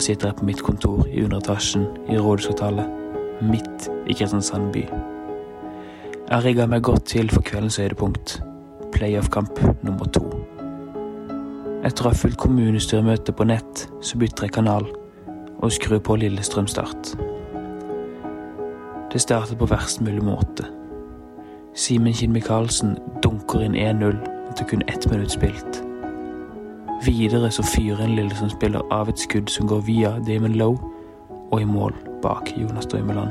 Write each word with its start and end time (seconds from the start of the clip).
Da 0.00 0.04
sitter 0.06 0.30
jeg 0.30 0.36
på 0.38 0.46
mitt 0.48 0.60
kontor 0.64 1.02
i 1.12 1.20
underetasjen 1.20 1.82
i 2.08 2.14
rådhuskvartalet, 2.16 2.86
midt 3.44 3.88
i 4.08 4.14
Kristiansand 4.16 4.70
by. 4.72 4.86
Jeg 4.86 6.30
har 6.32 6.40
rigga 6.46 6.64
meg 6.72 6.86
godt 6.88 7.04
til 7.10 7.28
for 7.28 7.44
kveldens 7.44 7.76
høydepunkt, 7.76 8.38
playoff-kamp 8.94 9.60
nummer 9.84 10.08
to. 10.08 10.22
Etter 11.84 12.08
å 12.08 12.14
ha 12.14 12.16
fulgt 12.16 12.40
kommunestyremøtet 12.40 13.36
på 13.36 13.44
nett, 13.50 13.84
så 14.00 14.16
bytter 14.22 14.48
jeg 14.48 14.54
kanal 14.56 14.88
og 15.58 15.76
skrur 15.76 16.00
på 16.00 16.16
Lillestrøm 16.22 16.72
Start. 16.72 17.12
Det 19.12 19.20
startet 19.20 19.60
på 19.60 19.68
verst 19.68 20.00
mulig 20.00 20.24
måte. 20.24 20.64
Simen 21.76 22.16
Kinn 22.16 22.32
Michaelsen 22.32 22.96
dunker 23.20 23.68
inn 23.68 23.76
1-0 23.76 24.16
etter 24.48 24.64
kun 24.72 24.88
ett 24.88 25.10
minutt 25.12 25.36
spilt. 25.36 25.84
Videre 27.04 27.50
så 27.50 27.62
fyrer 27.64 28.02
en 28.04 28.14
Lillestrøm-spiller 28.16 28.82
av 28.92 29.08
et 29.08 29.18
skudd 29.18 29.48
som 29.48 29.68
går 29.68 29.86
via 29.86 30.10
Damon 30.26 30.52
Lowe 30.60 30.78
og 31.50 31.62
i 31.62 31.64
mål 31.64 31.94
bak 32.22 32.50
Jonas 32.56 32.86
Drømmeland. 32.86 33.30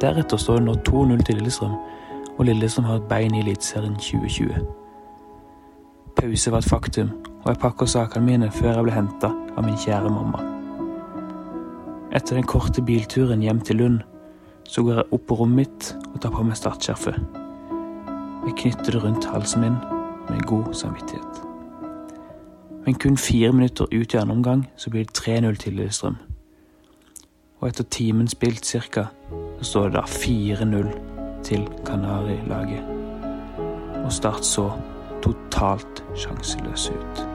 Deretter 0.00 0.36
står 0.36 0.60
det 0.60 0.66
nå 0.66 0.74
2-0 0.84 1.22
til 1.24 1.38
Lillestrøm, 1.40 1.78
og 2.36 2.44
Lillestrøm 2.44 2.84
har 2.84 3.00
et 3.00 3.08
bein 3.08 3.34
i 3.34 3.40
Eliteserien 3.40 3.96
2020. 3.96 4.60
Pause 6.16 6.52
var 6.52 6.58
et 6.58 6.68
faktum, 6.68 7.14
og 7.44 7.48
jeg 7.48 7.62
pakker 7.64 7.88
sakene 7.88 8.26
mine 8.26 8.50
før 8.52 8.74
jeg 8.74 8.84
ble 8.84 8.98
henta 8.98 9.32
av 9.56 9.64
min 9.64 9.80
kjære 9.80 10.12
mamma. 10.12 10.44
Etter 12.12 12.36
den 12.36 12.48
korte 12.48 12.84
bilturen 12.84 13.42
hjem 13.44 13.64
til 13.64 13.80
Lund, 13.80 13.98
så 14.68 14.84
går 14.84 15.00
jeg 15.00 15.12
opp 15.16 15.26
på 15.30 15.40
rommet 15.40 15.64
mitt 15.64 15.90
og 16.12 16.20
tar 16.20 16.36
på 16.36 16.44
meg 16.44 16.60
startskjerfet. 16.60 17.18
Jeg 18.46 18.60
knytter 18.60 18.92
det 18.92 19.04
rundt 19.04 19.32
halsen 19.32 19.64
min 19.64 19.82
med 20.28 20.44
god 20.44 20.74
samvittighet. 20.76 21.45
Men 22.86 22.94
kun 22.94 23.16
fire 23.16 23.52
minutter 23.52 23.84
ut 23.92 24.14
i 24.14 24.16
andre 24.16 24.34
omgang 24.34 24.66
så 24.76 24.90
blir 24.90 25.04
det 25.04 25.18
3-0 25.18 25.56
til 25.56 25.72
Lillestrøm. 25.72 26.16
Og 27.60 27.68
etter 27.68 27.84
timen 27.90 28.28
spilt 28.28 28.66
cirka, 28.66 29.04
så 29.58 29.64
står 29.64 29.88
det 29.88 29.94
da 29.94 30.00
4-0 30.00 30.90
til 31.44 31.68
Kanarilaget. 31.86 32.84
Og 34.04 34.12
Start 34.12 34.44
så 34.46 34.70
totalt 35.22 36.04
sjanseløs 36.14 36.90
ut. 36.90 37.26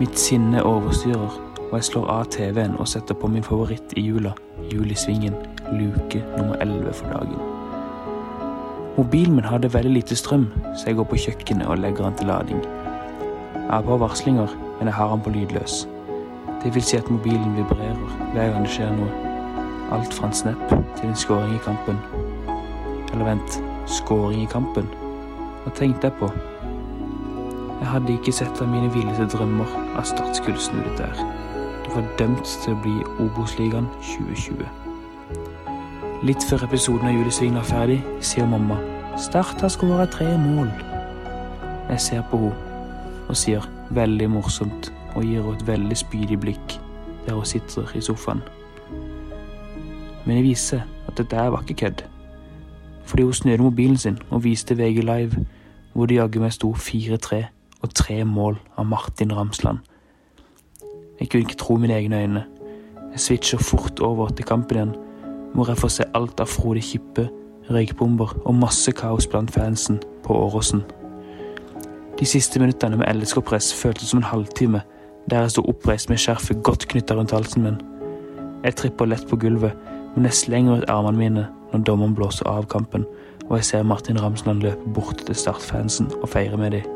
Mitt 0.00 0.18
sinne 0.18 0.64
overstyrer, 0.64 1.36
og 1.66 1.74
jeg 1.74 1.84
slår 1.84 2.08
av 2.08 2.24
TV-en 2.30 2.78
og 2.80 2.88
setter 2.88 3.14
på 3.14 3.28
min 3.28 3.44
favoritt 3.44 3.92
i 3.96 4.06
jula, 4.06 4.32
Julisvingen, 4.72 5.34
luke 5.72 6.24
nummer 6.38 6.56
11 6.60 6.92
for 6.92 7.12
dagen. 7.12 7.38
Mobilen 8.96 9.34
min 9.34 9.44
hadde 9.44 9.74
veldig 9.74 9.92
lite 9.92 10.16
strøm, 10.16 10.48
så 10.76 10.86
jeg 10.86 10.96
går 10.96 11.04
på 11.04 11.16
kjøkkenet 11.26 11.68
og 11.68 11.78
legger 11.78 12.04
den 12.04 12.14
til 12.16 12.26
lading. 12.26 12.85
Jeg 13.66 13.74
har 13.74 13.82
på 13.82 13.96
varslinger, 13.96 14.46
men 14.78 14.86
jeg 14.86 14.94
har 14.94 15.10
den 15.10 15.20
på 15.20 15.30
lydløs. 15.30 15.88
Det 16.64 16.74
vil 16.74 16.82
si 16.82 16.96
at 16.96 17.10
mobilen 17.10 17.56
vibrerer 17.56 17.96
hver 18.32 18.52
gang 18.52 18.62
det 18.62 18.70
skjer 18.70 18.92
noe. 18.94 19.08
Alt 19.92 20.14
fra 20.14 20.28
en 20.30 20.36
snap 20.38 20.68
til 20.70 21.08
en 21.08 21.16
scoring 21.18 21.54
i 21.54 21.62
kampen. 21.64 21.98
Eller 23.12 23.24
vent, 23.26 23.56
scoring 23.90 24.44
i 24.44 24.50
kampen? 24.52 24.86
Hva 25.64 25.72
tenkte 25.74 26.06
jeg 26.06 26.14
på? 26.20 26.28
Jeg 27.80 27.88
hadde 27.90 28.14
ikke 28.14 28.34
sett 28.38 28.62
av 28.62 28.70
mine 28.70 28.92
villeste 28.94 29.26
drømmer 29.34 29.74
at 29.98 30.06
Start 30.12 30.38
skulle 30.38 30.62
snu 30.62 30.78
dette 30.84 31.02
der. 31.02 31.26
Det 31.84 31.94
var 31.96 32.06
dømt 32.22 32.46
til 32.62 32.76
å 32.76 32.80
bli 32.86 32.94
Obos-ligaen 33.24 33.90
2020. 34.12 34.62
Litt 36.22 36.46
før 36.46 36.68
episoden 36.68 37.10
av 37.10 37.18
Julesvingen 37.18 37.58
er 37.58 37.66
ferdig, 37.66 37.98
sier 38.22 38.46
mamma 38.46 38.78
Start 39.18 39.66
har 39.66 39.74
skåra 39.74 40.06
tre 40.06 40.30
mål. 40.38 40.70
Jeg 41.90 42.00
ser 42.06 42.24
på 42.30 42.44
henne 42.46 42.65
og 43.28 43.36
sier 43.36 43.64
veldig 43.90 44.28
morsomt 44.30 44.92
og 45.14 45.24
gir 45.24 45.40
henne 45.42 45.56
et 45.56 45.66
veldig 45.66 45.96
spydig 45.96 46.40
blikk 46.40 46.76
der 47.26 47.34
hun 47.34 47.48
sitter 47.48 47.90
i 47.96 48.00
sofaen. 48.00 48.42
Men 50.26 50.36
det 50.36 50.44
viser 50.44 50.84
at 51.08 51.18
dette 51.18 51.36
her 51.36 51.50
var 51.54 51.62
ikke 51.62 51.80
kødd. 51.86 52.04
Fordi 53.06 53.22
hun 53.22 53.32
snudde 53.32 53.62
mobilen 53.62 53.96
sin 53.96 54.18
og 54.30 54.44
viste 54.44 54.76
VG 54.78 55.02
Live 55.02 55.46
hvor 55.92 56.06
det 56.06 56.18
jaggu 56.18 56.42
meg 56.42 56.52
sto 56.52 56.72
4-3 56.76 57.44
og 57.82 57.94
tre 57.94 58.24
mål 58.24 58.58
av 58.76 58.86
Martin 58.86 59.32
Ramsland. 59.32 59.78
Jeg 61.20 61.30
kunne 61.30 61.46
ikke 61.46 61.56
tro 61.56 61.76
mine 61.80 61.94
egne 61.94 62.20
øyne. 62.22 62.44
Jeg 63.12 63.20
switcher 63.20 63.58
fort 63.58 64.00
over 64.00 64.28
til 64.28 64.44
kampen 64.44 64.76
igjen, 64.76 64.94
hvor 65.54 65.68
jeg 65.68 65.78
får 65.78 65.88
se 65.88 66.04
alt 66.14 66.40
av 66.40 66.46
Frode 66.52 66.82
Kippe, 66.84 67.28
røykbomber 67.70 68.36
og 68.44 68.54
masse 68.54 68.92
kaos 68.92 69.26
blant 69.26 69.50
fansen 69.50 70.02
på 70.24 70.34
Åråsen. 70.34 70.82
De 72.16 72.24
siste 72.24 72.60
minuttene 72.60 72.96
med 72.96 73.12
LSK-press 73.12 73.74
føltes 73.76 74.08
som 74.08 74.22
en 74.22 74.30
halvtime, 74.30 74.80
der 75.30 75.42
jeg 75.44 75.50
sto 75.50 75.62
oppreist 75.68 76.08
med 76.08 76.20
skjerfet 76.22 76.62
godt 76.64 76.86
knytta 76.88 77.14
rundt 77.14 77.34
halsen 77.36 77.62
min. 77.62 77.76
Jeg 78.64 78.76
tripper 78.80 79.10
lett 79.10 79.26
på 79.28 79.36
gulvet, 79.36 79.76
men 80.14 80.24
jeg 80.24 80.38
slenger 80.38 80.78
ut 80.78 80.88
armene 80.90 81.18
mine 81.18 81.44
når 81.72 81.82
dommeren 81.84 82.14
blåser 82.16 82.48
av 82.48 82.64
kampen, 82.72 83.04
og 83.50 83.58
jeg 83.58 83.64
ser 83.68 83.84
Martin 83.84 84.20
Ramsland 84.22 84.64
løpe 84.64 84.92
bort 84.96 85.26
til 85.26 85.36
Start-fansen 85.36 86.08
og 86.22 86.28
feire 86.32 86.56
med 86.56 86.78
dem. 86.78 86.88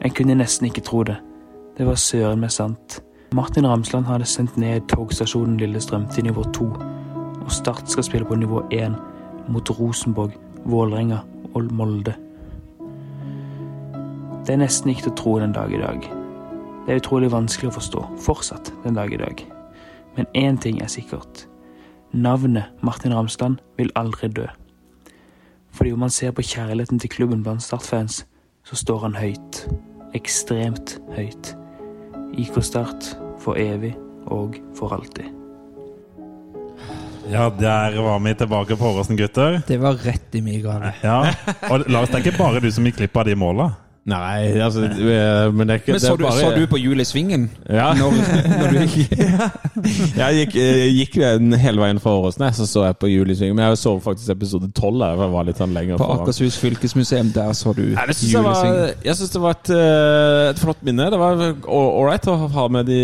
Jeg 0.00 0.14
kunne 0.16 0.38
nesten 0.40 0.70
ikke 0.70 0.86
tro 0.88 1.02
det. 1.04 1.18
Det 1.76 1.86
var 1.86 2.00
søren 2.00 2.40
meg 2.40 2.54
sant. 2.54 3.02
Martin 3.36 3.68
Ramsland 3.68 4.08
hadde 4.08 4.24
sendt 4.24 4.56
ned 4.56 4.88
togstasjonen 4.88 5.60
Lillestrøm 5.60 6.08
til 6.08 6.24
nivå 6.24 6.46
to, 6.56 6.70
og 7.44 7.52
Start 7.52 7.92
skal 7.92 8.08
spille 8.08 8.24
på 8.24 8.40
nivå 8.40 8.64
én 8.72 8.96
mot 9.48 9.70
Rosenborg, 9.70 10.32
Vålerenga 10.64 11.20
og 11.54 11.72
Molde. 11.72 12.16
Det 14.50 14.56
er 14.56 14.64
nesten 14.64 14.90
ikke 14.90 15.04
til 15.04 15.12
å 15.12 15.14
tro 15.14 15.32
den 15.38 15.52
dag 15.54 15.70
i 15.70 15.78
dag. 15.78 16.06
Det 16.82 16.90
er 16.90 16.98
utrolig 16.98 17.28
vanskelig 17.30 17.68
å 17.68 17.74
forstå, 17.76 18.00
fortsatt 18.18 18.72
den 18.82 18.96
dag 18.98 19.12
i 19.14 19.18
dag. 19.20 19.42
Men 20.16 20.26
én 20.34 20.56
ting 20.58 20.80
er 20.82 20.88
sikkert. 20.90 21.44
Navnet 22.10 22.66
Martin 22.82 23.12
Ramsland 23.14 23.60
vil 23.78 23.92
aldri 23.94 24.26
dø. 24.26 24.48
Fordi 25.70 25.92
om 25.94 26.02
man 26.02 26.10
ser 26.10 26.34
på 26.34 26.42
kjærligheten 26.42 26.98
til 26.98 27.12
klubben 27.12 27.44
blant 27.46 27.62
Start-fans, 27.62 28.24
så 28.66 28.78
står 28.80 29.04
han 29.04 29.14
høyt. 29.20 29.60
Ekstremt 30.18 30.96
høyt. 31.14 31.52
IK 32.34 32.58
Start 32.66 33.12
for 33.38 33.54
evig 33.54 33.92
og 34.26 34.58
for 34.74 34.96
alltid. 34.96 35.28
Ja, 37.30 37.52
der 37.54 38.00
var 38.02 38.18
vi 38.18 38.34
tilbake 38.34 38.74
på 38.74 38.90
Åråsen, 38.90 39.14
gutter. 39.14 39.60
Det 39.68 39.78
var 39.78 40.02
rett 40.02 40.34
i 40.34 40.42
min 40.42 40.58
gave. 40.66 40.90
Ja, 41.06 41.20
og 41.70 41.86
Lars, 41.86 42.10
det 42.10 42.18
er 42.18 42.26
ikke 42.26 42.42
bare 42.42 42.64
du 42.66 42.66
som 42.74 42.90
gikk 42.90 42.98
glipp 42.98 43.22
av 43.22 43.30
de 43.30 43.38
måla. 43.38 43.68
Nei, 44.10 44.58
altså 44.58 44.84
eh, 44.88 45.52
Men 45.54 45.68
det 45.68 45.74
er 45.74 45.82
ikke 45.82 45.94
Men 45.94 46.00
det 46.00 46.06
så 46.06 46.16
bare... 46.18 46.34
du, 46.34 46.40
så 46.40 46.50
du 46.56 46.66
på 46.70 46.80
Julesvingen? 46.80 47.46
Ja. 47.68 47.92
Når, 47.94 48.16
når 48.60 48.74
du 48.74 48.80
gikk 48.84 49.14
Jeg 50.20 50.40
gikk, 50.40 50.56
jeg 50.58 50.94
gikk 50.98 51.16
hele 51.62 51.80
veien 51.80 52.00
fra 52.02 52.12
Åråsnes, 52.18 52.58
så 52.58 52.66
så 52.68 52.84
jeg 52.88 52.96
på 53.00 53.08
Julisvingen. 53.10 53.56
Men 53.56 53.70
jeg 53.70 53.80
så 53.80 53.94
faktisk 54.02 54.34
episode 54.34 54.68
tolv. 54.76 55.00
Var 55.00 55.52
sånn 55.56 55.74
lenger 55.76 56.00
på. 56.00 56.08
Akershus 56.18 56.58
fylkesmuseum, 56.60 57.30
der 57.34 57.52
så 57.56 57.72
du 57.76 57.82
hjulet 57.84 58.12
i 58.12 58.18
svingen. 58.18 58.80
jeg, 59.04 59.16
syns 59.18 59.32
det 59.34 59.42
var 59.42 59.56
et, 59.56 59.70
eh, 59.74 60.50
et 60.50 60.60
flott 60.60 60.82
minne. 60.86 61.08
Det 61.12 61.20
var 61.20 61.44
ålreit 61.70 62.28
å 62.30 62.36
ha 62.54 62.66
med 62.72 62.88
de, 62.90 63.00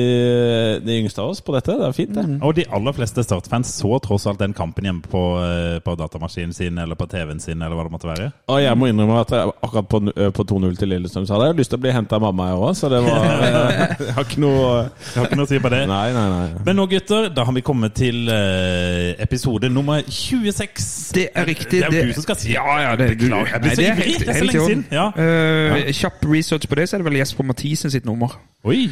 de 0.84 0.98
yngste 1.00 1.22
av 1.22 1.32
oss 1.34 1.42
på 1.44 1.54
dette. 1.56 1.76
Det 1.78 1.88
er 1.88 1.96
fint, 1.96 2.14
det. 2.16 2.26
Og 2.44 2.56
de 2.58 2.66
aller 2.76 2.96
fleste 2.96 3.24
Start-fans 3.26 3.72
så 3.80 4.00
tross 4.04 4.26
alt 4.30 4.42
den 4.42 4.56
kampen 4.56 4.88
hjemme 4.88 5.04
på, 5.10 5.24
eh, 5.42 5.78
på 5.84 5.96
datamaskinen 5.98 6.54
sin 6.56 6.78
eller 6.82 6.98
på 6.98 7.08
TV-en 7.10 7.42
sin, 7.42 7.60
eller 7.60 7.76
hva 7.78 7.86
det 7.88 7.94
måtte 7.96 8.10
være. 8.10 8.30
Og 8.52 8.62
jeg 8.62 8.78
må 8.78 8.90
innrømme 8.90 9.22
at 9.24 9.34
jeg, 9.34 9.54
akkurat 9.68 9.90
på, 9.92 10.02
på 10.36 10.48
2-0 10.52 10.78
til 10.80 10.95
Lillestrøm 10.96 11.26
så 11.28 11.36
hadde 11.36 11.46
jeg 11.52 11.58
lyst 11.60 11.70
til 11.72 11.78
å 11.78 11.82
bli 11.84 11.92
henta 11.94 12.16
av 12.18 12.24
mamma, 12.26 12.48
jeg 12.50 12.58
òg. 12.64 12.72
Så 12.80 12.90
det 12.92 13.00
var 13.04 13.26
Jeg 14.06 14.14
har 14.16 14.24
ikke 14.26 14.40
noe 14.42 14.64
Jeg 14.82 15.14
har 15.20 15.28
ikke 15.28 15.38
noe 15.40 15.46
å 15.46 15.50
si 15.52 15.60
på 15.62 15.72
det. 15.76 15.82
Nei, 15.90 16.06
nei, 16.16 16.24
nei. 16.32 16.64
Men 16.66 16.80
nå, 16.80 16.86
gutter, 16.90 17.28
da 17.36 17.44
har 17.48 17.56
vi 17.56 17.64
kommet 17.66 17.94
til 17.98 18.28
eh, 18.32 19.12
episode 19.26 19.70
nummer 19.72 20.02
26. 20.02 20.88
Det 21.16 21.28
er 21.34 21.48
riktig. 21.52 21.82
Det 21.84 21.90
er 21.92 22.00
jo 22.02 22.10
du 22.10 22.16
som 22.20 22.26
skal 22.26 22.40
si 22.42 22.54
Ja, 22.56 22.66
ja, 22.82 22.96
det 22.98 23.10
er 23.12 23.14
du. 23.14 23.26
Beklager, 23.28 23.52
jeg 23.54 23.62
blir 23.62 23.70
Nei, 23.70 23.76
så 23.76 23.82
det 23.82 23.88
er 23.88 23.96
ivrig. 23.96 24.10
helt- 24.10 24.26
Det 24.26 24.28
er 24.28 24.32
så 24.32 24.38
helt 24.38 24.50
i 24.50 24.52
lenge 24.52 24.64
orden. 24.66 24.84
siden. 24.84 24.98
Ja. 24.98 25.86
Eh, 25.86 25.92
Kjapp 26.02 26.28
research 26.32 26.68
på 26.68 26.74
det, 26.80 26.88
så 26.90 26.96
er 26.96 27.02
det 27.04 27.10
vel 27.12 27.18
Jesper 27.22 27.44
Mathisen 27.52 27.90
sitt 27.94 28.04
nummer. 28.08 28.36
Oi! 28.66 28.84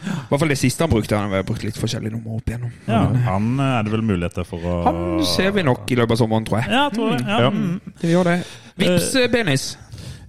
I 0.00 0.06
hvert 0.30 0.40
fall 0.40 0.48
det 0.48 0.56
siste 0.56 0.80
han 0.80 0.88
brukte. 0.88 1.12
Han 1.18 1.28
har 1.34 1.42
brukt 1.44 1.60
litt 1.66 1.76
forskjellige 1.76 2.14
nummer 2.14 2.38
opp 2.38 2.48
igjennom. 2.48 2.70
Ja, 2.88 3.02
han 3.26 3.50
eh, 3.60 3.74
er 3.78 3.84
det 3.84 3.92
vel 3.92 4.04
muligheter 4.08 4.46
for 4.48 4.64
å 4.64 4.78
han 4.86 5.00
ser 5.28 5.50
vi 5.52 5.64
nok 5.66 5.90
i 5.92 5.98
løpet 6.00 6.16
av 6.16 6.22
sommeren, 6.22 6.46
tror 6.48 6.62
jeg. 6.62 6.70
Ja, 6.72 6.86
jeg 6.88 6.94
tror 6.96 7.10
det. 7.12 7.20
Ja. 7.28 7.40
Ja. 7.44 7.50
mm. 7.52 7.94
Vi 8.00 8.12
gjør 8.14 8.30
det. 8.30 8.38
Vips, 8.80 9.10
eh, 9.20 9.26
Benis. 9.28 9.66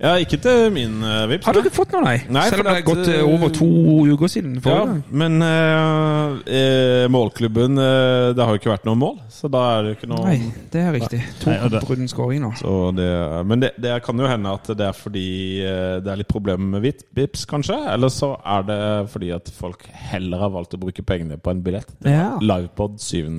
Ja, 0.01 0.15
ikke 0.17 0.39
til 0.41 0.71
min 0.73 0.95
uh, 1.05 1.27
vips. 1.29 1.45
Har 1.45 1.53
du 1.53 1.59
ikke 1.61 1.75
fått 1.75 1.91
noe, 1.93 2.01
nei? 2.01 2.15
Nei, 2.33 2.45
Selv 2.49 2.63
om 2.63 2.69
det 2.71 2.79
er 2.79 2.85
gått 2.87 3.09
eh, 3.11 3.19
over 3.21 3.51
to 3.53 3.67
uker 4.09 4.31
siden 4.33 4.55
Ja, 4.57 4.79
gang. 4.79 5.03
men 5.13 5.35
uh, 5.45 6.39
eh, 6.49 7.05
målklubben 7.11 7.77
Det 7.77 8.41
har 8.41 8.55
jo 8.55 8.61
ikke 8.61 8.71
vært 8.71 8.87
noe 8.89 8.97
mål, 8.97 9.19
så 9.29 9.49
da 9.51 9.61
er 9.75 9.85
det 9.85 9.91
ikke 9.99 10.09
noe 10.09 10.23
Nei, 10.25 10.49
det 10.73 10.81
er 10.81 10.95
riktig. 10.97 11.19
To 11.43 11.53
brudden 11.75 12.09
scoring 12.09 12.41
nå. 12.41 12.49
så 12.57 12.73
det, 12.97 13.09
Men 13.45 13.61
det, 13.61 13.71
det 13.81 13.93
kan 14.05 14.17
jo 14.17 14.29
hende 14.31 14.55
at 14.57 14.71
det 14.73 14.87
er 14.89 14.97
fordi 14.97 15.27
det 15.61 16.09
er 16.13 16.21
litt 16.23 16.31
problemer 16.31 16.73
med 16.77 16.85
vit- 16.85 17.05
vips, 17.17 17.45
kanskje. 17.49 17.77
Eller 17.93 18.09
så 18.13 18.33
er 18.41 18.65
det 18.67 18.79
fordi 19.13 19.31
at 19.35 19.53
folk 19.53 19.85
heller 20.11 20.41
har 20.41 20.53
valgt 20.53 20.73
å 20.77 20.81
bruke 20.81 21.05
pengene 21.05 21.37
på 21.37 21.53
en 21.53 21.61
billett. 21.65 21.93
Ja. 22.05 22.33
Livepod 22.41 22.97
7. 23.01 23.29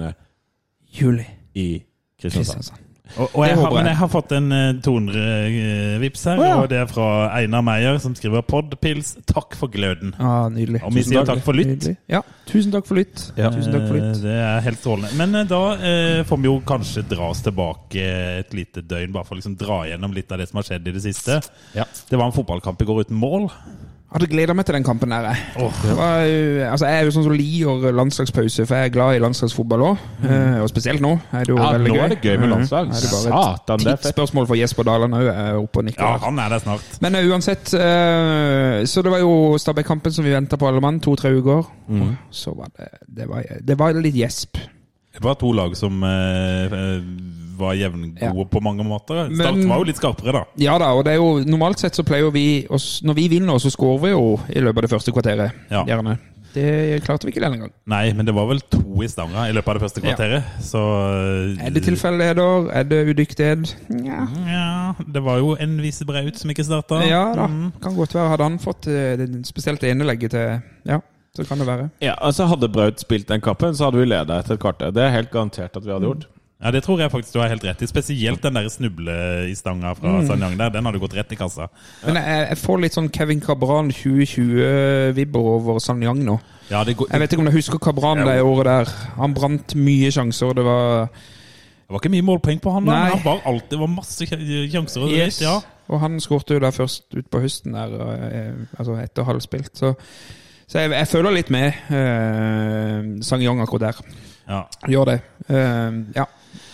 Juli. 0.95 1.27
i 1.55 1.69
Kristiansand. 2.21 2.63
Kristiansand. 2.63 2.92
Og, 3.13 3.29
og 3.35 3.43
jeg 3.45 3.57
har, 3.59 3.75
men 3.75 3.89
jeg 3.91 3.99
har 3.99 4.09
fått 4.09 4.33
en 4.33 4.47
uh, 4.55 4.61
200-vips 4.85 6.23
her, 6.31 6.39
oh, 6.41 6.47
ja. 6.47 6.55
og 6.63 6.69
det 6.71 6.79
er 6.81 6.87
fra 6.89 7.09
Einar 7.37 7.65
Meyer, 7.67 7.99
som 8.01 8.15
skriver 8.17 8.45
'Podpils, 8.47 9.17
takk 9.29 9.57
for 9.59 9.69
gløden'. 9.73 10.15
Ah, 10.17 10.49
nydelig. 10.53 10.81
Og 10.87 10.95
vi 10.97 11.05
sier 11.05 11.27
takk 11.29 11.43
for 11.45 11.59
lytt. 11.59 11.91
Ja, 12.09 12.23
tusen 12.49 12.73
takk 12.73 12.89
for 12.89 12.97
lytt. 12.97 13.27
Ja. 13.37 13.51
Tusen 13.53 13.75
takk 13.75 13.85
for 13.91 13.93
Eh, 13.93 14.01
lytt. 14.01 14.23
Det 14.23 14.37
er 14.37 14.61
helt 14.65 14.81
strålende. 14.81 15.13
Men 15.19 15.35
eh, 15.35 15.49
da 15.49 15.63
eh, 15.77 16.25
får 16.29 16.41
vi 16.41 16.51
jo 16.51 16.59
kanskje 16.67 17.05
dra 17.09 17.31
oss 17.31 17.43
tilbake 17.45 18.07
et 18.43 18.57
lite 18.57 18.85
døgn, 18.85 19.13
bare 19.15 19.29
for 19.29 19.37
å 19.37 19.41
liksom 19.41 19.57
dra 19.61 19.83
gjennom 19.89 20.15
litt 20.17 20.33
av 20.33 20.43
det 20.43 20.49
som 20.51 20.61
har 20.61 20.69
skjedd 20.69 20.89
i 20.89 20.97
det 20.97 21.05
siste. 21.05 21.41
Ja. 21.77 21.87
Det 22.09 22.19
var 22.19 22.29
en 22.29 22.37
fotballkamp 22.37 22.83
i 22.83 22.89
går 22.89 23.07
uten 23.07 23.19
mål. 23.19 23.51
Hadde 24.13 24.27
gleda 24.29 24.53
meg 24.55 24.67
til 24.69 24.75
den 24.77 24.85
kampen 24.85 25.09
der. 25.11 25.23
jeg. 25.31 25.37
ja. 25.57 25.95
var 25.97 26.27
altså, 26.73 26.87
jeg 26.87 26.99
er 27.01 27.05
jo 27.09 27.13
sånn 27.15 27.25
som 27.25 27.33
liker 27.33 27.95
landslagspause, 27.97 28.67
for 28.69 28.75
jeg 28.77 28.91
er 28.91 28.93
glad 28.93 29.17
i 29.17 29.23
landslagsfotball 29.25 29.85
òg. 29.87 30.03
Og 30.63 30.69
spesielt 30.69 31.01
nå 31.01 31.15
er 31.33 31.47
det 31.47 31.49
jo 31.55 31.57
Ja, 31.57 31.71
veldig 31.79 31.89
nå 31.89 31.97
gøy. 31.97 32.03
er 32.05 32.09
det 32.13 32.21
gøy 32.23 32.37
med 32.37 32.49
Mhm. 32.49 32.53
landslag. 32.57 32.87
Er 32.93 33.01
det 33.01 33.11
Satan, 33.23 33.79
det 33.79 33.87
er 33.93 33.97
tidsspørsmål 33.97 34.47
for 34.47 34.55
Jesper 34.61 34.83
Daland 34.85 35.15
òg, 35.15 35.27
er 35.33 35.57
oppe 35.63 35.79
og 35.79 35.85
nikker. 35.85 36.03
Ja, 36.05 36.19
han 36.19 36.39
er 36.39 36.49
der 36.49 36.59
snart. 36.61 37.01
Men 37.01 37.15
uh, 37.17 37.21
uansett, 37.33 37.73
eh, 37.75 38.85
så 38.85 39.03
det 39.03 39.11
var 39.13 39.19
jo 39.25 39.57
Stabæk-kampen 39.59 40.13
som 40.13 40.25
vi 40.25 40.33
venta 40.35 40.57
på 40.61 40.69
alle 40.69 40.81
mann, 40.81 41.01
to-tre 41.01 41.33
uker. 41.33 41.65
Mm. 41.89 42.17
Så 42.31 42.55
var 42.57 42.69
det 42.77 42.89
det 43.09 43.29
var, 43.29 43.43
det 43.65 43.79
var 43.79 43.93
litt 43.95 44.15
gjesp. 44.15 44.57
Det 45.13 45.21
var 45.23 45.35
to 45.37 45.53
lag 45.53 45.75
som 45.77 46.03
eh, 46.05 46.73
eh, 46.73 47.03
var 47.59 47.75
jevngode 47.75 48.21
Ja. 48.23 48.33
på 48.45 48.61
mange 48.63 48.85
måter. 48.85 49.27
Start 49.35 49.55
Men- 49.57 49.69
var 49.69 49.77
jo 49.79 49.85
litt 49.85 49.97
skarpere, 49.97 50.33
da. 50.33 50.45
Ja 50.57 50.79
da, 50.79 50.93
og 50.95 51.05
det 51.05 51.13
er 51.13 51.17
jo 51.17 51.45
normalt 51.45 51.79
sett 51.79 51.95
så 51.95 52.03
pleier 52.05 52.31
vi 52.33 52.67
oss 52.71 53.03
Når 53.03 53.15
vi 53.15 53.29
vinner, 53.29 53.59
så 53.59 53.71
skårer 53.71 54.01
vi 54.01 54.11
jo 54.11 54.41
i 54.49 54.61
løpet 54.61 54.77
av 54.79 54.83
det 54.89 54.91
første 54.91 55.13
kvarteret. 55.13 55.53
Ja. 55.71 55.85
Gjerne. 55.85 56.19
Det 56.55 57.03
klarte 57.03 57.25
vi 57.25 57.33
ikke 57.33 57.41
denne 57.41 57.57
gang. 57.59 57.71
Nei, 57.87 58.13
men 58.13 58.27
det 58.27 58.35
var 58.35 58.47
vel 58.47 58.61
to 58.61 59.03
i 59.03 59.07
stanga 59.09 59.47
i 59.49 59.53
løpet 59.53 59.69
av 59.69 59.79
det 59.79 59.83
første 59.83 60.03
Ja. 60.05 60.15
kvarteret. 60.15 60.43
Så 60.61 60.79
eh, 61.59 61.67
Er 61.67 61.71
det 61.71 61.83
tilfeldigheter? 61.85 62.69
Er 62.77 62.83
det 62.85 63.07
udyktighet? 63.17 63.75
Nja. 63.89 64.29
Ja, 64.47 64.93
det 65.13 65.23
var 65.25 65.39
jo 65.39 65.55
en 65.59 65.79
Vise 65.81 66.05
Braut 66.05 66.37
som 66.37 66.51
ikke 66.51 66.65
starta. 66.65 67.01
Ja 67.09 67.33
da, 67.35 67.47
Mm. 67.47 67.73
kan 67.81 67.97
godt 67.97 68.13
være. 68.15 68.29
Hadde 68.29 68.43
han 68.45 68.59
fått 68.59 68.87
eh, 68.87 69.17
spesielt 69.45 69.81
det 69.81 69.91
ene 69.91 70.05
legget 70.05 70.31
til 70.33 70.63
Ja, 70.85 71.01
så 71.35 71.49
kan 71.49 71.57
det 71.59 71.67
være. 71.67 71.91
Ja, 72.03 72.15
altså 72.21 72.47
Hadde 72.47 72.69
Braut 72.69 73.01
spilt 73.01 73.27
den 73.29 73.41
kappen, 73.41 73.73
så 73.75 73.85
hadde 73.91 73.97
vi 74.01 74.05
leda 74.05 74.39
etter 74.43 74.53
et 74.55 74.61
kvarter. 74.61 74.93
Det 74.93 75.03
er 75.03 75.11
helt 75.11 75.31
garantert 75.31 75.75
at 75.77 75.83
vi 75.85 75.91
hadde 75.91 76.05
gjort. 76.05 76.27
Ja, 76.63 76.71
Det 76.71 76.83
tror 76.85 77.01
jeg 77.01 77.11
faktisk 77.11 77.33
du 77.35 77.41
har 77.41 77.49
helt 77.51 77.65
rett 77.67 77.83
i. 77.83 77.87
Spesielt 77.91 78.43
den 78.45 78.55
der 78.55 78.69
snuble 78.71 79.15
i 79.51 79.55
stanga 79.59 79.95
fra 79.99 80.13
Mm. 80.21 80.27
Sanyang 80.29 80.57
der. 80.59 80.71
Den 80.71 80.85
hadde 80.87 81.01
gått 81.03 81.15
rett 81.17 81.33
i 81.33 81.37
kassa. 81.37 81.67
Men 82.07 82.15
jeg, 82.21 82.49
jeg 82.49 82.59
får 82.59 82.81
litt 82.85 82.95
sånn 82.95 83.09
Kevin 83.13 83.41
Cabran 83.43 83.91
2020-vibber 83.91 85.49
over 85.57 85.79
Sanyang 85.83 86.23
nå. 86.25 86.37
Ja, 86.71 86.85
det, 86.85 86.95
går, 86.97 87.09
Jeg 87.11 87.21
vet 87.21 87.33
ikke 87.35 87.43
om 87.43 87.49
du 87.51 87.57
husker 87.57 87.79
Cabran 87.83 88.23
det 88.27 88.39
året 88.43 88.65
der. 88.71 88.93
Han 89.19 89.35
brant 89.35 89.75
mye 89.75 90.11
sjanser. 90.15 90.55
Det 90.55 90.65
var 90.65 91.09
det 91.11 91.97
var 91.99 92.01
ikke 92.01 92.13
mye 92.15 92.25
målpoeng 92.25 92.61
på 92.65 92.73
han, 92.73 92.87
da. 92.87 92.93
Nei. 92.93 93.01
Men 93.03 93.19
han 93.19 93.25
var 93.27 93.41
alltid, 93.51 93.71
det 93.75 93.79
var 93.83 93.91
masse 93.93 94.27
sjanser. 94.73 95.03
Og 95.05 95.11
Yes. 95.13 95.41
ja. 95.43 95.59
Og 95.93 96.01
han 96.01 96.15
skårte 96.25 96.55
jo 96.57 96.61
der 96.63 96.71
først 96.73 97.05
ut 97.19 97.27
på 97.29 97.41
høsten, 97.43 97.75
der, 97.75 97.91
eh, 98.31 98.79
altså 98.79 98.95
etter 99.03 99.27
halvspilt. 99.29 99.75
Så, 99.77 99.91
så 100.71 100.79
jeg, 100.79 100.93
jeg 100.95 101.09
føler 101.11 101.35
litt 101.37 101.51
med 101.53 101.67
eh, 101.93 103.11
Sang-Yong 103.27 103.61
akkurat 103.61 103.91
der. 103.91 104.01
Ja. 104.49 104.63
Gjør 104.89 105.11
det. 105.11 105.19
Eh, 105.51 105.99
ja. 106.17 106.25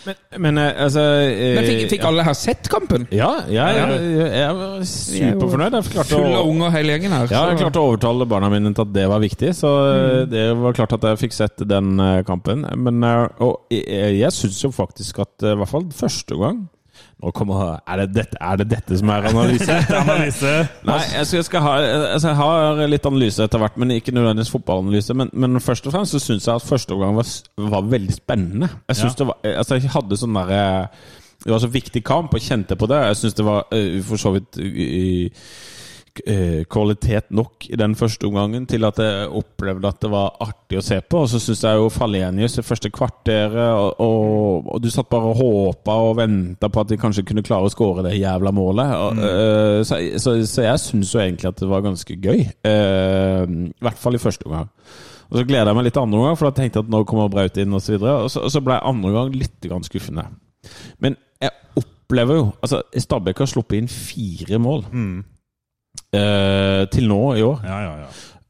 Men, 0.08 0.20
men 0.44 0.60
eh, 0.62 0.82
altså 0.86 1.02
eh, 1.20 1.54
Men 1.58 1.66
fikk, 1.68 1.82
fikk 1.92 2.06
alle 2.08 2.24
her 2.24 2.36
sett 2.38 2.70
kampen? 2.72 3.04
Ja, 3.14 3.30
jeg, 3.44 3.76
Ja. 3.78 3.86
jeg, 3.92 4.30
jeg 4.38 4.56
var 4.58 4.86
superfornøyd. 4.92 5.76
Jeg 5.78 5.92
klarte 5.92 6.14
Full 6.14 6.24
å, 6.30 6.38
av 6.40 6.48
unger 6.52 6.72
hele 6.78 6.94
gjengen 6.96 7.16
her. 7.16 7.28
ja, 7.34 7.42
jeg 7.52 7.60
klarte 7.60 7.82
å 7.82 7.90
overtale 7.92 8.28
barna 8.30 8.50
mine 8.52 8.72
til 8.72 8.86
at 8.86 8.94
det 8.96 9.04
var 9.12 9.22
viktig. 9.24 9.52
Så 9.58 9.68
mm. 9.68 10.32
det 10.32 10.46
var 10.62 10.78
klart 10.80 10.96
at 10.96 11.06
jeg 11.10 11.22
fikk 11.26 11.36
sett 11.36 11.66
den 11.68 12.00
eh, 12.02 12.22
kampen. 12.28 12.64
Men 12.88 13.04
eh, 13.04 13.44
og 13.44 13.68
jeg, 13.74 14.16
jeg 14.22 14.36
syns 14.38 14.62
jo 14.64 14.72
faktisk 14.74 15.20
at 15.26 15.46
eh, 15.46 15.54
i 15.54 15.60
hvert 15.60 15.72
fall 15.76 15.88
første 15.94 16.40
gang 16.40 16.66
Nå 17.18 17.32
kommer 17.34 17.80
Er 17.82 17.96
det 18.04 18.12
dette, 18.14 18.38
er 18.40 18.56
det 18.60 18.68
dette 18.70 18.98
som 19.00 19.10
er 19.10 19.24
analyse? 19.26 19.74
Analyse. 20.02 20.52
Nei, 20.86 20.98
jeg 21.16 21.26
skal, 21.26 21.36
jeg 21.40 21.46
skal 21.48 21.64
ha, 21.64 21.72
altså 22.14 22.28
jeg 22.30 22.38
har 22.38 22.82
litt 22.92 23.08
analyse 23.10 23.42
etter 23.48 23.58
hvert, 23.62 23.78
men 23.82 23.90
ikke 23.96 24.14
nødvendigvis 24.14 24.52
fotballanalyse. 24.54 25.16
Men, 25.18 25.32
men 25.34 25.58
først 25.64 25.88
og 25.90 25.96
fremst 25.96 26.14
så 26.14 26.20
syns 26.22 26.46
jeg 26.46 26.54
at 26.54 26.66
første 26.68 26.94
omgang 26.94 27.16
var, 27.18 27.32
var 27.74 27.88
veldig 27.90 28.14
spennende. 28.20 28.68
Jeg 28.86 29.00
synes 29.00 29.16
Ja. 29.16 29.18
det 29.24 29.26
var, 29.32 29.40
altså 29.64 29.80
jeg 29.80 29.90
hadde 29.96 30.20
sånn 30.20 30.38
derre 30.38 30.62
Det 31.44 31.52
var 31.54 31.60
så 31.62 31.68
viktig 31.70 32.04
kamp, 32.06 32.34
og 32.34 32.40
kjente 32.42 32.74
på 32.78 32.86
det. 32.90 33.02
Jeg 33.10 33.16
syns 33.24 33.34
det 33.38 33.44
var 33.46 33.66
eh, 33.74 33.98
for 34.02 34.18
så 34.18 34.32
vidt 34.34 34.58
eh, 34.62 34.78
eh, 34.86 35.44
kvalitet 36.70 37.30
nok 37.34 37.66
i 37.68 37.76
den 37.78 37.94
første 37.98 38.28
omgangen 38.28 38.66
til 38.68 38.86
at 38.88 39.00
jeg 39.02 39.28
opplevde 39.40 39.88
at 39.88 40.00
det 40.02 40.10
var 40.12 40.36
artig 40.44 40.80
å 40.80 40.84
se 40.84 41.00
på. 41.02 41.24
Og 41.24 41.30
så 41.32 41.40
syns 41.42 41.64
jeg 41.64 41.80
jo 41.80 41.90
Falenius 41.92 42.58
det 42.58 42.66
første 42.66 42.90
kvarteret, 42.94 43.58
og, 43.72 44.00
og, 44.04 44.70
og 44.74 44.82
du 44.84 44.90
satt 44.92 45.10
bare 45.12 45.32
og 45.32 45.42
håpa 45.42 45.98
og 46.08 46.16
venta 46.20 46.70
på 46.72 46.84
at 46.84 46.92
de 46.92 47.00
kanskje 47.00 47.26
kunne 47.28 47.44
klare 47.46 47.68
å 47.68 47.72
skåre 47.72 48.06
det 48.06 48.16
jævla 48.18 48.54
målet. 48.54 48.94
Og, 48.96 49.20
mm. 49.20 49.84
så, 49.88 50.00
så, 50.22 50.34
så 50.48 50.66
jeg 50.66 50.84
syns 50.84 51.14
jo 51.14 51.22
egentlig 51.22 51.52
at 51.52 51.62
det 51.62 51.70
var 51.70 51.84
ganske 51.86 52.18
gøy. 52.18 52.48
eh, 52.68 53.44
I 53.44 53.86
hvert 53.86 54.02
fall 54.02 54.18
i 54.18 54.22
første 54.22 54.48
omgang. 54.48 54.72
Og 55.28 55.36
så 55.36 55.44
gleder 55.44 55.68
jeg 55.68 55.76
meg 55.76 55.88
litt 55.88 56.00
andre 56.00 56.20
omgang, 56.22 56.36
for 56.40 56.48
da 56.48 56.56
tenkte 56.56 56.80
jeg 56.80 56.86
at 56.86 56.92
nå 56.92 57.02
kommer 57.08 57.32
Braut 57.32 57.58
inn 57.60 57.76
osv. 57.76 57.98
Og, 58.00 58.28
så, 58.32 58.44
og 58.44 58.52
så 58.52 58.62
ble 58.64 58.78
andre 58.80 59.10
omgang 59.12 59.34
litt 59.36 59.68
skuffende. 59.84 60.24
Men 61.04 61.18
jeg 61.40 61.52
opplever 61.78 62.40
jo 62.40 62.46
Altså, 62.58 62.80
Stabæk 62.96 63.44
har 63.44 63.50
sluppet 63.50 63.82
inn 63.82 63.90
fire 63.92 64.58
mål 64.58 64.86
eh, 66.14 66.86
til 66.92 67.08
nå 67.10 67.20
i 67.36 67.42
år. 67.46 67.60
Ja, 67.64 67.78
ja, 67.84 67.94
ja. 68.04 68.08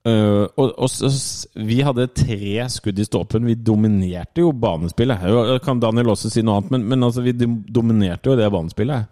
Eh, 0.08 0.44
og, 0.56 0.70
og 0.78 0.88
så, 0.88 1.08
s- 1.10 1.46
vi 1.58 1.80
hadde 1.84 2.06
tre 2.16 2.62
skudd 2.72 2.98
i 3.02 3.04
stolpen. 3.04 3.44
Vi 3.48 3.54
dominerte 3.60 4.40
jo 4.44 4.52
banespillet. 4.56 5.26
Jo, 5.28 5.58
Kan 5.64 5.80
Daniel 5.82 6.14
også 6.14 6.30
si 6.32 6.40
noe 6.46 6.60
annet, 6.60 6.70
men, 6.76 6.86
men 6.94 7.02
altså, 7.08 7.24
vi 7.26 7.34
dom- 7.36 7.64
dominerte 7.68 8.30
jo 8.30 8.36
det 8.38 8.48
banespillet. 8.54 9.06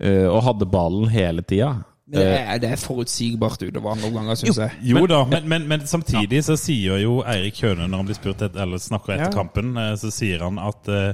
eh, 0.00 0.26
og 0.26 0.42
hadde 0.48 0.66
ballen 0.72 1.08
hele 1.12 1.42
tida. 1.42 1.74
Det 2.10 2.24
er, 2.26 2.56
det 2.58 2.72
er 2.72 2.80
forutsigbart 2.80 3.60
utover 3.62 3.92
andre 3.92 4.08
omganger, 4.08 4.34
syns 4.40 4.56
jeg. 4.58 4.72
Jo 4.82 5.04
da, 5.06 5.20
men, 5.30 5.44
men, 5.46 5.68
men 5.70 5.84
samtidig 5.86 6.40
så 6.42 6.56
sier 6.58 6.98
jo 7.04 7.20
Eirik 7.22 7.60
Høne, 7.62 7.86
når 7.86 8.00
han 8.00 8.08
blir 8.08 8.18
spurt 8.18 8.42
et, 8.48 8.56
eller 8.58 8.82
snakker 8.82 9.14
etter 9.14 9.28
Ja. 9.28 9.36
kampen, 9.36 9.76
eh, 9.78 9.92
så 10.00 10.10
sier 10.10 10.42
han 10.42 10.58
at 10.58 10.90
eh, 10.90 11.12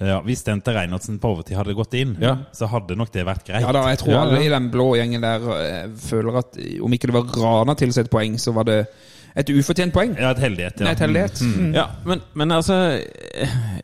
ja, 0.00 0.20
hvis 0.26 0.42
den 0.44 0.60
til 0.64 0.74
Reinertsen 0.74 1.18
på 1.22 1.30
overtid 1.34 1.56
hadde 1.56 1.74
gått 1.78 1.94
inn, 1.94 2.16
Ja. 2.20 2.36
så 2.52 2.66
hadde 2.68 2.96
nok 2.98 3.12
det 3.12 3.24
vært 3.26 3.44
greit. 3.46 3.62
Ja 3.62 3.72
da, 3.72 3.84
jeg 3.92 3.98
tror 3.98 4.12
Ja, 4.12 4.22
alle 4.24 4.40
ja. 4.40 4.46
i 4.48 4.52
den 4.54 4.70
blå 4.70 4.88
gjengen 4.98 5.20
der 5.22 5.40
eh, 5.60 5.88
føler 5.96 6.38
at 6.42 6.58
om 6.82 6.92
ikke 6.92 7.10
det 7.12 7.14
var 7.14 7.36
Rana 7.38 7.74
til 7.78 7.92
seg 7.94 8.06
et 8.06 8.10
poeng, 8.10 8.38
så 8.38 8.52
var 8.56 8.64
det 8.64 8.80
et 9.36 9.48
ufortjent 9.50 9.92
poeng. 9.94 10.16
Ja, 10.18 10.30
et 10.30 10.38
heldighet. 10.38 10.78
Ja. 10.78 10.84
Nei, 10.86 10.92
et 10.94 11.00
heldighet. 11.02 11.40
Mm. 11.42 11.72
Ja, 11.74 11.86
men, 12.06 12.20
men 12.34 12.52
altså 12.54 12.76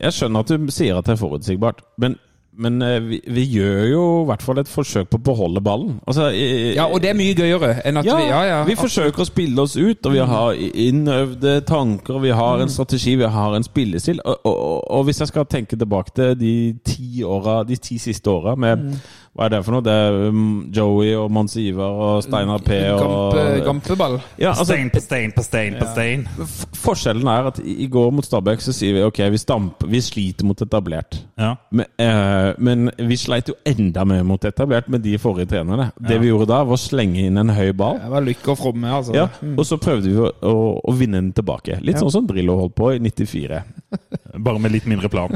Jeg 0.01 0.13
skjønner 0.15 0.39
at 0.45 0.47
du 0.53 0.67
sier 0.71 0.97
at 0.99 1.05
det 1.05 1.15
er 1.17 1.19
forutsigbart, 1.19 1.81
men, 1.99 2.15
men 2.57 2.81
eh, 2.81 2.99
vi, 2.99 3.17
vi 3.31 3.43
gjør 3.55 3.85
jo 3.91 4.01
i 4.21 4.25
hvert 4.27 4.41
fall 4.43 4.59
et 4.59 4.67
forsøk 4.69 5.07
på 5.09 5.17
å 5.17 5.23
beholde 5.23 5.61
ballen. 5.63 5.99
Altså, 6.07 6.27
i- 6.35 6.73
Ja, 6.75 6.85
og 6.91 7.01
det 7.01 7.09
er 7.11 7.17
mye 7.17 7.33
gøyere 7.37 7.69
enn 7.87 7.97
at 8.01 8.05
ja, 8.05 8.17
vi 8.17 8.27
Ja, 8.27 8.41
ja. 8.45 8.57
vi 8.67 8.75
forsøker 8.75 9.23
å 9.23 9.25
spille 9.29 9.61
oss 9.63 9.77
ut, 9.77 10.05
og 10.05 10.11
vi 10.11 10.19
har 10.19 10.53
innøvde 10.55 11.61
tanker, 11.65 12.19
vi 12.19 12.33
har 12.35 12.61
en 12.61 12.69
strategi, 12.69 13.15
vi 13.15 13.29
har 13.31 13.55
en 13.55 13.63
spillestil. 13.63 14.19
Og, 14.25 14.37
og, 14.45 14.91
og, 14.91 15.03
hvis 15.07 15.19
jeg 15.23 15.31
skal 15.31 15.45
tenke 15.45 15.77
tilbake 15.79 16.11
til 16.15 16.35
de 16.39 16.53
ti, 16.85 17.23
åra, 17.23 17.61
de 17.67 17.75
ti 17.81 17.97
siste 18.01 18.27
åra 18.31 18.55
med 18.59 18.91
Hva 19.31 19.45
er 19.47 19.53
det 19.53 19.61
for 19.63 19.77
noe? 19.77 19.83
Det 19.85 19.93
er 19.95 20.15
um, 20.27 20.47
Joey 20.75 21.13
og 21.15 21.29
Mons 21.31 21.53
Ivar 21.61 21.93
og 22.03 22.17
Steinar 22.25 22.59
P 22.65 22.75
og 22.91 22.99
Gampe, 22.99 23.43
Gampeball. 23.63 24.17
ja, 24.35 24.49
altså, 24.51 24.65
Stein 24.73 24.89
på 24.91 24.99
stein 24.99 25.31
på 25.31 25.45
stein 25.45 25.77
på 25.79 25.87
stein. 25.93 26.25
Ja. 26.35 26.47
Forskjellen 26.81 27.29
er 27.31 27.47
at 27.53 27.61
i 27.63 27.87
går 27.91 28.09
mot 28.11 28.27
Stabæk 28.27 28.59
så 28.65 28.73
sier 28.75 28.97
vi 28.97 29.05
ok, 29.07 29.21
vi 29.31 29.39
stamp, 29.39 29.85
vi 29.87 30.01
sliter 30.03 30.47
mot 30.49 30.59
etablert. 30.65 31.15
Ja. 31.39 31.53
Men, 31.71 31.87
eh, 31.95 32.49
men 32.59 32.91
vi 32.99 33.17
sleit 33.21 33.47
jo 33.53 33.55
enda 33.71 34.03
mer 34.09 34.25
mot 34.27 34.43
etablert 34.51 34.89
med 34.91 35.05
de 35.07 35.15
forrige 35.21 35.47
trenerne. 35.53 35.91
Det 35.95 36.19
vi 36.19 36.27
gjorde 36.33 36.49
da, 36.51 36.59
var 36.67 36.75
å 36.75 36.81
slenge 36.83 37.23
inn 37.29 37.39
en 37.39 37.55
høy 37.55 37.71
ball. 37.71 38.01
Det 38.03 38.11
var 38.11 38.27
lykke 38.27 38.51
og 38.51 38.59
fromme, 38.59 38.91
altså. 38.99 39.15
Ja, 39.15 39.29
og 39.55 39.63
så 39.69 39.79
prøvde 39.79 40.11
vi 40.11 40.19
å, 40.19 40.27
å, 40.27 40.57
å 40.83 40.97
vinne 40.99 41.21
den 41.21 41.31
tilbake. 41.37 41.79
Litt 41.87 42.03
sånn 42.03 42.11
som 42.11 42.27
Drillo 42.27 42.59
holdt 42.65 42.75
på 42.75 42.91
i 42.97 42.99
94. 42.99 43.63
Bare 44.41 44.59
med 44.63 44.75
litt 44.75 44.91
mindre 44.91 45.07
plan. 45.11 45.31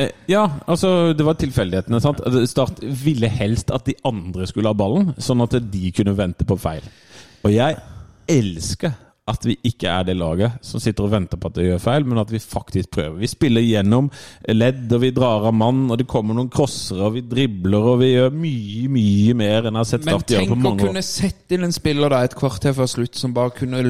Eh, 0.00 0.10
ja, 0.30 0.44
altså 0.70 1.12
det 1.16 1.24
var 1.26 1.36
tilfeldighetene. 1.38 1.98
sant? 2.02 2.20
Start 2.48 2.78
ville 2.82 3.28
helst 3.40 3.72
at 3.74 3.88
de 3.88 3.96
andre 4.06 4.48
skulle 4.48 4.70
ha 4.70 4.76
ballen, 4.76 5.14
sånn 5.18 5.44
at 5.44 5.56
de 5.72 5.92
kunne 5.96 6.16
vente 6.18 6.46
på 6.46 6.58
feil. 6.60 6.84
Og 7.44 7.54
jeg 7.54 7.78
elsker 8.30 8.98
at 9.30 9.44
vi 9.46 9.54
ikke 9.68 9.90
er 9.90 10.06
det 10.08 10.16
laget 10.18 10.64
som 10.66 10.82
sitter 10.82 11.06
og 11.06 11.12
venter 11.12 11.38
på 11.38 11.50
at 11.50 11.58
det 11.58 11.66
gjør 11.68 11.82
feil, 11.82 12.06
men 12.08 12.18
at 12.22 12.32
vi 12.32 12.40
faktisk 12.42 12.90
prøver. 12.96 13.18
Vi 13.20 13.28
spiller 13.30 13.62
gjennom 13.62 14.08
ledd, 14.50 14.86
og 14.96 15.04
vi 15.04 15.12
drar 15.14 15.46
av 15.46 15.54
mann, 15.54 15.84
og 15.90 16.00
det 16.00 16.08
kommer 16.10 16.36
noen 16.36 16.50
crossere, 16.52 17.04
og 17.06 17.18
vi 17.18 17.24
dribler, 17.30 17.90
og 17.92 18.00
vi 18.02 18.12
gjør 18.14 18.34
mye, 18.34 18.88
mye 18.96 19.36
mer 19.38 19.68
enn 19.68 19.78
jeg 19.78 19.84
har 19.84 19.90
sett 19.92 20.08
Start 20.08 20.34
gjøre 20.34 20.48
på 20.50 20.56
mange 20.56 20.64
år. 20.64 20.72
Men 20.72 20.80
tenk 20.80 20.88
å 20.88 20.94
kunne 20.94 21.06
sette 21.06 21.56
inn 21.56 21.68
en 21.68 21.76
spiller 21.76 22.14
da 22.14 22.24
et 22.26 22.36
kvarter 22.38 22.74
før 22.76 22.90
slutt 22.90 23.20
som 23.20 23.36
bare 23.36 23.54
kunne 23.60 23.84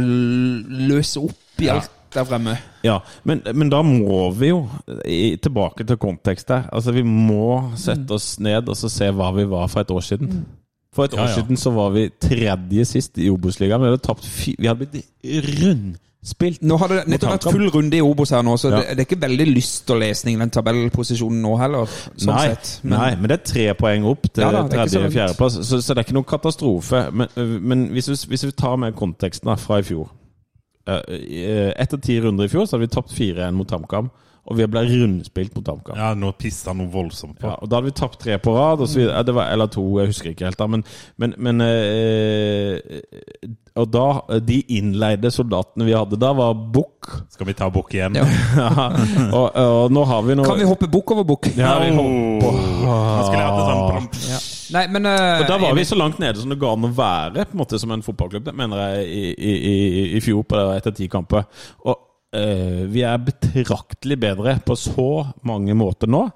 løse 0.91 1.25
opp 1.25 1.65
i 1.65 1.73
alt 1.73 1.97
der 2.15 2.25
fremme. 2.29 2.57
Ja, 2.85 2.99
men, 3.25 3.43
men 3.55 3.71
da 3.71 3.83
må 3.87 4.31
vi 4.37 4.49
jo 4.53 4.65
tilbake 5.43 5.85
til 5.87 5.97
kontekst 6.01 6.49
der. 6.49 6.69
Altså, 6.73 6.93
vi 6.97 7.03
må 7.07 7.73
sette 7.77 8.11
oss 8.17 8.39
ned 8.41 8.69
og 8.69 8.77
så 8.77 8.89
se 8.93 9.11
hva 9.13 9.31
vi 9.37 9.45
var 9.51 9.67
for 9.69 9.81
et 9.85 9.91
år 9.91 10.01
siden. 10.01 10.45
For 10.95 11.05
et 11.07 11.13
Ja, 11.15 11.23
år 11.23 11.29
ja. 11.29 11.35
siden 11.39 11.57
så 11.57 11.71
var 11.71 11.91
vi 11.95 12.09
tredje 12.21 12.85
sist 12.85 13.19
i 13.23 13.29
Obos-ligaen. 13.31 13.81
Vi 13.81 13.87
hadde 13.93 14.03
tapt 14.03 14.25
fi, 14.27 14.57
Vi 14.59 14.67
hadde 14.67 14.87
blitt 14.87 15.05
rundspilt. 15.61 16.63
Nå 16.67 16.77
har 16.81 16.89
det 16.91 16.99
nettopp 17.09 17.37
vært 17.37 17.47
full 17.55 17.69
runde 17.73 17.97
i 17.97 18.03
Obos 18.05 18.33
her 18.35 18.43
nå, 18.43 18.57
så 18.59 18.71
Ja. 18.73 18.77
det, 18.81 18.97
det 18.97 19.05
er 19.05 19.07
ikke 19.09 19.21
veldig 19.23 19.47
lyst 19.55 19.87
til 19.87 20.01
lesning, 20.03 20.39
den 20.43 20.51
tabellposisjonen 20.51 21.41
nå 21.43 21.55
heller. 21.61 21.87
Sånn 22.17 22.35
nei, 22.35 22.47
sett. 22.51 22.81
nei, 22.85 23.15
men 23.17 23.29
det 23.31 23.39
er 23.39 23.45
tre 23.53 23.67
poeng 23.79 24.05
opp 24.11 24.27
til 24.33 24.43
Ja 24.45 24.51
da, 24.53 24.65
tredje- 24.69 25.05
og 25.07 25.13
fjerdeplass. 25.15 25.61
Så, 25.69 25.81
så 25.81 25.95
det 25.95 26.03
er 26.03 26.09
ikke 26.09 26.19
noen 26.19 26.29
katastrofe. 26.35 27.05
Men, 27.13 27.29
men 27.63 27.87
hvis, 27.95 28.09
vi, 28.11 28.19
hvis 28.35 28.45
vi 28.51 28.53
tar 28.53 28.77
med 28.83 28.97
konteksten 28.99 29.47
da, 29.53 29.57
fra 29.57 29.79
i 29.81 29.87
fjor 29.87 30.11
Etter 30.87 32.01
ti 32.03 32.21
runder 32.23 32.49
i 32.49 32.53
fjor 32.53 32.67
så 32.67 32.77
hadde 32.77 32.87
vi 32.89 32.95
tapt 32.97 33.15
4-1 33.17 33.57
mot 33.57 33.71
HamKam. 33.77 34.11
Og 34.51 34.57
vi 34.57 34.65
ble 34.67 34.81
rundspilt 34.89 35.53
mot 35.55 35.69
HamKam. 35.69 35.99
Ja, 36.01 36.09
nå 36.17 36.33
pissa 36.41 36.73
noe 36.75 36.89
voldsomt 36.91 37.37
på. 37.39 37.47
Ja, 37.47 37.59
og 37.61 37.69
Da 37.69 37.77
hadde 37.77 37.91
vi 37.91 37.97
tapt 38.01 38.19
tre 38.23 38.39
på 38.41 38.55
rad, 38.57 38.81
og 38.81 38.89
så 38.89 39.03
videre. 39.03 39.23
Det 39.29 39.35
var, 39.37 39.51
eller 39.53 39.69
to, 39.71 39.85
jeg 40.01 40.11
husker 40.11 40.31
ikke 40.33 40.49
helt. 40.49 40.59
da 40.59 40.67
Men, 40.67 40.85
men, 41.21 41.35
men 41.39 41.61
eh, 41.61 42.79
Og 43.79 43.87
da 43.93 44.07
De 44.41 44.59
innleide 44.75 45.31
soldatene 45.31 45.87
vi 45.87 45.95
hadde 45.95 46.19
da, 46.19 46.33
var 46.35 46.57
Bukk. 46.57 47.13
Skal 47.31 47.47
vi 47.51 47.55
ta 47.59 47.69
bukk 47.73 47.95
igjen? 47.95 48.17
Ja. 48.19 48.25
og, 49.39 49.47
og 49.55 49.93
nå 49.95 50.07
har 50.09 50.25
vi 50.27 50.39
noe 50.41 50.49
Kan 50.49 50.59
vi 50.61 50.69
hoppe 50.69 50.89
bukk 50.91 51.15
over 51.15 51.29
bukk? 51.29 51.53
Ja, 51.57 51.77
vi 51.85 51.93
hopper. 51.95 52.59
Han 52.89 53.29
skulle 53.29 53.45
hatt 53.45 53.61
det 53.61 53.69
sånn. 53.69 54.50
Nei, 54.75 54.85
men 54.93 55.09
uh, 55.09 55.41
Og 55.41 55.49
Da 55.49 55.59
var 55.61 55.75
vi 55.79 55.87
så 55.89 55.99
langt 55.99 56.21
nede 56.23 56.41
som 56.41 56.53
det 56.53 56.61
ga 56.61 56.75
an 56.75 56.87
å 56.87 56.93
være 56.95 57.47
på 57.49 57.57
en 57.57 57.63
måte 57.63 57.81
som 57.81 57.93
en 57.95 58.05
fotballklubb, 58.07 58.53
mener 58.57 58.85
jeg, 58.85 59.09
i, 59.09 59.25
i, 59.35 59.57
i, 59.73 60.05
i 60.19 60.23
fjor 60.25 60.45
på 60.49 60.63
etter 60.77 60.95
ti 60.97 61.09
kamper. 61.11 61.47
Og 61.87 61.97
uh, 62.37 62.83
vi 62.91 63.05
er 63.07 63.25
betraktelig 63.27 64.21
bedre 64.23 64.59
på 64.67 64.79
så 64.79 65.11
mange 65.49 65.77
måter 65.79 66.11
nå. 66.11 66.27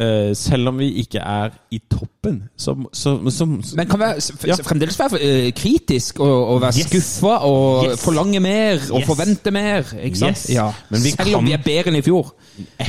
Eh, 0.00 0.30
selv 0.36 0.68
om 0.70 0.78
vi 0.80 0.86
ikke 1.02 1.18
er 1.20 1.50
i 1.70 1.78
toppen. 1.90 2.38
Så, 2.56 2.72
så, 2.92 3.18
så, 3.30 3.44
Men 3.76 3.86
kan 3.86 3.98
vi 4.00 4.04
Ja. 4.48 4.54
fremdeles 4.64 4.96
være 4.98 5.18
uh, 5.20 5.50
kritisk 5.52 6.20
og, 6.20 6.46
og 6.54 6.60
være 6.62 6.72
Yes. 6.78 6.86
skuffa 6.88 7.34
og 7.44 7.84
Yes. 7.90 8.04
forlange 8.04 8.40
mer 8.40 8.78
og 8.92 9.00
Yes. 9.00 9.06
forvente 9.06 9.50
mer. 9.50 9.84
Ikke 10.02 10.18
sant? 10.18 10.46
Ja. 10.48 10.70
Men 10.90 11.02
vi 11.04 11.10
Selv 11.10 11.36
om 11.36 11.44
vi 11.44 11.52
er 11.52 11.60
bedre 11.64 11.88
enn 11.92 11.96
i 11.96 12.02
fjor. 12.02 12.32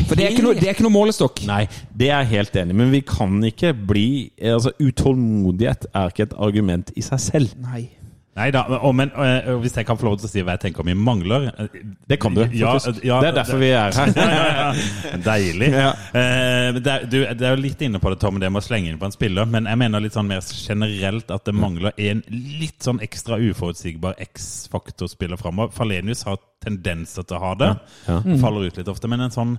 For 0.08 0.16
det 0.16 0.26
er 0.26 0.30
ikke 0.30 0.44
noe, 0.44 0.54
det 0.56 0.64
er 0.70 0.74
ikke 0.74 0.84
noe 0.88 0.92
målestokk. 0.96 1.44
Nei, 1.48 1.68
det 2.00 2.10
er 2.10 2.18
jeg 2.24 2.28
helt 2.28 2.56
enig. 2.56 2.76
Men 2.76 2.92
vi 2.92 3.00
kan 3.02 3.44
ikke 3.44 3.74
bli 3.88 4.32
altså 4.42 4.72
Utålmodighet 4.80 5.86
er 5.94 6.08
ikke 6.08 6.24
et 6.30 6.34
argument 6.38 6.92
i 6.96 7.02
seg 7.02 7.20
selv. 7.20 7.50
Nei. 7.62 7.90
Nei 8.42 8.50
da, 8.54 8.64
og, 8.80 8.94
men 8.98 9.12
øh, 9.14 9.56
hvis 9.62 9.76
jeg 9.78 9.86
kan 9.86 10.00
få 10.00 10.08
lov 10.08 10.18
til 10.20 10.28
å 10.28 10.32
si 10.32 10.42
hva 10.46 10.56
jeg 10.56 10.64
tenker 10.66 10.84
om 10.84 10.90
vi 10.90 10.96
mangler 10.98 11.50
øh, 11.52 11.76
Det 12.10 12.18
kan 12.22 12.34
du, 12.34 12.42
faktisk. 12.42 13.04
ja, 13.06 13.20
det 13.22 13.30
er 13.30 13.38
derfor 13.38 13.62
vi 13.62 13.70
er 13.78 13.98
her. 13.98 14.14
Ja, 14.22 14.28
ja, 14.32 14.48
ja. 14.58 15.20
Deilig. 15.26 15.70
Ja. 15.74 15.92
Eh, 16.18 16.80
det, 16.80 16.94
er, 16.94 17.06
du, 17.10 17.18
det 17.38 17.48
er 17.48 17.56
jo 17.56 17.62
litt 17.62 17.84
inne 17.86 18.02
på 18.02 18.14
det, 18.14 18.20
Tom, 18.22 18.40
det 18.42 18.50
med 18.52 18.64
å 18.64 18.66
slenge 18.66 18.90
inn 18.92 19.00
på 19.02 19.08
en 19.10 19.16
spiller. 19.16 19.50
Men 19.50 19.70
jeg 19.70 19.82
mener 19.82 20.04
litt 20.04 20.18
sånn 20.18 20.30
mer 20.30 20.42
generelt 20.42 21.32
at 21.34 21.46
det 21.48 21.56
mangler 21.58 21.96
en 22.02 22.24
litt 22.32 22.82
sånn 22.84 23.02
ekstra 23.04 23.38
uforutsigbar 23.42 24.18
X-faktor-spiller 24.32 25.40
framover. 25.42 25.74
Falenius 25.76 26.26
har 26.30 26.42
tendenser 26.64 27.26
til 27.28 27.38
å 27.38 27.46
ha 27.46 27.54
det. 27.60 27.72
Ja. 28.08 28.20
Faller 28.42 28.70
ut 28.70 28.82
litt 28.82 28.92
ofte. 28.92 29.10
Men 29.12 29.26
en 29.28 29.34
sånn 29.34 29.56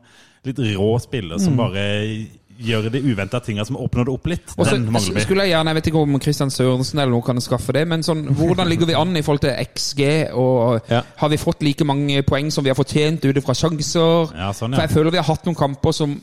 litt 0.47 0.59
rå 0.75 0.91
spiller 1.03 1.39
som 1.39 1.59
bare 1.59 1.83
gjør 2.59 2.91
de 2.93 3.01
uventa 3.13 3.41
tinga 3.41 3.65
som 3.65 3.77
åpner 3.77 4.05
det 4.05 4.13
opp 4.13 4.27
litt, 4.27 4.53
Også, 4.57 4.75
den 4.77 4.85
mangler 4.93 5.15
vi. 5.15 5.21
skulle 5.25 5.43
jeg 5.47 5.55
gjerne, 5.55 5.69
jeg 5.73 5.75
vet 5.81 5.87
ikke 5.93 6.03
om 6.03 6.19
Kristian 6.23 6.51
Sørensen 6.51 6.99
eller 7.01 7.13
noen 7.13 7.23
kan 7.27 7.41
skaffe 7.41 7.73
det, 7.73 7.87
men 7.89 8.03
sånn, 8.03 8.25
hvordan 8.37 8.69
ligger 8.69 8.87
vi 8.87 8.95
an 8.99 9.17
i 9.17 9.23
forhold 9.23 9.41
til 9.47 9.57
XG? 9.75 10.03
Og 10.35 10.81
Ja. 10.91 11.03
Har 11.17 11.29
vi 11.33 11.37
fått 11.37 11.63
like 11.63 11.85
mange 11.85 12.23
poeng 12.23 12.51
som 12.53 12.65
vi 12.65 12.71
har 12.71 12.77
fortjent 12.77 13.25
ut 13.25 13.43
fra 13.45 13.55
sjanser? 13.55 14.35
Ja, 14.37 14.53
sånn, 14.53 14.75
For 14.75 14.83
jeg 14.87 14.91
føler 14.91 15.11
vi 15.11 15.19
har 15.19 15.25
hatt 15.31 15.45
noen 15.47 15.57
kamper 15.59 15.93
som 15.93 16.21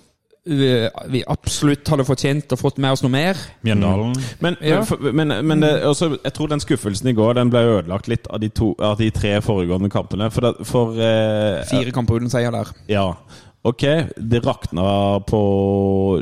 øh, 0.49 0.87
vi 1.11 1.23
absolutt 1.27 1.87
hadde 1.91 2.05
fortjent 2.07 2.51
og 2.55 2.59
fått 2.59 2.77
med 2.81 2.91
oss 2.95 3.03
noe 3.03 3.11
mer. 3.11 3.35
Mjøndalen. 3.63 4.15
Men, 4.41 4.55
Ja. 4.61 4.79
men, 5.11 5.27
men 5.45 5.59
det, 5.61 5.83
også, 5.83 6.17
jeg 6.23 6.33
tror 6.33 6.47
den 6.47 6.59
skuffelsen 6.63 7.07
i 7.09 7.13
går 7.13 7.33
Den 7.35 7.49
ble 7.51 7.59
ødelagt 7.59 8.07
litt 8.07 8.27
av 8.31 8.39
de, 8.39 8.49
to, 8.49 8.73
av 8.79 8.97
de 8.97 9.09
tre 9.11 9.41
foregående 9.41 9.89
kampene. 9.91 10.31
For, 10.31 10.41
det, 10.41 10.65
for 10.65 10.95
eh, 10.97 11.63
Fire 11.69 11.91
kamper 11.91 12.15
uten 12.21 12.29
seier 12.31 12.51
der. 12.55 12.71
Ja. 12.87 13.13
Ok, 13.67 13.83
det 14.15 14.39
rakna 14.45 15.19
på 15.27 15.39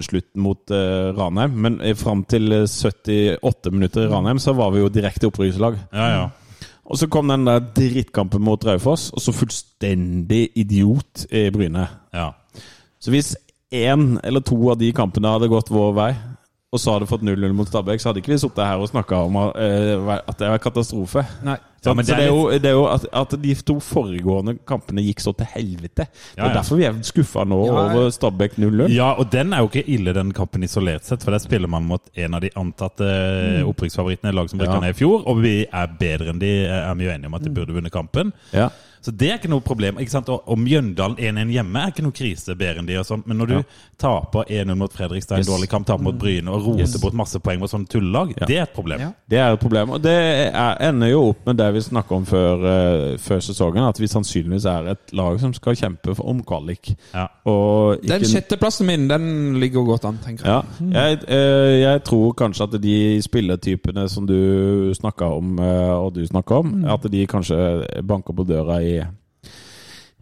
slutten 0.01 0.41
mot 0.41 0.71
uh, 0.73 1.13
Ranheim, 1.13 1.53
men 1.61 1.75
eh, 1.85 1.93
fram 1.95 2.23
til 2.25 2.49
eh, 2.63 2.65
78 2.65 3.71
minutter 3.75 4.07
i 4.07 4.09
Ranheim 4.09 4.39
så 4.41 4.55
var 4.57 4.71
vi 4.73 4.81
jo 4.81 4.89
direkte 4.89 5.29
opprykkslag. 5.29 5.77
Ja, 5.93 6.07
ja. 6.15 6.23
Og 6.87 6.97
så 6.97 7.09
kom 7.11 7.29
den 7.29 7.45
der 7.45 7.61
drittkampen 7.75 8.41
mot 8.41 8.65
Raufoss, 8.65 9.11
og 9.13 9.21
så 9.21 9.35
fullstendig 9.35 10.47
idiot 10.55 11.27
i 11.29 11.49
Bryne. 11.53 11.87
ja. 12.13 12.31
Så 12.99 13.11
hvis 13.13 13.35
én 13.69 14.17
eller 14.23 14.41
to 14.41 14.57
av 14.71 14.79
de 14.79 14.89
kampene 14.95 15.29
hadde 15.29 15.51
gått 15.51 15.69
vår 15.69 15.91
vei, 15.93 16.09
og 16.77 16.83
så 16.83 16.93
hadde 16.97 17.09
fått 17.09 17.25
0-0 17.25 17.55
mot 17.57 17.67
Stabæk, 17.69 17.99
så 18.03 18.11
hadde 18.11 18.21
ikke 18.23 18.35
vi 18.35 18.41
sittet 18.45 18.63
her 18.69 18.77
og 18.83 18.91
snakka 18.93 19.23
om 19.25 19.41
eh, 19.49 20.13
at 20.21 20.37
det 20.39 20.51
var 20.53 20.61
katastrofe. 20.63 21.25
Nei. 21.47 21.57
Ja, 21.87 21.93
men 21.95 22.03
så 22.03 22.15
det 22.17 22.17
er 22.17 22.19
det 22.19 22.25
er 22.27 22.33
jo, 22.33 22.47
det 22.59 22.67
er 22.67 22.73
jo 22.75 22.85
at, 22.89 23.03
at 23.15 23.33
de 23.39 23.53
to 23.63 23.75
foregående 23.79 24.57
kampene 24.67 24.99
gikk 25.05 25.21
så 25.23 25.31
til 25.37 25.47
helvete. 25.53 26.03
Det 26.09 26.35
Ja, 26.35 26.43
er 26.43 26.49
ja. 26.49 26.55
derfor 26.57 26.75
vi 26.81 26.83
er 26.89 26.97
skuffa 27.05 27.45
nå 27.47 27.59
Ja, 27.63 27.75
ja. 27.77 27.83
over 27.93 28.09
Stabæk 28.11 28.57
0-0. 28.59 28.89
Ja, 28.91 29.11
og 29.13 29.29
den 29.31 29.53
er 29.55 29.61
jo 29.63 29.69
ikke 29.69 29.85
ille, 29.93 30.11
den 30.17 30.33
kampen 30.35 30.65
isolert 30.67 31.05
sett. 31.07 31.23
For 31.23 31.31
der 31.31 31.39
spiller 31.39 31.69
man 31.71 31.85
mot 31.87 32.01
en 32.17 32.33
av 32.35 32.41
de 32.43 32.49
antatte 32.59 33.07
opprykksfavorittene, 33.69 34.33
lag 34.35 34.49
som 34.51 34.59
rykka 34.59 34.73
Ja. 34.73 34.79
ned 34.83 34.95
i 34.95 34.99
fjor. 34.99 35.23
Og 35.27 35.39
vi 35.45 35.55
er 35.71 35.87
bedre 35.99 36.33
enn 36.33 36.39
de, 36.41 36.51
er 36.65 36.93
vi 36.99 37.07
jo 37.07 37.13
enige 37.13 37.27
om 37.31 37.37
at 37.39 37.43
de 37.47 37.53
burde 37.55 37.73
vunnet 37.77 37.93
kampen. 37.93 38.33
Ja. 38.53 38.69
Så 39.07 39.13
det 39.15 39.29
er 39.31 39.37
ikke 39.39 39.49
noe 39.53 39.63
problem. 39.63 39.97
ikke 40.03 40.11
sant? 40.11 40.27
Og, 40.33 40.43
og 40.51 40.57
Mjøndalen 40.59 41.15
1-1 41.17 41.51
hjemme 41.55 41.79
er 41.79 41.93
ikke 41.93 42.03
noe 42.03 42.11
krise 42.17 42.55
bedre 42.59 42.81
enn 42.81 42.87
de. 42.89 42.97
og 42.99 43.05
sånn. 43.07 43.23
Men 43.25 43.37
når 43.39 43.47
du 43.47 43.53
Ja. 43.57 43.63
taper 43.97 44.43
1-0 44.51 44.75
mot 44.77 44.91
Fredrikstad, 44.93 45.37
en 45.37 45.39
Yes. 45.45 45.47
dårlig 45.47 45.69
kamp, 45.71 45.87
taper 45.87 46.03
mot 46.03 46.17
Bryne 46.19 46.47
og 46.51 46.65
roter 46.65 46.79
Yes. 46.83 46.97
bort 47.01 47.13
masse 47.13 47.39
poeng 47.39 47.59
mot 47.59 47.69
sånne 47.71 47.87
tullelag, 47.87 48.33
Ja. 48.37 48.45
det 48.45 48.57
er 48.57 48.61
et 48.63 48.73
problem. 48.75 48.99
Ja. 48.99 49.11
Det 49.29 49.39
er 49.39 49.53
et 49.53 49.59
problem. 49.59 49.89
Og 49.91 50.01
det 50.03 50.11
er, 50.53 50.75
ender 50.89 51.07
jo 51.09 51.29
opp 51.29 51.45
med 51.45 51.57
det 51.57 51.73
vi 51.73 51.79
snakka 51.79 52.11
om 52.15 52.25
før, 52.25 52.57
uh, 52.65 53.17
før 53.17 53.39
sesongen, 53.39 53.87
at 53.87 53.97
vi 53.99 54.07
sannsynligvis 54.07 54.65
er 54.65 54.91
et 54.91 55.13
lag 55.13 55.39
som 55.39 55.53
skal 55.53 55.73
kjempe 55.75 56.13
for- 56.15 56.27
om 56.27 56.43
kvalik. 56.43 56.95
Ja. 57.13 57.27
Og 57.45 58.01
Den 58.01 58.19
ikke 58.21 58.27
sjetteplassen 58.41 58.85
min, 58.85 59.07
den 59.07 59.59
ligger 59.59 59.85
godt 59.85 60.03
an, 60.05 60.19
tenker 60.25 60.43
jeg. 60.45 60.63
Ja, 60.91 60.99
jeg, 60.99 61.23
uh, 61.29 61.79
jeg 61.81 62.03
tror 62.03 62.33
kanskje 62.33 62.63
at 62.73 62.81
de 62.81 63.21
spilletypene 63.21 64.09
som 64.09 64.25
du 64.27 64.91
snakka 64.93 65.25
om, 65.37 65.59
uh, 65.59 66.05
og 66.05 66.13
du 66.13 66.25
snakka 66.27 66.51
om, 66.59 66.85
at 66.85 67.01
de 67.11 67.25
kanskje 67.25 67.57
banker 68.05 68.33
på 68.33 68.45
døra 68.45 68.81
i 68.83 68.96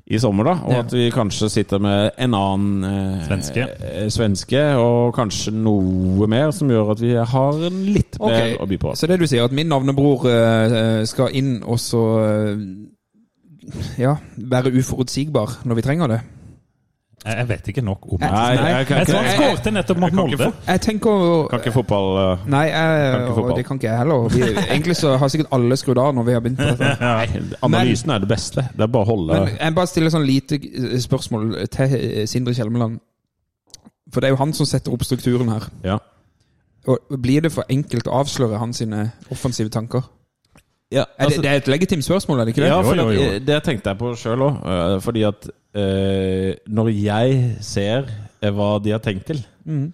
i 0.07 0.19
sommer, 0.21 0.43
da. 0.45 0.51
Og 0.65 0.71
Ja. 0.73 0.79
at 0.83 0.91
vi 0.93 1.07
kanskje 1.09 1.49
sitter 1.49 1.79
med 1.81 2.11
en 2.21 2.33
annen 2.37 2.83
eh, 2.83 3.23
Svenske. 3.25 3.63
eh, 3.81 4.09
svenske, 4.13 4.61
og 4.77 5.15
kanskje 5.17 5.51
noe 5.53 6.27
mer 6.29 6.51
som 6.53 6.69
gjør 6.69 6.91
at 6.93 7.01
vi 7.01 7.13
har 7.15 7.53
litt 7.71 8.19
mer 8.19 8.27
mer 8.29 8.57
å 8.61 8.67
by 8.69 8.77
på. 8.77 8.93
Så 8.95 9.07
det 9.09 9.17
du 9.19 9.25
sier, 9.27 9.43
at 9.47 9.51
min 9.51 9.67
navnebror 9.67 10.27
eh, 10.29 11.05
skal 11.09 11.33
inn 11.33 11.63
og 11.63 11.79
så 11.81 12.03
eh, 12.21 12.57
ja, 13.97 14.15
være 14.37 14.75
uforutsigbar 14.77 15.65
når 15.65 15.75
vi 15.75 15.81
trenger 15.81 16.07
det. 16.07 16.21
Jeg, 17.25 17.37
jeg 17.37 17.47
vet 17.49 17.67
ikke 17.71 17.81
nok 17.81 18.03
om 18.05 18.19
det. 18.21 18.27
Nei, 18.29 18.49
jeg 18.53 18.85
kan 18.87 18.97
Jeg 18.97 19.07
jeg, 19.07 19.37
jeg, 19.39 19.57
jeg 19.65 19.73
nettopp 19.73 20.01
mot 20.03 20.13
Molde. 20.13 20.47
Jeg 20.67 20.81
tenker 20.81 21.23
kan 21.49 21.61
ikke 21.63 21.71
fotball 21.73 22.09
eh, 22.21 22.43
Nei, 22.53 22.61
jeg, 22.69 22.99
Kan 23.15 23.23
ikke 23.23 23.37
fotball. 23.39 23.55
det 23.57 23.65
kan 23.65 23.79
ikke 23.79 23.87
jeg 23.87 23.97
heller. 23.97 24.27
Vi, 24.35 24.41
egentlig 24.75 24.95
så 24.99 25.15
har 25.17 25.31
sikkert 25.33 25.55
alle 25.57 25.77
skrudd 25.81 26.01
av 26.03 26.11
når 26.13 26.27
vi 26.27 26.35
har 26.37 26.43
begynt 26.45 26.61
på 26.61 26.67
dette. 26.69 26.91
Nei, 27.01 27.41
analysen 27.65 28.13
er 28.13 28.21
det 28.21 28.29
beste. 28.29 28.67
Det 28.77 28.85
er 28.85 28.91
bare 28.93 29.07
å 29.07 29.09
holde 29.09 29.39
Men 29.41 29.57
jeg 29.57 29.77
bare 29.79 29.91
stiller 29.95 30.13
sånn 30.13 30.27
lite 30.29 30.59
eh, 30.61 30.97
spørsmål 31.01 31.49
til 31.73 31.97
eh, 31.97 32.21
Sindre 32.29 32.53
Kjelmeland. 32.53 33.01
For 34.13 34.21
det 34.21 34.29
er 34.29 34.35
jo 34.35 34.41
han 34.43 34.53
som 34.53 34.69
setter 34.69 34.93
opp 34.93 35.07
strukturen 35.09 35.49
her. 35.49 35.65
Ja. 35.87 35.97
Og 36.85 37.17
Blir 37.17 37.41
det 37.41 37.55
for 37.55 37.65
enkelt 37.73 38.05
å 38.05 38.19
avsløre 38.21 38.61
hans 38.61 38.83
sine 38.83 39.07
offensive 39.33 39.73
tanker? 39.73 40.05
Ja, 40.93 41.07
Er 41.17 41.25
altså- 41.25 41.41
det, 41.41 41.49
det 41.49 41.51
er 41.51 41.63
et 41.63 41.67
legitimt 41.73 42.05
spørsmål, 42.05 42.39
er 42.39 42.45
det 42.45 42.53
ikke 42.53 42.61
det? 42.67 42.69
Ja, 42.69 42.81
for 42.85 42.95
Jo, 42.95 43.09
jo, 43.09 43.17
jo. 43.17 43.29
Det, 43.33 43.45
det 43.47 43.63
tenkte 43.65 43.89
jeg 43.89 43.97
på 43.97 44.13
sjøl 44.13 44.45
òg. 44.45 45.01
fordi 45.01 45.23
at 45.25 45.49
eh, 45.75 46.55
når 46.71 46.89
jeg 46.95 47.37
ser 47.65 48.09
eh, 48.41 48.51
hva 48.55 48.75
de 48.83 48.93
har 48.95 49.03
tenkt 49.03 49.27
til, 49.29 49.41
mm. 49.67 49.85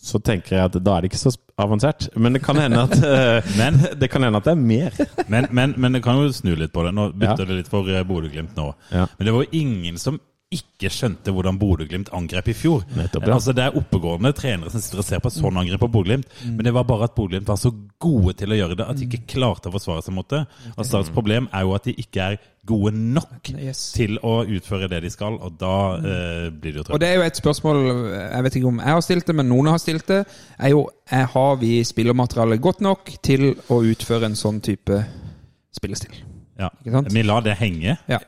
så 0.00 0.20
tenker 0.24 0.56
jeg 0.58 0.70
at 0.70 0.78
da 0.84 0.96
er 0.96 1.04
det 1.06 1.10
ikke 1.12 1.22
så 1.22 1.32
avansert. 1.60 2.08
Men 2.16 2.36
det 2.36 2.42
kan 2.44 2.56
hende 2.60 2.84
at, 2.86 2.94
eh, 3.04 3.50
Men- 3.60 3.80
det, 4.00 4.10
kan 4.12 4.22
hende 4.24 4.40
at 4.40 4.48
det 4.48 4.54
er 4.54 4.62
mer. 4.62 4.96
Men, 5.28 5.48
men, 5.50 5.74
men 5.76 5.96
det 5.98 6.02
kan 6.04 6.20
jo 6.22 6.30
snu 6.32 6.54
litt 6.56 6.72
på 6.72 6.84
det. 6.86 6.94
Nå 6.96 7.10
bytter 7.12 7.44
Ja. 7.44 7.50
det 7.50 7.60
litt 7.62 7.72
for 7.72 7.88
eh, 7.88 8.04
Bodø-Glimt 8.08 8.56
nå. 8.58 8.70
Ja. 8.92 9.06
Men 9.18 9.28
det 9.30 9.34
var 9.36 9.46
ingen 9.52 9.98
som 10.00 10.20
ikke 10.50 10.90
skjønte 10.90 11.30
hvordan 11.30 11.58
Bodø-Glimt 11.60 12.08
angrep 12.16 12.48
i 12.50 12.54
fjor. 12.58 12.80
Nettopp, 12.98 13.22
ja. 13.28 13.34
Altså 13.36 13.52
Det 13.54 13.62
er 13.68 13.76
oppegående 13.78 14.32
trenere 14.34 14.72
som 14.72 14.82
sitter 14.82 14.98
og 14.98 15.06
ser 15.06 15.20
på 15.22 15.30
sånn 15.30 15.60
angrep 15.60 15.78
på 15.84 15.88
Bodø-Glimt, 15.94 16.26
men 16.48 16.66
det 16.66 16.72
var 16.74 16.88
bare 16.88 17.06
at 17.06 17.14
Bodø-Glimt 17.14 17.46
var 17.46 17.60
så 17.60 17.70
gode 18.02 18.34
til 18.40 18.50
å 18.50 18.58
gjøre 18.58 18.78
det 18.80 18.86
at 18.90 18.98
de 18.98 19.06
ikke 19.06 19.28
klarte 19.36 19.70
å 19.70 19.74
forsvare 19.76 20.02
seg 20.02 20.16
mot 20.16 20.26
det. 20.32 20.40
Og 20.74 20.88
Starts 20.88 21.12
problem 21.14 21.46
er 21.54 21.62
jo 21.68 21.76
at 21.76 21.86
de 21.86 21.94
ikke 22.02 22.24
er 22.32 22.40
gode 22.66 22.90
nok 22.98 23.52
Yes. 23.60 23.92
til 23.94 24.18
å 24.26 24.40
utføre 24.44 24.88
det 24.90 25.00
de 25.06 25.10
skal, 25.14 25.38
og 25.38 25.54
da 25.60 25.74
eh, 25.96 26.48
blir 26.50 26.74
det 26.74 26.82
jo 26.82 26.94
Og 26.94 27.00
det 27.00 27.08
er 27.08 27.20
jo 27.20 27.22
et 27.24 27.38
spørsmål 27.38 27.78
Jeg 28.18 28.42
vet 28.44 28.58
ikke 28.58 28.68
om 28.72 28.82
jeg 28.82 28.94
har 28.96 29.06
stilt 29.06 29.26
det, 29.30 29.36
men 29.38 29.48
noen 29.48 29.70
har 29.70 29.78
stilt 29.78 30.06
det. 30.10 30.24
Er 30.58 30.74
jo 30.74 30.82
er, 31.10 31.24
Har 31.30 31.56
vi 31.62 31.78
spillermateriale 31.86 32.58
godt 32.58 32.82
nok 32.84 33.14
til 33.22 33.54
å 33.70 33.80
utføre 33.86 34.26
en 34.26 34.36
sånn 34.36 34.60
type 34.60 34.98
spillestil? 35.72 36.18
Ja. 36.58 36.68
Vi 36.84 37.22
lar 37.22 37.40
det 37.46 37.54
henge. 37.62 37.96
Ja. 38.10 38.18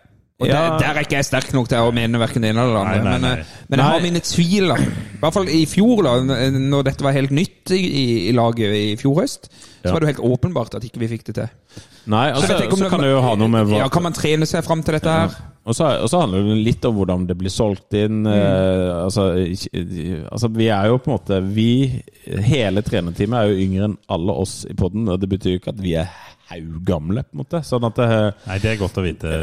Og 0.40 0.48
Ja. 0.48 0.54
der, 0.72 0.78
der 0.80 0.96
er 0.98 1.04
ikke 1.04 1.18
jeg 1.20 1.24
sterk 1.28 1.52
nok 1.54 1.68
til 1.70 1.78
å 1.78 1.92
mene 1.94 2.18
verken 2.18 2.42
det 2.42 2.50
ene 2.50 2.64
eller 2.64 2.74
det 2.74 2.80
andre. 2.82 2.96
Nei, 2.96 3.04
nei, 3.04 3.12
Men, 3.12 3.22
nei. 3.22 3.34
Men, 3.36 3.68
men 3.68 3.78
jeg 3.82 3.86
har 3.92 4.00
mine 4.08 4.22
tvil. 4.26 4.72
I 4.72 5.20
hvert 5.22 5.36
fall 5.36 5.48
i 5.54 5.60
fjor, 5.70 6.02
da 6.02 6.14
når 6.50 6.88
dette 6.88 7.04
var 7.06 7.12
helt 7.14 7.30
nytt 7.30 7.70
i, 7.76 7.78
i, 7.78 8.04
i 8.28 8.32
laget 8.34 8.74
i 8.74 8.96
fjor 8.98 9.20
høst, 9.22 9.46
så 9.52 9.86
Ja. 9.86 9.92
var 9.92 10.00
det 10.00 10.08
jo 10.08 10.12
helt 10.14 10.26
åpenbart 10.38 10.74
at 10.78 10.84
ikke 10.88 10.98
vi 11.04 11.08
fikk 11.14 11.24
det 11.30 11.34
til. 11.38 11.48
Nei, 12.10 12.32
altså, 12.34 12.56
om 12.66 12.78
så 12.80 12.88
kan 12.90 13.00
det 13.04 13.12
jo 13.12 13.20
ha 13.22 13.36
noe 13.38 13.46
med 13.48 13.68
Ja, 13.76 13.86
Kan 13.88 14.02
man 14.02 14.12
trene 14.16 14.46
seg 14.50 14.64
fram 14.66 14.82
til 14.82 14.96
dette 14.98 15.10
her? 15.10 15.30
Og 15.62 15.76
så, 15.78 15.86
og 16.02 16.08
så 16.10 16.24
handler 16.24 16.42
det 16.42 16.56
litt 16.66 16.84
om 16.88 16.96
hvordan 16.96 17.28
det 17.28 17.36
blir 17.38 17.52
solgt 17.54 17.94
inn. 17.94 18.24
Eh, 18.26 19.04
altså, 19.04 19.28
altså, 20.26 20.48
vi 20.50 20.66
er 20.74 20.88
jo 20.90 20.96
på 20.98 21.12
en 21.12 21.14
måte 21.14 21.38
vi, 21.54 22.02
Hele 22.42 22.82
trenerteamet 22.82 23.38
er 23.38 23.52
jo 23.52 23.62
yngre 23.68 23.84
enn 23.86 23.96
alle 24.10 24.34
oss 24.42 24.64
i 24.66 24.74
poden, 24.74 25.06
og 25.06 25.20
det 25.22 25.28
betyr 25.30 25.54
jo 25.54 25.60
ikke 25.62 25.74
at 25.76 25.82
vi 25.84 25.94
er 26.02 26.10
haugamle, 26.52 27.24
på 27.26 27.36
en 27.36 27.42
måte. 27.42 27.62
Sånn 27.66 27.88
at 27.88 27.98
det, 28.00 28.08
Nei, 28.46 28.58
det 28.62 28.72
er 28.72 28.80
godt 28.80 29.00
å 29.00 29.04
vite. 29.04 29.36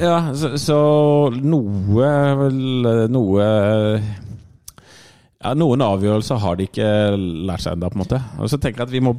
Ja, 0.00 0.16
så, 0.36 0.54
så 0.60 0.80
noe 1.40 2.10
vel 2.44 2.60
Noe 3.10 3.46
ja, 5.40 5.54
Noen 5.56 5.80
avgjørelser 5.80 6.36
har 6.42 6.58
de 6.58 6.66
ikke 6.68 6.86
lært 7.48 7.62
seg 7.64 7.72
ennå, 7.72 7.88
på 7.88 7.96
en 7.96 8.02
måte. 8.02 8.18
Og 8.36 8.50
så 8.52 8.58
tenker 8.60 8.82
jeg 8.82 8.88
at 8.90 8.92
vi 8.92 9.00
må 9.00 9.14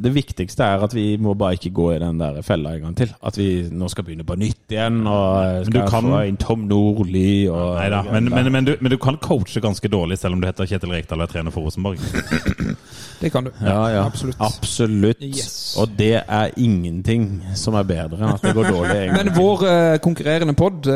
Det 0.00 0.12
viktigste 0.14 0.64
er 0.64 0.84
at 0.86 0.94
vi 0.96 1.18
må 1.20 1.34
bare 1.36 1.58
ikke 1.58 1.72
gå 1.76 1.90
i 1.92 1.98
den 2.00 2.20
der 2.22 2.38
fella 2.46 2.72
en 2.78 2.86
gang 2.86 2.94
til. 2.96 3.12
At 3.20 3.36
vi 3.36 3.48
nå 3.68 3.90
skal 3.92 4.06
begynne 4.06 4.24
på 4.24 4.38
nytt 4.40 4.72
igjen, 4.72 5.02
og 5.04 5.66
skal 5.68 5.84
kan- 5.92 6.08
få 6.08 6.22
inn 6.30 6.38
Tom 6.40 6.64
Nordli 6.70 7.44
og 7.52 7.76
Nei 7.76 7.90
da, 7.92 8.00
men, 8.08 8.30
men, 8.32 8.48
men, 8.52 8.70
du, 8.70 8.72
men 8.80 8.94
du 8.94 8.96
kan 8.96 9.20
coache 9.20 9.60
ganske 9.60 9.88
dårlig 9.92 10.16
selv 10.18 10.38
om 10.38 10.40
du 10.40 10.48
heter 10.48 10.64
Kjetil 10.70 10.94
Rekdal 10.96 11.20
og 11.20 11.28
er 11.28 11.34
trener 11.34 11.52
for 11.52 11.68
Rosenborg. 11.68 12.00
Det 13.20 13.28
kan 13.28 13.44
du. 13.44 13.50
Ja, 13.60 13.82
ja. 13.92 14.04
Absolutt. 14.08 14.38
Absolutt. 14.40 15.20
Yes. 15.20 15.74
Og 15.76 15.90
det 15.92 16.22
er 16.24 16.54
ingenting 16.56 17.42
som 17.52 17.76
er 17.76 17.84
bedre 17.84 18.16
enn 18.16 18.30
at 18.32 18.46
det 18.46 18.54
går 18.56 18.70
dårlig 18.70 18.94
Egentlig. 18.96 19.26
Men 19.26 19.34
vår 19.36 19.64
uh, 19.66 19.96
konkurrerende 20.00 20.54
pod 20.56 20.88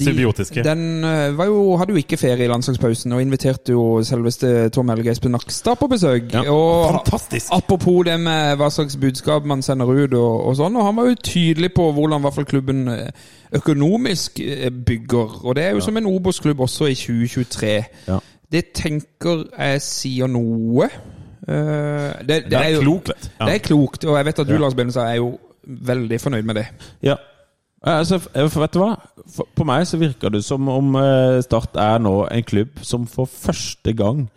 symbiotiske. 0.00 0.64
Den 0.64 1.04
uh, 1.04 1.36
var 1.36 1.50
jo, 1.50 1.76
hadde 1.76 1.92
jo 1.92 2.00
ikke 2.00 2.16
ferie 2.16 2.46
i 2.46 2.48
landslagspausen, 2.48 3.12
og 3.12 3.20
inviterte 3.20 3.76
jo 3.76 3.81
selveste 4.06 4.68
Tom 4.74 4.88
Helge 4.92 5.12
Espen 5.12 5.32
Nakstad 5.34 5.78
på 5.80 5.88
besøk. 5.92 6.32
Ja, 6.32 6.42
og 6.52 6.96
fantastisk. 6.96 7.52
Apropos 7.54 8.02
det 8.08 8.16
med 8.20 8.56
hva 8.60 8.68
slags 8.72 8.96
budskap 9.00 9.46
man 9.48 9.62
sender 9.62 9.90
ut, 9.90 10.14
og, 10.18 10.46
og 10.48 10.56
sånn, 10.58 10.76
og 10.76 10.86
han 10.88 10.98
var 10.98 11.08
jo 11.10 11.20
tydelig 11.24 11.72
på 11.76 11.88
hvordan 11.92 12.20
i 12.20 12.26
hvert 12.26 12.38
fall 12.38 12.48
klubben 12.50 12.82
eh, 12.92 13.08
økonomisk 13.58 14.40
eh, 14.44 14.68
bygger. 14.72 15.40
Og 15.44 15.56
det 15.56 15.64
er 15.64 15.76
jo 15.76 15.84
som 15.84 15.96
en 16.00 16.06
Obos-klubb 16.10 16.60
også 16.60 16.90
i 16.92 16.94
2023. 16.98 17.72
Ja. 18.08 18.18
Det 18.52 18.64
tenker 18.76 19.46
jeg 19.58 19.82
sier 19.84 20.28
noe. 20.28 20.88
Eh, 21.48 22.12
det, 22.22 22.28
det, 22.28 22.50
Det 22.50 22.58
er 22.58 22.76
er 22.76 22.80
klokt. 22.82 23.30
Ja. 23.40 23.46
Det 23.46 23.54
er 23.54 23.66
klokt, 23.66 24.04
og 24.04 24.16
jeg 24.16 24.30
vet 24.30 24.38
at 24.38 24.48
du, 24.48 24.54
Ja. 24.54 24.60
Lars 24.66 24.74
Benestad, 24.78 25.08
er 25.10 25.20
jo 25.22 25.38
veldig 25.62 26.20
fornøyd 26.20 26.42
med 26.42 26.54
det. 26.60 26.66
Ja. 27.02 27.16
Altså, 27.82 28.18
vet 28.32 28.74
du 28.74 28.78
hva? 28.78 28.92
For- 29.34 29.48
På 29.58 29.64
meg 29.66 29.86
så 29.90 29.98
virker 29.98 30.30
det 30.30 30.44
som 30.46 30.68
om 30.70 30.94
eh, 31.00 31.40
Start 31.42 31.74
er 31.80 31.98
nå 31.98 32.28
en 32.30 32.44
klubb 32.46 32.78
som 32.86 33.06
for 33.10 33.26
første 33.26 33.92
gang 33.98 34.28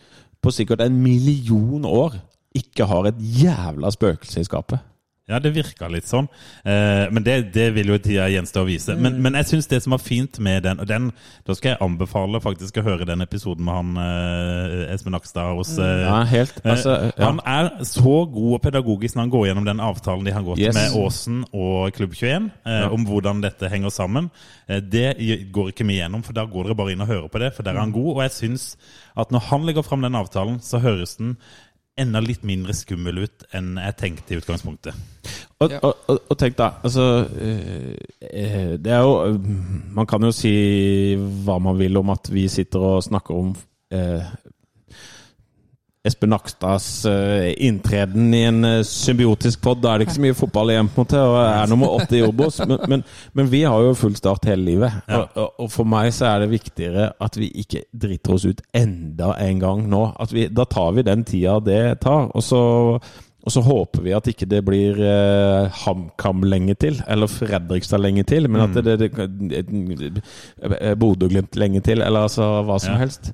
på 0.41 0.51
sikkert 0.53 0.81
en 0.81 0.97
million 1.01 1.85
år 1.85 2.17
ikke 2.55 2.85
har 2.89 3.07
et 3.09 3.17
jævla 3.19 3.89
spøkelse 3.91 4.39
i 4.41 4.47
skapet. 4.47 4.79
Ja, 5.27 5.39
det 5.41 5.55
virka 5.55 5.87
litt 5.89 6.05
sånn. 6.05 6.27
Eh, 6.61 7.07
men 7.09 7.23
det, 7.25 7.51
det 7.55 7.71
vil 7.73 7.87
jo 7.89 7.95
tida 7.97 8.27
gjenstå 8.29 8.61
å 8.61 8.67
vise. 8.67 8.93
Men, 8.93 9.15
men 9.25 9.33
jeg 9.39 9.47
syns 9.49 9.65
det 9.71 9.79
som 9.81 9.95
var 9.95 10.01
fint 10.05 10.37
med 10.45 10.61
den 10.67 10.77
Og 10.83 10.85
den, 10.85 11.07
da 11.47 11.55
skal 11.57 11.71
jeg 11.71 11.81
anbefale 11.81 12.37
faktisk 12.43 12.77
å 12.77 12.83
høre 12.85 13.07
den 13.09 13.25
episoden 13.25 13.65
med 13.65 13.73
han 13.73 13.97
eh, 14.03 14.93
Espen 14.93 15.15
Nakstad 15.17 15.55
hos 15.57 15.71
eh, 15.81 16.03
Ja, 16.03 16.19
helt. 16.29 16.59
eh, 16.61 16.69
Altså, 16.75 16.93
ja. 17.09 17.25
Han 17.25 17.41
er 17.41 17.71
så 17.89 18.13
god 18.35 18.51
og 18.59 18.61
pedagogisk 18.67 19.17
når 19.17 19.25
han 19.25 19.33
går 19.33 19.47
gjennom 19.49 19.65
den 19.71 19.81
avtalen 19.87 20.29
de 20.29 20.35
har 20.37 20.45
gått 20.45 20.61
Yes. 20.61 20.77
med 20.77 20.99
Åsen 21.01 21.41
og 21.57 21.89
Klubb 21.97 22.13
21, 22.13 22.51
eh, 22.61 22.77
Ja. 22.85 22.91
om 22.93 23.09
hvordan 23.09 23.41
dette 23.41 23.69
henger 23.73 23.89
sammen. 23.97 24.29
Eh, 24.69 24.77
det 24.85 25.15
går 25.51 25.73
ikke 25.73 25.89
vi 25.89 25.97
gjennom, 26.03 26.21
for 26.23 26.37
da 26.37 26.45
går 26.45 26.69
dere 26.69 26.77
bare 26.77 26.93
inn 26.93 27.01
og 27.01 27.09
hører 27.09 27.29
på 27.33 27.41
det, 27.41 27.49
for 27.57 27.65
der 27.65 27.73
er 27.73 27.81
han 27.81 27.95
god. 27.97 28.13
Og 28.13 28.21
jeg 28.27 28.37
syns 28.37 28.69
at 29.17 29.33
når 29.33 29.49
han 29.49 29.65
legger 29.65 29.81
fram 29.89 30.05
den 30.05 30.15
avtalen, 30.21 30.61
så 30.61 30.77
høres 30.85 31.17
den 31.17 31.33
enda 31.97 32.19
litt 32.19 32.43
mindre 32.43 32.73
skummel 32.75 33.21
ut 33.23 33.45
enn 33.55 33.77
jeg 33.79 33.95
tenkte 34.01 34.35
i 34.35 34.39
utgangspunktet. 34.41 34.95
Og, 35.59 35.71
Ja. 35.71 35.79
og, 35.87 35.93
og, 36.11 36.17
og 36.29 36.37
tenk 36.37 36.57
da, 36.59 36.67
altså 36.83 37.03
eh, 37.39 37.95
eh, 38.19 38.73
Det 38.75 38.91
er 38.91 38.99
jo 39.05 39.13
eh, 39.23 39.37
Man 39.95 40.05
kan 40.05 40.21
jo 40.27 40.33
si 40.35 40.51
hva 41.45 41.55
man 41.63 41.79
vil 41.79 41.95
om 41.97 42.11
at 42.11 42.27
vi 42.29 42.43
sitter 42.51 42.83
og 42.83 43.03
snakker 43.05 43.37
om 43.39 43.53
eh, 43.95 44.25
Espen 46.05 46.29
Nakstads 46.33 46.87
eh, 47.09 47.47
inntreden 47.65 48.33
i 48.37 48.43
en 48.45 48.59
eh, 48.67 48.83
symbiotisk 48.85 49.61
pod. 49.65 49.81
Da 49.83 49.93
er 49.93 49.99
det 50.01 50.07
ikke 50.07 50.17
så 50.19 50.25
mye 50.27 50.37
fotball 50.37 50.73
igjen, 50.73 50.89
på 50.91 51.01
en 51.01 51.05
måte, 51.07 51.21
og 51.25 51.37
er 51.41 51.71
nummer 51.71 51.95
åtte 51.97 52.19
i 52.19 52.23
Obos. 52.25 52.59
Men, 52.65 52.77
men, 52.91 53.05
men 53.33 53.49
vi 53.51 53.63
har 53.65 53.81
jo 53.87 53.95
full 53.97 54.15
start 54.19 54.45
hele 54.51 54.67
livet. 54.69 55.01
Ja. 55.09 55.23
Og, 55.33 55.59
og, 55.65 55.69
for 55.73 55.89
meg 55.89 56.11
så 56.15 56.29
er 56.31 56.45
det 56.45 56.51
viktigere 56.53 57.11
at 57.25 57.39
vi 57.41 57.49
ikke 57.65 57.85
driter 57.91 58.37
oss 58.37 58.45
ut 58.45 58.61
enda 58.77 59.33
en 59.41 59.61
gang 59.63 59.85
nå. 59.91 60.03
Vi, 60.31 60.47
da 60.53 60.67
tar 60.69 60.93
vi 60.97 61.05
den 61.09 61.25
tida 61.27 61.59
det 61.65 61.83
tar. 62.05 62.29
Og 62.35 62.45
så 62.45 62.61
og 63.45 63.53
så 63.53 63.61
håper 63.61 64.01
vi 64.01 64.13
at 64.17 64.25
ikke 64.25 64.47
det 64.49 64.63
blir 64.65 64.97
eh, 65.05 65.75
HamKam 65.83 66.41
lenge 66.49 66.73
til, 66.81 66.97
eller 67.05 67.29
Fredrikstad 67.29 68.01
lenge 68.01 68.23
til, 68.25 68.47
men 68.49 68.63
at 68.63 68.79
det, 68.81 68.95
det, 69.03 69.11
det 69.13 70.23
eh, 70.79 70.95
Bodø-Glimt 70.97 71.53
lenge 71.61 71.83
til, 71.85 72.01
eller 72.01 72.25
altså 72.25 72.47
hva 72.65 72.79
som 72.81 72.95
Ja. 72.95 73.03
helst. 73.03 73.29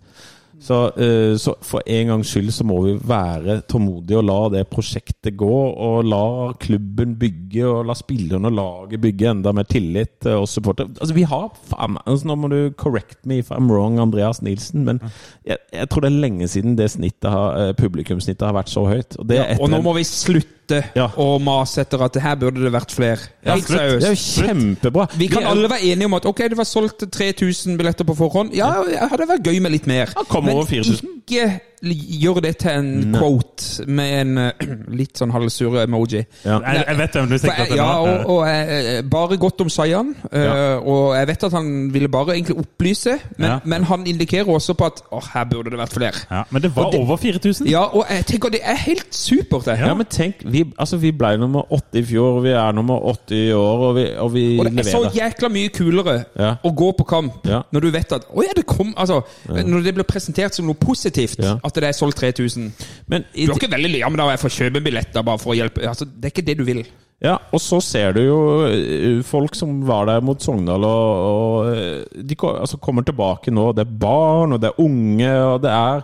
Så, 0.61 0.91
eh, 0.97 1.35
så 1.41 1.55
for 1.65 1.81
en 1.89 2.11
gangs 2.11 2.29
skyld 2.29 2.51
så 2.53 2.65
må 2.67 2.77
vi 2.85 2.93
være 3.09 3.61
tålmodige 3.69 4.19
og 4.19 4.27
la 4.27 4.37
det 4.53 4.67
prosjektet 4.69 5.33
gå, 5.39 5.49
og 5.49 6.05
la 6.05 6.51
klubben 6.61 7.15
bygge, 7.17 7.65
og 7.65 7.87
la 7.89 7.95
spillerne 7.97 8.51
og 8.51 8.57
laget 8.59 9.01
bygge 9.01 9.31
enda 9.31 9.55
mer 9.57 9.65
tillit 9.69 10.29
og 10.29 10.45
supporter. 10.49 10.91
Altså, 10.99 11.17
vi 11.17 11.25
har 11.25 11.49
faen 11.71 11.97
altså, 12.05 12.29
Nå 12.29 12.37
må 12.37 12.51
du 12.51 12.59
correct 12.77 13.25
me 13.25 13.39
if 13.41 13.49
I'm 13.51 13.71
wrong, 13.71 13.97
Andreas 13.99 14.43
Nilsen, 14.45 14.85
men 14.85 15.01
jeg, 15.47 15.57
jeg 15.73 15.89
tror 15.89 16.05
det 16.05 16.11
er 16.11 16.21
lenge 16.27 16.47
siden 16.51 16.77
det 16.77 16.91
snittet 16.93 17.31
har, 17.33 17.57
eh, 17.57 17.73
publikumssnittet 17.77 18.45
har 18.45 18.55
vært 18.55 18.69
så 18.69 18.85
høyt. 18.85 19.17
Og, 19.17 19.27
det 19.29 19.41
er 19.41 19.57
Og 19.57 19.71
nå 19.73 19.81
må 19.81 19.97
vi 19.97 20.05
slutte 20.05 20.60
Ja. 20.97 21.07
å 21.19 21.27
mase 21.43 21.83
etter 21.85 22.03
at 22.05 22.19
her 22.23 22.37
burde 22.41 22.63
det 22.63 22.71
vært 22.73 22.93
flere. 22.95 23.29
Ja, 23.45 23.55
Helt 23.55 23.67
seriøst. 23.69 24.03
Det 24.03 24.09
er 24.09 24.15
jo 24.15 24.47
kjempebra. 24.47 25.07
Vi 25.19 25.27
kan 25.31 25.47
alle 25.49 25.69
være 25.71 25.91
enige 25.91 26.09
om 26.09 26.17
at 26.19 26.27
ok, 26.29 26.43
det 26.53 26.59
var 26.59 26.69
solgt 26.69 27.05
3000 27.11 27.77
billetter 27.79 28.07
på 28.07 28.15
forhånd. 28.19 28.55
Ja, 28.57 28.71
det 28.87 29.09
hadde 29.11 29.29
vært 29.35 29.51
gøy 29.51 29.59
med 29.63 29.75
litt 29.75 29.89
mer. 29.89 30.13
Ja, 30.15 30.25
kom 30.29 30.49
over 30.51 30.67
4000. 30.69 31.21
ikke 31.23 31.49
gjør 31.83 32.41
det 32.41 32.57
til 32.61 32.69
en 32.71 32.89
Nei. 33.11 33.19
quote 33.19 33.85
med 33.87 34.11
en 34.21 34.37
eh, 34.37 34.51
litt 35.01 35.17
sånn 35.17 35.31
halvsur 35.33 35.79
emoji. 35.83 36.21
Ja. 36.45 36.59
Jeg, 36.61 36.83
jeg 36.87 36.97
vet 36.99 37.15
hvem 37.17 37.29
du 37.31 37.37
tenker 37.41 37.65
på. 37.71 37.75
ja, 37.79 37.87
og, 37.99 38.29
og 38.29 38.47
eh, 38.49 39.01
bare 39.09 39.37
godt 39.41 39.61
om 39.65 39.69
Sayan. 39.69 40.15
eh, 40.31 40.41
Ja. 40.41 40.77
Og 40.81 41.15
jeg 41.15 41.27
vet 41.27 41.43
at 41.43 41.51
han 41.53 41.71
ville 41.93 42.07
bare 42.11 42.35
egentlig 42.35 42.57
opplyse, 42.61 43.17
men, 43.37 43.47
Ja. 43.49 43.59
men 43.65 43.83
han 43.83 44.05
indikerer 44.07 44.47
også 44.49 44.73
på 44.77 44.85
at 44.85 45.01
åh, 45.11 45.23
her 45.33 45.45
burde 45.49 45.69
det 45.71 45.79
vært 45.79 45.93
flere. 45.93 46.21
Ja, 46.31 46.43
men 46.51 46.61
det 46.61 46.71
var 46.75 46.91
det- 46.91 46.99
over 47.01 47.17
4000. 47.17 47.67
Ja, 47.69 47.83
og 47.89 48.05
jeg 48.09 48.25
tenker 48.25 48.49
det 48.49 48.61
er 48.63 48.75
helt 48.75 49.07
supert, 49.15 49.65
det. 49.65 49.79
Ja, 49.79 49.93
men 49.93 50.05
tenk, 50.05 50.35
vi, 50.45 50.65
altså, 50.77 50.97
vi 50.97 51.11
ble 51.11 51.37
nummer 51.37 51.65
åtte 51.73 51.99
i 51.99 52.03
fjor, 52.05 52.37
og 52.37 52.43
vi 52.43 52.49
er 52.49 52.71
nummer 52.77 52.99
åtte 53.11 53.35
i 53.35 53.51
år, 53.53 53.85
og 53.89 53.95
vi, 53.95 54.05
og 54.17 54.33
vi 54.33 54.45
Og 54.59 54.65
det 54.71 54.85
er 54.85 54.91
så 54.91 55.03
jækla 55.15 55.49
mye 55.49 55.69
kulere 55.69 56.23
Ja. 56.37 56.55
å 56.63 56.69
gå 56.75 56.91
på 56.97 57.03
kamp 57.07 57.45
Ja. 57.47 57.61
når 57.73 57.79
du 57.81 57.89
vet 57.91 58.11
at 58.11 58.25
Å 58.29 58.43
ja, 58.43 58.51
det 58.55 58.65
kom 58.65 58.93
Altså, 58.97 59.21
når 59.49 59.83
det 59.83 59.93
blir 59.95 60.03
presentert 60.03 60.53
som 60.55 60.65
noe 60.65 60.75
positivt 60.75 61.39
Ja. 61.39 61.57
At 61.71 61.79
det 61.81 61.89
er 61.89 61.97
solgt 61.97 62.19
3000 62.21 62.67
Men 63.11 63.23
i, 63.33 63.47
Du 63.47 63.53
er 63.55 63.61
ikke 63.61 63.71
veldig 63.71 64.01
Ja, 64.03 64.09
men 64.11 64.19
da 64.21 64.27
jeg 64.33 64.41
får 64.43 64.57
kjøpe 64.59 64.83
billetter 64.85 65.23
bare 65.25 65.41
for 65.41 65.53
å 65.53 65.57
hjelpe 65.57 65.87
Altså, 65.87 66.05
Det 66.05 66.27
er 66.29 66.35
ikke 66.35 66.47
det 66.51 66.57
du 66.59 66.65
vil. 66.67 66.83
ja, 67.21 67.35
og 67.53 67.61
så 67.61 67.77
ser 67.85 68.15
du 68.17 68.21
jo 68.25 68.37
eh, 68.67 69.21
folk 69.23 69.55
som 69.55 69.75
var 69.85 70.07
der 70.09 70.23
mot 70.25 70.41
Sogndal, 70.41 70.83
og, 70.83 71.25
og 71.31 71.71
eh, 71.75 72.23
de 72.25 72.37
altså, 72.49 72.79
kommer 72.81 73.05
tilbake 73.05 73.53
nå. 73.53 73.67
Det 73.77 73.83
er 73.85 73.97
barn, 74.01 74.55
og 74.55 74.61
det 74.61 74.71
er 74.71 74.79
unge, 74.81 75.33
og 75.53 75.59
det 75.61 75.71
er 75.71 76.01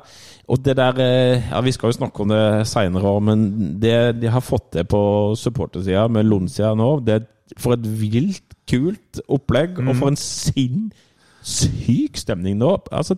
og 0.48 0.62
det 0.64 0.78
der 0.78 1.00
eh, 1.04 1.48
Ja, 1.52 1.60
Vi 1.66 1.74
skal 1.76 1.90
jo 1.90 1.98
snakke 1.98 2.22
om 2.24 2.30
det 2.32 2.68
seinere, 2.70 3.16
men 3.22 3.48
det 3.82 4.22
de 4.22 4.30
har 4.32 4.46
fått 4.46 4.70
til 4.78 4.86
på 4.88 5.02
supportersida 5.36 6.06
med 6.08 6.30
Lonsia 6.30 6.70
nå 6.78 7.00
det 7.04 7.18
er 7.18 7.26
For 7.60 7.76
et 7.76 7.84
vilt 8.00 8.46
kult 8.70 9.20
opplegg, 9.32 9.80
og 9.80 9.96
for 9.96 10.12
en 10.12 10.20
sinnssyk 10.20 12.18
stemning 12.20 12.58
nå. 12.60 12.74
Altså, 12.92 13.16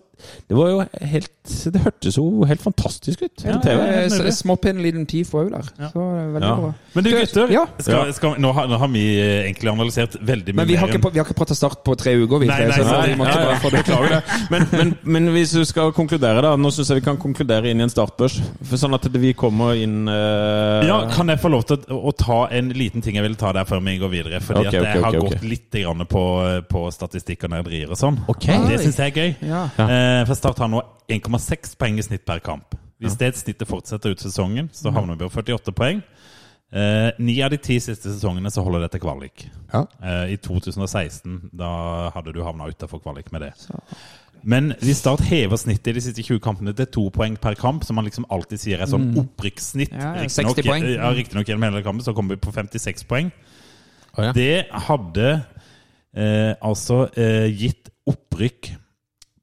Det 0.48 0.56
var 0.56 0.70
jo 0.70 0.84
helt 1.12 1.30
Det 1.72 1.80
hørtes 1.82 2.16
jo 2.16 2.44
helt 2.46 2.62
fantastisk 2.62 3.22
ut 3.24 3.32
på 3.34 3.56
TV. 3.64 3.72
Eh, 3.74 3.94
helt 4.02 4.12
så 4.12 4.20
nydelig. 4.20 4.34
Småpenn 4.38 4.80
òg 4.80 5.50
der. 5.50 5.70
Så 5.90 6.00
veldig 6.34 6.48
Ja. 6.48 6.54
bra. 6.60 6.72
Men 6.94 7.04
du 7.04 7.10
gutter, 7.10 7.50
Ja. 7.50 7.64
skal, 7.78 8.12
skal, 8.14 8.34
nå, 8.38 8.52
har, 8.52 8.66
nå 8.68 8.78
har 8.78 8.88
vi 8.88 9.04
eh, 9.20 9.46
egentlig 9.48 9.70
analysert 9.70 10.16
veldig 10.20 10.54
mye 10.54 10.60
Men 10.60 10.68
vi 10.68 10.74
har 10.76 10.88
ikke, 10.88 11.12
vi 11.12 11.18
har 11.18 11.26
ikke 11.26 11.38
prata 11.38 11.54
start 11.54 11.82
på 11.84 11.96
tre 11.96 12.14
uker, 12.14 12.38
vi. 12.38 12.46
Nei, 12.46 12.58
nei, 12.66 12.76
så 12.78 12.84
nei, 12.84 13.08
vi 13.08 13.16
måtte 13.18 13.34
Ja, 13.34 13.40
ja, 13.40 13.46
bare 13.46 13.60
få 13.62 13.70
det 13.70 13.82
Beklager. 13.84 14.22
Men, 14.50 14.66
men, 14.72 14.94
men 15.02 15.32
hvis 15.34 15.54
du 15.56 15.64
skal 15.64 15.92
konkludere, 15.92 16.42
da 16.42 16.54
Nå 16.56 16.70
syns 16.70 16.90
jeg 16.90 17.00
vi 17.00 17.06
kan 17.08 17.18
konkludere 17.20 17.70
inn 17.70 17.80
i 17.80 17.86
en 17.86 17.92
startbørs. 17.92 18.40
For 18.62 18.76
sånn 18.80 18.94
at 18.94 19.06
vi 19.10 19.32
kommer 19.38 19.74
inn 19.78 20.08
uh... 20.08 20.84
Ja, 20.86 21.00
Kan 21.14 21.32
jeg 21.32 21.40
få 21.42 21.50
lov 21.52 21.64
til 21.68 21.80
å, 21.88 22.00
å 22.10 22.12
ta 22.12 22.40
en 22.54 22.70
liten 22.76 23.02
ting 23.04 23.16
jeg 23.18 23.26
vil 23.26 23.38
ta 23.40 23.52
der 23.56 23.68
før 23.68 23.82
vi 23.86 23.96
går 24.00 24.12
videre? 24.12 24.42
Fordi 24.44 24.66
okay, 24.66 24.68
at 24.68 24.74
jeg 24.74 24.82
okay, 24.82 25.02
har 25.02 25.16
ok, 25.16 25.24
ok. 25.24 25.34
gått 25.34 25.48
litt 25.50 25.78
grann 25.80 26.06
på, 26.10 26.24
på 26.70 26.84
statistikk 26.94 27.46
og 27.48 27.54
nerderier 27.54 27.90
og 27.90 27.98
sånn. 28.00 28.20
Det 28.70 28.80
syns 28.82 29.00
jeg 29.00 29.14
er 29.14 29.20
gøy. 29.20 29.34
Ja. 29.50 29.62
Eh, 29.80 30.09
for 30.28 30.34
Start 30.38 30.58
har 30.62 30.70
nå 30.72 30.80
1,6 31.10 31.76
poeng 31.80 31.98
i 32.00 32.04
snitt 32.06 32.24
per 32.28 32.40
kamp. 32.44 32.76
Hvis 33.00 33.16
det 33.20 33.32
snittet 33.40 33.68
fortsetter 33.68 34.12
ut 34.12 34.20
sesongen, 34.20 34.68
så 34.76 34.92
havner 34.92 35.16
vi 35.16 35.24
på 35.24 35.32
48 35.40 35.72
poeng. 35.76 36.02
Eh, 36.72 37.10
Ni 37.18 37.38
av 37.42 37.50
de 37.50 37.56
ti 37.58 37.78
siste 37.82 38.12
sesongene 38.12 38.50
så 38.52 38.62
holder 38.62 38.84
det 38.84 38.90
til 38.94 39.00
kvalik. 39.02 39.46
Ja. 39.72 39.86
Eh, 40.04 40.34
I 40.34 40.36
2016 40.36 41.50
da 41.56 41.70
hadde 42.14 42.34
du 42.36 42.42
havna 42.46 42.68
utafor 42.70 43.00
kvalik 43.02 43.32
med 43.32 43.40
det. 43.48 43.52
Men 44.42 44.70
hvis 44.80 45.00
Start 45.02 45.20
hever 45.28 45.58
snittet 45.60 45.90
i 45.90 45.96
de 45.98 46.02
siste 46.04 46.22
20 46.22 46.38
kampene 46.44 46.72
til 46.76 46.86
to 46.86 47.06
poeng 47.12 47.34
per 47.40 47.56
kamp, 47.58 47.82
som 47.84 47.96
man 47.98 48.06
liksom 48.06 48.28
alltid 48.32 48.60
sier 48.62 48.80
er 48.80 48.88
sånn 48.88 49.10
opprykksnitt 49.20 49.92
Ja, 49.92 50.14
ja, 50.14 50.22
Riktignok 50.22 50.56
60 50.56 50.68
poeng. 50.68 50.86
ja, 50.94 51.10
riktignok 51.16 51.48
gjennom 51.50 51.66
hele 51.66 51.82
kampen, 51.84 52.04
så 52.06 52.14
kommer 52.16 52.36
vi 52.36 52.40
på 52.46 52.52
56 52.54 53.04
poeng. 53.10 53.32
Oh, 54.16 54.24
ja. 54.24 54.32
Det 54.32 54.66
hadde 54.86 55.26
eh, 56.14 56.54
altså 56.60 57.08
eh, 57.16 57.48
gitt 57.52 57.90
opprykk 58.08 58.72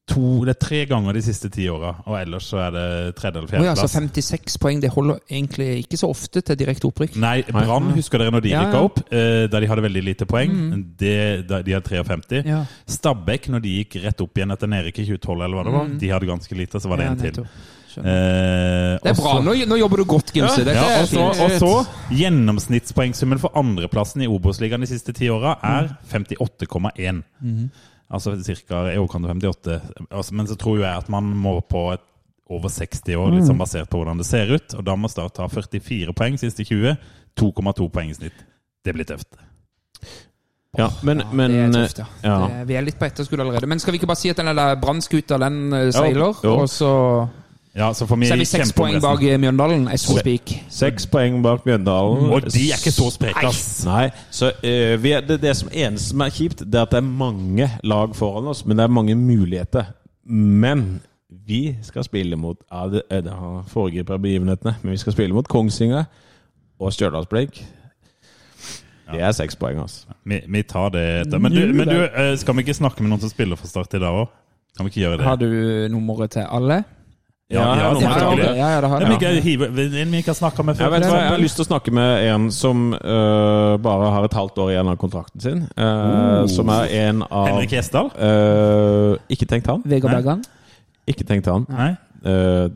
to, 0.08 0.44
det 0.48 0.54
er 0.56 0.58
tre 0.62 0.80
ganger 0.90 1.16
de 1.18 1.22
siste 1.22 1.50
ti 1.52 1.66
åra, 1.70 1.90
og 2.06 2.16
ellers 2.18 2.48
så 2.50 2.58
er 2.66 2.70
det 2.74 2.84
tredje- 3.18 3.42
eller 3.44 3.60
Å 3.60 3.68
ja, 3.68 3.74
så 3.78 3.88
56 3.92 4.56
poeng, 4.62 4.80
det 4.82 4.90
holder 4.94 5.20
egentlig 5.30 5.68
ikke 5.84 6.00
så 6.00 6.10
ofte 6.10 6.42
til 6.42 6.56
direkte 6.58 6.88
opprykk. 6.90 7.16
Nei, 7.20 7.42
Brann 7.52 7.92
husker 7.96 8.18
dere 8.24 8.32
når 8.34 8.42
de 8.48 8.54
Ja, 8.54 8.64
ja. 8.72 8.82
opp, 8.88 8.98
eh, 9.12 9.46
da 9.52 9.60
de 9.60 9.66
hadde 9.70 9.84
veldig 9.84 10.04
lite 10.04 10.26
poeng. 10.26 10.54
Det, 10.98 11.46
da, 11.48 11.62
de 11.62 11.72
hadde 11.76 11.88
53. 11.88 12.44
Ja. 12.48 12.64
Stabæk, 12.88 13.48
når 13.52 13.62
de 13.62 13.74
gikk 13.84 13.98
rett 14.04 14.20
opp 14.24 14.34
igjen 14.40 14.50
etter 14.56 14.68
Nerik 14.68 14.98
i 14.98 15.04
2012, 15.06 15.42
eller 15.44 15.56
hva 15.60 15.64
det 15.68 15.72
var, 15.78 15.98
de 16.00 16.08
hadde 16.16 16.26
ganske 16.34 16.56
lite, 16.56 16.80
så 16.80 16.88
var 16.88 16.96
det 17.02 17.06
en 17.12 17.16
til. 17.26 17.44
Eh, 17.98 18.04
Det 18.04 19.10
er 19.10 19.10
også, 19.10 19.22
bra. 19.22 19.40
Nå, 19.42 19.54
nå 19.66 19.76
jobber 19.80 19.96
du 19.96 20.04
godt, 20.04 20.32
Gimse. 20.32 20.62
Ja, 20.64 20.74
ja, 20.74 21.00
og 21.02 21.08
så, 21.08 21.24
og 21.42 21.50
så 21.58 21.86
Gjennomsnittspoengsummen 22.14 23.40
for 23.42 23.50
andreplassen 23.58 24.22
i 24.22 24.28
Obos-ligaen 24.30 24.84
de 24.84 24.90
siste 24.90 25.12
ti 25.16 25.28
åra 25.32 25.56
er 25.64 25.88
58,1. 26.12 27.22
Altså 28.08 28.34
ca. 28.40 28.86
i 28.88 28.98
overkant 28.98 29.26
av 29.26 29.34
58. 29.34 29.80
Altså, 30.08 30.34
men 30.34 30.48
så 30.48 30.56
tror 30.56 30.78
jo 30.78 30.86
jeg 30.86 31.04
at 31.04 31.10
man 31.12 31.28
må 31.36 31.58
på 31.60 31.90
et 31.92 32.04
over 32.48 32.72
60 32.72 33.18
år, 33.20 33.34
litt 33.34 33.44
sånn 33.44 33.58
basert 33.60 33.90
på 33.92 33.98
hvordan 34.00 34.20
det 34.22 34.24
ser 34.24 34.48
ut. 34.48 34.76
Og 34.78 34.84
da 34.86 34.94
må 34.96 35.10
Start 35.12 35.36
ta 35.36 35.48
44 35.52 36.14
poeng 36.16 36.38
siste 36.40 36.64
20. 36.64 36.96
2,2 37.38 37.88
poeng 37.92 38.08
i 38.08 38.16
snitt. 38.16 38.38
Det 38.84 38.94
blir 38.96 39.04
tøft. 39.08 39.36
Ja, 40.78 40.88
men, 41.04 41.20
men 41.36 41.52
det 41.52 41.60
er 41.66 41.74
tøft, 41.74 42.00
ja. 42.00 42.06
ja. 42.24 42.38
Det, 42.40 42.64
vi 42.70 42.78
er 42.78 42.86
litt 42.86 42.98
på 43.00 43.06
etterskudd 43.08 43.42
allerede. 43.44 43.68
Men 43.68 43.82
skal 43.82 43.92
vi 43.92 44.00
ikke 44.00 44.08
bare 44.08 44.20
si 44.20 44.32
at 44.32 44.40
den 44.40 44.50
der 44.56 44.80
brannskuta, 44.80 45.38
den 45.42 45.60
seiler, 45.92 46.24
jo, 46.24 46.32
jo. 46.44 46.56
Og 46.62 46.72
så, 46.72 46.90
Ja, 47.78 47.92
så 47.94 48.06
så 48.06 48.14
er 48.14 48.40
vi 48.40 48.46
seks 48.48 48.72
poeng 48.74 48.96
bak 49.02 49.20
eh, 49.22 49.36
Mjøndalen. 49.38 49.86
speak. 49.96 50.50
Seks 50.68 51.06
poeng 51.06 51.42
bak 51.42 51.66
Mjøndalen. 51.66 52.30
Og 52.34 52.48
de 52.50 52.64
er 52.72 52.80
ikke 52.80 52.90
så 52.90 53.06
spreke, 53.14 53.44
ass! 53.46 53.84
Nei, 53.86 54.08
så 54.34 54.50
uh, 54.50 54.94
vi 55.02 55.12
er, 55.14 55.22
det, 55.22 55.38
det 55.44 55.54
som 55.56 55.70
eneste 55.70 56.10
som 56.10 56.24
er 56.26 56.34
kjipt, 56.34 56.64
det 56.66 56.74
er 56.74 56.88
at 56.88 56.96
det 56.96 56.98
er 56.98 57.06
mange 57.06 57.70
lag 57.86 58.16
foran 58.18 58.50
oss, 58.50 58.64
men 58.66 58.80
det 58.80 58.88
er 58.88 58.90
mange 58.90 59.14
muligheter. 59.14 59.92
Men 60.26 61.00
vi 61.46 61.76
skal 61.86 62.04
spille 62.04 62.36
mot 62.36 62.58
ja, 62.66 62.88
det, 62.90 63.04
eh, 63.14 63.22
det 63.22 63.32
har 63.32 63.62
foregriper 63.70 64.18
begivenhetene, 64.26 64.74
men 64.82 64.96
vi 64.96 64.98
skal 64.98 65.14
spille 65.14 65.36
mot 65.36 65.48
Kongsvinger 65.48 66.04
og 66.80 66.92
Stjørdalsblink. 66.92 67.62
Det 69.08 69.22
er 69.22 69.32
seks 69.32 69.56
poeng, 69.56 69.78
altså. 69.80 70.10
Vi, 70.26 70.42
vi 70.48 70.66
tar 70.66 70.90
det 70.92 71.06
etter. 71.22 71.38
Men, 71.38 71.54
du, 71.54 71.62
men 71.78 71.88
du, 71.88 72.36
skal 72.36 72.58
vi 72.58 72.66
ikke 72.66 72.76
snakke 72.82 73.04
med 73.04 73.14
noen 73.14 73.22
som 73.22 73.30
spiller 73.30 73.56
for 73.56 73.70
Start 73.70 73.94
i 73.94 74.02
dag 74.02 74.24
òg? 74.24 74.26
Kan 74.76 74.84
vi 74.86 74.92
ikke 74.92 75.06
gjøre 75.06 75.16
det? 75.20 75.24
Har 75.30 75.38
du 75.40 75.48
nummeret 75.94 76.34
til 76.34 76.44
alle? 76.44 76.82
Ja, 77.48 77.60
ja, 77.60 77.76
Ja, 77.76 78.00
Ja, 78.00 78.18
ja, 78.18 78.36
det. 78.36 78.56
ja, 78.58 78.68
ja, 78.68 78.80
det 78.80 78.88
har 78.88 79.00
Ja, 79.00 79.08
jeg. 79.08 79.44
vi 80.10 80.22
har 80.22 80.34
snakka 80.34 80.62
med 80.62 80.76
Jeg, 80.76 80.90
vet, 80.90 81.02
jeg 81.02 81.28
har 81.28 81.38
lyst 81.38 81.56
til 81.56 81.64
å 81.64 81.68
snakke 81.68 81.90
med 81.90 82.26
en 82.28 82.50
som 82.50 82.92
uh, 82.92 83.78
bare 83.80 84.10
har 84.12 84.24
et 84.24 84.34
halvt 84.36 84.58
år 84.58 84.72
igjen 84.74 84.88
av 84.88 84.96
kontrakten 84.96 85.40
sin. 85.40 85.62
øh, 85.78 86.48
Som 86.48 86.68
er 86.68 86.92
en 87.08 87.22
av 87.22 87.48
Henrik 87.48 87.70
Gjesdal? 87.72 88.10
Uh, 88.20 89.16
Ikke 89.30 89.46
tenkt 89.46 89.66
han. 89.66 89.82
Vegard 89.86 90.12
Bergan? 90.12 90.44
Ikke 91.08 91.24
tenkt 91.24 91.46
han. 91.48 91.64
Nei? 91.72 91.96
Uh, 92.20 92.68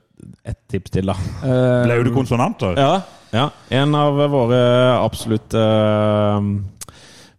et 0.46 0.56
tips 0.70 0.90
til, 0.90 1.06
da. 1.06 1.14
Ble 1.42 2.04
du 2.04 2.14
konsonanter? 2.14 2.78
Ja, 2.78 3.02
ja. 3.32 3.48
En 3.70 3.94
av 3.94 4.16
våre 4.30 4.58
absolutt 5.02 5.54
øh, 5.54 6.48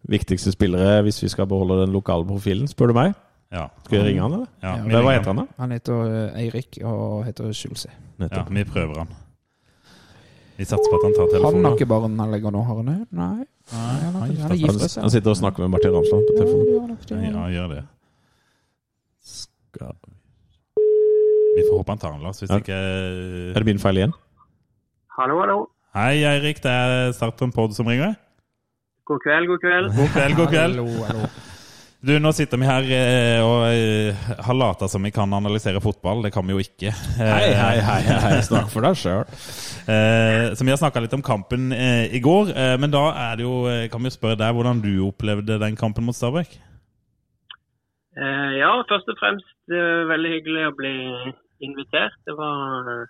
viktigste 0.09 0.51
spillere 0.51 1.01
hvis 1.05 1.21
vi 1.23 1.29
skal 1.31 1.47
beholde 1.47 1.81
den 1.81 1.93
lokale 1.95 2.25
profilen, 2.27 2.67
spør 2.67 2.91
du 2.91 2.97
meg. 2.97 3.13
Ja. 3.53 3.67
Skal 3.85 3.99
jeg 3.99 4.05
ringe 4.07 4.21
han, 4.25 4.33
eller? 4.33 4.47
Ja, 4.63 4.71
vi 4.81 4.89
Hva 4.89 4.99
ringer 5.03 5.17
heter 5.19 5.29
han, 5.33 5.41
da? 5.43 5.45
Han 5.61 5.71
heter 5.75 6.13
eh, 6.33 6.39
Eirik 6.41 6.79
og 6.89 7.25
heter 7.27 7.51
Skjulsi. 7.53 7.89
Ja, 8.23 8.43
vi 8.49 8.63
prøver 8.65 8.97
han. 9.03 9.11
Vi 10.57 10.65
satser 10.69 10.89
på 10.89 10.97
at 10.99 11.05
han 11.05 11.13
tar 11.17 11.25
Han 11.25 11.33
har 11.33 11.51
telefonen. 11.51 11.75
ikke 11.77 11.87
barn 11.89 12.17
han 12.19 12.31
legger 12.33 12.51
nå, 12.53 12.61
har 12.65 12.75
han 12.81 12.89
det? 12.91 12.97
Nei. 13.11 13.45
Nei, 13.73 13.99
han, 14.03 14.13
har 14.15 14.27
ikke- 14.27 14.41
han 14.41 14.51
er 14.51 14.55
Han, 14.55 14.57
gifta 14.57 14.89
seg. 14.89 15.01
han 15.05 15.09
sitter 15.13 15.29
og 15.31 15.37
snakker 15.37 15.63
med 15.63 15.69
Martin 15.75 15.93
Ramsland 15.95 16.25
på 16.29 16.33
telefonen. 16.39 16.97
Ja, 17.33 17.45
gjør 17.53 17.67
det. 17.75 17.83
Skal 19.23 19.93
Vi 21.55 21.61
får 21.69 21.77
håpe 21.77 21.91
han 21.93 21.97
tar 22.01 22.11
den, 22.17 22.23
Lars. 22.23 22.39
Hvis 22.41 22.49
Ja. 22.49 22.57
ikke 22.57 22.73
Er 22.75 23.53
det 23.59 23.65
min 23.65 23.79
feil 23.79 23.97
igjen? 23.97 24.13
Hallo, 25.19 25.39
hallo. 25.39 25.67
Hei, 25.93 26.23
Eirik. 26.25 26.57
Det 26.63 26.71
er 26.71 27.11
Start 27.13 27.37
på 27.37 27.45
en 27.45 27.51
pod 27.51 27.73
som 27.75 27.85
ringer. 27.87 28.15
God 29.05 29.19
kveld, 29.21 29.47
god 29.47 29.59
kveld. 29.59 29.95
God 29.95 30.09
kveld, 30.09 30.35
god 30.35 30.47
kveld. 30.47 30.75
Hallo, 30.75 30.87
hallo. 31.05 31.27
Du, 32.03 32.11
nå 32.19 32.33
sitter 32.35 32.59
vi 32.59 32.67
her 32.67 32.87
eh, 32.91 33.39
og 33.39 33.61
eh, 33.71 34.23
har 34.43 34.57
lata 34.59 34.89
som 34.91 35.05
vi 35.07 35.11
kan 35.15 35.31
analysere 35.37 35.79
fotball. 35.79 36.25
Det 36.25 36.33
kan 36.35 36.43
vi 36.43 36.51
jo 36.51 36.59
ikke. 36.59 36.91
Hei, 37.15 37.53
hei, 37.55 37.77
hei, 37.79 38.01
hei. 38.25 38.33
Snakk 38.43 38.67
for 38.73 38.83
deg 38.83 38.97
sjøl. 38.99 39.21
Eh, 39.87 40.49
så 40.51 40.67
vi 40.67 40.73
har 40.73 40.81
snakka 40.81 40.99
litt 41.05 41.15
om 41.15 41.23
kampen 41.23 41.71
eh, 41.71 42.11
i 42.11 42.19
går. 42.25 42.51
Eh, 42.51 42.73
men 42.83 42.91
da 42.91 43.05
er 43.29 43.39
det 43.39 43.47
jo, 43.47 43.53
eh, 43.71 43.85
kan 43.93 44.03
vi 44.03 44.11
jo 44.11 44.17
spørre 44.17 44.35
deg 44.43 44.51
hvordan 44.57 44.83
du 44.83 44.91
opplevde 45.07 45.55
den 45.63 45.79
kampen 45.79 46.03
mot 46.09 46.17
Stabæk? 46.19 46.57
Eh, 48.19 48.51
ja, 48.59 48.73
først 48.91 49.07
og 49.09 49.17
fremst 49.23 49.55
eh, 49.71 50.03
veldig 50.11 50.35
hyggelig 50.35 50.67
å 50.73 50.75
bli 50.83 50.93
invitert. 51.63 52.19
Det 52.27 52.35
var 52.35 52.91
eh, 52.97 53.07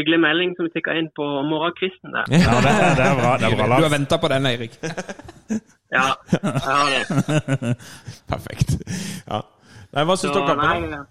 hyggelig 0.00 0.22
melding 0.24 0.56
som 0.56 0.72
tikka 0.72 0.96
inn 1.02 1.12
på 1.12 1.28
morgenkvisten 1.52 2.16
der. 2.16 2.32
Ja, 2.32 2.56
det, 2.64 2.72
er- 2.80 2.96
det 2.96 3.10
er 3.12 3.20
bra, 3.20 3.36
det 3.44 3.52
er 3.52 3.60
bra 3.60 3.68
Du 3.68 3.76
har 3.76 3.84
Lars. 3.90 3.92
venta 4.00 4.16
på 4.24 4.32
den, 4.32 4.48
Eirik. 4.54 4.80
Ja, 5.94 6.06
jeg 6.32 6.74
har 6.76 6.88
det. 6.90 7.04
Perfekt. 8.32 8.72
Ja. 9.28 9.40
Nei, 9.94 10.02
hva 10.08 10.16
syns 10.18 10.34
du 10.34 10.40
om 10.40 10.48
nei, 10.48 10.56
kampen? 10.58 10.90
da? 10.90 11.02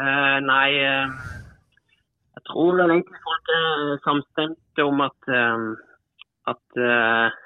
eh, 0.00 0.38
nei 0.46 0.70
uh, 0.80 1.12
Jeg 2.38 2.42
tror 2.48 2.78
vel 2.80 2.94
egentlig 2.96 3.20
folk 3.26 3.52
er 3.56 4.00
samstemte 4.06 4.86
om 4.88 5.04
at, 5.04 5.28
uh, 5.28 5.68
at 6.54 6.80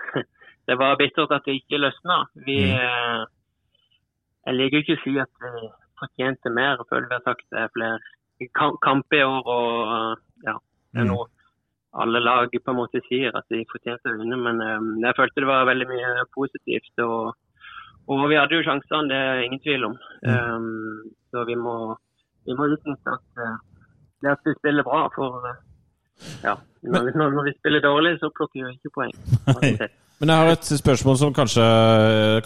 det 0.70 0.78
var 0.80 0.96
bittert 1.00 1.34
at 1.34 1.44
det 1.48 1.58
ikke 1.60 1.82
løsna. 1.82 2.20
Vi 2.46 2.60
eh, 2.72 3.24
Jeg 4.46 4.54
liker 4.60 4.84
ikke 4.84 4.96
å 4.96 5.02
si 5.02 5.16
at 5.20 5.32
vi 5.42 5.68
fortjente 6.00 6.52
mer. 6.52 6.78
Jeg 6.78 6.88
føler 6.92 7.10
vi 7.10 7.18
har 7.18 7.26
sagt 7.26 7.44
det 7.50 7.64
er 7.64 7.72
flere 7.74 8.48
kam- 8.56 8.78
kamper 8.84 9.18
i 9.18 9.26
år 9.26 9.50
og 9.50 10.22
ja, 10.46 10.56
det 10.94 11.02
er 11.04 11.10
noe 11.10 11.26
alle 12.02 12.20
lag 12.20 12.50
på 12.50 12.72
en 12.72 12.78
måte 12.78 13.02
sier 13.08 13.34
at 13.38 13.46
de 13.52 13.62
fortjente 13.70 14.10
å 14.10 14.18
vinne. 14.18 14.38
Men 14.40 14.60
um, 14.60 14.92
jeg 15.04 15.16
følte 15.18 15.44
det 15.44 15.50
var 15.50 15.68
veldig 15.70 15.88
mye 15.90 16.28
positivt. 16.34 16.94
og 17.06 17.34
og 18.04 18.26
vi 18.28 18.36
hadde 18.36 18.58
jo 18.58 18.64
sjansene, 18.66 19.08
det 19.08 19.16
er 19.16 19.42
ingen 19.46 19.60
tvil 19.64 19.86
om. 19.88 19.94
Um, 20.28 21.12
så 21.32 21.44
vi 21.48 21.54
må, 21.56 21.76
vi 22.44 22.56
må 22.58 22.66
utnytte 22.74 23.14
at, 23.16 23.24
uh, 23.40 23.86
det 24.20 24.34
at 24.34 24.44
vi 24.44 24.52
spiller 24.58 24.84
bra. 24.84 25.06
For 25.14 25.40
uh, 25.40 25.54
ja, 26.44 26.58
når, 26.84 27.14
når, 27.16 27.46
vi 27.48 27.54
spiller 27.56 27.80
dårlig, 27.80 28.18
så 28.20 28.28
plukker 28.36 28.66
vi 28.66 28.74
ikke 28.76 28.92
poeng. 28.98 29.14
uansett. 29.54 29.96
Men 30.22 30.30
jeg 30.30 30.40
har 30.40 30.50
et 30.52 30.68
spørsmål 30.78 31.16
som 31.18 31.32
kanskje, 31.34 31.62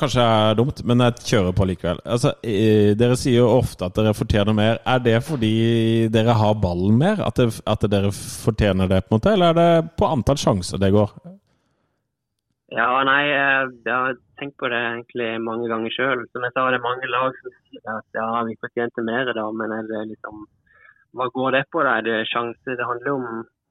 kanskje 0.01 0.23
er 0.25 0.55
dumt, 0.57 0.81
men 0.89 1.03
jeg 1.05 1.27
kjører 1.31 1.55
på 1.55 1.67
likevel. 1.69 1.99
Altså, 2.09 2.33
eh, 2.41 2.95
dere 2.97 3.19
sier 3.21 3.43
jo 3.43 3.51
ofte 3.59 3.85
at 3.87 3.99
dere 3.99 4.15
fortjener 4.17 4.57
mer. 4.57 4.81
Er 4.89 5.03
det 5.05 5.19
fordi 5.27 6.09
dere 6.13 6.37
har 6.39 6.57
ballen 6.63 6.97
mer? 6.99 7.21
At, 7.27 7.37
det, 7.37 7.61
at 7.69 7.85
dere 7.93 8.11
fortjener 8.15 8.89
det, 8.89 9.03
på 9.05 9.13
en 9.13 9.19
måte? 9.19 9.35
Eller 9.37 9.53
er 9.53 9.59
det 9.61 9.93
på 10.01 10.09
antall 10.09 10.41
sjanser 10.41 10.81
det 10.81 10.95
går? 10.97 11.13
Ja, 12.73 12.89
nei, 13.05 13.23
eh, 13.33 13.69
jeg 13.85 13.95
har 13.95 14.17
tenkt 14.41 14.57
på 14.61 14.69
det 14.73 14.81
egentlig 14.81 15.29
mange 15.45 15.69
ganger 15.69 15.93
sjøl. 15.93 16.25
Som 16.33 16.45
jeg 16.49 16.57
sa, 16.57 16.67
det 16.73 16.81
er 16.81 16.89
mange 16.89 17.09
lag 17.13 17.37
som 17.37 17.53
sier 17.53 17.93
at 17.95 18.17
ja, 18.17 18.29
vi 18.49 18.57
fortjente 18.65 19.05
mer 19.05 19.29
da, 19.37 19.45
men 19.53 19.77
er 19.77 19.85
det 19.89 20.07
liksom 20.15 20.47
Hva 21.17 21.29
går 21.33 21.55
det 21.57 21.63
på? 21.73 21.81
da? 21.85 21.99
Er 21.99 22.05
det 22.05 22.29
sjanse? 22.29 22.77
Det 22.77 22.85
handler 22.85 23.15
om 23.15 23.29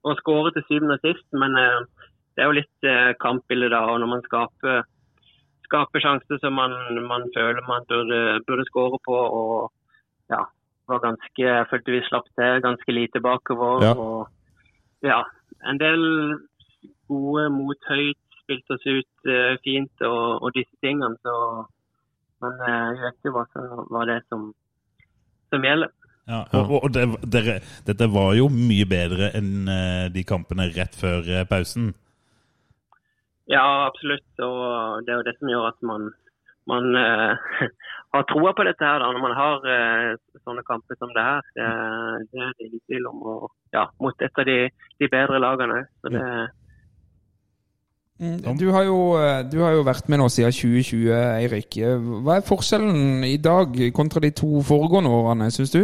å 0.08 0.16
skåre 0.22 0.54
til 0.56 0.66
syvende 0.70 0.98
og 0.98 1.06
sist, 1.06 1.28
men 1.38 1.58
eh, 1.60 2.08
det 2.38 2.44
er 2.44 2.52
jo 2.52 2.60
litt 2.60 2.86
eh, 2.86 3.16
kampbilde 3.18 3.72
da. 3.74 3.82
Og 3.90 3.98
når 4.02 4.12
man 4.12 4.22
skaper, 4.28 4.84
skaper 5.66 6.04
sjanser 6.04 6.38
som 6.44 6.54
man, 6.54 6.76
man 7.10 7.26
føler 7.34 7.66
man 7.66 7.88
burde, 7.90 8.20
burde 8.46 8.66
skåre 8.70 9.00
på, 9.08 9.18
og 9.18 9.72
ja, 10.30 10.44
var 10.88 11.02
ganske 11.02 11.42
Jeg 11.42 11.66
følte 11.72 11.96
vi 11.96 12.04
slapp 12.06 12.30
til 12.38 12.62
ganske 12.68 12.94
lite 12.94 13.24
bakover. 13.26 13.88
Ja. 13.88 13.96
Og 13.98 15.10
ja, 15.10 15.24
en 15.66 15.82
del 15.82 16.06
gode 17.10 17.50
mot 17.58 17.90
høyt 17.90 18.22
spilte 18.44 18.78
oss 18.78 18.86
ut 18.86 19.34
eh, 19.34 19.58
fint 19.66 20.06
og, 20.06 20.46
og 20.46 20.54
disse 20.54 20.78
tingene. 20.86 21.18
Så, 21.26 21.36
men 22.46 22.66
eh, 22.70 22.88
jeg 22.94 23.06
vet 23.08 23.22
ikke 23.24 23.34
hva 23.40 23.48
som 23.50 23.86
var 23.98 24.12
det 24.14 24.22
som, 24.30 24.52
som 25.50 25.72
gjelder. 25.72 25.90
Ja, 26.28 26.44
og, 26.60 26.84
og 26.84 26.92
det, 26.94 27.08
dere, 27.34 27.62
dette 27.88 28.14
var 28.14 28.36
jo 28.38 28.52
mye 28.52 28.86
bedre 28.86 29.32
enn 29.40 29.72
de 30.12 30.24
kampene 30.28 30.68
rett 30.76 30.94
før 31.00 31.24
pausen. 31.50 31.96
Ja, 33.52 33.66
absolutt. 33.88 34.30
Og 34.44 35.06
det 35.06 35.14
er 35.14 35.22
jo 35.22 35.28
det 35.28 35.36
som 35.40 35.52
gjør 35.52 35.70
at 35.70 35.80
man, 35.88 36.10
man 36.70 36.90
uh, 37.00 37.64
har 38.14 38.28
troa 38.32 38.54
på 38.58 38.68
dette 38.68 38.84
her 38.84 39.00
da, 39.04 39.10
når 39.16 39.24
man 39.24 39.36
har 39.40 39.68
uh, 39.68 40.40
sånne 40.44 40.66
kamper 40.68 41.00
som 41.00 41.14
det 41.16 41.26
her. 41.26 41.44
Det, 41.56 41.68
det 42.32 42.46
er 42.46 42.54
det 42.54 42.70
ingen 42.70 42.86
tvil 42.86 43.10
om. 43.12 43.26
Og 43.34 43.50
ja, 43.76 43.88
mot 44.04 44.26
et 44.28 44.44
av 44.44 44.50
de, 44.50 44.62
de 45.00 45.12
bedre 45.12 45.44
lagene. 45.44 45.84
Så 46.02 46.14
det, 46.16 46.24
Mm, 48.18 48.58
Du 48.58 48.72
har, 48.72 48.84
jo, 48.84 49.14
eh, 49.22 49.44
du 49.46 49.60
har 49.62 49.76
jo 49.76 49.84
vært 49.86 50.08
med 50.10 50.18
nå 50.18 50.26
siden 50.34 50.50
2020, 50.50 51.12
Eirik. 51.38 51.78
Hva 52.26 52.40
er 52.40 52.48
forskjellen 52.48 53.22
i 53.28 53.38
dag 53.38 53.78
kontra 53.94 54.24
de 54.24 54.32
to 54.34 54.64
foregående 54.66 55.12
årene, 55.14 55.52
syns 55.54 55.76
du? 55.76 55.84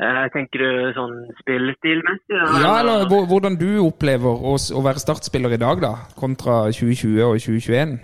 Eh, 0.00 0.24
tenker 0.34 0.62
du 0.62 0.90
sånn 0.96 1.14
spillestilmessig? 1.42 2.34
da? 2.34 2.58
Ja, 2.62 2.74
eller 2.80 3.06
hvordan 3.08 3.58
du 3.60 3.70
opplever 3.84 4.44
å, 4.52 4.56
å 4.56 4.84
være 4.84 5.02
startspiller 5.02 5.56
i 5.56 5.62
dag, 5.62 5.80
da, 5.84 5.94
kontra 6.18 6.66
2020 6.70 7.22
og 7.26 7.38
2021? 7.40 7.96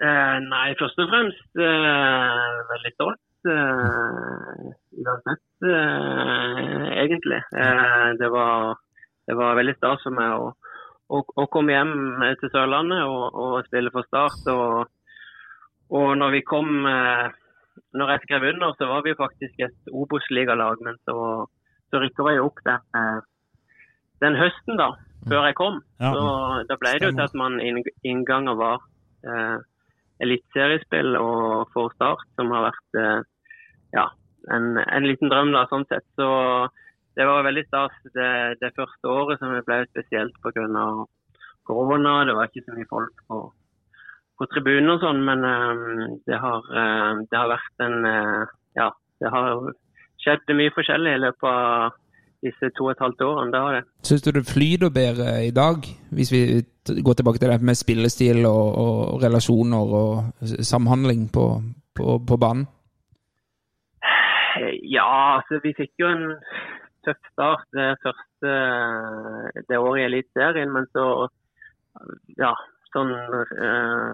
Eh, 0.00 0.36
nei, 0.46 0.68
først 0.80 1.02
og 1.02 1.10
fremst 1.12 1.60
eh, 1.60 2.60
veldig 2.70 2.92
stolt. 2.94 3.20
Eh, 3.50 4.70
uansett, 5.00 5.44
eh, 5.64 6.86
egentlig. 7.02 7.42
Eh, 7.56 8.08
det, 8.20 8.30
var, 8.32 8.78
det 9.28 9.36
var 9.36 9.58
veldig 9.60 9.76
stas 9.76 10.04
for 10.04 10.16
meg 10.16 10.32
å, 10.36 10.48
å, 11.12 11.20
å 11.20 11.46
komme 11.52 11.76
hjem 11.76 12.24
til 12.40 12.52
Sørlandet 12.52 13.04
og, 13.04 13.36
og 13.44 13.68
spille 13.68 13.92
for 13.92 14.08
Start. 14.08 14.48
Og, 14.52 14.88
og 16.00 16.08
når 16.16 16.36
vi 16.36 16.42
kom 16.48 16.88
eh, 16.88 17.28
Når 17.96 18.12
jeg 18.12 18.22
skrev 18.24 18.46
under, 18.52 18.74
så 18.78 18.86
var 18.90 19.02
vi 19.06 19.16
faktisk 19.18 19.62
et 19.66 19.90
Obos-ligalag, 19.90 20.82
men 20.86 20.98
så, 21.08 21.16
så 21.90 22.02
rykka 22.02 22.26
vi 22.28 22.36
opp 22.42 22.60
den, 22.66 22.84
eh, 22.98 23.20
den 24.22 24.38
høsten, 24.38 24.78
da, 24.78 24.92
før 25.26 25.48
jeg 25.48 25.58
kom. 25.58 25.80
Ja. 26.02 26.12
Så 26.14 26.22
da 26.70 26.78
ble 26.78 26.94
det 26.94 27.08
jo 27.08 27.16
til 27.16 27.26
at 27.26 27.36
man 27.38 27.58
innganger 28.06 28.58
var 28.58 28.84
eh, 29.26 29.58
eliteseriespill 30.22 31.16
og 31.18 31.70
for 31.74 31.92
Start, 31.96 32.26
som 32.38 32.52
har 32.54 32.68
vært 32.68 33.00
eh, 33.00 33.22
ja, 33.96 34.06
en, 34.54 34.76
en 34.84 35.08
liten 35.08 35.32
drøm 35.32 35.54
da, 35.56 35.66
sånn 35.70 35.86
sett. 35.90 36.06
Så 36.18 36.28
det 37.18 37.26
var 37.26 37.46
veldig 37.46 37.64
stas 37.66 37.96
det, 38.14 38.32
det 38.62 38.74
første 38.76 39.10
året 39.10 39.40
som 39.40 39.54
ble 39.54 39.80
spesielt 39.90 40.36
pga. 40.44 40.66
korona. 41.66 42.14
Det 42.26 42.36
var 42.36 42.50
ikke 42.50 42.66
så 42.66 42.76
mye 42.76 42.90
folk 42.90 43.24
på, 43.28 43.40
på 44.40 44.48
tribunen 44.48 44.94
og 44.94 45.02
sånn, 45.04 45.20
men 45.26 45.44
eh, 45.44 45.80
det, 46.28 46.38
har, 46.40 46.68
eh, 46.72 47.22
det 47.28 47.36
har 47.36 47.52
vært 47.52 47.86
en 47.86 47.98
eh, 48.08 48.56
Ja, 48.78 48.88
det 49.20 49.32
har 49.34 49.66
skjedd 50.22 50.52
mye 50.56 50.72
forskjellig 50.72 51.16
i 51.16 51.20
løpet 51.26 51.48
av 51.50 51.98
disse 52.40 52.70
to 52.72 52.86
og 52.86 52.94
et 52.94 53.02
halvt 53.04 53.24
årene. 53.26 53.52
Det 53.52 53.60
har 53.60 53.74
det. 53.76 53.82
Syns 54.08 54.24
du 54.24 54.30
det 54.32 54.46
flyter 54.48 54.92
bedre 54.94 55.34
i 55.44 55.50
dag, 55.52 55.84
hvis 56.16 56.30
vi 56.32 56.42
går 57.04 57.18
tilbake 57.18 57.42
til 57.42 57.52
det 57.52 57.58
med 57.60 57.76
spillestil 57.76 58.46
og, 58.48 58.66
og 58.80 59.24
relasjoner 59.24 59.92
og 60.00 60.54
samhandling 60.64 61.28
på, 61.34 61.46
på, 61.98 62.16
på 62.24 62.40
banen? 62.40 62.64
Ja, 64.88 65.36
altså 65.36 65.60
vi 65.64 65.74
fikk 65.76 65.92
jo 66.00 66.08
en 66.08 66.24
tøff 67.04 67.20
start 67.32 67.68
det 67.76 67.92
første 68.04 68.56
det 69.68 69.78
året 69.78 70.00
i 70.00 70.08
Eliteserien, 70.08 70.72
men 70.72 70.88
så 70.96 71.28
ja, 72.40 72.54
sånn 72.94 73.12
eh, 73.12 74.10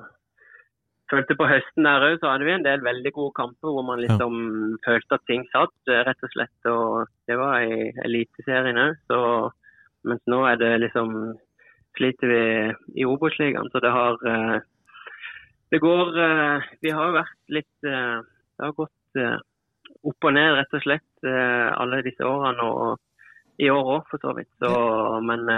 Følte 1.11 1.37
på 1.38 1.47
høsten 1.47 1.87
der 1.87 2.03
òg, 2.03 2.16
så 2.19 2.33
hadde 2.33 2.47
vi 2.49 2.55
en 2.57 2.64
del 2.66 2.83
veldig 2.83 3.12
gode 3.14 3.35
kamper 3.37 3.71
hvor 3.71 3.85
man 3.87 4.01
liksom 4.03 4.33
følte 4.83 5.19
at 5.19 5.27
ting 5.31 5.45
satt, 5.53 5.75
eh, 5.87 6.03
rett 6.07 6.25
og 6.27 6.33
slett. 6.33 6.71
Og 6.73 7.12
det 7.31 7.37
var 7.38 7.62
i 7.62 7.92
Eliteserien 8.07 8.83
òg, 8.88 8.99
så 9.11 9.21
Mens 10.07 10.23
nå 10.31 10.37
er 10.47 10.59
det 10.61 10.69
liksom 10.85 11.09
Sliter 11.99 12.31
vi 12.31 12.42
i 13.03 13.07
Obos-ligaen, 13.09 13.71
så 13.73 13.81
det 13.83 13.90
har 13.90 14.21
eh, 14.31 14.59
Det 15.73 15.81
går 15.83 16.19
eh, 16.27 16.69
Vi 16.83 16.92
har 16.95 17.09
jo 17.09 17.16
vært 17.16 17.55
litt 17.59 17.73
Det 17.83 18.62
har 18.62 18.77
gått 18.77 19.23
opp 20.07 20.27
og 20.29 20.35
ned, 20.35 20.55
rett 20.55 20.75
og 20.77 20.83
slett, 20.85 21.27
alle 21.27 22.03
disse 22.05 22.23
årene. 22.23 22.62
Og 22.62 23.62
i 23.64 23.71
år 23.73 23.88
òg, 23.95 24.03
for 24.11 24.23
så 24.23 24.35
vidt. 24.37 24.51
Så, 24.61 24.69
men 25.25 25.49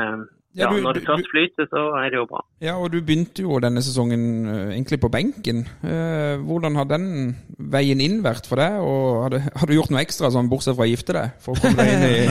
Ja, 0.57 0.71
du- 0.73 0.81
når 0.81 0.93
det 0.97 1.03
du- 1.03 1.07
først 1.13 1.29
flyter, 1.31 1.67
så 1.71 1.81
er 2.01 2.09
det 2.11 2.17
jo 2.19 2.25
bra. 2.27 2.41
Ja, 2.61 2.75
og 2.81 2.91
du 2.93 3.01
begynte 3.03 3.43
jo 3.43 3.59
denne 3.61 3.83
sesongen 3.85 4.47
eh, 4.49 4.73
egentlig 4.75 5.01
på 5.01 5.11
benken. 5.13 5.67
Eh, 5.85 6.37
hvordan 6.41 6.75
har 6.75 6.85
den 6.89 7.37
veien 7.59 8.01
inn 8.01 8.23
vært 8.25 8.47
for 8.49 8.57
deg? 8.57 8.73
Og 8.81 9.23
har 9.23 9.29
du, 9.29 9.39
har 9.39 9.67
du 9.67 9.75
gjort 9.75 9.91
noe 9.91 10.01
ekstra, 10.01 10.31
sånn 10.33 10.49
bortsett 10.51 10.75
fra 10.77 10.87
å 10.87 10.91
gifte 10.91 11.13
deg? 11.13 11.31
For 11.45 11.53
å 11.53 11.61
komme 11.61 11.77
deg 11.77 11.89
inn 11.93 12.03
i 12.09 12.15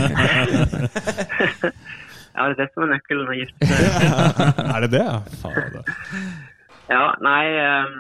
Ja, 2.38 2.50
det 2.50 2.60
er 2.60 2.66
det 2.66 2.70
som 2.74 2.84
er 2.86 2.92
nøkkelen 2.98 3.32
å 3.32 3.38
gifte 3.38 3.66
seg. 3.66 3.80
er 4.76 4.80
det 4.86 4.92
det? 4.94 5.06
Fader. 5.42 5.82
Ja, 6.90 7.06
nei 7.26 7.46
um, 7.58 7.96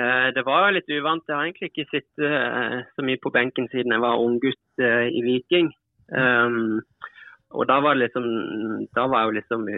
eh, 0.00 0.28
Det 0.36 0.44
var 0.46 0.68
jo 0.68 0.76
litt 0.78 0.88
uvant. 0.96 1.24
Jeg 1.28 1.36
har 1.36 1.44
egentlig 1.44 1.72
ikke 1.72 1.90
sittet 1.90 2.88
så 2.96 3.04
mye 3.04 3.20
på 3.20 3.32
benken 3.34 3.68
siden 3.72 3.92
jeg 3.92 4.00
var 4.04 4.16
unggutt 4.20 4.64
uh, 4.80 5.04
i 5.12 5.20
Viking. 5.26 5.68
Ehm, 6.12 6.80
og 7.52 7.68
da 7.68 7.78
var, 7.84 7.98
liksom, 8.00 8.24
da 8.96 9.06
var 9.10 9.22
jeg 9.22 9.28
jo 9.28 9.36
liksom 9.38 9.68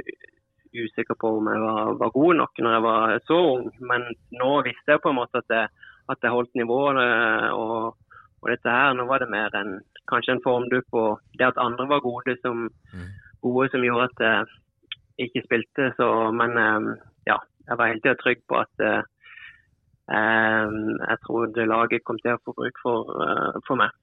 usikker 0.74 1.16
på 1.20 1.30
om 1.38 1.48
jeg 1.50 1.62
var, 1.62 1.92
var 2.00 2.10
god 2.14 2.34
nok 2.40 2.62
når 2.62 2.76
jeg 2.76 2.82
var 2.86 3.18
så 3.28 3.38
ung. 3.54 3.66
Men 3.90 4.06
nå 4.40 4.50
visste 4.66 4.94
jeg 4.94 5.02
på 5.02 5.12
en 5.12 5.20
måte 5.20 5.42
at 5.42 5.54
jeg, 5.56 5.68
at 6.10 6.26
jeg 6.26 6.34
holdt 6.34 6.54
nivået. 6.58 7.00
Og, 7.54 7.94
og 8.42 8.50
dette 8.50 8.76
her, 8.76 8.92
nå 8.94 9.06
var 9.10 9.22
det 9.22 9.30
mer 9.32 9.54
en, 9.58 9.78
kanskje 10.10 10.36
en 10.36 10.44
formdupp 10.44 10.98
og 11.00 11.22
det 11.38 11.48
at 11.48 11.62
andre 11.62 11.88
var 11.88 12.04
gode 12.04 12.36
som, 12.42 12.68
gode 13.42 13.70
som 13.72 13.86
gjorde 13.86 14.10
at 14.10 14.24
jeg 14.26 15.26
ikke 15.28 15.44
spilte. 15.46 15.90
Så, 15.98 16.08
men 16.36 16.58
eh, 16.60 16.90
ja, 17.30 17.38
jeg 17.68 17.78
var 17.78 17.92
hele 17.92 18.02
tida 18.04 18.18
trygg 18.20 18.42
på 18.48 18.60
at 18.60 18.84
eh, 18.88 19.02
jeg 20.10 21.22
trodde 21.26 21.70
laget 21.70 22.04
kom 22.04 22.20
til 22.20 22.36
å 22.36 22.42
få 22.44 22.56
bruk 22.58 22.82
for, 22.82 23.14
eh, 23.24 23.62
for 23.68 23.80
meg. 23.80 23.94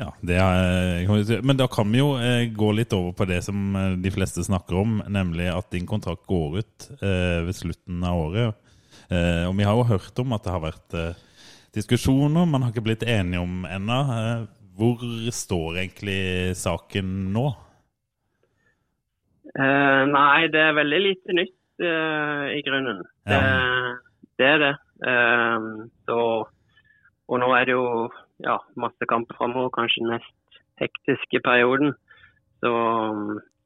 Ja, 0.00 0.08
det 0.24 0.36
er. 0.40 1.42
Men 1.44 1.58
da 1.60 1.66
kan 1.68 1.90
vi 1.92 2.00
jo 2.00 2.14
eh, 2.16 2.46
gå 2.56 2.70
litt 2.72 2.94
over 2.96 3.12
på 3.18 3.26
det 3.28 3.42
som 3.44 3.74
eh, 3.76 3.96
de 4.00 4.12
fleste 4.14 4.44
snakker 4.46 4.78
om, 4.80 5.00
nemlig 5.12 5.50
at 5.52 5.68
din 5.74 5.88
kontrakt 5.88 6.24
går 6.30 6.62
ut 6.62 6.86
eh, 7.02 7.40
ved 7.44 7.56
slutten 7.58 8.04
av 8.08 8.24
året. 8.26 8.66
Og 9.10 9.56
vi 9.58 9.64
har 9.66 9.74
jo 9.74 9.88
hørt 9.88 10.20
om 10.22 10.36
at 10.36 10.44
det 10.44 10.52
har 10.54 10.60
vært 10.62 10.94
diskusjoner, 11.74 12.44
man 12.46 12.62
har 12.62 12.70
ikke 12.70 12.84
blitt 12.86 13.02
enige 13.02 13.40
om 13.42 13.64
ennå. 13.66 13.96
Hvor 14.78 15.02
står 15.34 15.80
egentlig 15.80 16.20
saken 16.54 17.08
nå? 17.34 17.48
Eh, 19.50 20.02
nei, 20.06 20.46
det 20.54 20.62
er 20.62 20.76
veldig 20.78 21.00
lite 21.02 21.34
nytt 21.34 21.82
eh, 21.82 22.44
i 22.54 22.62
grunnen. 22.66 23.02
Det, 23.26 23.40
det 24.38 24.46
er 24.46 24.62
det. 24.62 24.72
Eh, 25.10 25.68
så, 26.06 26.20
og 27.26 27.42
nå 27.42 27.50
er 27.58 27.66
det 27.66 27.74
jo 27.74 27.86
ja, 28.44 28.58
masse 28.76 29.08
kamper 29.08 29.36
framover, 29.38 29.72
kanskje 29.74 30.04
den 30.04 30.14
mest 30.16 30.60
hektiske 30.80 31.40
perioden. 31.44 31.94
Så 32.60 32.72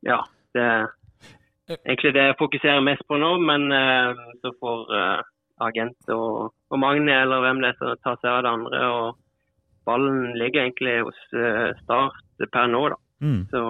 ja, 0.06 0.20
det 0.54 0.62
er 0.62 0.86
egentlig 1.84 2.14
det 2.14 2.26
jeg 2.28 2.38
fokuserer 2.38 2.84
mest 2.84 3.06
på 3.08 3.18
nå. 3.18 3.36
Men 3.42 3.70
eh, 3.72 4.24
så 4.42 4.54
får 4.60 4.94
eh, 4.98 5.20
agent 5.66 6.14
og, 6.14 6.54
og 6.70 6.80
Magne 6.82 7.20
eller 7.22 7.44
hvem 7.44 7.62
det 7.62 7.72
er 7.72 7.78
som 7.80 8.02
tar 8.02 8.18
seg 8.22 8.30
av 8.32 8.42
det 8.46 8.54
andre. 8.58 8.82
og 8.90 9.20
Ballen 9.84 10.34
ligger 10.40 10.64
egentlig 10.64 10.96
hos 11.04 11.20
eh, 11.36 11.70
Start 11.82 12.48
per 12.52 12.70
nå, 12.70 12.88
da. 12.94 13.00
Mm. 13.24 13.42
Så 13.52 13.62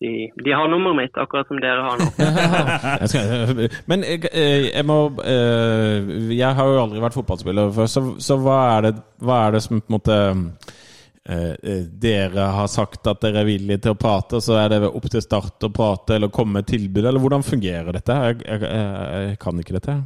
de, 0.00 0.32
de 0.44 0.52
har 0.52 0.68
nummeret 0.68 0.96
mitt, 0.96 1.16
akkurat 1.16 1.48
som 1.48 1.60
dere 1.60 1.84
har 1.84 2.00
nå. 2.00 2.08
Jeg 3.00 3.08
skal, 3.12 3.62
men 3.88 4.04
jeg, 4.04 4.26
eh, 4.28 4.66
jeg 4.68 4.84
må 4.84 4.98
eh, 5.24 6.10
Jeg 6.36 6.52
har 6.58 6.68
jo 6.68 6.82
aldri 6.82 7.00
vært 7.00 7.16
fotballspiller 7.16 7.72
før, 7.72 7.88
så, 7.88 8.02
så 8.20 8.36
hva, 8.40 8.58
er 8.74 8.88
det, 8.88 8.92
hva 9.24 9.38
er 9.46 9.56
det 9.56 9.62
som 9.64 9.80
på 9.80 9.88
en 9.88 9.96
måte 9.96 10.18
eh, 10.28 11.54
eh, 11.56 11.80
Dere 12.04 12.50
har 12.58 12.68
sagt 12.72 13.08
at 13.08 13.24
dere 13.24 13.40
er 13.40 13.48
villige 13.48 13.86
til 13.86 13.96
å 13.96 14.00
prate, 14.00 14.36
og 14.36 14.44
så 14.44 14.60
er 14.60 14.74
det 14.74 14.82
opp 14.90 15.08
til 15.08 15.24
Start 15.24 15.64
å 15.64 15.72
prate 15.80 16.18
eller 16.18 16.34
komme 16.34 16.60
med 16.60 16.68
tilbud, 16.68 17.04
eller 17.04 17.22
hvordan 17.22 17.46
fungerer 17.46 17.96
dette? 17.96 18.20
Jeg, 18.28 18.40
jeg, 18.44 18.64
jeg, 18.68 19.40
kan 19.40 19.64
ikke 19.64 19.78
dette. 19.78 19.98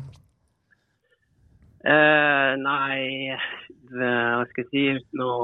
Uh, 1.81 2.55
nei, 2.61 3.35
hva 3.91 4.43
skal 4.51 4.67
jeg 4.67 4.71
si 4.71 4.89
uten 5.01 5.23
å 5.27 5.37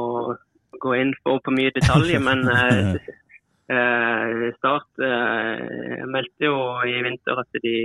gå 0.80 0.96
inn 1.00 1.14
på, 1.24 1.38
på 1.42 1.54
mye 1.54 1.72
detaljer, 1.74 2.22
men 2.22 2.46
eh, 2.52 3.14
eh, 3.70 4.54
Start 4.58 5.02
eh, 5.02 6.02
meldte 6.08 6.48
jo 6.48 6.56
i 6.86 6.98
vinter 7.06 7.40
at 7.42 7.60
de, 7.62 7.76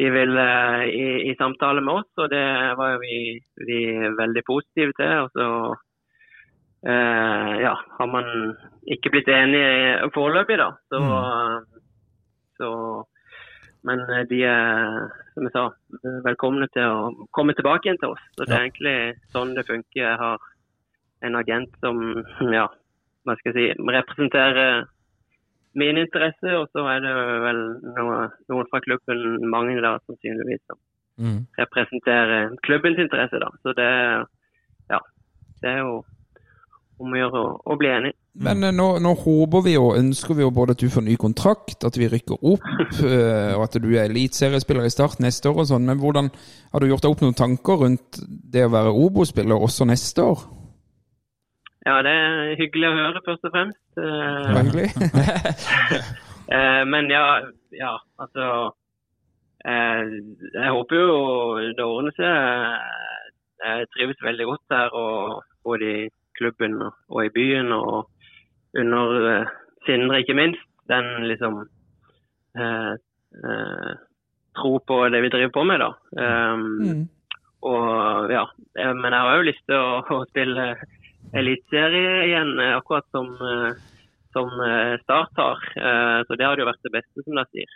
de 0.00 0.08
ville 0.14 0.46
i, 0.88 1.06
i 1.30 1.36
samtale 1.38 1.82
med 1.84 2.02
oss, 2.02 2.10
og 2.18 2.30
det 2.32 2.44
var 2.78 2.94
jo 2.94 3.02
vi, 3.04 3.20
vi 3.68 3.80
veldig 4.18 4.44
positive 4.48 4.96
til. 4.98 5.14
Og 5.24 5.30
så 5.36 5.48
eh, 6.88 7.54
ja, 7.66 7.74
har 7.98 8.10
man 8.12 8.28
ikke 8.88 9.12
blitt 9.14 9.30
enige 9.32 10.10
foreløpig, 10.16 10.60
da. 10.60 10.72
Så, 10.92 11.02
så 12.60 12.70
Men 13.82 14.02
de 14.28 14.42
er, 14.44 15.08
som 15.32 15.46
jeg 15.46 15.52
sa, 15.54 15.62
velkomne 16.26 16.66
til 16.74 16.84
å 16.84 17.28
komme 17.32 17.54
tilbake 17.56 17.88
igjen 17.88 18.00
til 18.02 18.12
oss. 18.12 18.24
Så 18.36 18.44
det 18.44 18.52
er 18.52 18.66
egentlig 18.66 18.96
sånn 19.32 19.54
det 19.56 19.64
funker. 19.68 20.02
Jeg 20.02 20.18
har 20.20 20.50
en 21.24 21.36
agent 21.36 21.72
som 21.80 22.00
ja, 22.52 22.66
hva 23.24 23.36
skal 23.38 23.52
jeg 23.52 23.56
si, 23.58 23.82
representerer 23.96 24.84
min 25.80 26.00
interesse, 26.02 26.54
og 26.58 26.66
så 26.74 26.82
er 26.90 27.02
det 27.04 27.10
vel 27.44 27.60
noe, 27.94 28.22
noen 28.50 28.70
fra 28.72 28.80
klubben, 28.82 29.20
mange 29.52 29.76
da 29.84 29.96
sannsynligvis, 30.06 30.64
som 30.70 30.78
Mm. 31.20 31.44
representerer 31.58 32.56
klubbens 32.64 32.96
interesse. 32.98 33.36
da. 33.36 33.50
Så 33.62 33.74
det, 33.76 33.88
ja, 34.88 34.98
det 35.60 35.68
er 35.68 35.78
jo 35.84 35.98
om 37.00 37.12
å 37.12 37.18
gjøre 37.18 37.40
å, 37.40 37.50
å 37.64 37.76
bli 37.80 37.88
enig. 37.92 38.12
Men 38.40 38.64
eh, 38.64 38.72
nå, 38.72 38.86
nå 39.04 39.12
håper 39.20 39.64
vi 39.66 39.74
og 39.80 39.98
ønsker 39.98 40.36
vi 40.38 40.44
jo 40.46 40.50
både 40.54 40.76
at 40.76 40.80
du 40.80 40.88
får 40.92 41.04
ny 41.04 41.16
kontrakt, 41.20 41.84
at 41.84 41.96
vi 42.00 42.08
rykker 42.08 42.40
opp, 42.40 42.64
eh, 43.04 43.52
og 43.56 43.66
at 43.66 43.76
du 43.82 43.88
er 43.94 44.06
eliteseriespiller 44.08 44.88
i 44.88 44.92
Start 44.92 45.20
neste 45.20 45.50
år 45.52 45.60
og 45.64 45.68
sånn. 45.72 45.84
Men 45.88 46.00
hvordan 46.00 46.30
har 46.72 46.80
du 46.80 46.88
gjort 46.88 47.04
deg 47.04 47.12
opp 47.12 47.24
noen 47.24 47.36
tanker 47.36 47.84
rundt 47.84 48.20
det 48.24 48.64
å 48.64 48.72
være 48.72 48.92
Obo-spiller 48.94 49.60
også 49.60 49.88
neste 49.92 50.24
år? 50.24 50.44
Ja, 51.86 51.94
det 52.04 52.12
er 52.12 52.56
hyggelig 52.60 52.88
å 52.90 52.96
høre, 52.98 53.20
først 53.24 53.46
og 53.48 53.54
fremst. 53.54 53.80
Eh, 53.96 54.02
Det 54.44 54.56
var 54.56 54.66
hyggelig. 54.68 54.90
Eh, 56.50 56.82
men 56.82 57.06
ja, 57.12 57.38
ja 57.78 57.92
altså 58.18 58.44
eh, 59.62 60.00
Jeg 60.56 60.72
håper 60.74 60.96
jo 60.98 61.12
det 61.78 61.84
ordner 61.84 62.16
seg. 62.16 62.88
Jeg 63.62 63.86
trives 63.94 64.24
veldig 64.26 64.48
godt 64.48 64.74
her, 64.74 64.90
og 64.98 65.44
både 65.62 65.90
i 65.92 66.08
klubben 66.40 66.74
og, 66.82 67.20
i 67.22 67.30
byen. 67.36 67.70
Og 67.76 68.10
under 68.82 69.28
eh, 69.30 69.52
Sindre, 69.86 70.18
ikke 70.24 70.34
minst. 70.40 70.66
Den 70.90 71.06
liksom 71.30 71.60
eh, 72.58 72.92
eh, 72.98 73.92
Tro 74.58 74.72
på 74.90 74.98
det 75.14 75.22
vi 75.22 75.30
driver 75.30 75.54
på 75.54 75.64
med, 75.70 75.86
da. 75.86 75.92
Um, 76.18 76.66
Mm. 76.82 77.08
Og 77.62 78.30
ja, 78.32 78.42
eh, 78.80 78.94
Men 78.96 79.12
jeg 79.12 79.20
har 79.22 79.36
jo 79.38 79.46
lyst 79.52 79.62
til 79.68 79.76
å, 79.78 80.00
å 80.18 80.24
spille 80.32 80.72
eliteserie 81.36 82.26
igjen, 82.26 82.52
eh, 82.58 82.76
akkurat 82.76 83.06
som 83.14 83.30
eh, 83.34 83.86
som 84.30 84.46
eh, 84.62 84.94
Start 85.02 85.40
har. 85.42 85.62
Så 86.26 86.36
det 86.38 86.46
hadde 86.46 86.62
jo 86.62 86.68
vært 86.68 86.84
det 86.86 86.92
beste, 86.94 87.24
som 87.26 87.34
de 87.34 87.42
sier. 87.50 87.72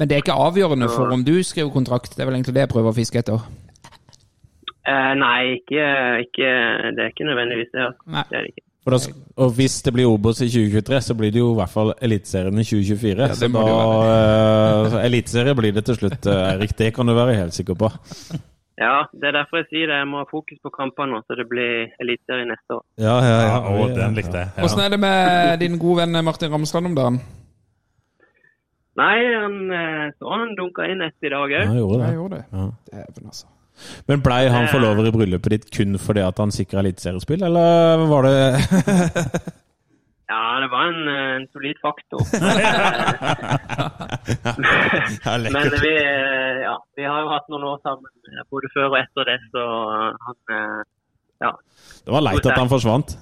Men 0.00 0.08
det 0.08 0.16
er 0.16 0.22
ikke 0.24 0.38
avgjørende 0.46 0.88
for 0.88 1.12
om 1.12 1.24
du 1.26 1.34
skriver 1.44 1.68
kontrakt, 1.74 2.16
det 2.16 2.24
er 2.24 2.30
vel 2.30 2.38
egentlig 2.38 2.54
det 2.56 2.64
jeg 2.64 2.72
prøver 2.72 2.88
å 2.88 2.96
fiske 2.96 3.20
etter? 3.20 3.44
eh, 4.88 5.14
Nei, 5.18 5.58
ikke, 5.60 5.86
ikke, 6.26 6.52
det 6.96 7.04
er 7.04 7.10
ikke 7.12 7.28
nødvendigvis 7.28 7.72
det. 7.72 7.88
altså. 7.88 8.12
Nei. 8.16 8.24
Det 8.30 8.38
er 8.38 8.46
det 8.46 8.54
ikke. 8.54 8.68
For 8.82 8.96
da, 8.96 9.12
og 9.44 9.52
hvis 9.54 9.76
det 9.86 9.92
blir 9.94 10.10
Obos 10.10 10.40
i 10.42 10.48
2023, 10.50 11.00
så 11.06 11.14
blir 11.14 11.30
det 11.30 11.38
jo 11.38 11.52
i 11.52 11.58
hvert 11.60 11.70
fall 11.70 11.92
Eliteserien 12.02 12.56
i 12.58 12.64
2024. 12.66 13.28
det 13.28 13.36
så 13.38 13.50
da 13.54 14.96
eh, 14.96 15.04
Eliteserie 15.06 15.54
blir 15.54 15.76
det 15.76 15.84
til 15.86 16.00
slutt, 16.00 16.26
Erik. 16.26 16.74
Det 16.78 16.90
kan 16.96 17.06
du 17.06 17.14
være 17.14 17.36
helt 17.38 17.54
sikker 17.54 17.78
på. 17.78 17.92
Ja, 18.82 18.94
det 19.14 19.28
er 19.30 19.34
derfor 19.36 19.60
jeg 19.62 19.68
sier 19.70 19.86
det. 19.92 19.98
Jeg 20.02 20.08
må 20.10 20.22
ha 20.22 20.26
fokus 20.30 20.58
på 20.64 20.72
kampene 20.74 21.14
nå, 21.14 21.20
så 21.28 21.36
det 21.38 21.44
blir 21.50 21.92
eliteserie 22.02 22.48
neste 22.50 22.78
år. 22.78 22.82
Ja, 22.98 23.14
ja, 23.22 23.36
Ja, 23.46 23.60
å, 23.70 23.86
den 23.94 24.16
likte 24.18 24.42
jeg. 24.42 24.50
Åssen 24.64 24.82
Ja. 24.82 24.86
er 24.88 24.94
det 24.96 25.00
med 25.04 25.58
din 25.62 25.78
gode 25.78 26.02
venn 26.02 26.24
Martin 26.26 26.50
Ramstrand 26.50 26.90
om 26.90 26.96
dagen? 26.98 27.20
Nei, 28.98 29.16
han 29.32 29.54
eh, 29.72 30.10
så 30.18 30.28
han 30.34 30.50
dunka 30.58 30.84
inn 30.92 31.00
ett 31.06 31.16
i 31.24 31.30
dag 31.32 31.52
Han 31.54 31.70
òg. 31.70 31.78
gjorde 31.80 31.98
Jeg 32.02 32.08
det. 32.10 32.16
gjorde 32.18 32.36
det. 32.36 32.44
Ja. 32.52 32.66
Dæven, 32.92 33.26
altså. 33.30 33.46
Men 34.08 34.20
blei 34.20 34.42
han 34.52 34.66
forlover 34.68 35.06
i 35.08 35.12
bryllupet 35.14 35.50
ditt 35.54 35.70
kun 35.72 35.94
fordi 35.98 36.20
at 36.26 36.36
han 36.42 36.50
sikra 36.52 36.82
eliteseriespill, 36.84 37.42
eller 37.42 38.02
var 38.10 38.26
det 38.28 38.36
Ja, 40.32 40.60
det 40.62 40.68
var 40.72 40.82
en, 40.88 41.08
eh, 41.08 41.36
en 41.36 41.46
solid 41.52 41.78
faktor. 41.86 42.20
Men 45.56 45.66
vi, 45.84 45.92
eh, 45.96 46.60
ja, 46.66 46.76
vi 46.96 47.04
har 47.04 47.18
jo 47.24 47.32
hatt 47.32 47.50
noen 47.52 47.66
år 47.72 47.82
sammen, 47.84 48.12
eh, 48.30 48.44
både 48.52 48.70
før 48.74 48.88
og 48.88 48.98
etter 49.02 49.28
det, 49.28 49.38
så 49.52 49.62
han 50.28 50.38
Ja, 51.42 51.52
Det 52.06 52.14
var 52.14 52.22
leit 52.24 52.46
at 52.46 52.60
han 52.62 52.70
forsvant. 52.70 53.16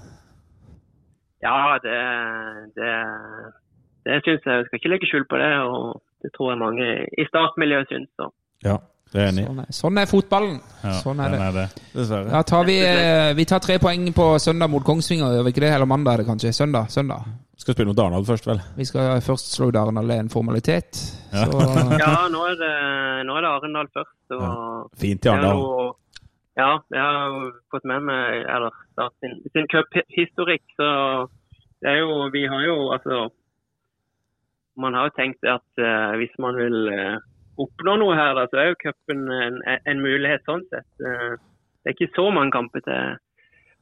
ja 1.43 1.79
det, 1.83 1.99
det, 2.77 2.93
det 4.05 4.21
syns 4.25 4.45
jeg. 4.45 4.57
Jeg 4.59 4.67
skal 4.67 4.79
ikke 4.79 4.93
legge 4.93 5.11
skjul 5.11 5.27
på 5.31 5.41
det, 5.41 5.53
og 5.73 6.03
det 6.23 6.31
tror 6.37 6.53
jeg 6.53 6.63
mange 6.63 6.89
i 7.19 7.25
startmiljøet 7.33 7.89
syns. 7.91 8.11
Så. 8.21 8.29
Ja, 8.65 8.77
er 9.19 9.29
enig. 9.33 9.45
Sånn 9.47 9.59
er, 9.59 9.67
sånn 9.75 9.99
er 9.99 10.07
fotballen. 10.07 10.57
Ja, 10.85 10.93
Sånn 11.03 11.21
er 11.21 11.31
den 11.33 11.41
det. 11.41 11.47
er 11.49 11.53
det. 11.57 11.85
Dessverre. 11.95 12.31
Da 12.31 12.43
tar 12.47 12.65
vi, 12.69 12.77
eh, 12.87 13.35
vi 13.35 13.45
tar 13.45 13.59
tre 13.65 13.79
poeng 13.83 14.13
på 14.15 14.27
søndag 14.39 14.71
mot 14.71 14.85
Kongsvinger, 14.87 15.33
gjør 15.35 15.47
vi 15.49 15.53
ikke 15.55 15.65
det? 15.65 15.73
Eller 15.75 15.87
mandag 15.91 16.13
er 16.15 16.23
det 16.23 16.27
kanskje? 16.31 16.53
Søndag? 16.55 16.91
søndag. 16.91 17.25
Skal 17.61 17.75
spille 17.75 17.91
mot 17.91 17.97
Darendal 17.99 18.25
først, 18.25 18.47
vel? 18.47 18.61
Vi 18.77 18.85
skal 18.89 19.21
først 19.21 19.51
slå 19.57 19.71
Darendal. 19.75 20.07
Det 20.09 20.17
er 20.17 20.21
en 20.21 20.31
formalitet. 20.33 21.01
Ja. 21.33 21.45
Så 21.45 21.59
Ja, 22.05 22.29
nå 22.33 22.45
er 22.53 22.55
det, 22.63 22.71
nå 23.27 23.35
det 23.41 23.51
Arendal 23.51 23.91
først. 23.93 24.17
Ja. 24.31 24.53
Fint 24.97 25.21
i 25.21 25.29
det 25.29 25.33
Arendal. 25.35 25.93
ja, 26.57 26.71
jeg 26.95 27.03
har 27.03 27.51
fått 27.73 27.85
med 27.85 28.07
meg 28.09 28.47
eller, 28.55 28.73
sin, 29.21 29.37
sin 29.53 29.69
cuphistorikk, 29.75 30.65
så 30.79 30.89
det 31.81 31.89
er 31.95 31.99
jo 32.03 32.29
Vi 32.33 32.43
har 32.47 32.63
jo 32.67 32.93
altså 32.93 33.31
Man 34.77 34.95
har 34.95 35.09
jo 35.09 35.15
tenkt 35.17 35.45
at 35.49 35.65
uh, 35.81 36.17
hvis 36.21 36.33
man 36.39 36.57
vil 36.57 36.89
eh, 36.93 37.17
oppnå 37.65 37.97
noe 38.01 38.19
her, 38.19 38.35
da, 38.39 38.47
så 38.51 38.61
er 38.61 38.71
jo 38.71 38.79
cupen 38.83 39.27
en, 39.35 39.59
en 39.69 40.05
mulighet 40.05 40.47
sånn 40.49 40.63
sett. 40.73 40.89
Eh, 41.01 41.35
det 41.81 41.93
er 41.93 41.97
ikke 41.97 42.15
så 42.17 42.29
mange 42.35 42.53
kamper 42.55 42.85
til 42.85 43.19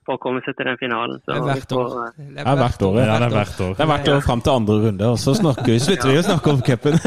for 0.09 0.17
å 0.17 0.23
komme 0.23 0.41
seg 0.41 0.57
til 0.57 0.65
den 0.71 0.79
finalen. 0.81 1.19
Så 1.21 1.35
det 1.35 1.41
er 1.43 1.47
hvert 1.51 1.73
år. 1.77 1.89
Det 2.17 2.41
Ja, 2.41 2.55
hvert 2.57 2.85
år. 2.87 2.95
Ja, 2.97 3.17
det 3.21 3.27
er 3.27 3.35
hvert 3.35 3.61
år. 3.61 3.73
Det 3.77 3.85
er 3.85 3.91
hvert 3.91 4.09
år 4.09 4.23
fram 4.25 4.43
til 4.45 4.53
andre 4.57 4.77
runde, 4.87 5.11
og 5.13 5.19
så 5.21 5.35
snakker 5.37 5.69
vi, 5.69 5.79
slutter 5.85 6.09
vi 6.09 6.21
å 6.23 6.27
snakke 6.31 6.55
om 6.55 6.63
cupen. 6.65 7.01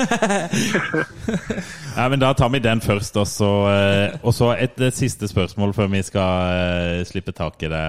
Ja, 1.91 2.05
men 2.07 2.21
Da 2.21 2.31
tar 2.33 2.49
vi 2.53 2.61
den 2.63 2.79
først, 2.81 3.17
og 3.19 3.27
så, 3.27 3.49
eh, 3.67 4.13
og 4.23 4.33
så 4.33 4.53
et, 4.53 4.77
et 4.79 4.95
siste 4.95 5.27
spørsmål 5.27 5.73
før 5.75 5.89
vi 5.91 5.99
skal 6.07 6.53
eh, 6.55 7.01
slippe 7.09 7.33
tak 7.35 7.59
i 7.65 7.71
det, 7.73 7.81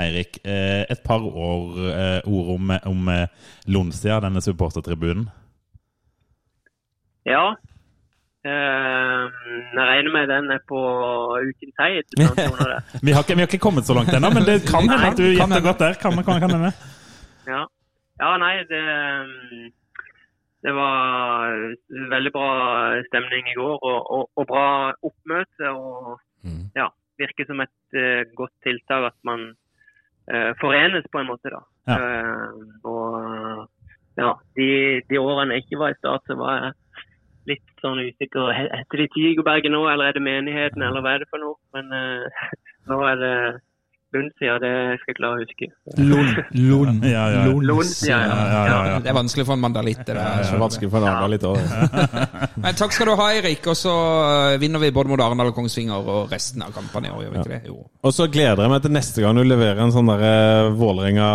Eirik. 0.00 0.38
Eh, 0.40 0.86
et 0.88 1.02
par 1.04 1.20
år, 1.20 1.76
ord 2.24 2.48
om, 2.54 2.72
om 2.94 3.10
Lonsia, 3.66 4.20
denne 4.24 4.40
supportertribunen. 4.40 5.28
Ja. 7.28 7.54
Eh, 8.44 9.22
jeg 9.74 9.86
regner 9.88 10.12
med 10.12 10.28
den 10.28 10.50
er 10.52 10.60
på 10.68 10.80
som 11.40 12.58
det. 12.72 13.00
Vi 13.02 13.12
har 13.16 13.22
ikke, 13.24 13.36
vi 13.38 13.40
har 13.44 13.48
ikke 13.48 13.62
kommet 13.64 13.86
så 13.88 13.94
langt 13.96 14.12
ennå, 14.12 14.30
men 14.36 14.44
det 14.44 14.58
kan 14.68 14.84
hende 14.84 15.08
at 15.12 15.16
du 15.16 15.24
gjetter 15.30 15.64
godt 15.64 15.80
der. 15.80 15.96
Kan, 16.02 16.18
kan, 16.26 16.40
kan 16.42 16.52
hende. 16.52 16.72
Ja. 17.48 17.62
ja, 18.20 18.36
nei, 18.40 18.54
det 18.68 18.82
Det 20.64 20.72
var 20.72 21.56
veldig 22.12 22.32
bra 22.32 22.50
stemning 23.08 23.48
i 23.52 23.56
går, 23.56 23.74
og, 23.80 23.98
og, 24.16 24.30
og 24.36 24.46
bra 24.52 24.68
oppmøte. 25.02 25.72
Og 25.72 26.20
Mm. 26.44 26.68
ja, 26.76 26.90
virker 27.16 27.46
som 27.48 27.60
et 27.64 27.96
uh, 27.96 28.20
godt 28.36 28.52
tiltak 28.66 29.06
at 29.08 29.14
man 29.24 29.46
uh, 30.28 30.52
forenes 30.60 31.06
på 31.08 31.22
en 31.22 31.30
måte, 31.30 31.48
da. 31.48 31.60
Ja. 31.88 31.96
Uh, 31.96 32.50
og 32.84 33.68
ja, 34.20 34.34
de, 34.58 34.66
de 35.08 35.20
årene 35.20 35.56
jeg 35.56 35.64
ikke 35.64 35.78
var 35.80 35.94
i 35.94 35.96
Start, 36.02 36.20
så 36.28 36.36
var 36.36 36.58
jeg 36.58 36.72
litt 37.50 37.84
sånn 37.84 38.00
usikker. 38.04 38.52
Heter 38.56 39.02
de 39.02 39.08
Tigerberget 39.14 39.72
nå, 39.74 39.84
eller 39.90 40.10
er 40.10 40.16
det 40.16 40.24
menigheten, 40.24 40.84
eller 40.84 41.04
hva 41.04 41.14
er 41.14 41.24
det 41.24 41.30
for 41.30 41.42
noe? 41.42 41.58
Men 41.76 41.92
uh, 41.92 42.50
nå 42.90 43.00
er 43.10 43.20
det 43.20 43.36
Lundsida, 44.14 44.54
det 44.62 44.72
skal 45.00 45.10
jeg 45.12 45.16
klare 45.18 45.36
å 45.36 45.42
huske. 45.42 45.68
Lund. 45.98 46.40
Lund. 46.54 47.04
Ja, 47.08 47.24
ja. 47.32 47.44
Lund, 47.50 47.92
ja, 48.06 48.18
ja. 48.20 48.34
Ja, 48.34 48.62
ja, 48.68 48.78
ja. 48.92 48.98
Det 49.04 49.10
er 49.10 49.16
vanskelig 49.16 49.46
for 49.48 49.56
en 49.56 49.62
mandalitt. 49.64 50.04
Det 50.06 50.14
er 50.16 50.44
så 50.48 50.58
vanskelig 50.60 50.90
for 50.92 51.02
en 51.02 51.08
mandalitt 51.10 51.46
òg. 51.48 51.58
Men 52.64 52.78
takk 52.78 52.94
skal 52.94 53.10
du 53.10 53.14
ha, 53.18 53.26
Eirik. 53.34 53.66
Og 53.70 53.78
så 53.78 53.94
eh, 53.94 54.58
vinner 54.62 54.82
vi 54.82 54.92
både 54.94 55.12
mot 55.12 55.24
Arendal 55.24 55.50
og 55.50 55.56
Kongsvinger 55.58 56.10
og 56.14 56.32
resten 56.32 56.62
av 56.64 56.70
kampene 56.76 57.10
i 57.10 57.14
år, 57.14 57.24
gjør 57.26 57.34
vi 57.34 57.42
ikke 57.42 57.52
det? 57.54 57.60
Jo. 57.72 57.80
Og 58.04 58.14
så 58.14 58.28
gleder 58.32 58.64
jeg 58.64 58.74
meg 58.74 58.84
til 58.86 58.94
neste 58.94 59.24
gang 59.24 59.38
du 59.38 59.44
leverer 59.46 59.82
en 59.84 59.94
sånn 59.94 60.12
der 60.12 60.24
eh, 60.28 60.70
Vålerenga 60.78 61.28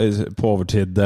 eh, 0.00 0.22
på 0.38 0.54
overtid, 0.56 0.98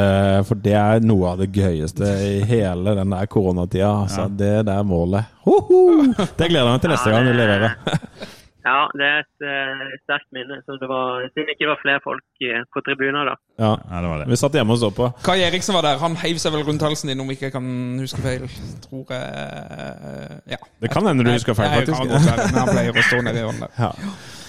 for 0.47 0.63
det 0.63 0.77
er 0.79 1.03
noe 1.05 1.33
av 1.33 1.43
det 1.43 1.51
gøyeste 1.55 2.13
i 2.23 2.33
hele 2.47 2.95
den 2.97 3.13
der 3.15 3.29
koronatida. 3.31 3.91
Altså, 4.07 4.27
Det 4.37 4.55
der 4.67 4.87
målet. 4.87 5.33
Hoho! 5.47 5.83
Det 6.15 6.49
gleder 6.49 6.65
jeg 6.65 6.73
meg 6.73 6.81
til 6.83 6.93
neste 6.95 7.13
gang 7.13 7.27
du 7.29 7.35
leverer. 7.37 7.77
Ja, 8.67 8.79
det 8.99 9.05
er 9.07 9.21
et 9.21 9.45
uh, 9.47 9.83
sterkt 10.03 10.27
minne. 10.35 10.57
Så 10.65 10.75
det 10.81 10.89
var, 10.91 11.23
synd 11.31 11.47
det 11.47 11.55
ikke 11.55 11.69
var 11.69 11.79
flere 11.79 12.01
folk 12.03 12.43
eh, 12.43 12.65
på 12.73 12.81
tribunen 12.83 13.29
da. 13.29 13.35
Ja. 13.61 13.71
Det 13.77 14.09
var 14.11 14.21
det. 14.21 14.27
Vi 14.31 14.39
satt 14.39 14.57
hjemme 14.59 14.75
og 14.75 14.81
så 14.81 14.89
på. 14.97 15.07
Kai 15.23 15.37
Eriksen 15.45 15.77
var 15.77 15.85
der. 15.87 16.01
Han 16.01 16.17
heiv 16.19 16.41
seg 16.41 16.55
vel 16.55 16.65
rundt 16.67 16.83
halsen 16.83 17.11
din, 17.11 17.21
om 17.23 17.31
ikke 17.31 17.47
jeg 17.47 17.55
kan 17.55 17.69
huske 18.01 18.23
feil. 18.25 18.43
Tror 18.83 19.13
jeg 19.15 20.41
Ja. 20.51 20.59
Det 20.83 20.91
kan 20.91 21.07
hende 21.07 21.23
du 21.23 21.31
husker 21.31 21.55
feil, 21.57 21.71
Nei, 21.71 21.79
jeg 21.85 21.91
kan 21.93 22.01
faktisk. 22.01 22.27
godt 22.27 22.51
Men 22.51 22.59
han 22.59 22.73
pleier 22.73 22.99
å 22.99 23.05
stå 23.07 23.21
nedi 23.29 23.45
hånden 23.45 23.63
der. 23.63 23.79
Ja. 23.79 23.91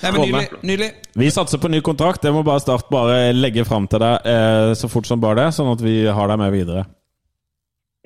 Nei, 0.03 0.11
men 0.11 0.21
nydelig. 0.23 0.63
nydelig. 0.63 0.91
Vi 1.23 1.31
satser 1.35 1.63
på 1.63 1.71
ny 1.71 1.81
kontrakt. 1.85 2.23
Det 2.23 2.35
må 2.35 2.43
bare 2.47 2.63
Start 2.63 2.91
bare 2.91 3.31
legge 3.37 3.65
fram 3.69 3.87
til 3.91 4.03
deg 4.03 4.27
eh, 4.27 4.73
så 4.79 4.91
fort 4.91 5.07
som 5.07 5.23
bare 5.23 5.45
det, 5.45 5.49
sånn 5.57 5.71
at 5.71 5.85
vi 5.85 6.01
har 6.11 6.33
deg 6.33 6.43
med 6.43 6.53
videre. 6.55 6.85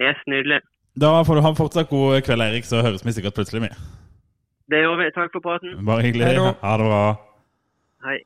Yes, 0.02 0.20
nydelig. 0.28 0.60
Da 0.98 1.16
får 1.24 1.38
du 1.38 1.44
ha 1.44 1.52
en 1.52 1.58
fortsatt 1.58 1.88
god 1.88 2.20
kveld, 2.26 2.44
Erik, 2.44 2.68
så 2.68 2.84
høres 2.84 3.04
vi 3.04 3.16
sikkert 3.16 3.38
plutselig 3.38 3.64
med. 3.64 3.76
Det 4.72 4.78
gjør 4.84 4.96
vi. 5.00 5.06
Takk 5.16 5.30
for 5.36 5.42
praten. 5.46 5.72
Bare 5.86 6.02
hyggelig. 6.06 6.26
Hei. 6.26 6.52
Ha 6.64 6.72
det 6.80 6.86
bra. 6.90 7.02
Hei. 8.06 8.18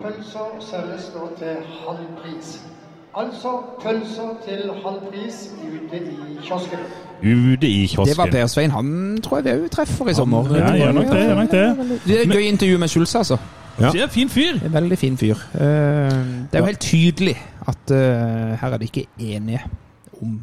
Pølser 0.00 0.54
selges 0.70 1.10
nå 1.14 1.26
til 1.38 1.56
halv 1.82 2.06
pris. 2.20 2.54
Altså 3.16 3.50
pølser 3.82 4.30
til 4.46 4.62
halv 4.84 5.00
pris 5.10 5.36
ute 5.66 6.00
i 6.00 6.38
kiosken. 6.46 6.80
Ute 7.22 7.68
i 7.68 7.84
kiosken. 7.86 8.08
Det 8.10 8.18
var. 8.18 8.32
Per 8.32 8.46
Svein. 8.50 8.70
Han 8.74 8.88
tror 9.22 9.38
jeg 9.42 9.44
vi 9.60 9.68
òg 9.68 9.74
treffer 9.76 10.10
i 10.10 10.16
sommer. 10.18 10.48
Ja, 10.58 10.72
gjør 10.80 10.96
nok 10.98 11.12
det. 11.12 11.20
Gjør 11.28 11.38
nok 11.42 11.52
det. 11.52 12.00
Det 12.06 12.16
er 12.18 12.24
et 12.24 12.34
gøy 12.34 12.48
intervju 12.48 12.78
med 12.82 12.88
Schulze, 12.94 13.18
altså. 13.22 13.38
Ja. 13.80 13.90
Det 13.90 14.02
er 14.02 14.10
fin 14.14 14.28
fyr. 14.30 14.58
En 14.66 14.72
veldig 14.74 14.98
fin 14.98 15.16
fyr. 15.18 15.38
Eh, 15.54 15.60
Det 15.60 16.54
er 16.54 16.58
jo 16.58 16.64
helt 16.72 16.80
tydelig 16.80 17.36
at 17.68 17.90
eh, 17.90 18.58
her 18.60 18.72
er 18.74 18.76
de 18.78 18.84
ikke 18.90 19.06
enige 19.18 19.62
om 20.22 20.40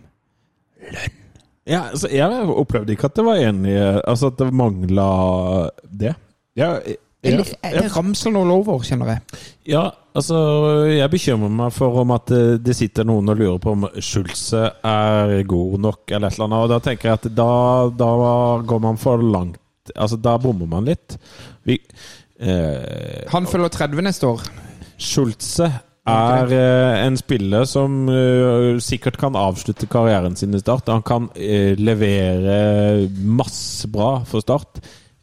Ja, 1.69 1.83
altså, 1.91 2.09
jeg 2.09 2.45
opplevde 2.49 2.95
ikke 2.95 3.05
at 3.11 3.17
det 3.19 3.23
var 3.27 3.37
enig 3.37 3.75
Altså 4.01 4.31
at 4.31 4.39
det 4.39 4.47
mangla 4.57 5.03
det. 5.85 6.15
Ja, 6.57 6.71
jeg, 6.81 6.97
jeg, 7.21 7.37
det 7.77 7.91
ramsler 7.93 8.33
noe 8.33 8.49
over, 8.55 8.81
kjenner 8.81 9.11
jeg. 9.13 9.41
ja, 9.75 9.83
altså 10.17 10.39
Jeg 10.89 11.11
bekymrer 11.13 11.53
meg 11.53 11.75
for 11.75 11.99
om 12.01 12.15
at 12.15 12.25
det, 12.33 12.41
det 12.65 12.73
sitter 12.79 13.05
noen 13.05 13.29
og 13.29 13.37
lurer 13.37 13.59
på 13.61 13.75
om 13.75 13.85
Schulze 14.01 14.63
er 14.81 15.35
god 15.45 15.77
nok, 15.85 16.01
eller 16.09 16.31
et 16.31 16.39
eller 16.39 16.47
annet. 16.49 16.63
Og 16.65 16.73
da 16.73 16.79
tenker 16.89 17.11
jeg 17.11 17.19
at 17.21 17.29
da, 17.37 17.51
da 17.93 18.09
går 18.65 18.81
man 18.87 18.97
for 18.99 19.21
langt. 19.21 19.61
Altså, 19.95 20.17
da 20.17 20.33
bommer 20.41 20.69
man 20.69 20.89
litt. 20.89 21.15
Vi, 21.69 21.77
eh, 22.41 23.21
Han 23.31 23.45
følger 23.49 23.69
30 23.77 24.01
neste 24.09 24.33
år. 24.33 24.43
Schulze 24.97 25.69
er 26.09 26.53
eh, 26.55 27.05
en 27.05 27.17
spiller 27.17 27.65
som 27.69 28.09
eh, 28.09 28.79
sikkert 28.81 29.19
kan 29.21 29.37
avslutte 29.37 29.89
karrieren 29.91 30.35
sin 30.35 30.55
i 30.55 30.61
Start. 30.61 30.89
Han 30.89 31.05
kan 31.05 31.29
eh, 31.35 31.77
levere 31.77 33.07
masse 33.21 33.89
bra 33.91 34.23
for 34.25 34.41
Start 34.41 34.81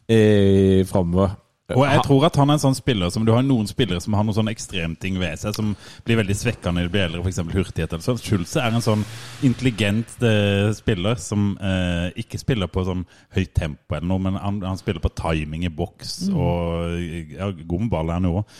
uh, 0.09 0.85
framover. 0.89 1.35
Og 1.75 1.85
jeg 1.85 2.03
tror 2.05 2.25
at 2.27 2.39
han 2.39 2.49
er 2.49 2.57
en 2.57 2.63
sånn 2.63 2.77
spiller 2.77 3.11
som 3.13 3.25
Du 3.27 3.33
har 3.35 3.43
noen 3.45 3.67
spillere 3.69 4.01
som 4.03 4.15
har 4.17 4.25
noen 4.25 4.37
sånne 4.37 4.53
ekstremting 4.55 5.19
ved 5.21 5.41
seg, 5.41 5.55
som 5.57 5.73
blir 6.07 6.19
veldig 6.21 6.37
svekka 6.37 6.73
når 6.73 6.87
de 6.87 6.93
blir 6.93 7.05
eldre, 7.07 7.23
f.eks. 7.23 7.41
hurtighet 7.53 7.93
eller 7.93 8.05
sånn. 8.05 8.21
Schulze 8.23 8.63
er 8.63 8.75
en 8.75 8.85
sånn 8.85 9.05
intelligent 9.45 10.15
eh, 10.25 10.69
spiller 10.77 11.19
som 11.21 11.51
eh, 11.57 12.09
ikke 12.23 12.41
spiller 12.41 12.71
på 12.71 12.85
sånn 12.87 13.05
høyt 13.35 13.53
tempo 13.57 13.97
eller 13.97 14.09
noe, 14.09 14.23
men 14.27 14.39
han, 14.39 14.61
han 14.65 14.79
spiller 14.79 15.03
på 15.03 15.13
timing 15.19 15.65
i 15.67 15.73
boks 15.73 16.15
og 16.29 16.95
ja, 17.35 17.49
god 17.51 17.85
med 17.85 17.91
ball 17.91 18.09
er 18.09 18.19
han 18.19 18.29
jo 18.29 18.41
òg. 18.41 18.55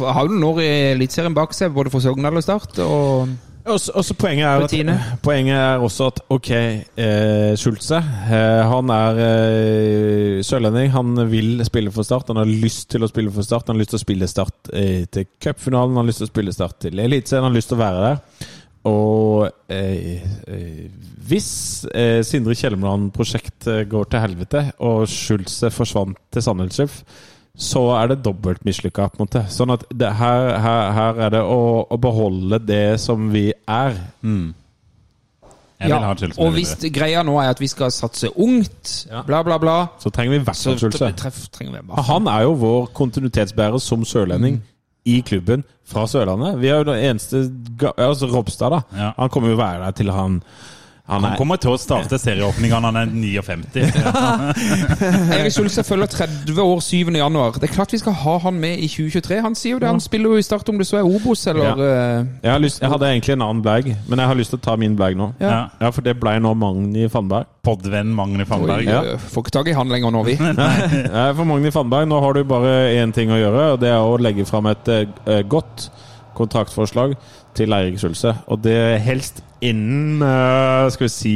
Har 0.00 0.28
du 0.28 0.34
noen 0.34 0.48
år 0.52 0.64
i 0.64 0.70
Eliteserien 0.94 1.36
bak 1.36 1.54
seg, 1.56 1.72
både 1.74 1.92
for 1.92 2.04
Sogndal 2.04 2.40
og 2.40 2.44
Start. 2.44 2.80
Og 2.84 3.30
Og 3.70 4.04
så- 4.04 4.14
poenget, 4.18 4.44
er 4.46 4.64
at, 4.64 5.20
poenget 5.22 5.54
er 5.56 5.78
også 5.84 6.06
at 6.10 6.20
ok, 6.30 6.50
eh, 6.50 7.54
Schulze 7.56 7.96
eh, 7.96 8.62
Han 8.70 8.90
er 8.90 9.20
eh, 9.24 10.42
sørlending. 10.46 10.90
Han 10.94 11.14
vil 11.30 11.64
spille 11.64 11.92
for 11.94 12.02
Start. 12.06 12.28
Han 12.28 12.36
har 12.42 12.48
lyst 12.50 12.88
til 12.90 13.00
å 13.06 13.08
spille 13.10 13.30
for 13.34 13.42
Start. 13.46 13.66
Han 13.68 13.76
har 13.76 13.80
lyst 13.84 13.94
til 13.94 14.00
å 14.00 14.04
spille 14.04 14.28
Start 14.30 14.70
eh, 14.72 15.04
til 15.12 15.26
cupfinalen. 15.42 15.94
Han 15.94 16.04
har 16.04 16.10
lyst 16.10 16.22
til 16.24 16.28
å 16.28 16.32
spille 16.34 16.52
Start 16.56 16.80
til 16.86 16.98
Eliteserien. 16.98 17.44
Han 17.44 17.52
har 17.52 17.58
lyst 17.60 17.72
til 17.72 17.78
å 17.78 17.84
være 17.84 18.04
der. 18.06 18.48
Og 18.90 19.50
eh, 19.68 20.22
eh, 20.48 20.84
hvis 21.30 21.50
eh, 21.92 22.22
Sindre 22.26 22.54
Kjelmeland-prosjektet 22.56 23.88
går 23.92 24.08
til 24.10 24.22
helvete, 24.24 24.62
og 24.86 25.04
Schulze 25.10 25.68
forsvant 25.74 26.16
til 26.32 26.42
Sandnes 26.42 26.80
Ulf, 26.82 27.02
så 27.60 27.82
er 27.98 28.14
det 28.14 28.22
dobbelt 28.24 28.64
mislykka. 28.64 29.10
på 29.12 29.20
en 29.20 29.26
måte. 29.26 29.42
Sånn 29.52 29.72
at 29.74 29.84
det, 29.92 30.08
her, 30.16 30.46
her, 30.64 30.92
her 30.96 31.20
er 31.26 31.34
det 31.36 31.42
å, 31.44 31.84
å 31.84 31.98
beholde 32.00 32.58
det 32.64 32.98
som 33.02 33.28
vi 33.34 33.50
er. 33.68 33.98
Mm. 34.24 34.54
Ja, 35.80 35.96
og 36.36 36.50
hvis 36.52 36.74
greia 36.92 37.22
nå 37.24 37.38
er 37.40 37.54
at 37.54 37.60
vi 37.60 37.68
skal 37.70 37.92
satse 37.94 38.28
ungt, 38.36 39.06
Ja. 39.08 39.22
bla, 39.24 39.42
bla, 39.42 39.56
bla, 39.58 39.76
Så 39.98 40.10
trenger 40.12 40.30
vi 40.34 40.36
i 40.36 40.44
hvert 40.44 40.56
fall 40.56 42.04
Han 42.04 42.26
er 42.28 42.42
jo 42.42 42.52
vår 42.60 42.90
kontinuitetsbærer 42.92 43.80
som 43.80 44.04
sørlending 44.04 44.60
i 45.08 45.22
klubben 45.24 45.64
fra 45.88 46.04
Sørlandet. 46.06 46.58
Vi 46.60 46.68
er 46.68 46.82
jo 46.82 46.84
den 46.92 47.00
eneste 47.00 47.50
Altså 47.96 48.28
Robstad, 48.28 48.70
da. 48.70 48.80
Ja. 48.92 49.12
Han 49.16 49.30
kommer 49.32 49.48
jo 49.48 49.56
være 49.56 49.84
der 49.86 49.96
til 49.96 50.10
han 50.12 50.42
Han 51.10 51.24
er 51.30 51.36
kommer 51.38 51.58
til 51.60 51.72
å 51.74 51.78
starte 51.80 52.18
serieåpninga 52.22 52.78
når 52.80 52.92
han 52.92 52.98
er 53.02 53.10
59. 53.10 53.84
Erik 55.36 55.52
Schulze 55.54 55.82
følger 55.86 56.10
30 56.12 56.60
år 56.62 56.80
7. 56.84 57.10
januar. 57.18 57.56
Det 57.60 57.68
er 57.68 57.74
klart 57.74 57.92
vi 57.94 58.00
skal 58.00 58.14
ha 58.22 58.36
han 58.44 58.58
med 58.62 58.78
i 58.78 58.88
2023. 58.90 59.40
Han 59.44 59.56
sier 59.58 59.74
jo 59.76 59.80
det, 59.82 59.88
han 59.90 60.00
spiller 60.02 60.34
jo 60.34 60.40
i 60.40 60.46
Start 60.46 60.68
om 60.72 60.78
det 60.80 60.86
så 60.88 61.00
er 61.00 61.08
Obos 61.08 61.42
eller 61.50 61.64
ja. 61.70 61.90
jeg, 62.42 62.50
har 62.52 62.62
lyst, 62.62 62.80
jeg 62.82 62.90
hadde 62.92 63.10
egentlig 63.10 63.34
en 63.36 63.44
annen 63.46 63.62
blag, 63.64 63.90
men 64.08 64.22
jeg 64.22 64.30
har 64.32 64.38
lyst 64.38 64.54
til 64.54 64.60
å 64.60 64.64
ta 64.64 64.76
min 64.80 64.96
blag 64.98 65.18
nå. 65.18 65.30
Ja. 65.42 65.56
Ja, 65.80 65.90
For 65.94 66.06
det 66.06 66.16
ble 66.20 66.36
nå 66.42 66.54
Magni 66.58 67.06
Fannberg. 67.12 67.48
Podvenn 67.66 68.14
Magni 68.16 68.44
Oi, 68.44 68.48
Fannberg. 68.48 68.86
Ja. 68.88 69.00
eh, 69.14 69.26
Får 69.34 69.44
ikke 69.44 69.54
tak 69.58 69.68
i 69.72 69.76
han 69.76 69.90
lenger 69.92 70.14
nå, 70.14 70.22
vi. 70.26 70.38
Eh, 71.10 71.32
For 71.36 71.44
Magni 71.48 71.70
Fannberg, 71.74 72.06
nå 72.10 72.20
har 72.22 72.36
du 72.36 72.44
bare 72.48 72.72
én 73.00 73.12
ting 73.14 73.30
å 73.34 73.38
gjøre, 73.38 73.66
og 73.74 73.82
det 73.82 73.90
er 73.92 74.00
å 74.00 74.16
legge 74.20 74.46
fram 74.48 74.68
et 74.70 74.88
eh, 74.94 75.42
godt 75.50 75.88
kontraktforslag 76.38 77.14
til 77.58 77.74
Eirik 77.74 77.98
Schulze. 78.00 78.32
Og 78.50 78.62
det 78.64 78.76
helst 79.04 79.42
innen 79.62 80.22
eh, 80.22 80.90
skal 80.94 81.04
vi 81.06 81.10
si 81.12 81.34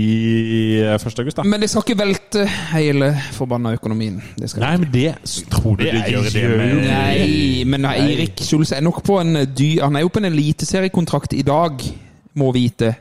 1. 0.81 1.19
august, 1.21 1.37
da. 1.37 1.45
Men 1.49 1.61
det 1.61 1.69
skal 1.71 1.85
ikke 1.85 1.99
velte 2.01 2.45
hele 2.73 3.11
forbanna 3.37 3.73
økonomien. 3.77 4.21
Det 4.39 4.51
skal 4.51 4.65
Nei, 4.65 4.73
men 4.83 4.91
det 4.95 5.15
tror 5.53 5.77
du 5.77 5.85
gjør 5.85 6.11
gjør 6.15 6.31
det 6.33 6.45
med- 6.59 6.83
Nei, 6.89 7.65
men 7.69 7.85
Eirik 7.91 8.41
Schulz 8.45 8.73
er 8.73 8.81
nok 8.85 9.03
på 9.07 9.21
en 9.21 9.35
dy... 9.57 9.79
Han 9.83 9.97
er 9.97 10.07
jo 10.07 10.13
på 10.15 10.23
en 10.23 10.31
eliteseriekontrakt 10.33 11.37
i 11.37 11.43
dag, 11.47 11.85
må 12.35 12.53
vite. 12.57 12.95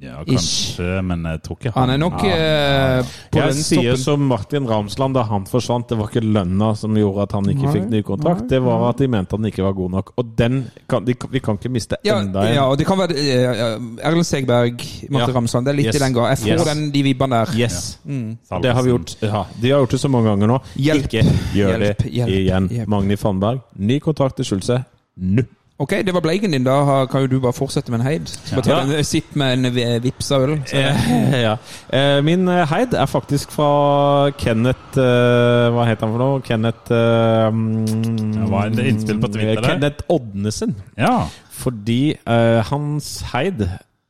Ja, 0.00 0.22
kanskje, 0.24 1.02
men 1.04 1.26
jeg 1.28 1.42
tror 1.44 1.56
ikke 1.58 1.70
Han 1.74 1.90
er 1.92 1.98
nok 2.00 2.22
eh, 2.24 3.02
på 3.30 3.40
Jeg 3.42 3.54
sier 3.58 3.98
som 4.00 4.22
Martin 4.30 4.64
Ramsland 4.68 5.12
da 5.18 5.26
han 5.28 5.44
forsvant. 5.44 5.90
Det 5.90 5.98
var 6.00 6.08
ikke 6.08 6.22
lønna 6.24 6.70
som 6.80 6.94
gjorde 6.96 7.26
at 7.26 7.34
han 7.36 7.50
ikke 7.52 7.66
Nei, 7.66 7.72
fikk 7.74 7.90
ny 7.92 8.00
kontrakt. 8.08 8.46
Det 8.48 8.62
var 8.64 8.86
at 8.88 9.02
de 9.02 9.08
mente 9.12 9.36
han 9.36 9.44
ikke 9.50 9.62
var 9.66 9.74
god 9.76 9.90
nok. 9.98 10.12
Og 10.16 10.30
den 10.38 10.62
kan, 10.88 11.04
de, 11.04 11.12
vi 11.34 11.42
kan 11.44 11.60
ikke 11.60 11.68
miste 11.74 11.98
Ja, 12.06 12.16
enda 12.22 12.46
en. 12.48 12.54
ja, 12.56 12.64
og 12.72 12.78
det 12.80 12.86
kan 12.88 12.96
være 13.02 13.12
uh, 13.12 14.00
Erlend 14.08 14.24
Segberg, 14.30 14.80
Martin 15.10 15.34
Ja. 15.34 15.36
Ramsland. 15.36 15.66
Det 15.68 15.74
er 15.74 15.80
litt 15.82 15.90
Yes. 15.92 16.00
i 16.00 16.04
den 16.06 16.16
gang. 16.16 16.28
Jeg 16.32 16.38
får 16.46 16.54
Yes. 16.56 16.64
den, 16.72 16.82
de 16.96 17.02
vibbene 17.10 17.42
der. 17.44 17.54
Yes. 17.60 17.78
Mm. 18.04 18.38
Det 18.62 18.72
har 18.74 18.82
vi 18.82 18.88
gjort. 18.96 19.16
Ja, 19.20 19.44
de 19.60 19.70
har 19.70 19.78
gjort 19.84 19.90
det 19.98 20.00
så 20.00 20.08
mange 20.08 20.32
ganger 20.32 20.46
nå. 20.54 20.58
Hjelp. 20.80 21.04
Ikke 21.12 21.22
gjør 21.54 21.76
Hjelp, 21.76 21.98
det 22.04 22.12
hjelp, 22.16 22.28
igjen. 22.40 22.68
hjelp. 22.72 22.88
Magni 22.88 23.16
Fannberg, 23.20 23.60
ny 23.76 24.00
kontrakt 24.00 24.36
til 24.40 24.48
Skjulse 24.48 24.80
nå. 25.20 25.44
Ok, 25.80 25.94
det 26.04 26.12
var 26.12 26.20
bleiken 26.20 26.52
din. 26.52 26.64
Da 26.64 27.06
kan 27.08 27.24
jo 27.24 27.26
du 27.26 27.38
bare 27.40 27.56
fortsette 27.56 27.88
med 27.92 28.02
en 28.02 28.06
heid. 28.06 28.28
Bare 28.52 28.62
ta 28.62 28.70
Ja. 28.70 28.98
en 28.98 29.04
sipp 29.04 29.36
med 29.36 29.64
en 29.64 30.02
vipsa 30.04 30.36
øl. 30.44 30.58
Så. 30.66 30.76
Ja. 31.46 31.56
Eh, 31.92 32.20
Min 32.24 32.48
eh, 32.48 32.66
heid 32.68 32.92
er 32.92 33.06
faktisk 33.06 33.50
fra 33.54 34.30
Kenneth 34.38 34.98
eh, 35.00 35.70
Hva 35.72 35.86
het 35.88 36.02
han 36.04 36.12
for 36.12 36.20
noe? 36.20 36.40
Kenneth 36.44 36.92
um, 36.92 37.84
mm, 37.86 38.76
det 38.76 38.86
innspill 38.92 39.20
på 39.22 39.32
Twitter? 39.32 39.62
Kenneth 39.64 40.04
Odnesen. 40.12 40.76
Ja. 40.98 41.28
Fordi 41.50 42.14
uh, 42.28 42.60
hans 42.70 43.20
heid, 43.32 43.64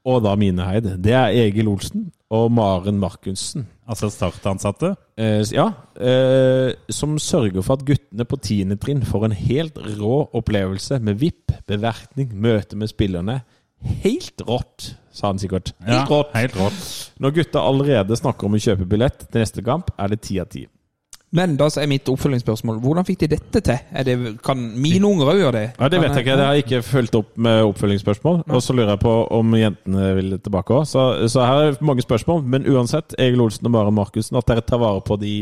og 0.05 0.25
da 0.27 0.35
mine 0.39 0.67
heid, 0.67 0.91
det 1.03 1.15
er 1.15 1.31
Egil 1.47 1.69
Olsen 1.71 2.11
og 2.31 2.51
Maren 2.55 2.99
Markussen. 2.99 3.69
Altså 3.91 4.07
startansatte. 4.13 4.93
Eh, 5.19 5.41
ja, 5.51 5.67
eh, 5.99 6.77
som 6.95 7.17
sørger 7.19 7.65
for 7.67 7.79
at 7.79 7.87
guttene 7.89 8.27
på 8.29 8.39
tiende 8.39 8.79
trinn 8.79 9.03
får 9.07 9.27
en 9.27 9.35
helt 9.35 9.81
rå 9.99 10.21
opplevelse 10.39 11.01
med 11.03 11.19
VIP, 11.19 11.57
bevertning, 11.67 12.31
møte 12.39 12.79
med 12.79 12.93
spillerne. 12.93 13.41
Helt 14.05 14.45
rått, 14.47 14.93
sa 15.11 15.33
han 15.33 15.41
sikkert. 15.43 15.73
Helt 15.83 15.97
Ja, 15.97 16.05
rått. 16.07 16.35
Helt 16.37 16.59
rått. 16.61 16.85
Når 17.19 17.35
gutta 17.41 17.65
allerede 17.65 18.19
snakker 18.19 18.47
om 18.47 18.55
å 18.55 18.63
kjøpe 18.63 18.87
billett 18.87 19.25
til 19.27 19.43
neste 19.43 19.65
kamp, 19.65 19.91
er 19.99 20.13
det 20.13 20.21
ti 20.23 20.39
av 20.39 20.51
ti. 20.53 20.67
Men 21.37 21.53
da 21.55 21.69
er 21.79 21.87
mitt 21.87 22.09
oppfølgingsspørsmål 22.11 22.81
hvordan 22.83 23.07
fikk 23.07 23.21
de 23.23 23.29
dette 23.37 23.61
til? 23.63 23.83
Er 23.95 24.07
det, 24.07 24.15
kan 24.43 24.59
mine 24.59 25.07
unger 25.07 25.29
òg 25.31 25.39
gjøre 25.39 25.53
det? 25.55 25.67
Ja, 25.79 25.89
Det 25.93 26.01
vet 26.03 26.17
jeg 26.17 26.25
ikke. 26.25 26.37
Det 26.41 26.47
har 26.47 26.57
jeg 26.57 26.65
ikke 26.65 26.81
fulgt 26.83 27.19
opp 27.21 27.29
med 27.39 27.63
oppfølgingsspørsmål. 27.69 28.41
Og 28.51 28.63
så 28.67 28.75
lurer 28.75 28.97
jeg 28.97 29.03
på 29.05 29.13
om 29.37 29.55
jentene 29.55 30.09
vil 30.19 30.35
tilbake 30.43 30.75
òg. 30.75 30.89
Så, 30.91 31.05
så 31.31 31.45
her 31.47 31.69
er 31.69 31.79
mange 31.87 32.03
spørsmål. 32.03 32.43
Men 32.43 32.67
uansett, 32.67 33.15
Egil 33.19 33.45
Olsen 33.45 33.71
og 33.71 33.75
Maren 33.77 33.95
Markussen, 33.95 34.39
at 34.41 34.49
dere 34.51 34.65
tar 34.67 34.83
vare 34.83 35.05
på 35.07 35.19
de 35.23 35.35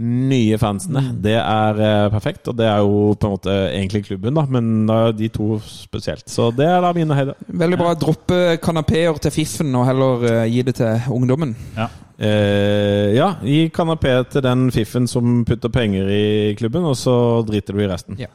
nye 0.00 0.56
fansene, 0.60 1.02
det 1.20 1.36
er 1.36 1.82
eh, 1.84 2.06
perfekt. 2.14 2.48
Og 2.48 2.56
det 2.56 2.70
er 2.70 2.80
jo 2.80 3.12
på 3.12 3.28
en 3.28 3.34
måte 3.36 3.56
egentlig 3.68 4.06
klubben, 4.08 4.38
da, 4.38 4.46
men 4.48 4.88
er 4.92 5.12
de 5.16 5.28
to 5.34 5.58
spesielt. 5.66 6.24
Så 6.32 6.48
det 6.56 6.70
er 6.70 6.80
da 6.80 6.94
mine 6.96 7.18
høyder. 7.18 7.36
Veldig 7.64 7.80
bra. 7.82 7.92
Droppe 8.00 8.40
kanapeer 8.64 9.20
til 9.20 9.36
fiffen 9.36 9.76
og 9.76 9.84
heller 9.90 10.24
eh, 10.30 10.46
gi 10.54 10.64
det 10.70 10.78
til 10.80 11.12
ungdommen. 11.12 11.52
Ja. 11.76 11.90
Eh, 12.22 13.12
ja, 13.16 13.32
gi 13.42 13.66
kanapé 13.74 14.14
til 14.30 14.44
den 14.44 14.68
fiffen 14.74 15.08
som 15.10 15.40
putter 15.48 15.72
penger 15.74 16.10
i 16.12 16.24
klubben, 16.58 16.84
og 16.86 16.94
så 16.98 17.14
driter 17.48 17.74
du 17.74 17.82
i 17.82 17.88
resten. 17.90 18.20
Ja. 18.20 18.30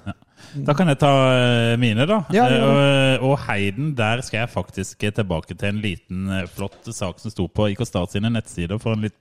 Da 0.67 0.73
kan 0.77 0.89
jeg 0.91 0.99
ta 0.99 1.11
eh, 1.35 1.75
mine, 1.79 2.07
da. 2.09 2.21
Ja, 2.35 2.47
ja, 2.51 2.57
Eh, 2.67 3.23
og, 3.23 3.31
og 3.31 3.39
Heiden, 3.47 3.93
der 3.97 4.21
skal 4.25 4.43
jeg 4.43 4.53
faktisk 4.53 5.05
tilbake 5.15 5.55
til 5.55 5.69
en 5.69 5.81
liten 5.83 6.27
eh, 6.33 6.47
flott 6.51 6.88
sak 6.91 7.21
som 7.21 7.31
sto 7.33 7.47
på 7.47 7.71
IK 7.73 7.85
Start 7.88 8.15
sine 8.15 8.31
nettsider 8.33 8.79
for 8.81 8.97
en 8.97 9.07
litt 9.07 9.15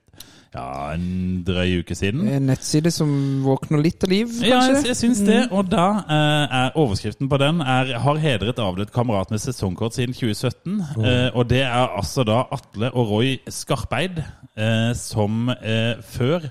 ja, 0.57 0.93
en 0.95 1.43
drøy 1.47 1.81
uke 1.81 1.95
siden. 1.97 2.25
En 2.31 2.47
nettside 2.49 2.91
som 2.93 3.09
våkner 3.45 3.81
litt 3.83 3.99
til 4.01 4.13
liv, 4.15 4.27
kanskje? 4.33 4.51
Ja, 4.51 4.61
jeg, 4.73 4.85
jeg 4.89 4.99
syns 4.99 5.23
det. 5.27 5.39
Og 5.53 5.69
da 5.71 5.87
eh, 6.03 6.57
er 6.61 6.77
overskriften 6.79 7.29
på 7.31 7.39
den 7.41 7.61
er 7.61 7.93
'Har 8.01 8.21
hedret 8.21 8.59
avdød 8.59 8.93
kamerat 8.95 9.31
med 9.31 9.43
sesongkort 9.43 9.95
siden 9.95 10.15
2017'. 10.17 10.77
Eh, 11.05 11.29
og 11.33 11.49
det 11.49 11.61
er 11.61 11.87
altså 11.97 12.25
da 12.27 12.43
Atle 12.51 12.91
og 12.93 13.11
Roy 13.11 13.37
Skarpeid, 13.49 14.23
eh, 14.57 14.93
som 14.97 15.49
eh, 15.49 15.95
før 16.01 16.49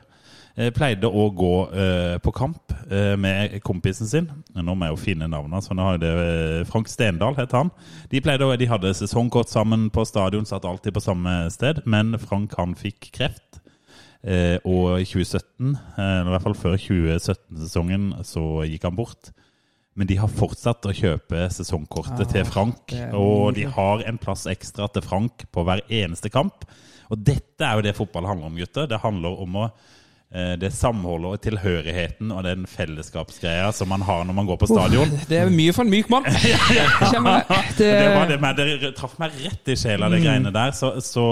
eh, 0.56 0.70
pleide 0.70 1.08
å 1.10 1.28
gå 1.34 1.54
eh, 1.72 2.16
på 2.22 2.32
kamp 2.36 2.72
eh, 2.90 3.16
med 3.18 3.60
kompisen 3.64 4.08
sin. 4.08 4.30
Nå 4.54 4.74
må 4.74 4.88
jeg 4.88 4.96
jo 4.96 5.02
finne 5.02 5.28
navnet, 5.28 5.64
så 5.64 5.74
nå 5.74 5.82
har 5.82 5.98
jeg 5.98 6.04
det 6.06 6.14
eh, 6.14 6.64
Frank 6.70 6.88
Stendal 6.88 7.36
het 7.38 7.52
han. 7.52 7.70
De, 8.10 8.20
pleide, 8.20 8.56
de 8.56 8.70
hadde 8.70 8.94
sesongkort 8.94 9.52
sammen 9.52 9.90
på 9.90 10.04
stadion, 10.08 10.46
satt 10.46 10.64
alltid 10.64 10.96
på 10.96 11.04
samme 11.04 11.46
sted. 11.50 11.82
Men 11.86 12.16
Frank 12.18 12.54
han 12.58 12.74
fikk 12.78 13.10
kreft. 13.12 13.62
Eh, 14.26 14.58
og 14.66 14.98
i 14.98 15.06
2017, 15.06 15.76
eh, 15.96 16.20
i 16.24 16.30
hvert 16.32 16.42
fall 16.42 16.56
før 16.58 16.78
2017-sesongen, 16.82 18.08
så 18.26 18.42
gikk 18.66 18.88
han 18.88 18.96
bort. 18.98 19.30
Men 19.96 20.08
de 20.10 20.18
har 20.20 20.28
fortsatt 20.28 20.84
å 20.84 20.94
kjøpe 20.96 21.46
sesongkortet 21.54 22.34
til 22.34 22.44
Frank. 22.48 22.92
Og 23.16 23.54
de 23.56 23.64
har 23.70 24.02
en 24.04 24.18
plass 24.20 24.44
ekstra 24.50 24.90
til 24.92 25.04
Frank 25.06 25.46
på 25.54 25.64
hver 25.64 25.80
eneste 25.88 26.28
kamp. 26.32 26.66
Og 27.08 27.22
dette 27.22 27.64
er 27.64 27.78
jo 27.78 27.86
det 27.86 27.94
fotball 27.96 28.26
handler 28.28 28.50
om, 28.50 28.58
gutter. 28.58 28.90
Det 28.90 28.98
handler 29.00 29.40
om 29.46 29.56
å 29.62 29.64
eh, 29.70 30.52
det 30.60 30.72
samholdet 30.76 31.30
og 31.30 31.40
tilhørigheten 31.46 32.34
og 32.34 32.44
den 32.44 32.66
fellesskapsgreia 32.68 33.70
som 33.72 33.88
man 33.88 34.04
har 34.04 34.26
når 34.26 34.36
man 34.36 34.50
går 34.50 34.60
på 34.60 34.68
stadion. 34.74 35.16
Det 35.30 35.40
er 35.40 35.54
mye 35.54 35.72
for 35.72 35.86
en 35.86 35.94
myk 35.94 36.12
mann. 36.12 36.28
ja, 36.50 36.60
ja. 36.76 36.86
Det, 37.78 37.88
Det, 37.94 38.38
det 38.58 38.68
det 38.84 38.94
traff 38.98 39.16
meg 39.22 39.38
rett 39.46 39.72
i 39.72 39.80
sjela, 39.80 40.10
de 40.12 40.20
greiene 40.20 40.52
der. 40.52 40.76
Så, 40.76 40.96
så, 41.00 41.26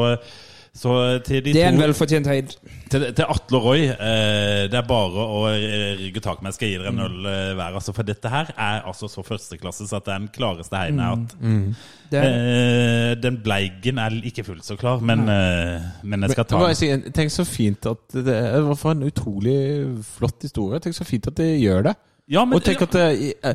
så 0.75 0.93
til 1.23 1.39
de 1.45 1.53
det 1.55 1.61
er 1.63 1.69
en 1.71 1.79
velfortjent 1.79 2.27
heid. 2.27 2.51
til, 2.91 3.05
til 3.15 3.29
Atle 3.31 3.59
og 3.61 3.67
Roy, 3.69 3.85
eh, 3.95 4.65
det 4.67 4.75
er 4.75 4.87
bare 4.89 5.23
å 5.23 5.45
eh, 5.53 5.93
rygge 6.01 6.23
tak 6.25 6.41
med. 6.43 6.51
Jeg 6.51 6.57
skal 6.59 6.73
gi 6.73 6.79
dere 6.81 6.91
en 6.91 7.03
øl 7.05 7.29
eh, 7.31 7.53
hver. 7.55 7.77
Altså, 7.79 7.95
for 7.95 8.03
dette 8.09 8.33
her 8.33 8.51
er 8.57 8.81
altså 8.83 9.07
så 9.13 9.23
førsteklasses 9.23 9.95
at 9.95 10.09
det 10.09 10.15
er 10.17 10.25
den 10.25 10.33
klareste 10.35 10.81
heien 10.81 10.99
jeg 10.99 11.07
har 11.07 11.21
hatt. 11.21 11.37
Det 12.11 12.23
er, 12.25 12.35
Eh, 12.35 13.15
den 13.23 13.39
bleigen 13.45 13.99
er 14.03 14.19
ikke 14.27 14.45
fullt 14.47 14.67
så 14.67 14.75
klar, 14.81 14.99
men, 15.03 15.25
eh, 15.31 15.87
men 16.03 16.27
jeg 16.27 16.35
skal 16.35 16.49
ta 16.51 16.61
den. 16.67 16.75
si 16.79 16.91
Tenk 17.15 17.31
så 17.31 17.47
fint 17.47 17.87
at 17.87 18.03
det, 18.19 18.25
det 18.27 18.63
var 18.67 18.79
for 18.81 18.99
en 18.99 19.07
utrolig 19.07 19.57
flott 20.17 20.43
historie. 20.43 20.83
Tenk 20.83 20.99
så 20.99 21.07
fint 21.07 21.31
at 21.31 21.39
de 21.39 21.49
gjør 21.55 21.87
det. 21.91 21.95
Ja, 22.35 22.45
men, 22.45 22.59
Og 22.59 22.65
tenk 22.67 22.83
at 22.83 22.99
det 22.99 23.55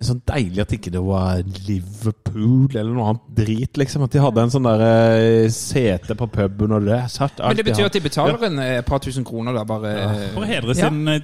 eh, 0.00 0.06
Sånn 0.10 0.22
deilig 0.24 0.62
at 0.64 0.72
ikke 0.72 0.92
det 0.94 1.02
var 1.04 1.42
Liverpool 1.68 2.70
eller 2.72 2.92
noe 2.94 3.10
annet 3.10 3.26
drit, 3.36 3.80
liksom. 3.80 4.06
At 4.06 4.14
de 4.14 4.22
hadde 4.24 4.44
en 4.46 4.52
sånn 4.54 4.68
der 4.68 4.84
eh, 4.86 5.48
sete 5.52 6.16
på 6.16 6.28
puben 6.32 6.72
og 6.78 6.88
det. 6.88 7.02
Satt 7.12 7.42
men 7.44 7.58
det 7.60 7.66
betyr 7.68 7.90
at 7.90 7.98
de 7.98 8.04
betaler 8.04 8.46
en 8.48 8.62
eh, 8.64 8.78
par 8.86 9.02
tusen 9.04 9.26
kroner 9.28 9.56
da, 9.56 9.66
bare 9.68 9.92
For 10.32 10.46
å 10.46 10.48
hedre 10.48 10.78
sin 10.78 11.02
eh, 11.12 11.20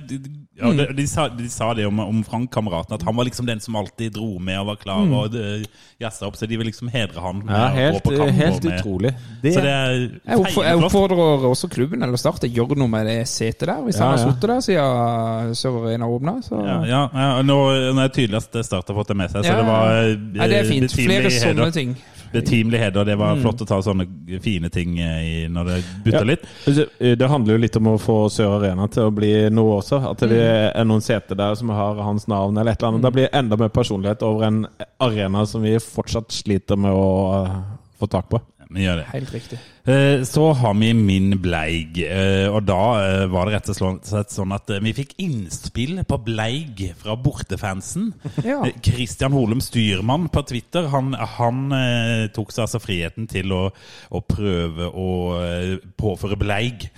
ja, 0.59 0.71
de, 0.73 0.87
de, 0.97 1.07
sa, 1.07 1.29
de 1.29 1.49
sa 1.53 1.75
det 1.75 1.85
om, 1.87 1.99
om 2.01 2.23
Frank, 2.25 2.49
kameraten, 2.53 2.95
at 2.97 3.03
han 3.05 3.17
var 3.17 3.29
liksom 3.29 3.47
den 3.47 3.61
som 3.61 3.77
alltid 3.77 4.15
dro 4.17 4.39
med 4.41 4.57
og 4.63 4.71
var 4.71 4.79
klar 4.81 5.05
og 5.05 5.37
uh, 5.37 5.65
jazza 6.01 6.25
opp. 6.29 6.39
Så 6.41 6.49
de 6.49 6.57
vil 6.57 6.71
liksom 6.71 6.89
hedre 6.93 7.21
han 7.21 7.43
med 7.45 7.53
Ja, 7.53 7.67
helt, 7.75 8.09
helt 8.39 8.65
utrolig. 8.65 9.13
Det, 9.43 9.53
Så 9.53 9.65
det 9.65 9.75
er 9.75 9.93
Jeg, 9.99 10.39
oppf 10.41 10.57
jeg 10.65 10.81
oppfordrer 10.81 11.47
også 11.51 11.69
klubben 11.73 12.03
eller 12.07 12.17
Start 12.21 12.49
å 12.49 12.51
gjøre 12.51 12.79
noe 12.81 12.89
med 12.89 13.05
det 13.11 13.19
setet 13.29 13.69
der, 13.69 13.85
hvis 13.85 14.01
Ja, 14.01 14.09
han 14.09 14.17
har 14.17 14.25
sittet 14.25 14.49
der 14.49 14.65
siden 14.65 15.55
Sør 15.61 15.81
Arena 15.85 16.09
åpna. 16.09 16.39
Ja, 16.51 16.81
ja, 16.89 17.05
ja 17.13 17.31
nå, 17.45 17.61
nå 17.93 18.01
er 18.01 18.09
det 18.09 18.17
tydelig 18.17 18.41
at 18.41 18.61
Start 18.65 18.89
har 18.89 19.01
fått 19.03 19.13
det 19.13 19.21
med 19.21 19.33
seg, 19.33 19.45
så 19.45 19.61
det 19.61 19.69
var 19.69 19.93
ja, 20.09 20.49
det 20.49 20.63
er 20.63 20.71
fint. 20.73 20.97
Flere 20.97 21.33
sånne 21.33 21.73
ting. 21.77 21.97
Betimelig 22.33 22.79
heder. 22.79 23.05
Det 23.05 23.17
Mm. 23.17 23.19
var 23.19 23.37
flott 23.37 23.61
å 23.63 23.67
ta 23.67 23.79
sånne 23.83 24.07
fine 24.43 24.69
ting 24.71 24.99
eh, 24.99 25.45
i, 25.45 25.49
når 25.49 25.65
det 25.65 25.85
butter 26.05 26.25
litt. 26.25 26.43
Altså, 26.67 26.87
Det 26.99 27.29
handler 27.29 27.55
jo 27.55 27.59
litt 27.63 27.77
om 27.77 27.85
å 27.87 27.99
få 28.01 28.29
Sør 28.31 28.59
Arena 28.61 28.89
til 28.89 29.03
å 29.05 29.15
bli 29.15 29.49
noe 29.51 29.81
også. 29.81 30.03
At 30.11 30.19
det 30.19 30.31
Mm. 30.31 30.73
er 30.81 30.85
noen 30.85 31.01
seter 31.03 31.35
der 31.37 31.55
som 31.55 31.69
har 31.69 31.95
hans 32.03 32.27
navn 32.29 32.57
eller 32.59 32.73
et 32.73 32.83
eller 32.83 32.93
annet. 32.93 33.03
Da 33.03 33.11
blir 33.11 33.29
enda 33.33 33.57
mer 33.57 33.69
personlighet 33.69 34.23
over 34.23 34.45
en 34.47 34.67
arena 35.01 35.47
som 35.47 35.63
vi 35.63 35.77
fortsatt 35.79 36.29
sliter 36.29 36.77
med 36.77 36.93
å 36.93 37.45
eh, 37.47 37.51
få 38.01 38.09
tak 38.11 38.29
på. 38.29 38.41
Vi 38.67 38.83
gjør 38.83 38.99
det. 38.99 39.07
Helt 39.13 39.33
riktig. 39.35 39.59
Eh, 39.87 40.23
Så 40.27 40.45
har 40.59 40.75
vi 40.75 40.93
Min 40.99 41.37
Bleig, 41.43 42.01
eh, 42.03 42.49
og 42.51 42.65
da 42.67 42.81
eh, 43.05 43.27
var 43.31 43.47
det 43.47 43.55
rett 43.55 43.71
og 43.71 43.79
slett 44.03 44.35
sånn 44.35 44.55
at 44.57 44.73
vi 44.83 44.95
fikk 44.97 45.15
innspill 45.23 46.01
på 46.09 46.19
Bleig 46.27 46.83
fra 46.99 47.15
bortefansen. 47.15 48.11
Ja. 48.43 48.65
Christian 48.83 49.37
Holum 49.37 49.63
Styrmann 49.63 50.29
på 50.35 50.43
Twitter 50.51 50.89
han, 50.91 51.15
han 51.15 51.71
tok 52.35 52.51
seg 52.55 52.67
altså 52.67 52.83
friheten 52.83 53.29
til 53.31 53.55
å, 53.55 53.63
å 54.11 54.23
prøve 54.27 54.91
å 54.91 55.11
påføre 55.99 56.39
Bleig 56.41 56.89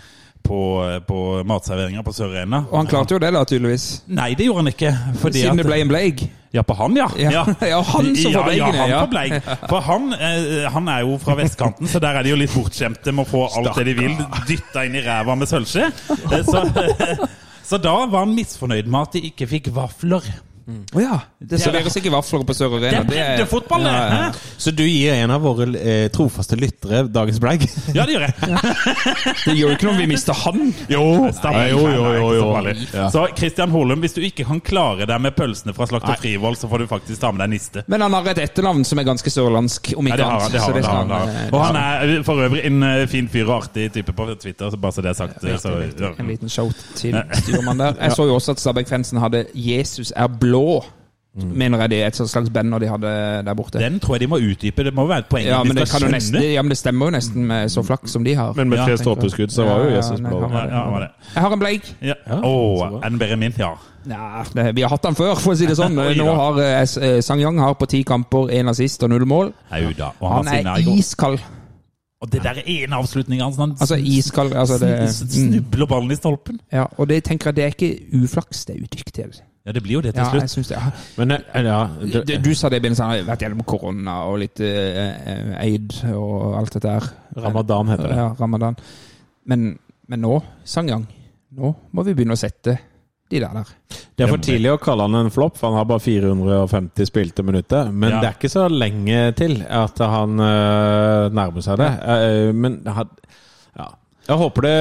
på, 0.42 0.60
på 1.08 1.18
matserveringa 1.48 2.02
på 2.06 2.12
Sør 2.16 2.32
Arena. 2.32 2.62
Og 2.70 2.78
han 2.80 2.88
klarte 2.90 3.16
jo 3.16 3.20
det, 3.22 3.30
da, 3.34 3.44
tydeligvis. 3.48 3.86
Nei, 4.08 4.32
det 4.38 4.46
gjorde 4.48 4.64
han 4.64 4.72
ikke. 4.72 4.92
Siden 5.28 5.60
det 5.60 5.66
ble 5.68 5.80
en 5.82 5.90
bleig. 5.90 6.28
Ja, 6.56 6.62
på 6.64 6.74
han, 6.78 6.96
ja. 6.96 7.08
Ja. 7.20 7.44
Ja, 7.60 7.80
han 7.92 8.14
som 8.16 8.32
får 8.32 8.46
Bleigen, 8.46 8.74
ja, 8.74 8.80
han 8.80 8.90
ja. 8.90 9.00
får 9.02 9.10
Bleig. 9.12 9.34
For 9.68 9.84
han, 9.84 10.12
eh, 10.16 10.64
han 10.72 10.88
er 10.88 11.04
jo 11.04 11.18
fra 11.20 11.36
vestkanten, 11.36 11.90
så 11.90 12.00
der 12.00 12.16
er 12.16 12.24
de 12.24 12.32
jo 12.32 12.38
litt 12.40 12.54
bortskjemte 12.56 13.12
med 13.12 13.26
å 13.26 13.28
få 13.28 13.42
alt 13.60 13.76
det 13.76 13.84
de 13.90 13.96
vil 13.98 14.16
dytta 14.48 14.86
inn 14.88 14.96
i 14.96 15.04
ræva 15.04 15.36
med 15.36 15.50
sølvskje. 15.50 15.90
Eh, 16.32 16.40
Så, 16.48 16.64
så 17.68 17.80
da 17.84 17.94
var 18.08 18.24
han 18.24 18.32
misfornøyd 18.32 18.88
med 18.88 19.10
at 19.10 19.18
de 19.18 19.26
ikke 19.28 19.50
fikk 19.50 19.68
vafler. 19.76 20.24
Å 20.68 21.00
ja. 21.00 21.14
Det 21.40 21.56
serveres 21.62 21.94
ikke 21.96 22.10
vafler 22.12 22.42
på 22.44 22.54
Sør 22.56 22.74
Det 22.76 22.90
Arena. 22.90 22.98
er 23.00 23.06
breddefotball, 23.08 23.84
det! 23.86 23.92
Ja, 23.94 24.18
ja. 24.26 24.32
Så 24.60 24.72
du 24.76 24.82
gir 24.84 25.14
en 25.14 25.30
av 25.32 25.40
våre 25.40 25.64
eh, 25.80 26.08
trofaste 26.12 26.58
lyttere 26.60 27.06
dagens 27.08 27.38
bragg? 27.40 27.64
Ja, 27.96 28.04
det 28.04 28.16
gjør 28.18 28.26
jeg. 28.26 28.34
Det 29.48 29.54
gjør 29.56 29.70
jo 29.72 29.76
ikke 29.78 29.86
noe 29.88 29.94
om 29.94 30.00
vi 30.02 30.08
mister 30.10 30.36
han. 30.36 30.72
Jo, 30.92 31.02
Nei, 31.44 31.62
jo, 31.70 31.80
jo, 31.88 32.04
jo, 32.18 32.26
jo. 32.36 32.48
Ja. 32.92 33.06
Så 33.14 33.22
Christian 33.38 33.72
Holum, 33.72 34.02
hvis 34.04 34.12
du 34.16 34.20
ikke 34.26 34.44
kan 34.48 34.60
klare 34.64 35.06
deg 35.08 35.22
med 35.24 35.32
pølsene 35.38 35.72
fra 35.76 35.86
Slakter 35.88 36.18
Frivoll, 36.20 36.56
så 36.60 36.68
får 36.68 36.84
du 36.84 36.86
faktisk 36.90 37.20
ta 37.22 37.30
med 37.32 37.40
deg 37.46 37.54
niste. 37.54 37.84
Men 37.88 38.04
han 38.04 38.16
har 38.18 38.28
et 38.34 38.42
etternavn 38.44 38.84
som 38.88 39.00
er 39.00 39.08
ganske 39.08 39.32
sørlandsk, 39.32 39.92
om 39.96 40.10
ikke 40.10 40.20
det 40.20 40.26
annet. 40.28 40.52
Det 40.52 40.60
har, 40.60 40.68
Så 40.68 40.74
han, 40.74 40.82
det 40.82 40.92
han, 40.92 41.14
han, 41.14 41.32
han. 41.32 41.46
eh, 41.46 41.54
Og 41.54 41.64
han 41.64 41.80
er 41.80 42.26
for 42.28 42.44
øvrig 42.44 42.64
en 42.68 42.82
eh, 42.90 43.06
fin 43.08 43.28
fyr 43.32 43.46
og 43.48 43.54
artig 43.62 43.88
type 43.96 44.12
på 44.18 44.28
Twitter, 44.42 44.68
så 44.74 44.76
bare 44.84 44.98
så 44.98 45.06
det 45.06 45.14
er 45.14 45.18
sagt. 45.22 45.40
Så, 45.64 45.74
ja. 46.04 46.12
En 46.20 46.28
liten 46.28 46.52
shout 46.52 46.84
til 46.98 47.16
styrmannen 47.40 47.86
der. 47.86 47.98
Jeg 48.04 48.18
så 48.18 48.28
jo 48.28 48.36
også 48.36 48.56
at 48.58 48.60
Stabæk-fansen 48.66 49.22
hadde 49.24 49.46
'Jesus 49.54 50.12
er 50.16 50.28
blå'. 50.28 50.57
Mener 51.38 51.84
jeg 51.84 51.90
det 51.92 51.98
er 52.02 52.08
et 52.10 52.16
slags 52.18 52.50
banner 52.50 52.80
de 52.82 52.88
hadde 52.90 53.10
der 53.46 53.54
borte. 53.54 53.78
Den 53.78 54.00
tror 54.02 54.16
jeg 54.16 54.24
de 54.24 54.26
må 54.32 54.40
utdype. 54.42 54.84
Det 54.84 54.92
må 54.94 55.04
være 55.06 55.22
et 55.22 55.28
poeng 55.30 55.44
Ja, 55.46 55.60
de 55.62 55.68
men 55.68 55.76
det, 55.76 55.84
skal 55.86 56.00
jo 56.00 56.08
skjønne. 56.08 56.16
nesten, 56.18 56.46
ja, 56.52 56.62
men 56.64 56.72
det 56.72 56.78
stemmer 56.80 57.06
jo 57.06 57.14
nesten 57.14 57.44
med 57.46 57.70
så 57.70 57.84
flaks 57.86 58.16
som 58.16 58.24
de 58.26 58.34
har. 58.34 58.56
Men 58.58 58.72
med 58.72 58.80
tre 58.82 58.96
ja, 58.96 58.98
stolpeskudd 58.98 59.52
så 59.54 59.66
var 59.68 59.84
jo 59.84 59.92
Jesus 59.92 60.18
blå. 60.24 60.40
Ja, 60.50 60.64
ja. 60.66 61.10
Jeg 61.34 61.44
har 61.44 61.54
en 61.54 61.62
bleik. 61.62 61.92
Ja. 62.02 62.16
En 62.26 62.42
er 62.98 63.06
den 63.12 63.20
bedre 63.22 63.36
enn 63.38 63.44
min? 63.44 63.54
Ja. 63.60 63.70
Ja, 64.08 64.42
det, 64.54 64.64
vi 64.74 64.82
har 64.82 64.90
hatt 64.90 65.04
den 65.04 65.14
før, 65.18 65.36
for 65.36 65.52
å 65.52 65.58
si 65.58 65.68
det 65.68 65.76
sånn. 65.78 65.98
Oi 66.02 66.16
Nå 66.16 66.26
har 66.32 66.58
eh, 66.64 66.80
eh, 66.80 67.20
Sang 67.22 67.42
Yang 67.42 67.60
har 67.60 67.76
på 67.78 67.86
ti 67.92 68.02
kamper 68.08 68.50
én 68.56 68.70
assist 68.72 69.04
og 69.04 69.12
null 69.12 69.26
mål. 69.28 69.52
Au 69.70 69.92
da. 69.98 70.10
Og 70.18 70.32
Han 70.32 70.48
han 70.48 70.70
er 70.72 70.82
i 70.82 70.96
iskald. 70.98 71.38
Og 72.18 72.32
det 72.32 72.40
der 72.42 72.62
er 72.64 72.86
en 72.88 72.96
avslutning 72.98 73.42
hans. 73.44 73.60
Han 73.62 73.76
Altså 73.78 73.94
iskald 74.00 74.56
altså 74.58 74.78
det, 74.82 74.90
mm, 75.04 75.28
snubler 75.36 75.86
ballen 75.86 76.10
i 76.10 76.16
stolpen. 76.18 76.58
ja, 76.72 76.86
Og 76.96 77.08
det 77.08 77.22
tenker 77.24 77.52
jeg 77.52 77.56
det 77.56 77.64
er 77.64 77.76
ikke 77.76 78.24
uflaks, 78.24 78.64
det 78.64 78.76
er 78.76 78.80
udyktighet. 78.88 79.42
Ja, 79.68 79.72
det 79.76 79.82
blir 79.84 79.98
jo 79.98 80.00
det 80.00 80.14
til 80.16 80.24
Ja, 80.24 80.40
jeg 80.40 80.48
synes 80.48 80.70
det. 80.72 80.78
Men 81.18 81.34
eh, 81.36 81.62
ja, 81.66 81.78
Du, 82.00 82.18
det, 82.24 82.38
du 82.40 82.50
sa 82.56 82.70
det 82.72 82.78
i 82.80 82.84
begynnelsen, 82.86 83.04
han 83.04 83.18
har 83.18 83.26
vært 83.28 83.42
gjennom 83.44 83.64
korona 83.68 84.14
og 84.30 84.38
litt 84.40 84.62
eh, 84.64 85.00
eh, 85.28 85.50
aid 85.60 85.98
og 86.14 86.54
alt 86.62 86.72
dette 86.78 86.94
her. 86.96 87.08
Ramadan 87.36 87.90
heter 87.92 88.08
det. 88.08 88.16
Ja, 88.16 88.28
ramadan. 88.40 88.78
Men, 89.52 89.66
men 90.08 90.24
nå, 90.24 90.38
Sangyang, 90.64 91.04
nå 91.58 91.74
må 91.92 92.04
vi 92.08 92.14
begynne 92.16 92.32
å 92.38 92.40
sette 92.40 92.78
de 93.28 93.42
der 93.44 93.52
der. 93.58 93.74
Det 94.16 94.24
er 94.24 94.30
for 94.32 94.40
tidlig 94.40 94.70
å 94.72 94.78
kalle 94.80 95.04
han 95.04 95.18
en 95.20 95.28
flopp, 95.30 95.58
for 95.60 95.68
han 95.68 95.76
har 95.82 95.84
bare 95.90 96.00
450 96.00 97.10
spilte 97.10 97.44
minutter. 97.44 97.90
Men 97.92 98.14
Ja. 98.14 98.20
det 98.22 98.28
er 98.30 98.38
ikke 98.38 98.50
så 98.56 98.64
lenge 98.72 99.18
til 99.36 99.60
at 99.68 100.00
han 100.00 100.40
øh, 100.40 101.28
nærmer 101.36 101.60
seg 101.68 101.76
det. 101.82 101.90
Uh, 102.08 102.54
men 102.56 102.80
han- 102.88 103.12
ja. 103.76 103.90
Jeg 104.28 104.36
håper 104.36 104.64
det 104.66 104.72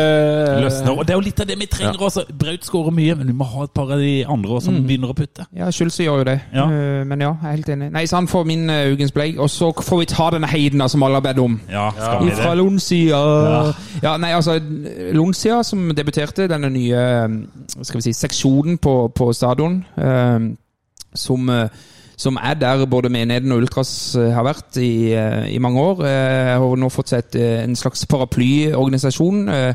Løsner. 0.65 0.91
Og 0.91 1.05
det 1.07 1.13
er 1.13 1.17
jo 1.17 1.23
litt 1.23 1.39
av 1.39 1.47
det 1.47 1.55
vi 1.59 1.67
trenger 1.71 2.01
også. 2.03 2.25
Braut 2.35 2.65
skårer 2.67 2.91
mye, 2.91 3.15
men 3.15 3.29
vi 3.31 3.35
må 3.39 3.47
ha 3.47 3.63
et 3.63 3.71
par 3.71 3.93
av 3.95 4.01
de 4.01 4.25
andre 4.27 4.57
også 4.57 4.67
som 4.67 4.81
begynner 4.83 5.13
å 5.13 5.15
putte. 5.15 5.45
Ja, 5.55 5.69
Schulze 5.71 6.03
gjør 6.03 6.21
jo 6.21 6.25
det. 6.27 6.35
Ja. 6.51 6.65
Eh, 6.67 7.03
men 7.07 7.23
ja, 7.23 7.29
jeg 7.31 7.47
er 7.47 7.55
helt 7.55 7.71
enig. 7.77 7.87
Nei, 7.95 8.03
så 8.11 8.19
han 8.19 8.27
får 8.27 8.43
min 8.49 8.65
uh, 8.67 8.91
ukens 8.91 9.15
play. 9.15 9.37
Og 9.39 9.47
så 9.53 9.71
får 9.71 10.01
vi 10.01 10.09
ta 10.11 10.27
denne 10.35 10.49
heiden 10.51 10.83
som 10.91 11.07
alle 11.07 11.21
har 11.21 11.27
bedt 11.29 11.39
om. 11.43 11.55
Ja, 11.71 11.87
skal 11.95 12.25
vi 12.25 12.35
Fra 12.35 12.51
det? 12.51 12.59
Lonsia. 12.59 13.21
Ja. 14.03 14.17
nei, 14.19 14.33
altså 14.35 14.57
Lonsia, 15.15 15.61
som 15.63 15.87
debuterte, 15.95 16.49
denne 16.51 16.71
nye 16.73 17.05
hva 17.07 17.87
skal 17.87 18.01
vi 18.01 18.09
si, 18.09 18.15
seksjonen 18.17 18.81
på, 18.83 18.97
på 19.15 19.29
stadion, 19.35 19.79
um, 19.95 20.51
som, 21.15 21.49
eh, 21.49 21.69
som 22.17 22.37
er 22.41 22.55
der 22.57 22.81
både 22.89 23.11
menigheten 23.13 23.51
og 23.53 23.61
Ultras 23.61 23.91
eh, 24.17 24.31
har 24.33 24.43
vært 24.47 24.77
i, 24.81 25.13
eh, 25.13 25.45
i 25.53 25.59
mange 25.61 25.79
år. 25.83 25.99
Jeg 26.07 26.57
har 26.63 26.75
nå 26.81 26.89
fått 26.89 27.13
seg 27.13 27.19
et, 27.27 27.35
eh, 27.37 27.63
en 27.63 27.75
slags 27.77 28.05
paraplyorganisasjon. 28.09 29.47
eh, 29.49 29.73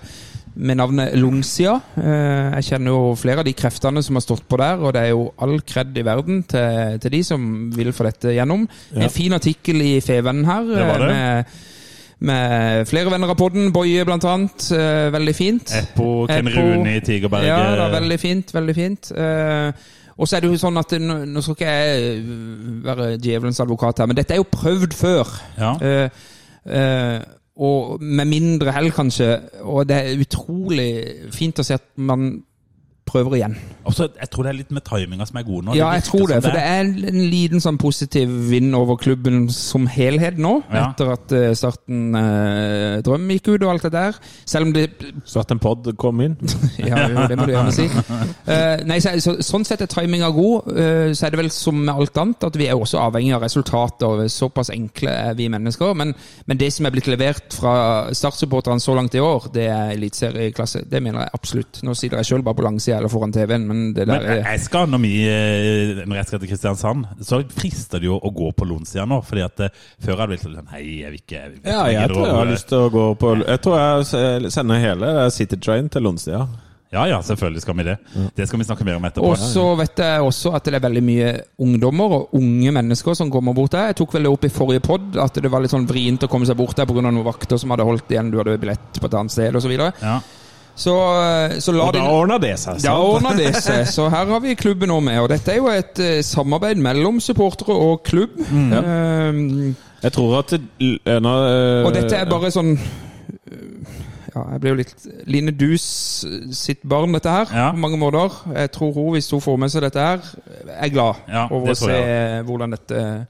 med 0.54 0.76
navnet 0.76 1.14
Lungsia. 1.16 1.78
Eh, 1.96 2.50
Jeg 2.58 2.64
kjenner 2.66 2.90
jo 2.92 3.14
flere 3.16 3.38
av 3.40 3.44
de 3.46 3.54
kreftene 3.56 4.02
som 4.04 4.16
har 4.18 4.20
stått 4.20 4.42
på 4.50 4.58
der, 4.60 4.76
og 4.84 4.92
det 4.92 5.00
er 5.02 5.08
jo 5.14 5.32
all 5.40 5.60
kred 5.64 5.96
i 5.96 6.02
verden 6.04 6.42
til, 6.44 6.98
til 7.00 7.10
de 7.14 7.22
som 7.24 7.70
vil 7.72 7.92
få 7.96 8.04
dette 8.04 8.34
gjennom. 8.36 8.66
En 8.94 9.08
fin 9.08 9.32
artikkel 9.32 9.80
i 9.80 10.00
Fevennen 10.04 10.44
her. 10.44 10.62
Det 10.68 10.86
var 10.90 10.98
det. 11.06 11.10
eh, 11.16 11.44
Med, 12.22 12.26
med 12.28 12.86
flere 12.86 13.10
venner 13.10 13.30
av 13.32 13.36
podden, 13.40 13.72
Boje 13.72 14.04
blant 14.04 14.24
annet. 14.28 14.68
Eh, 14.76 15.08
Veldig 15.10 15.34
fint. 15.34 15.72
Eppo, 15.74 16.26
Ken 16.28 16.46
Rune 16.52 16.96
i 16.98 17.00
Tigerberget. 17.00 17.48
Ja, 17.48 17.76
da, 17.80 17.88
veldig 17.98 18.20
fint. 18.20 18.52
Veldig 18.54 18.74
fint. 18.76 19.10
Eh, 19.16 19.72
og 20.22 20.28
så 20.28 20.36
er 20.36 20.44
det 20.44 20.52
jo 20.52 20.58
sånn 20.60 20.78
at 20.78 20.92
nå, 21.02 21.16
nå 21.26 21.42
skal 21.42 21.56
ikke 21.56 21.70
jeg 21.74 22.18
være 22.86 23.06
djevelens 23.18 23.58
advokat 23.64 24.02
her, 24.02 24.06
men 24.06 24.18
dette 24.18 24.36
er 24.36 24.38
jo 24.38 24.46
prøvd 24.52 24.94
før. 24.94 25.32
Ja. 25.58 25.72
Uh, 25.82 26.26
uh, 26.70 27.16
og 27.62 28.02
med 28.02 28.30
mindre 28.30 28.72
hell, 28.72 28.92
kanskje. 28.94 29.34
Og 29.66 29.88
det 29.90 29.98
er 29.98 30.22
utrolig 30.22 30.92
fint 31.34 31.58
å 31.58 31.66
se 31.66 31.74
at 31.76 31.90
man 31.98 32.30
prøver 33.12 33.38
igjen. 33.38 33.56
Også, 33.88 34.06
jeg 34.14 34.30
tror 34.30 34.46
det 34.46 34.52
er 34.52 34.58
litt 34.60 34.72
med 34.74 34.84
timinga 34.86 35.26
som 35.28 35.38
er 35.40 35.44
god 35.46 35.66
nå. 35.66 35.74
Ja, 35.76 35.90
jeg 35.96 36.04
tror 36.06 36.28
det. 36.30 36.38
For 36.44 36.54
det 36.54 36.62
er 36.62 36.84
en, 36.84 36.92
en 37.10 37.24
liten 37.32 37.62
sånn 37.62 37.78
positiv 37.82 38.30
vind 38.48 38.74
over 38.78 38.98
klubben 39.00 39.48
som 39.52 39.88
helhet 39.90 40.38
nå. 40.40 40.54
Ja. 40.70 40.84
Etter 40.88 41.12
at 41.16 41.34
eh, 41.36 41.48
starten 41.58 42.16
eh, 42.18 43.00
Drøm 43.04 43.26
gikk 43.34 43.52
ut 43.52 43.64
og 43.66 43.72
alt 43.72 43.86
det 43.88 43.92
der. 43.96 44.20
Selv 44.48 44.68
om 44.68 44.74
det 44.76 44.86
Så 45.28 45.42
at 45.42 45.52
en 45.52 45.60
pod 45.62 45.90
kom 46.00 46.22
inn. 46.24 46.38
Ja, 46.82 47.06
det 47.28 47.36
må 47.38 47.46
du 47.46 47.52
gjerne 47.52 47.72
si. 47.74 47.84
Uh, 47.86 48.80
nei, 48.88 48.96
så, 49.02 49.12
så, 49.22 49.34
sånn 49.44 49.64
sett 49.66 49.84
er 49.84 49.90
timinga 49.90 50.30
god. 50.34 50.70
Uh, 50.72 51.10
så 51.14 51.26
er 51.26 51.34
det 51.34 51.40
vel 51.42 51.50
som 51.54 51.78
med 51.78 51.92
alt 51.92 52.18
annet 52.18 52.46
at 52.48 52.56
vi 52.58 52.68
er 52.70 52.78
også 52.78 53.00
avhengig 53.02 53.34
av 53.36 53.44
resultater. 53.44 54.24
Såpass 54.32 54.72
enkle 54.74 55.12
er 55.28 55.36
vi 55.38 55.48
mennesker. 55.52 55.94
Men, 55.98 56.14
men 56.48 56.60
det 56.60 56.72
som 56.74 56.88
er 56.88 56.94
blitt 56.94 57.10
levert 57.10 57.54
fra 57.56 57.74
Start-supporterne 58.14 58.82
så 58.82 58.96
langt 58.98 59.16
i 59.18 59.22
år, 59.22 59.50
det 59.54 59.68
er 59.70 59.94
eliteserieklasse. 59.96 60.84
Det 60.90 61.02
mener 61.02 61.24
jeg 61.26 61.36
absolutt. 61.38 61.82
Nå 61.86 61.96
sitter 61.98 62.20
jeg 62.22 62.32
sjøl 62.32 62.46
bare 62.46 62.58
på 62.58 62.66
langsida 62.66 63.01
eller 63.02 63.12
foran 63.12 63.34
TV-en, 63.34 63.68
men 63.68 63.84
det 63.92 64.06
der 64.06 64.14
Men 64.14 64.28
jeg, 64.28 64.40
er 64.40 64.56
jeg 64.56 64.64
skal, 64.64 64.88
når, 64.92 65.02
vi, 65.02 65.12
eh, 65.28 66.02
når 66.06 66.20
jeg 66.20 66.30
skal 66.30 66.42
til 66.42 66.52
Kristiansand, 66.54 67.06
så 67.26 67.42
frister 67.52 68.02
det 68.02 68.08
jo 68.08 68.18
å 68.18 68.32
gå 68.34 68.50
på 68.56 68.68
Lonsia 68.68 69.06
nå. 69.08 69.20
fordi 69.26 69.46
at 69.46 69.64
eh, 69.66 69.78
Før 70.02 70.22
hadde 70.22 70.32
det 70.32 70.38
blitt 70.38 70.46
sånn 70.46 70.72
Nei, 70.72 70.82
jeg 71.02 71.14
vil 71.14 71.22
ikke 71.22 71.38
jeg 71.38 71.54
vil 71.54 71.72
Ja, 71.72 71.86
jeg 71.90 72.12
tror 72.14 72.28
jeg 72.28 72.36
har 72.40 72.52
lyst 72.52 72.70
til 72.72 72.84
å 72.86 72.90
gå 72.92 73.06
på 73.20 73.38
Jeg 73.42 73.64
tror 73.66 73.80
jeg 73.82 74.52
sender 74.54 74.84
hele 74.86 75.16
City 75.34 75.58
Train 75.58 75.90
til 75.92 76.06
Lonsia. 76.06 76.46
Ja, 76.92 77.06
ja, 77.08 77.22
selvfølgelig 77.24 77.62
skal 77.64 77.76
vi 77.76 77.84
det. 77.86 77.94
Det 78.36 78.46
skal 78.46 78.60
vi 78.60 78.64
snakke 78.68 78.84
mer 78.84 78.98
om 78.98 79.04
etterpå. 79.08 79.30
Og 79.32 79.38
så 79.40 79.62
vet 79.80 80.00
jeg 80.02 80.24
også 80.26 80.50
at 80.58 80.66
det 80.68 80.76
er 80.76 80.84
veldig 80.84 81.02
mye 81.06 81.30
ungdommer 81.64 82.16
og 82.18 82.34
unge 82.36 82.74
mennesker 82.76 83.16
som 83.16 83.30
kommer 83.32 83.56
bort 83.56 83.72
der. 83.72 83.88
Jeg 83.90 83.96
tok 84.02 84.12
vel 84.12 84.28
det 84.28 84.32
opp 84.34 84.44
i 84.44 84.52
forrige 84.52 84.82
pod 84.84 85.16
at 85.16 85.40
det 85.40 85.48
var 85.52 85.64
litt 85.64 85.72
sånn 85.72 85.88
vrient 85.88 86.26
å 86.26 86.28
komme 86.28 86.48
seg 86.48 86.58
bort 86.60 86.76
der 86.76 86.84
pga. 86.90 87.00
noen 87.00 87.24
vakter 87.24 87.56
som 87.56 87.72
hadde 87.72 87.86
holdt 87.88 88.12
igjen, 88.12 88.28
du 88.28 88.36
hadde 88.42 88.58
billett 88.60 89.00
på 89.00 89.08
et 89.08 89.16
annet 89.16 89.32
sted 89.32 89.56
osv. 89.56 89.72
Ja. 89.72 90.18
Så 90.74 90.94
så 91.60 91.72
la 91.72 91.84
Og 91.84 91.92
da 91.94 92.00
de 92.00 92.08
ordna 92.08 92.38
det 92.40 92.54
seg. 92.58 92.78
Da 92.82 92.94
ordna 92.96 93.34
det 93.36 93.54
seg. 93.60 93.86
Så 93.92 94.08
her 94.10 94.26
har 94.26 94.40
vi 94.40 94.54
klubben 94.54 94.88
nå 94.88 95.00
med. 95.04 95.18
Og 95.20 95.28
dette 95.28 95.52
er 95.52 95.56
jo 95.60 95.68
et 95.68 95.98
eh, 96.00 96.22
samarbeid 96.24 96.76
mellom 96.80 97.20
supportere 97.20 97.74
og 97.76 98.02
klubb. 98.04 98.38
Eh, 98.40 99.74
Jeg 100.02 100.12
tror 100.12 100.38
at 100.38 100.50
det- 100.50 100.98
en 101.06 101.26
av 101.26 101.44
eh, 101.46 101.86
og 101.86 101.92
dette 101.94 102.16
er 102.16 102.24
bare 102.26 102.50
sånn 102.50 102.72
eh, 102.78 103.98
Ja, 104.34 104.46
jeg 104.52 104.60
blir 104.62 104.70
jo 104.72 104.76
litt 104.76 105.06
Line 105.28 105.52
Dus 105.52 106.24
sitt 106.56 106.80
barn, 106.88 107.12
dette 107.12 107.28
her, 107.28 107.46
Ja. 107.52 107.70
på 107.72 107.76
mange 107.78 107.98
måter. 108.00 108.32
Jeg 108.56 108.72
tror 108.72 108.94
hun, 108.94 109.12
hvis 109.12 109.30
hun 109.30 109.40
får 109.40 109.58
med 109.58 109.68
seg 109.70 109.82
dette 109.82 110.00
her, 110.00 110.20
er 110.80 110.88
glad 110.88 111.16
Ja, 111.28 111.46
over 111.50 111.72
å 111.72 111.76
se 111.76 112.42
hvordan 112.48 112.70
dette 112.70 113.26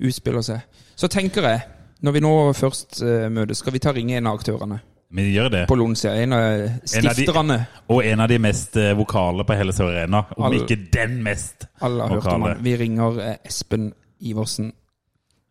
utspiller 0.00 0.42
seg. 0.46 0.60
Så 0.96 1.08
tenker 1.08 1.42
jeg, 1.42 1.60
når 2.02 2.12
vi 2.12 2.20
nå 2.20 2.52
først 2.54 3.02
eh, 3.02 3.28
møtes, 3.28 3.58
skal 3.58 3.72
vi 3.72 3.78
ta 3.80 3.90
ringe 3.90 4.14
en 4.16 4.26
av 4.30 4.38
aktørene 4.38 4.78
Vi 5.14 5.24
gjør 5.30 5.48
det. 5.52 5.60
på 5.70 5.76
Lonsia. 5.78 6.10
En 6.22 6.32
av 6.32 6.40
En 6.42 6.62
av 6.66 6.80
de- 6.90 7.10
stifterne. 7.14 7.58
Og 7.88 8.00
en 8.06 8.20
av 8.20 8.28
de 8.28 8.38
mest 8.42 8.76
eh, 8.76 8.96
vokale 8.98 9.44
på 9.46 9.54
hele 9.54 9.72
Sør 9.72 9.92
Arena. 9.92 10.24
Om 10.36 10.44
All, 10.48 10.54
ikke 10.58 10.78
den 10.92 11.20
mest 11.22 11.66
Alle 11.86 12.02
har 12.02 12.14
hørt 12.16 12.26
om 12.32 12.42
han. 12.42 12.64
Vi 12.64 12.72
ringer 12.80 13.20
eh, 13.22 13.36
Espen 13.46 13.92
Iversen. 14.20 14.72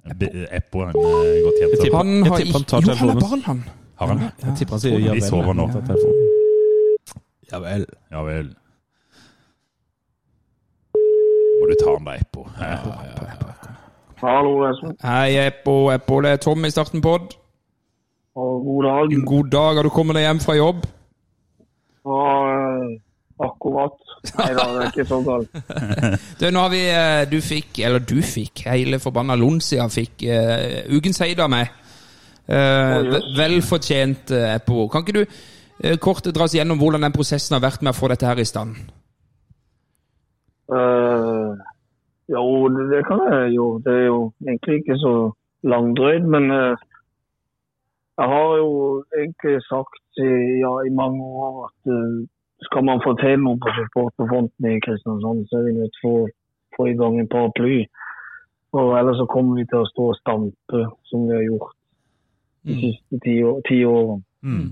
Eppo. 0.03 0.25
Eppo, 0.51 0.81
en 0.83 0.89
eh, 0.89 1.37
godt 1.45 1.61
kjent. 1.61 1.93
Han 1.95 2.23
har 2.27 2.39
ikke 2.43 2.65
Jo, 2.73 2.95
han 2.99 3.09
er 3.09 3.21
barn, 3.21 3.41
han. 3.45 3.63
Har 4.01 4.07
han? 4.11 4.19
Jeg 4.43 4.55
tipper 4.59 4.73
han 4.75 4.79
sier 4.83 4.99
ja 4.99 5.13
De 5.13 5.21
vel. 5.21 5.29
sover 5.29 5.53
nå. 5.53 5.69
Ja 7.53 7.59
vel. 7.63 7.85
Ja 8.11 8.23
vel. 8.27 8.49
Må 11.61 11.69
du 11.69 11.75
ta 11.79 11.93
han 11.95 12.05
da, 12.09 12.17
Eppo. 12.19 12.43
Ja. 12.59 12.75
Hallo, 14.23 14.51
Espen. 14.71 14.97
Hei, 15.03 15.37
Eppo. 15.47 15.77
Eppo, 15.93 16.19
det 16.21 16.31
er 16.35 16.37
Tom 16.43 16.65
i 16.65 16.71
Starten 16.71 17.01
Pod. 17.03 17.37
Og 18.35 18.63
god 18.65 18.83
dag. 18.83 19.15
God 19.25 19.49
dag. 19.51 19.75
Har 19.77 19.85
du 19.85 19.93
kommet 19.93 20.17
deg 20.17 20.25
hjem 20.25 20.41
fra 20.41 20.55
jobb? 20.57 20.85
Og 22.09 22.47
eh, 22.49 22.95
akkurat. 23.45 23.99
Nei 24.39 24.49
da, 24.57 24.65
det 24.71 24.81
er 24.81 24.89
ikke 24.89 25.05
så 25.09 25.19
galt. 25.25 25.59
Du, 26.39 26.47
nå 26.49 26.63
har 26.63 26.71
vi 26.71 26.81
eh, 26.87 27.23
Du 27.29 27.37
fikk, 27.43 27.83
eller 27.85 28.01
du 28.01 28.17
fikk, 28.25 28.65
hele 28.71 28.99
forbanna 29.03 29.35
Lonsia 29.39 29.85
fikk 29.91 30.25
uh, 30.27 30.95
ukens 30.95 31.21
heid 31.23 31.41
av 31.43 31.51
meg. 31.53 31.69
Uh, 32.43 33.03
jøss. 33.05 33.27
vel 33.37 33.57
fortjent, 33.63 34.33
uh, 34.33 34.55
Eppo. 34.55 34.87
Kan 34.91 35.05
ikke 35.05 35.21
du 35.21 35.23
uh, 35.23 35.95
kort 36.01 36.25
dra 36.25 36.47
oss 36.47 36.57
gjennom 36.57 36.81
hvordan 36.81 37.05
den 37.05 37.15
prosessen 37.15 37.57
har 37.57 37.63
vært 37.63 37.85
med 37.85 37.93
å 37.93 37.99
få 37.99 38.09
dette 38.11 38.27
her 38.27 38.41
i 38.41 38.47
stand? 38.49 38.81
Uh, 40.73 41.53
jo, 42.31 42.43
det, 42.89 43.03
kan 43.07 43.21
jeg 43.29 43.53
jo. 43.57 43.67
Det 43.85 43.93
er 43.93 44.05
jo 44.07 44.19
egentlig 44.47 44.81
ikke 44.81 44.97
så 44.97 45.13
langdrøyd, 45.63 46.25
men 46.27 46.51
eh, 46.51 46.81
jeg 48.19 48.27
har 48.33 48.49
jo 48.61 48.71
egentlig 49.19 49.55
sagt 49.65 50.21
i, 50.21 50.31
ja, 50.63 50.73
i 50.87 50.91
mange 51.01 51.23
år 51.23 51.53
at 51.67 51.91
uh, 51.97 52.27
skal 52.67 52.85
man 52.89 53.01
få 53.05 53.11
til 53.23 53.39
noe 53.41 53.57
på 53.63 53.73
supporterfronten 53.77 54.69
i 54.69 54.81
Kristiansand, 54.85 55.47
så 55.47 55.59
er 55.59 55.63
vi 55.67 55.77
nødt 55.79 55.95
til 55.99 56.09
å 56.09 56.27
få 56.75 56.85
i 56.91 56.97
gang 56.99 57.17
en 57.19 57.31
paraply. 57.35 57.79
Og 58.77 58.93
ellers 58.97 59.17
så 59.21 59.25
kommer 59.33 59.59
vi 59.59 59.65
til 59.69 59.81
å 59.81 59.89
stå 59.89 60.05
og 60.11 60.19
stampe, 60.21 60.83
som 61.09 61.25
vi 61.27 61.35
har 61.35 61.43
gjort 61.47 61.73
de 62.67 62.77
siste 62.79 63.19
ti, 63.25 63.35
år, 63.43 63.59
ti 63.67 63.79
årene. 63.85 64.23
Mm. 64.41 64.69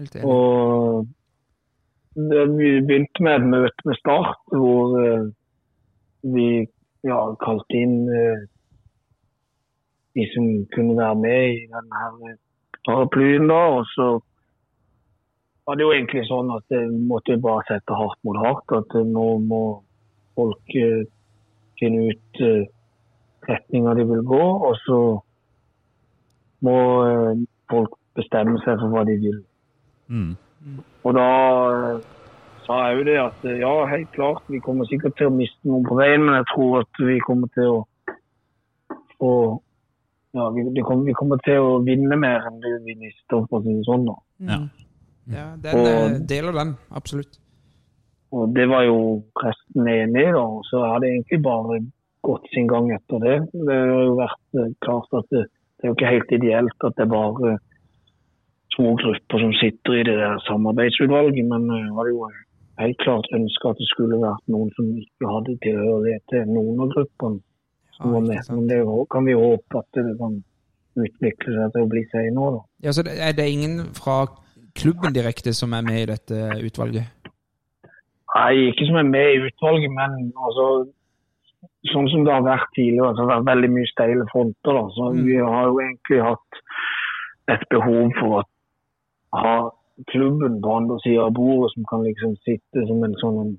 Helt 0.00 0.16
enig. 0.16 0.24
Og 0.32 1.06
det, 2.14 2.42
vi 2.58 2.70
begynte 2.88 3.26
med 3.26 3.36
et 3.36 3.50
møte 3.54 3.88
med 3.88 4.00
Start, 4.00 4.40
hvor 4.56 4.96
uh, 4.96 5.28
vi 6.34 6.48
ja, 7.04 7.20
kalte 7.44 7.84
inn 7.84 8.00
uh, 8.08 8.48
de 10.16 10.26
som 10.32 10.50
kunne 10.74 10.96
være 10.96 11.20
med 11.20 11.44
i 11.52 11.62
denne 11.70 12.02
her 12.02 12.34
paraplyen. 12.86 13.48
da, 13.48 13.60
Og 13.78 13.88
så 13.94 14.08
var 15.66 15.76
det 15.76 15.86
jo 15.86 15.92
egentlig 15.96 16.26
sånn 16.28 16.52
at 16.54 16.64
det 16.72 16.84
måtte 16.92 17.40
bare 17.40 17.64
sette 17.68 17.98
hardt 17.98 18.20
mot 18.24 18.38
hardt. 18.42 18.78
At 18.80 18.96
eh, 18.98 19.06
nå 19.06 19.26
må 19.44 19.64
folk 20.34 20.78
eh, 20.78 21.04
finne 21.80 22.08
ut 22.10 22.40
uh, 22.42 22.64
retninga 23.48 23.94
de 23.94 24.04
vil 24.08 24.22
gå, 24.24 24.42
og 24.68 24.76
så 24.84 24.98
må 26.64 26.78
eh, 27.06 27.44
folk 27.70 27.96
bestemme 28.16 28.60
seg 28.64 28.80
for 28.80 28.94
hva 28.94 29.04
de 29.08 29.16
vil. 29.20 29.38
Mm. 30.08 30.32
Og 31.04 31.16
da 31.16 31.28
eh, 31.74 32.06
sa 32.66 32.80
jeg 32.86 32.98
jo 32.98 33.06
det 33.10 33.18
at 33.20 33.46
eh, 33.48 33.60
ja, 33.62 33.74
helt 33.90 34.12
klart, 34.16 34.44
vi 34.48 34.62
kommer 34.64 34.88
sikkert 34.88 35.16
til 35.18 35.30
å 35.30 35.36
miste 35.36 35.68
noen 35.68 35.86
på 35.88 35.98
veien, 35.98 36.24
men 36.24 36.40
jeg 36.40 36.48
tror 36.54 36.80
at 36.82 37.02
vi 37.02 37.18
kommer 37.26 37.52
til 37.56 37.72
å 37.74 37.80
få 39.18 39.34
ja, 40.34 40.48
vi, 40.54 40.64
det 40.74 40.82
kommer, 40.86 41.04
vi 41.08 41.14
kommer 41.16 41.40
til 41.46 41.62
å 41.62 41.78
vinne 41.86 42.16
mer 42.18 42.44
enn 42.48 42.60
det 42.62 42.74
vi 42.84 42.96
mister, 43.00 43.44
for 43.48 43.60
å 43.60 43.64
si 43.64 43.74
det 43.78 43.86
sånn. 43.88 44.06
da. 44.10 44.16
Ja. 44.50 44.60
Ja, 45.30 45.44
den 45.56 45.78
Og- 45.80 45.86
eh, 45.88 46.18
deler 46.28 46.52
den, 46.52 46.74
absolutt. 46.92 47.38
Og 48.34 48.50
det 48.54 48.66
var 48.68 48.82
jo 48.84 49.22
presten 49.38 49.86
enig 49.88 50.24
i, 50.28 50.32
da. 50.34 50.42
Og 50.42 50.64
så 50.68 50.80
har 50.84 50.98
det 51.00 51.12
egentlig 51.12 51.42
bare 51.42 51.78
gått 52.24 52.48
sin 52.52 52.66
gang 52.66 52.90
etter 52.92 53.20
det. 53.22 53.36
Det 53.52 53.76
har 53.78 54.02
jo 54.04 54.16
vært 54.18 54.58
eh, 54.58 54.72
klart 54.84 55.12
at 55.14 55.28
det, 55.30 55.44
det 55.78 55.84
er 55.86 55.88
jo 55.92 55.94
ikke 55.94 56.12
helt 56.12 56.32
ideelt 56.34 56.84
at 56.88 56.96
det 56.98 57.04
er 57.06 57.12
bare 57.14 57.54
små 58.74 58.96
grupper 58.98 59.38
som 59.38 59.52
sitter 59.60 60.00
i 60.00 60.02
det 60.08 60.16
der 60.18 60.40
samarbeidsutvalget, 60.48 61.46
men 61.46 61.68
jeg 61.70 61.92
hadde 61.94 62.10
jo 62.10 62.28
helt 62.82 62.98
klart 63.04 63.28
ønska 63.38 63.70
at 63.70 63.78
det 63.78 63.86
skulle 63.92 64.18
vært 64.18 64.48
noen 64.50 64.72
som 64.74 64.88
ikke 64.98 65.30
hadde 65.30 65.54
tilhørighet 65.62 66.24
til 66.32 66.48
noen 66.50 66.80
av 66.82 66.90
gruppene 66.96 67.38
Ja. 68.00 68.06
Men 68.54 68.66
det 68.68 68.80
kan 69.10 69.24
vi 69.24 69.32
håpe 69.38 69.78
at 69.78 69.86
det 69.94 70.16
kan 70.18 70.42
utvikle 70.96 71.54
seg 71.58 71.72
til 71.74 71.82
å 71.84 71.88
bli 71.90 72.04
senere. 72.12 72.50
da. 72.56 72.60
Ja, 72.82 72.90
så 72.92 73.02
det- 73.04 73.18
er 73.18 73.32
det 73.32 73.50
ingen 73.50 73.92
fra 73.94 74.26
klubben 74.74 75.12
direkte 75.14 75.52
som 75.54 75.72
er 75.72 75.82
med 75.82 76.02
i 76.02 76.06
dette 76.12 76.34
utvalget? 76.62 77.06
Nei, 78.34 78.72
ikke 78.72 78.86
som 78.86 78.96
er 78.96 79.02
med 79.06 79.28
i 79.34 79.42
utvalget, 79.46 79.90
men 79.94 80.32
altså, 80.36 80.88
sånn 81.92 82.08
som 82.10 82.24
det 82.24 82.32
har 82.32 82.42
vært 82.42 82.66
tidligere, 82.74 83.14
så 83.14 83.22
har 83.22 83.26
det 83.26 83.34
vært 83.36 83.50
veldig 83.52 83.70
mye 83.70 83.86
steile 83.92 84.26
fronter. 84.32 84.72
Da. 84.74 84.84
Så 84.96 85.12
Mm. 85.14 85.24
vi 85.24 85.36
har 85.36 85.64
jo 85.66 85.78
egentlig 85.80 86.22
hatt 86.22 86.52
et 87.48 87.68
behov 87.70 88.10
for 88.18 88.42
å 88.42 88.42
ha 89.34 89.70
klubben 90.10 90.60
på 90.60 90.76
andre 90.76 90.98
sida 91.04 91.22
av 91.26 91.32
bordet 91.34 91.70
som 91.74 91.84
kan 91.84 92.02
liksom 92.02 92.36
sitte 92.42 92.86
som 92.86 93.04
en 93.04 93.14
sånn 93.22 93.58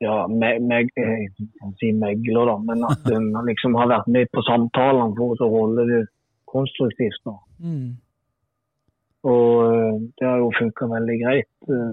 ja, 0.00 0.14
meg, 0.32 0.62
meg, 0.64 0.92
jeg 0.96 1.28
kan 1.60 1.74
si 1.80 1.90
megler, 1.96 2.48
da, 2.48 2.56
men 2.64 2.84
at 2.88 3.04
hun 3.10 3.32
liksom 3.50 3.76
har 3.78 3.90
vært 3.90 4.08
med 4.12 4.30
på 4.32 4.44
samtalene 4.48 5.16
for 5.18 5.44
å 5.44 5.50
holde 5.52 5.86
det 5.90 6.04
konstruktivt. 6.50 7.20
da. 7.28 7.36
Mm. 7.60 7.90
Og 9.30 9.50
eh, 9.66 9.98
det 10.16 10.26
har 10.26 10.40
jo 10.40 10.54
funka 10.56 10.88
veldig 10.94 11.18
greit. 11.24 11.52
Eh, 11.68 11.92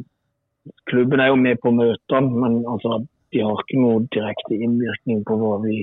Klubben 0.88 1.22
er 1.24 1.32
jo 1.32 1.38
med 1.39 1.60
på 1.64 1.72
møtene, 1.72 2.41
men 2.43 2.58
altså, 2.68 3.01
de 3.32 3.43
har 3.43 3.62
ikke 3.62 3.80
noe 3.80 4.03
direkte 4.12 4.55
innvirkning 4.55 5.24
på 5.28 5.38
hva 5.39 5.53
vi 5.64 5.82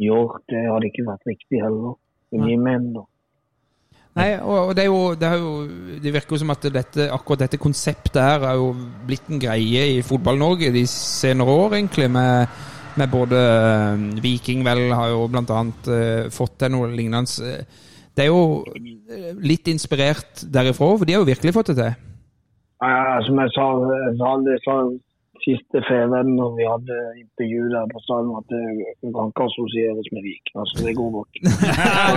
gjør. 0.00 0.38
Det 0.48 0.62
hadde 0.68 0.88
ikke 0.90 1.08
vært 1.08 1.28
riktig 1.28 1.60
heller, 1.64 1.96
i 2.32 2.40
min 2.40 2.64
mening. 2.64 3.04
Nei, 4.16 4.30
og 4.40 4.70
og 4.70 4.76
det 4.76 4.86
jo 4.86 5.00
Det, 5.14 5.32
jo, 5.36 5.50
det 6.02 6.12
virker 6.14 6.36
jo 6.36 6.40
som 6.40 6.54
at 6.54 6.68
dette, 6.72 7.08
akkurat 7.12 7.44
dette 7.44 7.60
konseptet 7.60 8.22
her 8.22 8.46
er 8.48 8.56
jo 8.56 8.70
blitt 9.06 9.28
en 9.30 9.42
greie 9.42 9.84
i 9.96 10.02
Fotball-Norge 10.02 10.72
de 10.72 10.86
senere 10.88 11.52
år, 11.52 11.76
egentlig. 11.80 12.08
Med, 12.10 12.46
med 12.96 13.12
både 13.12 13.36
eh, 13.36 14.06
Viking 14.24 14.64
vel 14.64 14.88
har 14.92 15.12
jo 15.12 15.26
blant 15.28 15.52
annet 15.52 15.90
eh, 15.92 16.30
fått 16.32 16.56
til 16.62 16.72
noe 16.72 16.88
lignende. 16.94 17.60
Det 18.16 18.24
er 18.24 18.32
jo 18.32 18.64
eh, 18.64 19.32
litt 19.36 19.68
inspirert 19.68 20.46
derifra, 20.48 20.94
for 20.96 21.04
de 21.04 21.16
har 21.16 21.24
jo 21.24 21.28
virkelig 21.28 21.52
fått 21.56 21.74
det 21.74 21.80
til. 21.82 22.06
Ja, 22.80 23.20
som 23.24 23.38
jeg 23.40 23.52
sa, 23.56 23.66
jeg 23.92 24.16
sa 24.20 24.32
jeg 24.48 24.62
sa 24.64 24.80
siste 25.46 25.80
Feven 25.86 26.34
når 26.36 26.50
vi 26.58 26.66
hadde 26.66 26.96
intervju 27.22 27.62
der 27.72 27.88
på 27.92 28.02
stadion, 28.04 28.34
at 28.40 28.50
det 28.50 29.12
kan 29.14 29.30
ikke 29.30 29.46
assosieres 29.46 30.10
med 30.14 30.26
Viking. 30.26 30.54
Altså, 30.62 30.84
det 30.84 30.94
går 30.98 31.16
ikke. 31.22 31.54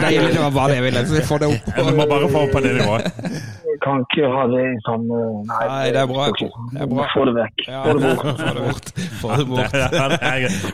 Nei, 0.04 0.14
det 0.18 0.42
var 0.42 0.54
bare 0.58 0.70
det 0.74 0.78
jeg 0.80 0.86
ville. 0.90 1.06
vi 1.14 1.26
får 1.30 1.44
det 1.44 1.52
opp. 1.54 1.72
Vi 1.78 1.98
må 2.00 2.10
bare 2.14 2.30
få 2.34 2.46
opp 2.48 2.54
på 2.58 2.64
det 2.66 2.76
nivået. 2.80 3.06
Kan 3.80 4.02
ikke 4.04 4.28
ha 4.28 4.42
det 4.52 4.62
i 4.68 4.80
samme 4.84 5.18
Nei, 5.48 5.60
Nei, 5.70 5.92
det 5.96 6.02
er 6.02 6.08
bra. 6.10 6.26
Det 6.36 6.82
er 6.84 6.90
bra. 6.92 7.06
Få 7.14 7.22
det 7.30 7.36
vekk. 7.38 7.62
Få 7.70 7.94
det 7.96 8.02
bort. 8.04 8.26
få 8.34 8.48
det 8.50 8.64
bort. 8.66 8.92
Få 9.22 9.30
det 9.40 9.48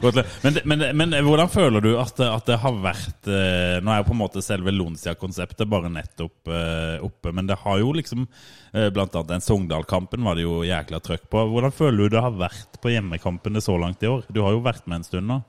bort. 0.01 0.21
Men, 0.45 0.57
men, 0.65 0.83
men 0.97 1.13
hvordan 1.25 1.49
føler 1.51 1.83
du 1.83 1.91
at, 1.99 2.19
at 2.23 2.47
det 2.47 2.57
har 2.61 2.75
vært 2.81 3.27
eh, 3.29 3.77
Nå 3.83 3.91
er 3.91 4.01
jo 4.01 4.07
på 4.07 4.13
en 4.15 4.19
måte 4.19 4.41
selve 4.45 4.73
Lonsia-konseptet 4.73 5.67
bare 5.69 5.89
nettopp 5.91 6.49
eh, 6.51 7.03
oppe, 7.05 7.31
men 7.35 7.47
det 7.49 7.57
har 7.63 7.79
jo 7.81 7.91
liksom 7.95 8.25
eh, 8.25 8.89
Blant 8.93 9.15
annet 9.15 9.31
den 9.35 9.45
Sogndal-kampen 9.45 10.25
var 10.25 10.37
det 10.37 10.45
jo 10.45 10.59
jækla 10.65 11.01
trøkk 11.03 11.27
på. 11.31 11.45
Hvordan 11.53 11.73
føler 11.75 11.97
du 12.05 12.15
det 12.15 12.23
har 12.25 12.35
vært 12.37 12.44
på 12.81 12.91
hjemmekampene 12.93 13.61
så 13.63 13.77
langt 13.81 14.03
i 14.03 14.09
år? 14.11 14.23
Du 14.33 14.41
har 14.45 14.55
jo 14.55 14.63
vært 14.65 14.85
med 14.87 15.01
en 15.01 15.07
stund 15.07 15.27
nå. 15.31 15.41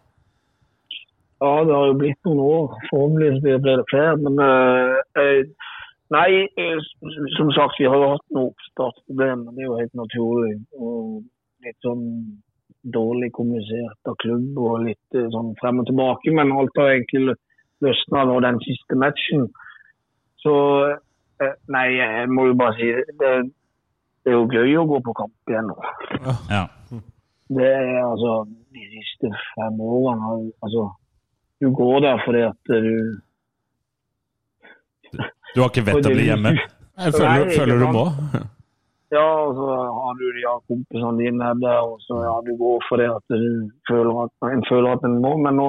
Ja, 1.42 1.52
det 1.68 1.74
har 1.76 1.86
jo 1.90 1.96
blitt 2.00 2.20
noen 2.24 2.40
år. 2.40 2.76
Forhåpentligvis 2.90 3.42
blir 3.44 3.80
det 3.82 3.88
flere. 3.90 4.14
Men 4.24 4.38
eh, 4.40 5.20
eh, 5.20 5.72
nei, 6.14 6.28
eh, 6.56 6.78
som 7.36 7.50
sagt, 7.52 7.76
vi 7.80 7.88
har 7.90 7.98
jo 8.00 8.12
hatt 8.14 8.24
noen 8.32 8.52
oppstartsproblemer. 8.54 9.52
Det 9.52 9.64
er 9.64 9.68
jo 9.68 9.80
helt 9.80 9.98
naturlig. 10.00 10.54
Og 10.80 11.66
litt 11.66 11.76
sånn 11.84 12.06
dårlig 12.94 13.32
kommunisert 13.36 14.08
av 14.08 14.16
klubb 14.22 14.56
og 14.62 14.86
litt 14.86 15.18
eh, 15.18 15.28
sånn 15.34 15.52
frem 15.60 15.82
og 15.82 15.90
tilbake. 15.90 16.32
Men 16.38 16.54
alt 16.56 16.80
har 16.80 16.94
egentlig 16.94 17.26
lø- 17.28 17.38
løsna 17.84 18.24
nå 18.30 18.40
den 18.46 18.62
siste 18.64 18.96
matchen. 18.96 19.50
Så 20.40 20.54
nei, 21.68 21.86
jeg 21.98 22.28
må 22.32 22.46
jo 22.48 22.54
bare 22.56 22.78
si 22.78 22.86
det, 23.20 23.30
det 24.24 24.30
er 24.32 24.36
jo 24.38 24.46
gøy 24.48 24.76
å 24.80 24.86
gå 24.88 25.02
på 25.04 25.12
kamp 25.18 25.50
igjen 25.52 25.68
nå. 25.68 25.76
Ja. 26.48 26.62
Det 27.48 27.68
er 27.68 28.00
altså 28.02 28.32
de 28.74 28.82
siste 28.90 29.30
fem 29.54 29.78
årene 29.80 30.50
altså, 30.64 30.88
Du 31.62 31.70
går 31.74 32.00
der 32.02 32.18
fordi 32.24 32.42
at 32.42 32.72
du 32.72 32.96
Du 35.54 35.62
har 35.62 35.70
ikke 35.70 35.86
vett 35.86 36.10
å 36.10 36.12
bli 36.12 36.26
hjemme? 36.26 36.52
Jeg 36.56 37.12
føler, 37.14 37.30
Nei, 37.30 37.54
føler 37.54 37.80
du 37.80 37.86
må. 37.92 38.04
Ja, 39.14 39.24
og 39.46 39.54
så 39.54 39.66
har 39.94 40.16
du 40.18 40.24
de 40.34 40.44
kompisene 40.66 41.12
dine 41.20 41.50
der, 41.62 41.78
og 41.86 42.00
så 42.02 42.18
ja, 42.24 42.34
du 42.42 42.56
går 42.58 42.80
fordi 42.88 43.06
at 43.12 43.24
du 43.30 43.70
føler 43.88 44.24
at 44.24 44.48
en 44.50 44.64
føler 44.68 44.96
at 44.96 45.04
en 45.06 45.18
må. 45.22 45.36
Men 45.44 45.60
nå 45.60 45.68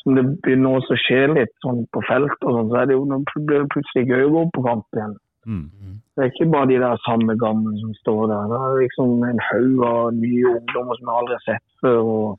som 0.00 0.16
det 0.16 0.24
begynner 0.44 0.78
å 0.78 0.98
skje 1.04 1.20
litt 1.34 1.52
sånn 1.64 1.82
på 1.92 2.02
felt, 2.08 2.38
og 2.40 2.56
sånn, 2.56 2.70
så 2.72 2.80
er 2.80 2.88
det 2.88 2.96
jo, 2.96 3.04
nå 3.08 3.20
blir 3.34 3.64
det 3.64 3.72
plutselig 3.74 4.06
gøy 4.08 4.24
å 4.26 4.32
gå 4.36 4.44
på 4.56 4.64
kamp 4.64 4.96
igjen. 4.96 5.18
Mm. 5.46 6.00
Det 6.14 6.22
er 6.22 6.30
ikke 6.30 6.50
bare 6.52 6.68
de 6.68 6.78
der 6.82 7.00
samme 7.06 7.36
gamle 7.40 7.72
som 7.80 7.94
står 8.00 8.26
der. 8.32 8.50
Det 8.52 8.58
er 8.60 8.82
liksom 8.82 9.24
en 9.24 9.42
haug 9.48 9.84
av 9.88 10.12
nye 10.16 10.52
ungdommer 10.58 10.98
som 10.98 11.08
jeg 11.08 11.20
aldri 11.22 11.36
har 11.38 11.46
sett 11.46 11.66
før. 11.80 12.00
og 12.14 12.38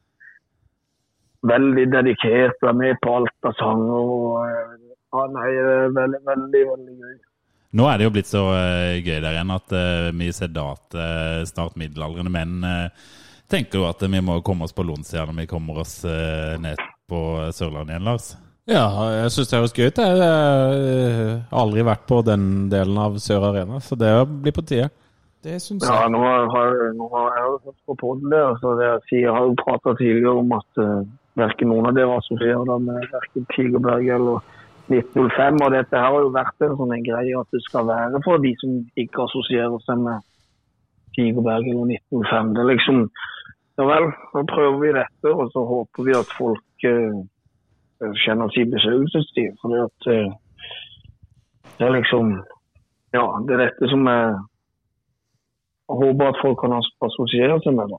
Veldig 1.52 1.88
dedikert, 1.90 2.62
er 2.62 2.78
med 2.78 3.00
på 3.02 3.16
alt 3.18 3.50
av 3.50 3.58
sanger. 3.58 4.14
og 4.16 4.46
eh, 4.46 4.76
ja, 5.12 5.26
nei, 5.34 5.50
veldig, 5.98 6.22
veldig, 6.28 6.64
veldig 6.74 6.98
gøy. 7.00 7.18
Nå 7.72 7.88
er 7.88 7.98
det 7.98 8.06
jo 8.06 8.14
blitt 8.14 8.28
så 8.28 8.44
uh, 8.52 9.00
gøy 9.00 9.18
der 9.24 9.32
igjen 9.32 9.56
at 9.56 9.74
uh, 9.74 10.12
vi 10.12 10.28
sedate, 10.36 11.00
uh, 11.00 11.42
snart 11.48 11.78
middelaldrende 11.80 12.34
menn 12.34 12.66
tenker 13.52 13.82
jo 13.82 13.88
at 13.88 14.04
vi 14.04 14.22
må 14.24 14.38
komme 14.46 14.68
oss 14.68 14.76
på 14.76 14.84
Lonsia 14.88 15.26
når 15.28 15.42
vi 15.42 15.50
kommer 15.52 15.82
oss 15.82 15.98
ned 16.06 16.80
på 17.12 17.20
Sørlandet 17.52 17.98
igjen, 17.98 18.06
Lars. 18.08 18.30
Ja, 18.70 18.86
jeg 19.10 19.32
syns 19.34 19.50
det 19.50 19.58
høres 19.58 19.74
gøy 19.74 19.88
ut. 19.90 20.00
Jeg 20.00 20.18
eh, 20.22 21.30
har 21.50 21.64
aldri 21.64 21.86
vært 21.86 22.04
på 22.10 22.20
den 22.26 22.44
delen 22.70 23.00
av 23.02 23.18
Sør 23.22 23.48
Arena, 23.50 23.80
så 23.82 23.98
det 23.98 24.12
blir 24.44 24.54
på 24.54 24.64
tide. 24.70 24.92
Det 25.42 25.58
syns 25.64 25.88
Ja, 25.88 26.04
jeg. 26.04 26.12
nå 26.14 26.22
har, 26.22 26.76
nå 26.94 27.08
har 27.10 27.32
jeg 27.40 27.48
jo 27.48 27.56
hørt 27.66 28.02
på 28.04 28.12
der, 28.30 28.54
så 28.62 28.76
det 28.78 28.86
jeg 28.86 29.02
sier, 29.10 29.32
har 29.34 29.48
jo 29.50 29.58
pratet 29.58 29.98
tidligere 29.98 30.36
om 30.44 30.54
at 30.54 30.82
uh, 30.84 31.02
hverken 31.40 31.72
noen 31.74 31.90
av 31.90 31.98
dere 31.98 32.20
assosierer 32.22 32.68
det 32.70 32.78
med 32.86 33.08
hverken 33.10 33.48
Tigerberg 33.56 34.12
eller 34.18 34.46
1905, 34.92 35.58
og 35.66 35.74
dette 35.74 35.98
her 35.98 36.14
har 36.14 36.22
jo 36.22 36.32
vært 36.36 36.66
en 36.68 36.78
sånn 36.78 36.96
greie 37.08 37.42
at 37.42 37.58
det 37.58 37.64
skal 37.66 37.90
være 37.90 38.22
for 38.28 38.46
de 38.46 38.54
som 38.62 38.78
ikke 39.02 39.26
assosierer 39.26 39.82
seg 39.88 40.06
med 40.06 40.22
Tigerberg 41.18 41.66
eller 41.74 41.96
1905. 41.98 42.54
Det 42.54 42.62
er 42.62 42.72
liksom, 42.76 43.04
ja 43.82 43.90
vel, 43.90 44.10
nå 44.36 44.46
prøver 44.54 44.82
vi 44.86 44.96
dette, 45.00 45.34
og 45.34 45.50
så 45.56 45.66
håper 45.74 46.10
vi 46.12 46.18
at 46.22 46.38
folk 46.38 46.86
uh, 46.86 47.22
kjenner 48.26 48.50
sin 48.56 48.72
besøkelsestid, 48.74 49.58
fordi 49.62 49.82
at 49.88 50.08
uh, 50.14 50.32
det 51.78 51.88
er 51.88 51.94
liksom, 52.00 52.32
ja, 53.16 53.26
det 53.48 53.54
er 53.58 53.64
dette 53.68 53.90
som 53.92 54.08
er 54.12 54.40
jeg 55.92 56.00
håper 56.00 56.30
at 56.32 56.38
folk 56.40 56.60
kan 56.62 56.72
as- 56.78 56.94
assosiere 57.04 57.58
seg 57.66 57.74
med 57.76 57.90
det. 57.92 57.98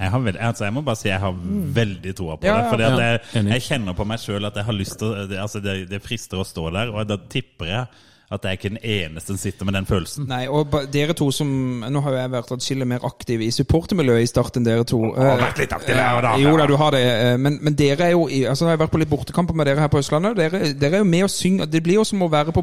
Jeg, 0.00 0.08
har 0.14 0.28
altså 0.48 0.64
jeg 0.64 0.72
må 0.72 0.80
bare 0.86 0.96
si 0.96 1.10
jeg 1.10 1.20
har 1.20 1.34
veldig 1.76 2.14
troa 2.16 2.36
på 2.40 2.48
Ja, 2.48 2.54
det. 2.72 2.86
at 2.86 3.00
Ja, 3.00 3.10
jeg, 3.36 3.44
jeg 3.50 3.64
kjenner 3.66 3.96
på 3.98 4.06
meg 4.08 4.22
sjøl 4.22 4.48
at 4.48 4.56
jeg 4.56 4.64
har 4.64 4.72
lyst 4.78 4.96
til 5.02 5.12
det, 5.28 5.36
altså 5.42 5.60
det, 5.60 5.74
det 5.90 6.00
frister 6.00 6.40
å 6.40 6.46
stå 6.48 6.70
der, 6.72 6.88
og 6.94 7.04
da 7.10 7.18
tipper 7.28 7.68
jeg 7.68 7.86
at 8.30 8.44
jeg 8.46 8.50
er 8.52 8.58
ikke 8.58 8.68
den 8.70 8.82
eneste 8.86 9.32
som 9.34 9.38
sitter 9.42 9.66
med 9.66 9.74
den 9.74 9.86
følelsen. 9.88 10.28
Nei, 10.30 10.44
og 10.46 10.70
dere 10.94 11.16
to 11.18 11.30
som 11.34 11.48
Nå 11.90 12.02
har 12.04 12.12
jo 12.14 12.18
jeg 12.20 12.30
vært 12.30 12.52
atskillig 12.54 12.86
mer 12.86 13.02
aktiv 13.08 13.40
i 13.42 13.48
supportermiljøet 13.50 14.22
i 14.22 14.28
Start 14.30 14.56
enn 14.60 14.66
dere 14.68 14.84
to. 14.86 15.00
har 15.18 15.40
vært 15.40 15.58
litt 15.64 15.72
aktiv, 15.74 15.96
og 15.98 16.22
da. 16.22 16.34
Jo 16.38 16.52
da, 16.60 16.66
du 16.70 16.76
har 16.78 16.94
det. 16.94 17.00
eh, 17.02 17.36
Men, 17.42 17.58
men 17.62 17.74
dere 17.74 18.06
er 18.06 18.12
jo 18.14 18.28
altså 18.28 18.68
Jeg 18.68 18.76
har 18.76 18.84
vært 18.84 18.92
på 18.94 19.00
litt 19.02 19.10
bortekamper 19.10 19.54
med 19.58 19.66
dere 19.66 19.80
her 19.82 19.90
på 19.90 19.98
Østlandet. 19.98 20.36
Dere, 20.38 20.72
dere 20.78 21.00
er 21.00 21.04
jo 21.04 21.10
med 21.10 21.26
og 21.26 21.30
synger. 21.34 21.66
Det 21.66 21.82
blir 21.82 21.98
jo 21.98 22.04
som 22.06 22.22
å 22.22 22.30
være 22.30 22.52
på 22.54 22.62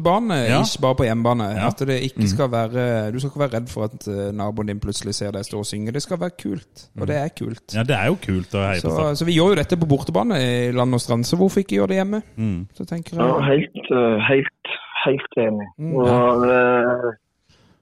bortebane, 0.00 0.36
Ja. 0.48 0.60
ikke 0.62 0.80
bare 0.82 0.94
på 0.94 1.04
hjemmebane. 1.06 1.46
Ja. 1.56 1.66
At 1.68 1.78
det 1.86 1.96
ikke 2.02 2.28
skal 2.28 2.50
være 2.50 3.12
Du 3.12 3.18
skal 3.18 3.30
ikke 3.30 3.40
være 3.40 3.54
redd 3.60 3.68
for 3.68 3.84
at 3.84 4.06
eh, 4.08 4.32
naboen 4.32 4.66
din 4.66 4.80
plutselig 4.80 5.14
ser 5.14 5.30
deg 5.32 5.44
stå 5.44 5.58
og 5.58 5.66
synge. 5.66 5.92
Det 5.92 6.02
skal 6.02 6.18
være 6.20 6.30
kult. 6.42 6.88
Og 7.00 7.06
det 7.06 7.16
er 7.16 7.28
kult. 7.28 7.74
Ja, 7.74 7.82
det 7.82 7.96
er 7.96 8.06
jo 8.06 8.16
kult 8.20 8.54
å 8.54 8.64
heie 8.66 8.80
på 8.80 9.14
Så, 9.16 9.24
vi 9.24 9.36
gjør 9.36 9.54
jo 9.54 9.60
dette 9.62 9.76
på 9.76 9.86
bortebane 9.88 10.36
i 10.40 10.72
land 10.72 10.94
og 10.94 11.00
strand, 11.00 11.24
så 11.26 11.36
hvorfor 11.36 11.60
ikke 11.62 11.76
gjøre 11.80 11.88
det 11.94 12.00
hjemme? 12.02 12.22
Mm. 12.36 12.66
Så 12.74 12.84
tenker 12.86 13.16
Ja, 13.16 13.40
jeg 13.40 13.46
helt, 13.46 13.90
eh, 13.90 14.18
helt, 14.28 14.74
helt 15.06 15.38
enig. 15.38 15.68
Mm. 15.78 15.94
Og 15.96 16.42
det, 16.46 17.14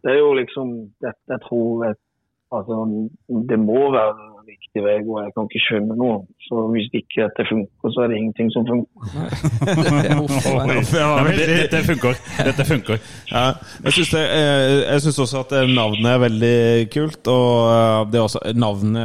det 0.05 0.13
er 0.13 0.19
jo 0.19 0.33
liksom 0.35 0.75
dette 1.03 1.29
jeg 1.29 1.41
tror 1.49 1.85
jeg, 1.87 1.95
altså, 2.53 3.09
Det 3.49 3.59
må 3.59 3.91
være 3.93 4.34
en 4.45 4.53
riktig 4.53 4.83
vei 4.85 4.99
å 5.01 5.05
gå. 5.07 5.15
Jeg 5.25 5.33
kan 5.35 5.47
ikke 5.49 5.63
skjønne 5.65 5.95
noe. 5.99 6.17
Så 6.47 6.55
hvis 6.73 6.89
ikke 6.93 7.25
dette 7.25 7.43
funker, 7.49 7.93
så 7.95 7.99
er 8.05 8.09
det 8.13 8.19
ingenting 8.21 8.49
som 8.53 8.67
funker. 8.69 9.05
Dette 11.65 11.81
funker. 11.89 12.15
Dette 12.49 12.65
funker. 12.69 12.97
Ja, 13.31 13.45
jeg 13.87 13.93
syns 13.99 14.13
det, 14.15 14.25
eh, 14.37 14.95
også 15.25 15.39
at 15.45 15.51
eh, 15.57 15.71
navnet 15.71 16.11
er 16.11 16.25
veldig 16.27 16.59
kult, 16.93 17.23
og 17.33 17.51
eh, 17.73 18.01
det 18.13 18.19
er 18.21 18.29
også 18.29 18.41
navnet 18.59 19.03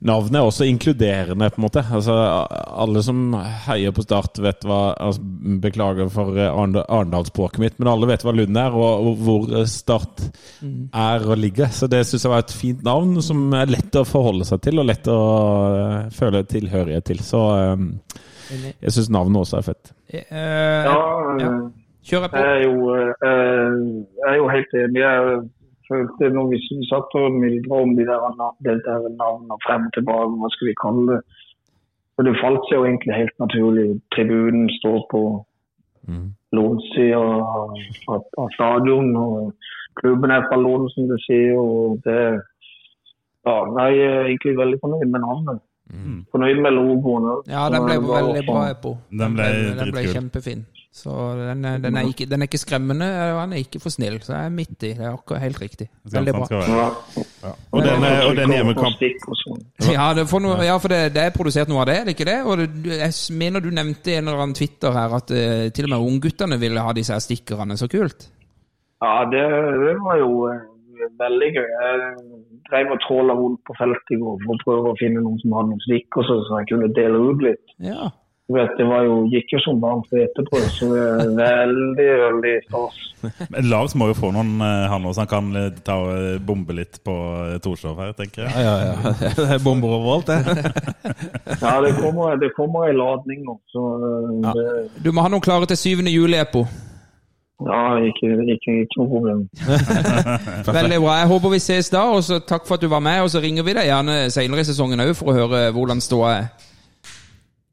Navnet 0.00 0.38
er 0.40 0.46
også 0.48 0.64
inkluderende, 0.64 1.50
på 1.52 1.60
en 1.60 1.64
måte. 1.66 1.82
Altså, 1.92 2.14
alle 2.16 3.02
som 3.04 3.34
heier 3.66 3.92
på 3.92 4.00
Start, 4.06 4.38
vet 4.40 4.64
hva 4.64 4.78
altså, 4.96 5.20
Beklager 5.60 6.08
for 6.08 6.38
eh, 6.40 6.48
Arendalsspråket 6.48 7.60
mitt, 7.60 7.76
men 7.78 7.90
alle 7.92 8.08
vet 8.08 8.24
hva 8.24 8.32
Lund 8.32 8.56
er, 8.56 8.72
og, 8.72 9.04
og 9.10 9.20
hvor 9.26 9.52
eh, 9.58 9.66
Start 9.68 10.22
er 10.64 11.26
og 11.28 11.36
ligger. 11.36 11.68
Så 11.76 11.88
det 11.92 12.00
syns 12.08 12.24
jeg 12.24 12.32
var 12.32 12.46
et 12.46 12.56
fint 12.56 12.80
navn, 12.86 13.18
som 13.24 13.44
er 13.60 13.68
lett 13.76 14.00
å 14.00 14.06
forholde 14.08 14.48
seg 14.48 14.62
til, 14.64 14.80
og 14.80 14.88
lett 14.88 15.10
å 15.12 15.20
eh, 15.74 16.08
føle 16.16 16.42
tilhørighet 16.48 17.04
til. 17.12 17.20
Så 17.26 17.44
eh, 17.58 17.86
jeg 18.80 18.96
syns 18.96 19.12
navnet 19.12 19.44
også 19.44 19.60
er 19.60 19.68
fett. 19.68 19.92
Eh, 20.08 20.88
Ja, 20.88 20.98
ja. 21.44 21.52
Kjør 22.10 22.24
jeg 22.24 22.30
på. 22.32 22.40
jeg 22.40 22.56
er 22.56 22.62
jo, 22.64 22.94
eh, 22.96 23.80
jeg 24.16 24.30
er 24.32 24.36
jo 24.40 24.46
helt 24.56 24.78
enig. 24.80 25.02
Jeg 25.04 25.40
følte 25.90 26.30
når 26.34 26.48
vi 26.52 26.58
satt 26.88 27.14
og 27.20 27.36
myldra 27.42 27.82
om 27.84 27.94
de 27.98 28.06
der, 28.08 28.24
der 28.86 29.06
navnene 29.20 29.58
frem 29.66 29.86
og 29.88 29.92
tilbake, 29.96 30.38
hva 30.40 30.50
skal 30.54 30.70
vi 30.70 30.76
kalle 30.82 31.06
det? 31.12 31.20
Og 32.18 32.26
det 32.26 32.34
falt 32.42 32.66
seg 32.68 32.76
jo 32.78 32.84
egentlig 32.84 33.14
helt 33.16 33.36
naturlig. 33.40 33.86
Tribunen 34.14 34.66
står 34.80 34.98
på 35.12 35.20
lånsida 36.56 37.20
av, 37.20 38.48
stadion, 38.56 39.10
og 39.16 39.54
klubben 40.00 40.30
er 40.34 40.42
fra 40.48 40.58
Lån, 40.60 40.88
som 40.94 41.08
du 41.08 41.16
sier. 41.26 41.54
og 41.56 42.00
det 42.04 42.18
ja, 43.46 43.54
nei, 43.76 43.88
Jeg 43.96 44.08
er 44.12 44.24
egentlig 44.28 44.56
veldig 44.58 44.78
fornøyd 44.82 45.08
med 45.14 45.20
navnet. 45.20 45.62
Fornøyd 46.32 46.60
med 46.62 46.76
logoen. 46.76 47.30
Ja, 47.48 47.68
den 47.72 47.86
ble 47.86 47.96
veldig 47.98 48.44
bra, 48.46 48.60
sånn- 48.60 48.70
Epo. 48.74 48.96
Den 49.10 49.34
ble 49.34 49.48
den 49.78 49.90
ble 49.90 50.02
dritkul. 50.02 50.14
kjempefin. 50.14 50.66
Så 50.90 51.12
den, 51.38 51.64
er- 51.64 51.78
den, 51.78 51.94
er 51.96 52.08
ikke, 52.08 52.26
den 52.26 52.42
er 52.42 52.48
ikke 52.48 52.58
skremmende, 52.58 53.06
og 53.30 53.36
han 53.44 53.52
er 53.54 53.60
ikke 53.62 53.78
for 53.78 53.94
snill. 53.94 54.16
Så 54.26 54.32
jeg 54.34 54.48
er 54.48 54.54
midt 54.54 54.72
i. 54.82 54.88
Det 54.98 55.04
er 55.06 55.12
akkurat 55.12 55.44
helt 55.44 55.60
riktig. 55.62 55.86
Veldig 56.10 56.32
bra. 56.34 56.48
Ja. 56.66 57.52
Og 57.70 57.84
den, 57.86 58.02
er, 58.08 58.24
og 58.26 58.34
den 58.36 58.54
hjemmekamp. 58.56 59.04
Ja, 59.86 60.08
det, 60.18 60.26
for 60.28 60.42
noe, 60.42 60.58
ja, 60.66 60.74
for 60.82 60.90
det, 60.90 60.98
det 61.14 61.22
er 61.28 61.36
produsert 61.36 61.70
noe 61.70 61.84
av 61.84 61.88
det, 61.92 61.96
er 62.00 62.08
det 62.10 62.16
ikke 62.16 62.26
det? 62.26 62.38
Og 62.42 62.58
det, 62.58 62.98
jeg 62.98 63.38
mener 63.38 63.62
du 63.62 63.70
nevnte 63.70 64.10
i 64.10 64.18
en 64.18 64.26
eller 64.26 64.42
annen 64.42 64.58
Twitter 64.58 64.98
her 64.98 65.14
at 65.20 65.30
uh, 65.30 65.70
til 65.70 65.86
og 65.86 65.94
med 65.94 66.10
ungguttene 66.10 66.58
ville 66.60 66.82
ha 66.82 66.92
disse 66.98 67.14
her 67.14 67.22
stikkerne. 67.22 67.78
Så 67.78 67.86
kult. 67.92 68.26
Ja, 69.00 69.14
det, 69.30 69.46
det 69.86 69.94
var 70.04 70.18
jo 70.20 70.32
eh, 70.50 70.58
veldig 71.22 71.52
gøy. 71.54 71.68
Jeg 71.86 72.00
drev 72.66 72.90
og 72.96 73.00
tråla 73.06 73.38
rundt 73.38 73.62
på 73.66 73.78
feltet 73.78 74.12
i 74.16 74.18
går 74.20 74.42
for 74.42 74.58
å 74.58 74.64
prøve 74.66 74.90
å 74.92 74.98
finne 74.98 75.22
noen 75.22 75.38
som 75.40 75.54
hadde 75.56 75.70
noen 75.72 75.86
stikker, 75.86 76.26
så, 76.26 76.36
så 76.50 76.58
jeg 76.60 76.68
kunne 76.74 76.90
dele 76.98 77.22
ut 77.30 77.46
litt. 77.46 77.72
Ja. 77.86 78.10
Du 78.50 78.56
vet, 78.56 78.70
Det 78.78 78.84
var 78.84 79.04
jo, 79.06 79.16
gikk 79.30 79.52
jo 79.54 79.58
som 79.62 79.76
barn 79.78 80.00
for 80.10 80.18
etterpå, 80.18 80.58
så 80.74 80.86
det 80.90 81.44
er 81.46 81.68
veldig, 81.70 82.06
veldig 82.22 82.54
stas. 82.64 82.96
Men 83.54 83.68
Lars 83.70 83.92
må 83.94 84.08
jo 84.10 84.16
få 84.18 84.32
noen, 84.34 84.56
eh, 84.66 84.86
han 84.90 85.04
også. 85.06 85.22
Han 85.22 85.28
kan 85.30 85.50
eh, 85.60 85.68
ta 85.86 85.94
og 86.02 86.10
eh, 86.16 86.40
bombe 86.42 86.74
litt 86.74 86.98
på 87.06 87.14
Torshov 87.62 88.00
her, 88.02 88.10
tenker 88.18 88.48
jeg. 88.48 88.64
Ja, 88.66 88.72
ja, 88.88 88.96
ja. 89.04 89.12
Det 89.38 89.44
er 89.54 89.62
bomber 89.62 89.94
overalt, 90.00 90.32
det. 90.32 90.40
Ja, 91.62 91.76
det 91.84 91.92
kommer, 92.00 92.34
det 92.42 92.48
kommer 92.56 92.88
en 92.88 92.98
ladning 92.98 93.44
nå, 93.46 93.54
så 93.70 93.84
ja. 94.42 94.54
det, 94.56 95.04
Du 95.04 95.12
må 95.14 95.22
ha 95.22 95.30
noen 95.30 95.44
klare 95.44 95.68
til 95.70 95.78
7. 95.78 96.08
juli, 96.10 96.38
Epo. 96.40 96.64
ja, 97.68 97.82
ikke, 98.08 98.32
ikke, 98.56 98.74
ikke 98.82 98.98
noe 98.98 99.12
problem. 99.12 99.44
Veldig 100.66 100.98
bra. 101.04 101.20
Jeg 101.20 101.30
håper 101.36 101.54
vi 101.54 101.62
ses 101.62 101.92
da, 101.94 102.02
og 102.16 102.26
så 102.26 102.40
takk 102.42 102.66
for 102.66 102.80
at 102.80 102.82
du 102.82 102.90
var 102.90 103.04
med. 103.04 103.22
Og 103.22 103.30
så 103.30 103.44
ringer 103.44 103.62
vi 103.62 103.76
deg 103.78 103.92
gjerne 103.92 104.24
senere 104.34 104.66
i 104.66 104.70
sesongen 104.72 105.06
òg 105.06 105.14
for 105.20 105.30
å 105.30 105.38
høre 105.38 105.62
hvordan 105.76 106.02
ståa 106.02 106.34
er. 106.40 106.50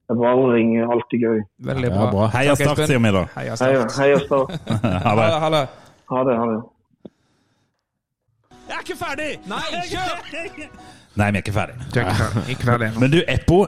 Det 0.08 0.16
er 0.16 0.20
bare 0.22 0.40
å 0.40 0.48
ringe, 0.54 0.86
alltid 0.88 1.24
gøy. 1.26 1.40
Veldig 1.68 1.90
Ja, 1.90 1.96
bra. 1.98 2.06
bra. 2.14 2.28
Heia 2.32 2.54
Takk, 2.56 2.62
Start, 2.64 2.88
sier 2.88 3.00
vi 3.04 3.12
da. 3.12 3.24
Heia 3.36 3.56
Hei, 3.60 3.72
Heia, 3.74 3.88
heia 4.00 4.20
Start. 4.24 4.54
Ha 5.08 5.16
det. 5.20 5.26
Ha 5.44 5.50
det. 5.52 5.64
Ha 6.14 6.24
det. 6.24 6.38
ha 6.40 6.46
det. 6.54 6.60
Jeg 8.68 8.76
er 8.78 8.84
ikke 8.84 8.98
ferdig! 9.00 9.28
Nei, 9.48 9.66
kjør! 9.88 10.16
Nei, 11.18 11.28
vi 11.34 11.40
er 11.40 11.44
ikke 11.44 11.54
ferdig. 11.56 11.76
Ikke 12.52 12.68
ferdig 12.68 12.88
ennå. 12.90 13.00
Men 13.04 13.12
du, 13.14 13.20
Eppo, 13.32 13.60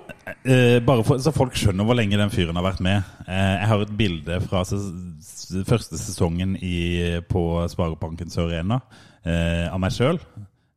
eh, 0.44 0.80
bare 0.86 1.04
for, 1.08 1.20
så 1.24 1.32
folk 1.36 1.56
skjønner 1.60 1.88
hvor 1.88 1.98
lenge 1.98 2.20
den 2.20 2.32
fyren 2.34 2.60
har 2.60 2.66
vært 2.68 2.82
med. 2.84 3.08
Eh, 3.26 3.54
jeg 3.62 3.70
har 3.72 3.84
et 3.86 3.94
bilde 4.00 4.40
fra 4.48 4.64
første 5.68 5.98
sesongen 6.00 6.56
i, 6.62 6.76
på 7.32 7.44
Sparebanken 7.72 8.30
Sør 8.32 8.52
Arena 8.52 8.82
eh, 9.26 9.66
av 9.72 9.80
meg 9.82 9.96
sjøl. 9.96 10.20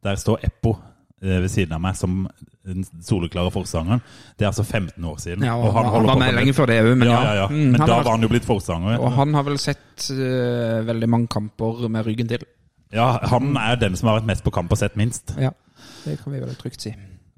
Der 0.02 0.18
står 0.18 0.42
Eppo 0.48 0.76
ved 1.22 1.50
siden 1.52 1.76
av 1.76 1.82
meg 1.84 1.94
som 1.98 2.24
den 2.66 2.86
soleklare 3.02 3.50
forsangeren. 3.54 4.02
Det 4.38 4.46
er 4.46 4.50
altså 4.50 4.64
15 4.64 5.04
år 5.04 5.20
siden. 5.22 5.46
Ja, 5.46 5.54
og 5.58 5.72
han, 5.74 5.86
han, 5.90 6.06
var 6.06 6.16
på 6.16 6.22
med 6.22 6.34
lenge 6.38 6.54
før 6.56 6.70
det 6.70 6.80
òg, 6.82 6.90
men 6.96 7.08
ja, 7.10 7.14
ja. 7.14 7.22
ja, 7.22 7.36
ja. 7.42 7.46
Mm, 7.50 7.70
Men 7.74 7.80
da 7.82 8.00
var 8.02 8.10
han 8.14 8.26
jo 8.26 8.30
blitt 8.32 8.46
forsanger. 8.46 8.98
Og 8.98 9.14
han 9.18 9.34
har 9.38 9.46
vel 9.46 9.58
sett 9.62 10.08
uh, 10.10 10.82
veldig 10.86 11.08
mange 11.10 11.30
kamper 11.32 11.86
med 11.92 12.06
ryggen 12.06 12.30
til. 12.30 12.46
Ja, 12.92 13.16
Han 13.30 13.56
er 13.56 13.78
den 13.80 13.96
som 13.96 14.10
har 14.10 14.20
vært 14.20 14.28
mest 14.28 14.44
på 14.44 14.52
kamp 14.52 14.72
og 14.74 14.78
sett 14.78 14.98
minst. 15.00 15.32
Ja, 15.40 15.54
det 16.04 16.18
kan 16.20 16.34
vi 16.34 16.42
vel 16.42 16.54
trygt 16.60 16.84
si. 16.84 16.92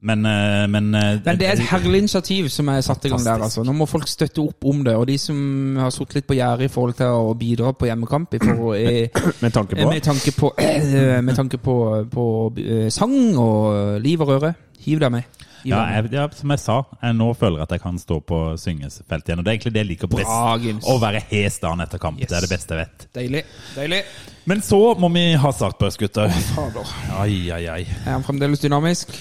Men, 0.05 0.27
eh, 0.27 0.67
men, 0.69 0.95
eh, 0.95 1.21
Men 1.25 1.39
det 1.41 1.47
er 1.49 1.53
et 1.57 1.71
herlig 1.71 2.03
initiativ 2.03 2.51
som 2.53 2.69
er 2.69 2.83
satt 2.85 3.07
i 3.07 3.09
gang 3.09 3.23
der. 3.25 3.45
Altså. 3.47 3.65
Nå 3.65 3.73
må 3.73 3.87
folk 3.89 4.09
støtte 4.09 4.43
opp 4.43 4.67
om 4.69 4.83
det. 4.85 4.93
Og 5.01 5.07
de 5.09 5.17
som 5.19 5.79
har 5.81 5.95
sittet 5.95 6.19
litt 6.19 6.27
på 6.29 6.37
gjerdet 6.37 6.69
i 6.69 6.73
forhold 6.73 6.99
til 6.99 7.07
å 7.07 7.33
bidra 7.41 7.73
på 7.73 7.89
hjemmekamp 7.89 8.37
i 8.37 8.43
forhold, 8.43 8.77
eh, 8.77 9.09
Med 9.41 9.53
tanke 9.53 9.79
på 9.81 9.89
med 9.89 10.03
tanke 10.05 10.37
på, 10.37 10.53
med 11.29 11.37
tanke 11.37 11.57
på, 11.57 11.77
på 12.13 12.27
eh, 12.61 12.91
sang 12.93 13.17
og 13.41 14.03
liv 14.05 14.21
og 14.21 14.29
røre, 14.29 14.55
hiv 14.85 15.01
deg 15.01 15.17
med. 15.17 15.43
Ja, 15.65 15.81
jeg, 15.89 16.13
ja, 16.13 16.29
som 16.37 16.51
jeg 16.53 16.61
sa, 16.61 16.83
jeg 17.01 17.17
nå 17.17 17.31
føler 17.41 17.63
jeg 17.63 17.65
at 17.65 17.71
jeg 17.79 17.81
kan 17.81 17.97
stå 17.97 18.21
på 18.21 18.41
syngefeltet 18.61 19.31
igjen. 19.31 19.41
Og 19.41 19.47
det 19.47 19.51
er 19.51 19.57
egentlig 19.57 19.73
det 19.73 19.85
jeg 19.87 19.93
liker 19.95 20.11
best. 20.13 20.29
Bra, 20.29 20.75
Å 20.93 20.97
være 21.01 21.23
hes 21.31 21.57
dagen 21.63 21.81
etter 21.81 22.03
kamp. 22.03 22.21
Yes. 22.21 22.29
Det 22.29 22.37
er 22.37 22.45
det 22.45 22.53
beste 22.53 22.77
jeg 22.77 22.85
vet. 22.85 23.07
Deilig. 23.17 23.45
Deilig. 23.73 24.03
Men 24.45 24.61
så 24.61 24.83
må 25.01 25.09
vi 25.17 25.31
ha 25.41 25.53
startbørs, 25.57 25.97
gutter. 25.97 26.29
Fader. 26.53 26.93
Ai, 27.17 27.49
ai, 27.49 27.65
ai. 27.79 27.85
Er 28.05 28.19
han 28.19 28.27
fremdeles 28.27 28.61
dynamisk? 28.61 29.17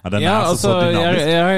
Ja, 0.00 0.08
den 0.14 0.22
Ja, 0.24 0.30
er 0.32 0.46
altså, 0.48 0.70
altså, 0.70 0.70
så 0.70 0.76
jeg, 0.80 0.94
dynamisk. 0.94 1.26
jeg, 1.28 1.56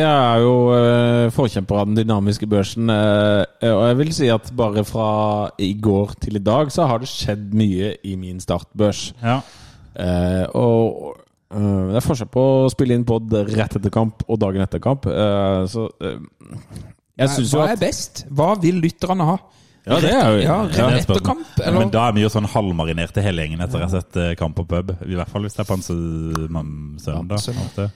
jeg 0.00 0.14
er 0.14 0.40
jo 0.42 0.54
uh, 0.74 1.32
forkjemper 1.36 1.76
av 1.78 1.84
den 1.86 1.98
dynamiske 2.00 2.46
børsen. 2.50 2.90
Uh, 2.90 3.44
og 3.70 3.82
jeg 3.86 3.98
vil 4.00 4.10
si 4.16 4.30
at 4.34 4.48
bare 4.58 4.82
fra 4.88 5.10
i 5.62 5.68
går 5.78 6.16
til 6.24 6.40
i 6.40 6.42
dag 6.42 6.72
så 6.74 6.88
har 6.90 6.98
det 7.04 7.10
skjedd 7.12 7.54
mye 7.54 7.92
i 8.02 8.16
min 8.18 8.40
startbørs. 8.42 9.04
Ja. 9.22 9.38
Uh, 9.96 10.44
og 10.58 11.14
eh, 11.54 11.84
det 11.92 12.00
er 12.00 12.04
forskjell 12.04 12.28
på 12.34 12.42
å 12.66 12.72
spille 12.74 12.98
inn 12.98 13.06
pod 13.08 13.30
rett 13.32 13.78
etter 13.78 13.92
kamp 13.94 14.26
og 14.26 14.40
dagen 14.42 14.60
etter 14.66 14.82
kamp. 14.82 15.06
Eh, 15.08 15.62
så 15.70 15.86
jeg 17.16 17.30
syns 17.32 17.54
jo 17.54 17.62
Hva 17.62 17.70
er 17.72 17.78
best? 17.80 18.26
Hva 18.28 18.50
vil 18.60 18.82
lytterne 18.82 19.24
ha? 19.30 19.38
Ja, 19.86 20.00
det 20.02 20.10
er 20.10 20.30
jo 20.34 20.38
Ja, 20.42 20.56
Det 20.66 20.80
er 20.82 20.88
rett 20.90 21.04
et 21.04 21.10
etter 21.10 21.22
kamp? 21.24 21.60
Eller? 21.62 21.78
Men 21.78 21.90
da 21.94 22.08
er 22.08 22.12
vi 22.16 22.24
jo 22.24 22.30
sånn 22.32 22.48
halvmarinerte 22.50 23.22
hele 23.22 23.44
gjengen 23.44 23.60
etter 23.62 23.78
å 23.78 23.84
ha 23.86 23.90
sett 23.92 24.16
eh, 24.18 24.32
kamp 24.38 24.56
på 24.58 24.64
pub. 24.66 24.90
I 25.06 25.14
hvert 25.14 25.30
fall 25.30 25.42
hvis 25.46 25.54
det 25.54 25.62
er 25.62 25.68
på 25.70 25.76
en 25.78 25.86
søndag. 26.98 27.38
Ja, 27.38 27.52
det 27.54 27.62
ofte. 27.68 27.86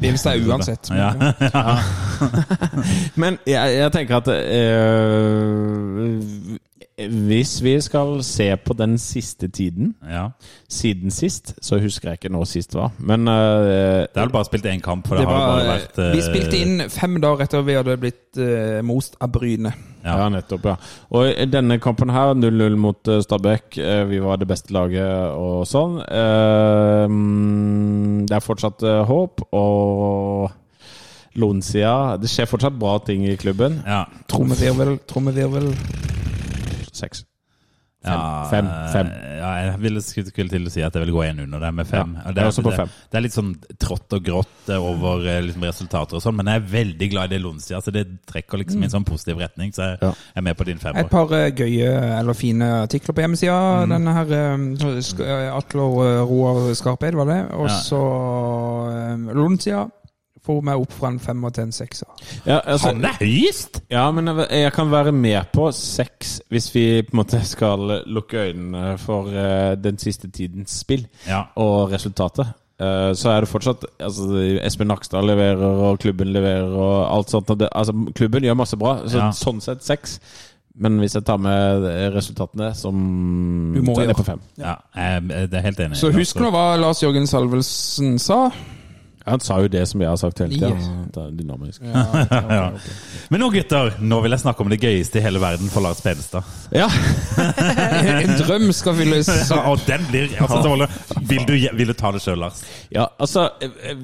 Bilstad 0.00 0.40
uansett. 0.48 0.88
men- 0.90 0.98
Ja. 0.98 1.10
Men 3.20 3.38
jeg, 3.46 3.76
jeg 3.78 3.92
tenker 3.94 4.16
at 4.22 4.28
eh, 4.32 5.38
Hvis 6.94 7.56
vi 7.64 7.72
skal 7.82 8.20
se 8.22 8.46
på 8.56 8.74
den 8.78 8.92
siste 9.02 9.48
tiden 9.50 9.96
ja. 10.06 10.28
Siden 10.70 11.10
sist, 11.10 11.54
så 11.58 11.80
husker 11.82 12.12
jeg 12.12 12.20
ikke 12.20 12.30
når 12.30 12.44
sist 12.46 12.74
var. 12.74 12.92
Men 12.98 13.26
uh, 13.26 13.34
Det 13.34 14.14
er 14.14 14.20
vel 14.20 14.30
bare 14.36 14.46
spilt 14.46 14.68
én 14.70 14.82
kamp, 14.84 15.08
for 15.08 15.18
det, 15.18 15.24
Det 15.26 15.32
har 15.34 15.48
var, 15.50 15.66
vært 15.72 15.98
uh, 15.98 16.12
vi 16.14 16.22
spilte 16.22 16.60
inn 16.62 16.84
fem 16.94 17.18
dager 17.22 17.48
etter 17.48 17.66
vi 17.66 17.74
hadde 17.74 17.96
blitt 17.98 18.38
uh, 18.38 18.78
most 18.86 19.18
av 19.20 19.32
Bryne. 19.34 19.74
ja. 20.04 20.16
Ja. 20.20 20.28
nettopp. 20.30 20.64
ja 20.70 20.76
Og 21.10 21.26
i 21.32 21.46
denne 21.50 21.80
kampen 21.82 22.10
her, 22.14 22.34
0-0 22.38 22.76
mot 22.76 23.08
eh, 23.08 23.22
Stabæk, 23.24 23.78
eh, 23.78 24.04
vi 24.10 24.18
var 24.22 24.36
det 24.36 24.48
beste 24.50 24.74
laget 24.76 25.32
og 25.34 25.64
sånn. 25.66 25.96
Eh, 26.04 27.06
mm, 27.08 28.26
det 28.28 28.36
er 28.36 28.44
fortsatt 28.44 28.84
eh, 28.84 29.00
håp, 29.08 29.46
og 29.56 30.52
Lonsia 31.40 32.16
Det 32.20 32.28
skjer 32.30 32.46
fortsatt 32.46 32.76
bra 32.78 32.98
ting 33.02 33.24
i 33.26 33.34
klubben. 33.40 33.80
Ja. 33.86 34.04
Trommevirvel, 34.30 34.98
trommevirvel. 35.10 35.72
Seks. 36.94 37.24
Ja, 38.04 38.44
Fem. 38.50 38.66
Fem. 38.92 39.08
Ja, 39.38 39.50
jeg 39.64 39.76
ville 39.80 40.00
skulle 40.04 40.28
til 40.28 40.66
å 40.68 40.72
si 40.72 40.82
at 40.84 40.92
jeg 40.92 41.06
vil 41.06 41.14
gå 41.14 41.22
én 41.24 41.38
under 41.40 41.62
det, 41.62 41.70
med 41.72 41.86
fem. 41.88 42.10
Ja, 42.20 42.32
det, 42.36 42.42
er 42.42 42.50
det, 42.66 42.74
fem. 42.76 42.90
det 43.08 43.16
er 43.16 43.24
litt 43.24 43.36
sånn 43.36 43.54
trått 43.80 44.12
og 44.12 44.26
grått 44.26 44.68
eh, 44.68 44.76
over 44.90 45.24
eh, 45.24 45.38
liksom, 45.46 45.64
resultater 45.64 46.18
og 46.18 46.24
sånn, 46.24 46.36
men 46.36 46.50
jeg 46.52 46.60
er 46.60 46.66
veldig 46.74 47.08
glad 47.14 47.32
i 47.32 47.34
det 47.34 47.40
Lonsia. 47.46 47.80
Så 47.80 47.94
det 47.96 48.04
trekker 48.28 48.60
liksom 48.60 48.84
i 48.84 48.88
en 48.90 48.92
sånn 48.98 49.08
positiv 49.08 49.40
retning, 49.40 49.72
så 49.72 49.88
jeg 49.94 49.98
Ja. 50.04 50.12
er 50.36 50.44
med 50.44 50.58
på 50.60 50.66
din 50.68 50.76
Et 50.84 51.08
par 51.10 51.32
uh, 51.32 51.48
gøye 51.48 51.90
eller 52.20 52.36
fine 52.36 52.68
artikler 52.84 53.16
på 53.16 53.24
hjemmesida. 53.24 53.56
Mm. 53.86 53.96
Denne 53.96 54.16
her 54.20 54.36
eh, 54.36 55.00
Sk- 55.00 55.24
eh, 55.24 55.48
Atle 55.56 55.88
og 55.88 56.00
eh, 56.04 56.20
Roar 56.28 56.74
Skarpeid, 56.76 57.14
var 57.16 57.24
det. 57.32 57.40
Og 57.56 57.70
Ja. 57.72 57.80
så 57.88 58.02
uh, 58.04 59.32
Lonsia 59.32 59.86
får 60.44 60.60
meg 60.62 60.80
opp 60.82 60.92
fra 60.92 61.08
en 61.08 61.18
femmer 61.22 61.50
til 61.56 61.64
en 61.64 61.72
sekser. 61.72 62.06
Ja, 62.46 62.58
altså, 62.60 62.90
Han 62.92 63.04
er 63.04 63.16
høyest! 63.20 63.82
Ja, 63.90 64.10
men 64.12 64.28
jeg, 64.28 64.46
jeg 64.64 64.72
kan 64.76 64.90
være 64.92 65.12
med 65.12 65.48
på 65.54 65.70
seks 65.72 66.38
hvis 66.52 66.68
vi 66.74 66.84
på 67.02 67.14
en 67.14 67.20
måte 67.22 67.40
skal 67.48 68.02
lukke 68.06 68.48
øynene 68.50 68.98
for 69.00 69.30
uh, 69.32 69.72
den 69.80 69.98
siste 69.98 70.28
tidens 70.30 70.80
spill 70.84 71.06
Ja. 71.28 71.46
og 71.56 71.90
resultatet. 71.92 72.52
Uh, 72.80 73.12
så 73.14 73.30
er 73.30 73.40
det 73.44 73.48
fortsatt 73.48 73.84
altså, 74.02 74.26
Espen 74.66 74.88
Nakstad 74.90 75.22
leverer, 75.24 75.62
og 75.88 75.98
klubben 76.02 76.32
leverer, 76.34 76.72
og 76.74 76.96
alt 77.16 77.30
sånt. 77.30 77.50
Og 77.54 77.60
det, 77.60 77.68
altså, 77.72 77.94
klubben 78.14 78.42
gjør 78.44 78.54
masse 78.58 78.76
bra, 78.76 78.96
så 79.08 79.18
Ja. 79.18 79.30
sånn 79.30 79.60
sett 79.62 79.84
seks. 79.86 80.18
Men 80.76 80.98
hvis 80.98 81.14
jeg 81.14 81.22
tar 81.24 81.36
med 81.38 81.84
resultatene, 82.16 82.72
som 82.74 82.94
Du 83.76 83.80
må 83.86 83.94
er 84.02 84.12
på 84.12 84.24
fem. 84.26 84.40
Ja, 84.58 84.74
jeg 84.96 85.48
er 85.52 85.60
helt 85.62 85.78
enig. 85.80 85.96
Så 86.00 86.10
husk 86.10 86.40
nå 86.42 86.50
hva 86.50 86.74
Lars 86.82 86.98
Jørgen 87.02 87.28
Salvelsen 87.30 88.18
sa. 88.18 88.50
Ja, 89.24 89.30
Han 89.30 89.40
sa 89.40 89.56
jo 89.62 89.68
det 89.72 89.86
som 89.88 90.02
jeg 90.02 90.10
har 90.10 90.18
sagt 90.20 90.40
hele 90.42 90.52
tida. 90.52 90.68
Yes. 90.68 90.88
Det 91.14 91.22
er 91.22 91.30
dynamisk. 91.38 91.82
okay. 91.84 92.92
Men 93.32 93.40
nå, 93.40 93.48
gutter, 93.54 93.94
nå 94.04 94.20
vil 94.24 94.36
jeg 94.36 94.42
snakke 94.44 94.64
om 94.64 94.72
det 94.72 94.80
gøyeste 94.82 95.20
i 95.20 95.24
hele 95.24 95.40
verden 95.40 95.72
for 95.72 95.84
Lars 95.84 96.02
Pederstad. 96.04 96.44
Ja. 96.74 96.90
En 98.24 98.36
drøm 98.38 98.70
skal 98.76 98.96
fylles. 98.98 99.28
Og 99.54 99.80
den 99.88 100.04
blir 100.10 100.30
altså, 100.42 100.86
vil, 101.28 101.42
du, 101.48 101.54
vil 101.76 101.90
du 101.90 101.94
ta 101.96 102.12
det 102.14 102.22
sjøl, 102.24 102.38
Lars? 102.44 102.60
Ja, 102.92 103.06
altså 103.18 103.48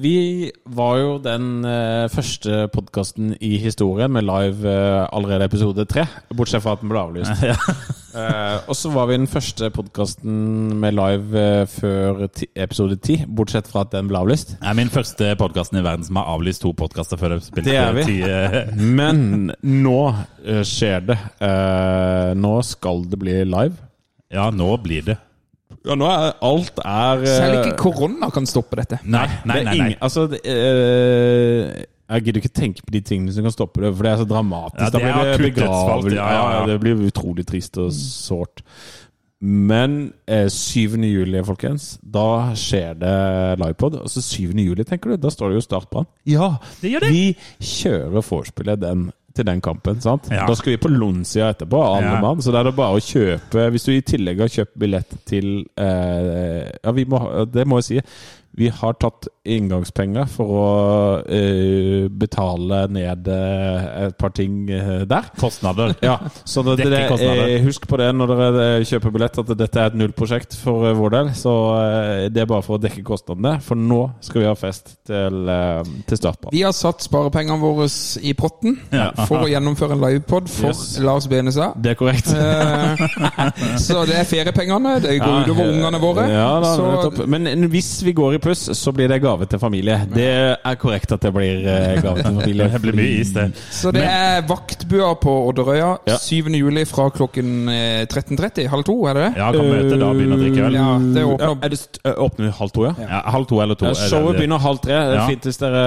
Vi 0.01 0.51
var 0.65 0.97
jo 0.99 1.15
den 1.23 1.65
eh, 1.67 2.07
første 2.11 2.65
podkasten 2.73 3.35
i 3.39 3.55
historien 3.61 4.11
med 4.11 4.25
live 4.27 4.67
eh, 4.67 5.07
allerede 5.11 5.47
episode 5.49 5.85
tre. 5.89 6.07
Bortsett 6.35 6.63
fra 6.65 6.77
at 6.77 6.83
den 6.83 6.91
ble 6.93 7.05
avlyst. 7.05 7.45
Ja. 7.51 7.57
Eh, 8.11 8.57
og 8.67 8.75
så 8.75 8.89
var 8.91 9.07
vi 9.07 9.15
den 9.19 9.27
første 9.31 9.69
podkasten 9.71 10.33
med 10.81 10.95
live 10.97 11.39
eh, 11.39 11.63
før 11.71 12.25
ti, 12.35 12.47
episode 12.59 12.97
ti. 13.03 13.15
Bortsett 13.27 13.69
fra 13.71 13.85
at 13.85 13.93
den 13.95 14.09
ble 14.11 14.19
avlyst. 14.19 14.57
Det 14.59 14.67
er 14.71 14.77
min 14.77 14.91
første 14.91 15.29
podkasten 15.39 15.79
i 15.79 15.83
verden 15.85 16.03
som 16.07 16.19
har 16.19 16.27
avlyst 16.33 16.63
to 16.65 16.73
podkaster 16.77 17.19
før 17.21 17.37
det 17.37 17.41
spilte 17.47 17.69
Det 17.71 17.77
er 17.79 17.95
vi. 17.95 18.05
ti 18.09 18.17
eh, 18.27 18.75
Men 18.99 19.51
nå 19.63 19.97
eh, 20.43 20.61
skjer 20.67 21.07
det. 21.13 21.19
Eh, 21.39 22.31
nå 22.39 22.53
skal 22.67 23.05
det 23.11 23.21
bli 23.21 23.37
live. 23.47 23.79
Ja, 24.31 24.49
nå 24.55 24.73
blir 24.83 25.07
det. 25.11 25.17
Ja, 25.87 25.95
nå 25.97 26.05
er 26.11 26.35
alt 26.45 26.77
er 26.83 27.23
eh, 27.23 27.31
Selv 27.31 27.61
ikke 27.61 27.77
korona 27.79 28.27
kan 28.35 28.45
stoppe 28.49 28.77
dette. 28.83 28.99
Nei, 29.07 29.23
nei, 29.47 29.55
det 29.55 29.61
er 29.61 29.65
nei. 29.65 29.71
nei. 29.71 29.79
ingen- 29.87 30.03
altså, 30.03 30.27
det, 30.29 30.43
eh, 30.45 31.87
Jeg 32.11 32.23
gidder 32.25 32.41
ikke 32.41 32.53
tenke 32.61 32.83
på 32.85 32.91
de 32.91 33.01
tingene 33.07 33.31
som 33.33 33.43
kan 33.47 33.53
stoppe 33.55 33.81
det, 33.81 33.93
for 33.95 34.03
det 34.03 34.11
er 34.11 34.17
så 34.23 34.27
dramatisk. 34.27 34.81
Ja, 34.81 34.89
det 34.89 34.91
da 34.91 34.99
blir 34.99 35.31
det 35.31 35.53
begravelse. 35.55 36.15
ja, 36.15 36.25
Ja, 36.27 36.41
ja, 36.51 36.59
ja. 36.59 36.65
det 36.67 36.79
blir 36.83 37.05
utrolig 37.07 37.45
trist 37.47 37.77
og 37.79 37.91
sårt. 37.95 38.63
Men 39.41 40.13
eh, 40.29 40.45
7. 40.53 40.99
juli, 41.01 41.39
folkens, 41.47 41.95
da 42.03 42.51
skjer 42.53 42.93
det 43.01 43.13
livepod. 43.63 43.95
Altså 44.03 44.21
så 44.21 44.35
7. 44.37 44.51
juli, 44.61 44.83
tenker 44.85 45.09
du, 45.15 45.17
da 45.23 45.31
står 45.33 45.49
det 45.49 45.57
jo 45.61 45.65
startbrann. 45.65 46.05
Ja, 46.29 46.51
Det 46.81 46.91
gjør 46.91 47.07
det. 47.07 47.09
vi 47.15 47.23
kjører 47.57 48.21
vorspielet 48.21 48.83
den 48.83 49.07
til 49.33 49.45
den 49.47 49.61
kampen. 49.63 50.01
sant? 50.03 50.27
Ja. 50.29 50.43
Da 50.45 50.53
skal 50.59 50.73
vi 50.75 50.77
på 50.83 50.91
Lonsia 50.91 51.49
etterpå, 51.55 51.79
andre 51.95 52.17
Ja. 52.17 52.21
mann. 52.21 52.41
Så 52.43 52.51
da 52.51 52.59
er 52.59 52.63
det 52.69 52.75
bare 52.75 52.99
å 52.99 53.01
kjøpe 53.01 53.69
Hvis 53.71 53.85
du 53.85 53.91
i 53.93 54.01
tillegg 54.01 54.39
har 54.43 54.47
kjøpt 54.51 54.77
billett 54.77 55.25
til 55.25 55.65
eh, 55.77 56.69
Ja, 56.83 56.91
vi 56.91 57.05
må, 57.05 57.45
det 57.51 57.65
må 57.65 57.79
jeg 57.79 57.83
si. 57.83 58.01
Vi 58.57 58.67
har 58.67 58.93
tatt 58.99 59.27
inngangspenger 59.47 60.27
for 60.29 60.49
å 60.53 60.65
uh, 61.23 62.09
betale 62.11 62.81
ned 62.91 63.29
eh, 63.31 63.85
et 64.05 64.17
par 64.19 64.33
ting 64.35 64.67
eh, 64.69 65.05
der. 65.09 65.29
Kostnader. 65.39 65.93
Ja, 66.03 66.17
så 66.45 66.61
det, 66.67 66.75
Dekke 66.83 67.07
kostnader. 67.13 67.53
husk 67.63 67.87
på 67.89 67.97
det 68.01 68.09
når 68.13 68.33
dere 68.35 68.65
kjøper 68.85 69.13
billett, 69.15 69.39
at 69.41 69.53
dette 69.57 69.79
er 69.81 69.89
et 69.93 69.97
nullprosjekt 69.97 70.57
for 70.59 70.91
vår 70.99 71.13
del. 71.15 71.31
Så 71.37 71.53
det 72.33 72.43
er 72.43 72.49
bare 72.49 72.65
for 72.65 72.75
å 72.77 72.81
dekke 72.83 73.01
kostnadene, 73.07 73.55
for 73.63 73.79
nå 73.79 74.01
skal 74.25 74.43
vi 74.43 74.49
ha 74.49 74.53
fest 74.59 74.93
til, 75.07 75.49
til 76.09 76.19
startbrann. 76.19 76.53
Vi 76.53 76.61
har 76.65 76.75
satt 76.75 77.01
sparepengene 77.07 77.57
våre 77.61 77.87
i 78.21 78.35
potten 78.37 78.77
Ja. 78.93 79.09
for 79.29 79.45
å 79.45 79.49
gjennomføre 79.51 79.95
en 79.97 80.03
livepod 80.03 80.51
for 80.51 80.71
Yes. 80.71 80.99
Lars 81.03 81.25
Benestad. 81.31 81.79
Det 81.81 81.95
er 81.95 81.99
korrekt. 81.99 82.29
Så 83.81 84.03
det 84.07 84.19
er 84.21 84.27
feriepengene. 84.29 84.97
Det 85.03 85.17
går 85.23 85.41
utover 85.47 85.71
ungene 85.73 85.99
våre. 86.03 86.27
Ja, 86.31 86.51
da, 86.63 86.75
så. 86.75 87.25
Men 87.31 87.47
hvis 87.71 87.93
vi 88.05 88.13
går 88.17 88.37
i 88.37 88.40
pluss, 88.43 88.63
så 88.77 88.91
blir 88.95 89.07
det 89.11 89.19
gave 89.23 89.45
til 89.49 89.59
familie. 89.61 89.99
Det 90.11 90.27
er 90.57 90.75
korrekt 90.81 91.11
at 91.15 91.21
det 91.25 91.31
blir 91.35 91.61
eh, 91.67 92.01
gave 92.01 92.21
til 92.23 92.37
familie. 92.39 92.67
Det 92.71 92.79
blir 92.83 92.95
mye 92.97 93.19
is, 93.21 93.31
det. 93.35 93.45
Så 93.73 93.91
det 93.93 94.03
er 94.07 94.41
vaktbua 94.47 95.11
på 95.21 95.31
Odderøya 95.49 95.89
Ja. 96.07 96.17
7. 96.21 96.49
juli 96.55 96.85
fra 96.89 97.09
klokken 97.13 97.69
eh, 97.69 98.05
13.30. 98.07 98.67
Halv 98.71 98.85
to, 98.87 98.95
er 99.09 99.17
det 99.17 99.23
det? 99.27 99.31
Ja, 99.41 99.49
kan 99.53 99.67
møte 99.69 99.97
da 99.99 100.09
og 100.11 100.19
begynne 100.19 100.37
å 100.37 100.41
drikke 100.41 100.65
øl. 100.69 100.77
Ja, 100.77 100.87
det 101.01 101.23
Ja, 101.25 101.49
åpner 101.51 101.65
er 101.65 101.73
det 101.75 102.15
åpner 102.25 102.51
halv 102.57 102.73
to, 102.75 102.85
ja? 102.87 102.93
Ja, 103.01 103.21
halv 103.35 103.47
to 103.49 103.61
eller 103.63 103.75
to. 103.79 103.85
Ja, 103.89 103.93
det- 103.97 104.09
showet 104.11 104.39
begynner 104.39 104.61
halv 104.63 104.81
tre. 104.83 104.97
Det 105.11 105.17
er 105.19 105.27
fint 105.33 105.47
hvis 105.49 105.59
dere 105.61 105.83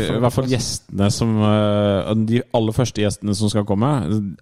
I 0.00 0.20
hvert 0.24 0.36
fall 0.36 0.48
gjestene 0.50 1.10
som 1.14 1.36
De 2.26 2.42
aller 2.56 2.76
første 2.76 3.02
gjestene 3.04 3.34
som 3.36 3.50
skal 3.52 3.64
komme, 3.68 3.90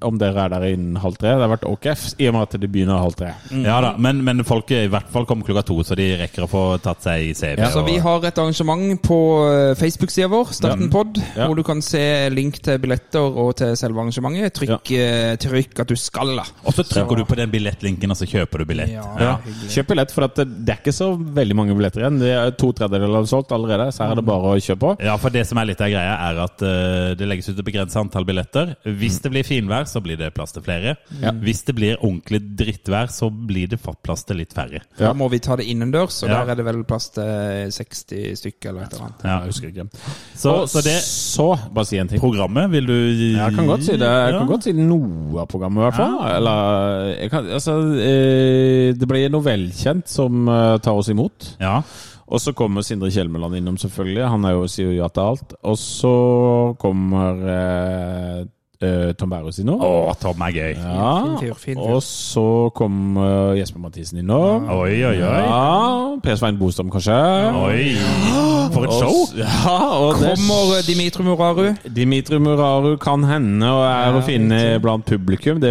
om 0.05 0.19
dere 0.21 0.47
er 0.47 0.55
der 0.55 0.67
innen 0.73 0.97
halv 1.03 1.19
tre. 1.21 1.35
Det 1.37 1.45
har 1.47 1.53
vært 1.57 1.67
ok, 1.69 1.87
i 2.19 2.29
og 2.31 2.35
med 2.39 2.43
at 2.49 2.57
det 2.63 2.71
begynner 2.73 3.03
halv 3.03 3.17
tre. 3.19 3.33
Ja 3.65 3.81
da, 3.85 3.95
men, 3.99 4.23
men 4.25 4.45
folk 4.49 4.71
i 4.75 4.87
hvert 4.91 5.11
fall 5.13 5.27
kommer 5.29 5.47
klokka 5.49 5.65
to, 5.69 5.79
så 5.87 5.97
de 5.99 6.09
rekker 6.23 6.47
å 6.47 6.51
få 6.51 6.63
tatt 6.85 7.03
seg 7.05 7.18
i 7.21 7.33
CV. 7.35 7.63
Så 7.73 7.83
vi 7.87 7.97
har 8.03 8.25
et 8.29 8.39
arrangement 8.39 9.03
på 9.03 9.19
eh, 9.49 9.75
Facebook-sida 9.79 10.29
vår, 10.33 10.53
Starten 10.57 10.91
pod, 10.93 11.19
Ja. 11.37 11.47
hvor 11.47 11.57
du 11.57 11.63
kan 11.67 11.81
se 11.83 12.29
link 12.31 12.61
til 12.63 12.79
billetter 12.79 13.21
og 13.39 13.55
til 13.57 13.75
selve 13.77 14.01
arrangementet. 14.03 14.55
Trykk, 14.59 14.91
eh, 14.99 15.37
trykk 15.37 15.81
at 15.85 15.89
du 15.89 15.97
skal, 15.97 16.35
da. 16.37 16.45
Og 16.65 16.73
så 16.75 16.85
trykker 16.87 17.17
du 17.21 17.25
på 17.29 17.37
den 17.37 17.51
billettlinken, 17.51 18.11
og 18.11 18.17
så 18.17 18.27
kjøper 18.29 18.59
du 18.59 18.65
billett. 18.65 18.93
Ja. 18.95 19.39
Kjøp 19.69 19.89
billett, 19.93 20.13
for 20.15 20.25
at 20.29 20.35
det, 20.37 20.49
er 20.69 20.81
ikke 20.83 20.95
så 20.95 21.11
veldig 21.19 21.57
mange 21.57 21.75
billetter 21.79 22.05
igjen. 22.05 22.19
Det 22.23 22.33
er 22.35 22.51
To 22.59 22.73
tredjedeler 22.73 23.27
solgt 23.29 23.53
allerede, 23.55 23.91
så 23.95 24.05
her 24.05 24.13
er 24.13 24.21
det 24.23 24.27
bare 24.27 24.55
å 24.55 24.59
kjøpe 24.59 24.79
på. 24.81 24.95
Ja, 25.05 25.17
for 25.21 25.31
det 25.31 25.47
som 25.47 25.59
er 25.59 25.69
litt 25.71 25.81
av 25.85 25.91
greia, 25.93 26.15
er 26.31 26.41
at 26.45 26.63
eh, 26.63 27.15
det 27.19 27.29
legges 27.29 27.49
ut 27.51 27.59
et 27.59 27.65
begrenset 27.67 28.01
antall 28.01 28.25
billetter. 28.29 28.75
Hvis 28.85 29.21
det 29.25 29.31
blir 29.35 29.45
finvær, 29.47 29.87
så 29.91 30.03
blir 30.03 30.17
det 30.21 30.33
plass 30.35 30.53
til 30.53 30.63
flere. 30.63 30.97
Ja. 31.23 31.33
Hvis 31.33 31.65
det 31.69 31.75
blir 31.79 31.97
ordentlig 32.01 32.41
drittvær, 32.59 33.11
så 33.13 33.31
blir 33.31 33.69
det 33.69 33.81
fått 33.81 34.01
plass 34.03 34.25
til 34.29 34.37
litt 34.41 34.53
færre. 34.57 34.83
Da 34.99 35.13
må 35.17 35.29
vi 35.31 35.39
ta 35.45 35.57
det 35.57 35.67
innendørs, 35.69 36.23
og 36.23 36.29
Ja. 36.31 36.45
der 36.45 36.53
er 36.53 36.55
det 36.57 36.65
vel 36.65 36.85
plass 36.85 37.08
til 37.15 37.71
60 37.73 38.37
stykker 38.41 38.71
eller 38.71 38.83
et 38.87 38.93
eller 38.97 39.05
annet. 39.07 39.25
Ja. 39.25 39.37
Jeg 39.39 39.53
husker 39.53 39.69
ikke. 39.69 39.87
Så, 40.35 40.53
og 40.63 40.69
så 40.69 40.83
det 40.85 40.97
så, 41.05 41.49
bare 41.75 41.85
si 41.89 41.99
en 41.99 42.09
ting. 42.09 42.21
programmet 42.21 42.71
vil 42.71 42.87
du 42.87 42.95
Jeg 43.37 43.55
kan 43.57 43.67
godt 43.67 43.85
si 43.87 43.93
det. 43.97 44.01
Jeg 44.09 44.33
Ja. 44.35 44.39
kan 44.39 44.47
godt 44.53 44.65
si 44.69 44.73
noe 44.73 45.41
av 45.41 45.47
programmet, 45.49 45.81
i 45.81 45.85
hvert 45.89 45.95
fall. 45.97 46.19
Eller 46.37 47.15
jeg 47.21 47.31
kan, 47.31 47.47
altså, 47.47 47.79
eh, 48.01 48.93
Det 48.99 49.09
blir 49.09 49.29
noe 49.31 49.43
velkjent 49.45 50.09
som 50.09 50.49
eh, 50.49 50.79
tar 50.79 50.93
oss 50.99 51.09
imot. 51.09 51.57
Ja. 51.61 51.83
Og 52.29 52.41
så 52.41 52.53
kommer 52.53 52.83
Sindre 52.85 53.09
Kjelmeland 53.11 53.57
innom, 53.57 53.77
selvfølgelig. 53.81 54.29
Han 54.29 54.45
er 54.45 54.51
jo, 54.53 54.67
sier 54.69 54.91
jo 54.93 54.99
ja 55.03 55.09
til 55.09 55.23
alt. 55.23 55.55
Og 55.65 55.77
så 55.81 56.77
kommer 56.79 57.39
eh, 57.49 58.45
eh, 58.85 59.13
Tom 59.19 59.31
Berros 59.33 59.59
innom. 59.63 59.81
Å, 59.83 60.15
Tom 60.21 60.43
er 60.47 60.55
gøy. 60.55 60.73
Ja. 60.79 61.11
Fin 61.25 61.39
fyr, 61.43 61.55
fin 61.59 61.79
fyr. 61.79 61.95
Og 61.97 62.03
så 62.07 62.45
kommer 62.77 63.55
Jesper 63.59 63.83
Mathisen 63.83 64.21
innom. 64.23 64.69
Oi, 64.73 64.99
oi, 65.05 65.17
oi. 65.19 65.43
Ja. 65.43 66.17
Per 66.23 66.39
Svein 66.41 66.59
Bostam, 66.61 66.91
kanskje. 66.93 67.17
Oi! 67.63 67.89
For 68.75 68.85
et 68.85 68.93
show! 68.99 69.23
Og, 69.25 69.37
Ja, 69.39 69.77
og 69.97 70.19
Kommer 70.19 70.75
det, 70.77 70.83
Dimitri 70.91 71.25
Muraru? 71.25 71.69
Dimitri 71.97 72.39
Muraru 72.43 72.97
kan 73.01 73.23
hende 73.25 73.69
og 73.73 73.85
er 73.89 74.17
å 74.19 74.23
finne 74.27 74.59
blant 74.83 75.07
publikum. 75.09 75.61
Det, 75.63 75.71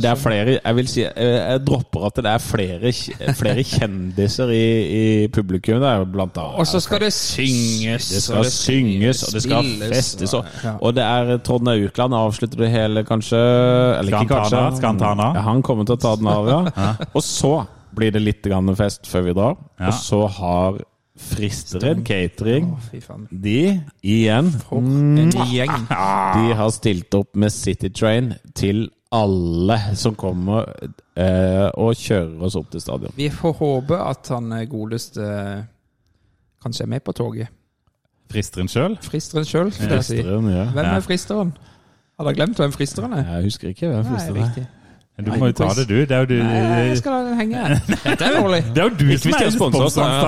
det 0.00 0.08
er 0.08 0.18
flere 0.18 0.54
Jeg 0.56 0.76
vil 0.78 0.88
si 0.90 1.02
Jeg 1.04 1.60
dropper 1.66 2.06
at 2.08 2.20
det 2.24 2.32
er 2.32 2.42
flere, 2.42 2.92
flere 3.36 3.64
kjendiser 3.66 4.52
i, 4.54 4.62
i 4.88 5.04
publikum. 5.32 5.82
Det 5.82 5.90
er 5.90 6.06
blant 6.08 6.38
annet 6.40 6.62
Og 6.62 6.68
så 6.70 6.80
skal 6.84 7.02
det 7.04 7.12
synges. 7.16 8.08
det 8.08 8.22
og 8.22 8.46
skal 8.46 8.50
synges, 8.54 9.22
og 9.28 9.36
det 9.36 9.44
skal 9.44 9.70
festes. 9.92 10.34
Og, 10.38 10.48
og 10.80 10.96
det 10.96 11.04
er 11.04 11.34
Trond 11.44 11.68
Aukland 11.74 12.07
avslutter 12.16 12.64
det 12.64 12.68
hele, 12.72 13.04
kanskje. 13.06 13.38
Eller 13.38 14.12
Skal 14.12 14.28
ikke 14.28 14.38
han 14.38 14.50
kanskje. 14.50 14.76
Skal 14.78 14.88
han 14.92 15.00
ta 15.00 15.10
den 15.14 15.24
av? 15.24 15.38
Ja, 15.38 15.46
han 15.48 15.64
kommer 15.66 15.88
til 15.88 15.98
å 15.98 16.02
ta 16.02 16.14
den 16.20 16.30
av, 16.32 16.48
ja. 16.52 16.92
Og 17.12 17.24
så 17.24 17.54
blir 17.98 18.14
det 18.14 18.22
litt 18.22 18.46
grann 18.46 18.70
fest 18.78 19.08
før 19.10 19.26
vi 19.28 19.34
drar. 19.38 19.58
Ja. 19.80 19.90
Og 19.90 19.98
så 19.98 20.22
har 20.38 20.80
Fristeren 21.18 22.04
catering 22.06 22.68
oh. 22.76 23.16
De, 23.30 23.80
igjen 24.06 24.52
en. 24.70 25.32
De 25.34 26.52
har 26.54 26.70
stilt 26.70 27.14
opp 27.18 27.34
med 27.34 27.50
City 27.50 27.90
Train 27.90 28.36
til 28.54 28.86
alle 29.10 29.78
som 29.98 30.14
kommer 30.18 30.68
eh, 31.18 31.66
og 31.74 31.96
kjører 31.98 32.44
oss 32.46 32.58
opp 32.60 32.70
til 32.70 32.84
stadion. 32.84 33.14
Vi 33.18 33.30
får 33.34 33.56
håpe 33.58 33.98
at 33.98 34.30
han 34.30 34.52
godeste 34.70 35.24
eh, 35.24 35.66
kanskje 36.62 36.86
er 36.86 36.92
med 36.94 37.02
på 37.02 37.16
toget. 37.18 37.50
Fristeren 38.28 38.68
sjøl? 38.68 38.98
Fristeren 39.02 39.48
sjøl, 39.48 39.72
skal 39.72 39.96
jeg 39.98 40.06
si. 40.06 40.20
Ja. 40.20 40.68
Hvem 40.76 40.84
er 40.84 41.02
fristeren? 41.04 41.54
Hadde 42.18 42.28
jeg 42.28 42.36
glemt 42.36 42.56
hvem 42.56 42.72
fristeren 42.72 43.12
er? 43.12 43.34
Jeg 43.34 43.42
husker 43.42 43.68
ikke 43.68 43.88
hvem 43.88 44.04
fristeren 44.04 44.36
er. 44.36 44.64
Du 45.18 45.32
må 45.34 45.48
jo 45.50 45.54
ta 45.58 45.66
det, 45.74 45.88
du. 45.90 45.96
Det 46.06 46.14
er 46.14 46.20
jo 46.22 46.26
du 46.30 46.36
Nei, 46.46 46.82
jeg 46.92 46.98
skal 47.00 47.16
la 47.16 47.22
den 47.26 47.38
henge. 47.40 47.62
Dette 48.04 48.26
er 48.28 48.36
dårlig. 48.38 48.58
Det 48.70 48.82
er 48.82 48.86
jo 48.86 48.90
du 48.94 49.08
som 49.18 50.04
er. 50.06 50.20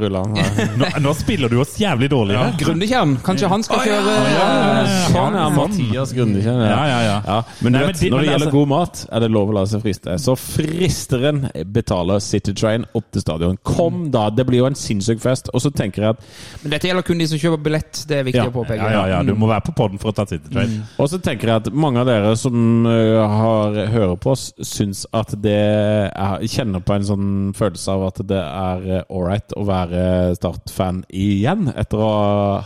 Ja. 0.00 0.68
Nå, 0.80 0.86
nå 1.04 1.12
spiller 1.18 1.52
du 1.52 1.58
oss 1.60 1.74
jævlig 1.76 2.08
dårlig 2.08 2.38
Ja. 2.38 2.46
Grundekjern, 2.62 3.18
kanskje 3.26 3.50
han 3.52 3.64
skal 3.66 3.82
kjøre 3.84 4.14
ja, 4.14 4.30
ja, 4.30 4.46
ja. 4.78 4.94
Sånn, 5.10 5.36
er 5.36 5.52
Mathias 5.52 6.14
Grundekjern. 6.16 6.62
Ja, 6.64 6.78
ja, 6.88 7.00
ja. 7.04 7.36
Men, 7.60 7.76
Nei, 7.76 7.82
du 7.82 7.84
men 7.84 7.92
vet, 7.92 8.00
når 8.14 8.24
det 8.24 8.30
gjelder 8.30 8.46
altså- 8.46 8.54
god 8.54 8.70
mat, 8.72 9.02
er 9.10 9.24
det 9.26 9.30
lov 9.36 9.52
å 9.52 9.56
la 9.58 9.66
seg 9.74 9.84
friste. 9.84 10.16
Så 10.24 10.36
fristeren 10.40 11.42
betaler 11.76 12.24
City 12.24 12.56
Train 12.56 12.88
opp 12.96 13.10
til 13.12 13.24
stadion. 13.26 13.60
Kom 13.74 14.06
da! 14.14 14.24
Det 14.32 14.48
blir 14.48 14.62
jo 14.62 14.70
en 14.70 14.78
sinnssyk 14.78 15.20
fest. 15.20 15.52
Og 15.52 15.60
så 15.66 15.72
tenker 15.74 16.06
jeg 16.06 16.16
at 16.16 16.24
Men 16.64 16.78
dette 16.78 16.88
gjelder 16.88 17.04
kun 17.10 17.20
de 17.20 17.28
som 17.28 17.42
kjøper 17.44 17.64
billett, 17.68 18.02
det 18.08 18.22
er 18.22 18.24
viktig 18.30 18.40
Ja, 18.40 18.48
å 18.48 18.56
påpeke. 18.56 18.80
Ja, 18.80 19.04
ja, 19.04 19.18
ja. 19.18 19.20
Du 19.26 19.34
må 19.36 19.52
være 19.52 19.68
på 19.68 19.76
podden 19.82 20.00
for 20.00 20.14
å 20.14 20.16
ta 20.16 20.24
City 20.32 20.48
Train. 20.48 20.80
Og 20.96 21.12
så 21.12 21.20
tenker 21.20 21.52
jeg 21.52 21.66
at 21.66 21.72
mange 21.76 22.00
av 22.00 22.08
dere 22.08 22.32
som 22.40 22.88
har, 22.88 23.76
hører 23.92 24.16
på 24.16 24.29
oss, 24.32 24.48
syns 24.64 25.04
at 25.16 25.34
det 25.42 25.56
er, 25.56 26.46
kjenner 26.50 26.82
på 26.84 26.96
en 26.96 27.06
sånn 27.06 27.28
følelse 27.56 27.94
av 27.94 28.06
at 28.08 28.22
det 28.30 28.40
er 28.40 29.04
ålreit 29.10 29.54
å 29.58 29.66
være 29.68 30.02
Start-fan 30.38 31.04
igjen, 31.10 31.68
etter 31.74 32.02
å 32.02 32.10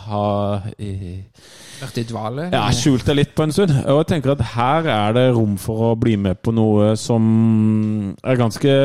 ha 0.05 0.25
i, 0.79 1.21
Vært 1.81 1.97
i 1.99 2.05
dvale. 2.07 2.47
ja, 2.53 2.63
skjult 2.71 3.05
det 3.07 3.17
litt 3.17 3.33
på 3.35 3.43
en 3.43 3.51
stund. 3.55 3.73
Og 3.83 3.99
jeg 4.03 4.09
tenker 4.13 4.31
at 4.35 4.43
her 4.53 4.87
er 4.93 5.15
det 5.17 5.25
rom 5.35 5.57
for 5.59 5.89
å 5.89 5.95
bli 5.99 6.15
med 6.15 6.39
på 6.39 6.53
noe 6.55 6.93
som 6.99 7.25
er 8.23 8.39
ganske 8.39 8.75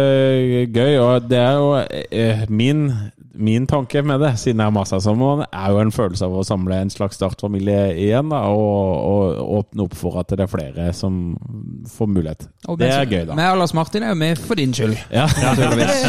gøy. 0.74 0.97
Og 0.99 1.28
det 1.31 1.39
er 1.39 1.61
jo 1.61 1.70
eh, 2.11 2.43
min, 2.51 2.89
min 3.41 3.66
tanke 3.66 4.03
med 4.07 4.20
det, 4.22 4.34
siden 4.41 4.61
jeg 4.61 4.68
har 4.68 4.74
masa 4.74 4.99
sammen, 5.03 5.45
er 5.51 5.72
jo 5.72 5.80
en 5.82 5.93
følelse 5.95 6.24
av 6.28 6.36
å 6.41 6.45
samle 6.47 6.76
en 6.84 6.91
slags 6.93 7.16
startfamilie 7.18 7.95
igjen. 7.97 8.28
Da, 8.32 8.43
og, 8.53 9.01
og 9.11 9.55
åpne 9.61 9.86
opp 9.86 9.97
for 9.99 10.18
at 10.20 10.30
det 10.36 10.45
er 10.45 10.51
flere 10.53 10.91
som 10.97 11.16
får 11.91 12.11
mulighet. 12.12 12.47
Og 12.68 12.78
Det 12.80 12.91
er 12.93 13.05
gøy, 13.09 13.24
da. 13.30 13.36
Vi 13.38 13.47
og 13.51 13.59
Lars 13.62 13.74
Martin 13.74 14.05
er 14.07 14.12
jo 14.14 14.18
med 14.20 14.38
for 14.38 14.61
din 14.61 14.74
skyld. 14.76 14.95
Ja. 15.14 15.24
Naturligvis. 15.41 16.05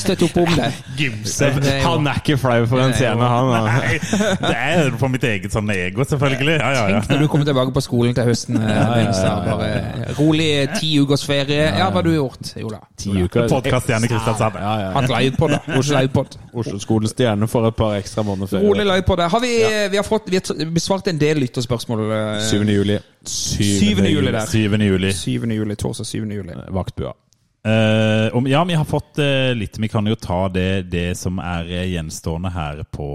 Støtte 0.00 0.28
opp 0.28 0.36
om 0.44 0.52
det. 0.58 0.70
Gimse. 1.00 1.50
Han 1.84 2.06
er 2.10 2.20
ikke 2.22 2.36
flau 2.40 2.66
for 2.70 2.84
en 2.84 2.94
scene, 2.98 3.30
han. 3.32 3.50
da. 3.50 3.62
Nei, 3.80 3.98
det 4.44 4.54
er 4.60 4.90
for 5.00 5.12
mitt 5.12 5.24
eget 5.24 5.52
sånn 5.54 5.70
ego, 5.74 6.04
selvfølgelig. 6.08 6.58
Ja, 6.60 6.70
ja, 6.76 6.84
ja. 6.96 7.00
Tenk 7.00 7.14
når 7.16 7.24
du 7.24 7.30
kommer 7.32 7.48
tilbake 7.48 7.74
på 7.76 7.82
skolen 7.84 8.14
til 8.16 8.28
høsten. 8.28 8.60
eh, 8.60 9.40
Bare 9.46 9.70
rolig 10.18 10.50
ti 10.78 10.92
ukers 11.00 11.24
ferie. 11.26 11.62
Ja, 11.70 11.88
hva 11.90 12.00
har 12.00 12.06
du 12.06 12.12
gjort? 12.14 12.52
Jo 12.60 12.70
da. 12.72 12.80
Ti 13.00 13.12
uker. 13.24 13.48
Podkaststjerne 13.50 14.10
Kristiansand. 14.10 14.58
Ja, 14.60 14.74
ja. 14.84 14.90
Hatt 14.96 15.08
livepod, 15.10 15.54
da. 15.56 15.60
Oslo 15.78 15.96
livepod. 15.98 16.36
Oslo-skolens 16.52 17.12
stjerne 17.14 17.48
får 17.48 17.68
et 17.68 17.76
par 17.76 17.94
ekstra 17.98 18.22
måneder 18.26 18.46
ferie. 18.46 18.68
Rolig 18.68 18.86
livepod. 18.86 19.20
Har 19.30 19.40
vi, 19.40 19.52
vi 19.90 19.96
har 19.96 20.04
fått 20.04 20.28
vi 20.30 20.36
har 20.40 20.70
besvart 20.70 21.06
en 21.08 21.18
del 21.18 21.38
lytterspørsmål. 21.44 22.04
eh, 22.12 22.50
7. 22.50 22.64
juli. 22.64 22.98
7. 23.24 23.62
juli 24.08 24.32
der. 24.32 24.46
7. 24.46 24.76
juli. 24.78 25.12
7. 25.12 25.30
juli, 25.52 25.76
torsdag 25.76 26.06
7. 26.06 26.26
juli. 26.32 26.52
Vaktbua. 26.70 27.12
Eh, 27.62 28.36
om, 28.36 28.46
ja, 28.46 28.64
vi 28.64 28.74
har 28.74 28.84
fått 28.84 29.18
uh, 29.18 29.54
litt. 29.54 29.78
Vi 29.78 29.88
kan 29.88 30.06
jo 30.08 30.14
ta 30.16 30.48
det, 30.48 30.88
det 30.88 31.12
som 31.18 31.36
er 31.44 31.68
eh, 31.68 31.90
gjenstående 31.92 32.48
her 32.54 32.80
på 32.88 33.08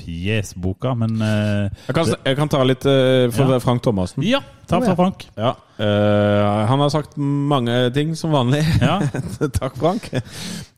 Fjesboka, 0.00 0.96
men 0.98 1.22
uh, 1.22 1.70
Jeg 1.86 1.94
kan, 1.94 2.10
jeg 2.26 2.38
kan 2.40 2.50
ta 2.50 2.64
litt 2.66 2.82
for 2.82 3.54
Ja. 3.54 3.60
Frank 3.62 3.84
Thomassen. 3.86 4.26
Ja, 4.26 4.40
ta 4.66 4.80
fra 4.82 4.96
Frank. 4.98 5.28
Ja. 5.38 5.54
eh, 5.78 6.66
han 6.66 6.82
har 6.82 6.90
sagt 6.90 7.14
mange 7.16 7.76
ting, 7.94 8.16
som 8.18 8.34
vanlig. 8.34 8.64
Ja. 8.82 8.98
Takk, 9.60 9.78
Frank. 9.78 10.10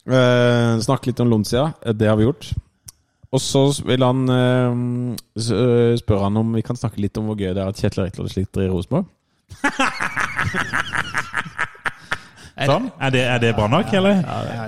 Uh, 0.04 0.76
Snakk 0.84 1.08
litt 1.08 1.24
om 1.24 1.32
Lonsia. 1.32 1.70
Det 1.96 2.10
har 2.10 2.20
vi 2.20 2.28
gjort. 2.28 2.52
Og 3.34 3.40
så 3.42 3.64
vil 3.88 4.04
han 4.04 4.28
spørre 5.34 6.20
han 6.22 6.36
om 6.38 6.52
vi 6.54 6.62
kan 6.62 6.78
snakke 6.78 7.00
litt 7.02 7.18
om 7.18 7.32
hvor 7.32 7.40
gøy 7.40 7.50
det 7.56 7.64
er 7.64 7.72
at 7.72 7.80
Kjetil 7.80 8.04
Rekdal 8.04 8.30
sliter 8.30 8.68
i 8.68 8.70
Rosenborg. 8.70 9.08
Sånn? 12.54 12.84
Er 13.02 13.10
det, 13.10 13.20
er 13.26 13.38
det 13.42 13.48
bra 13.56 13.66
nok, 13.66 13.88
eller? 13.98 14.20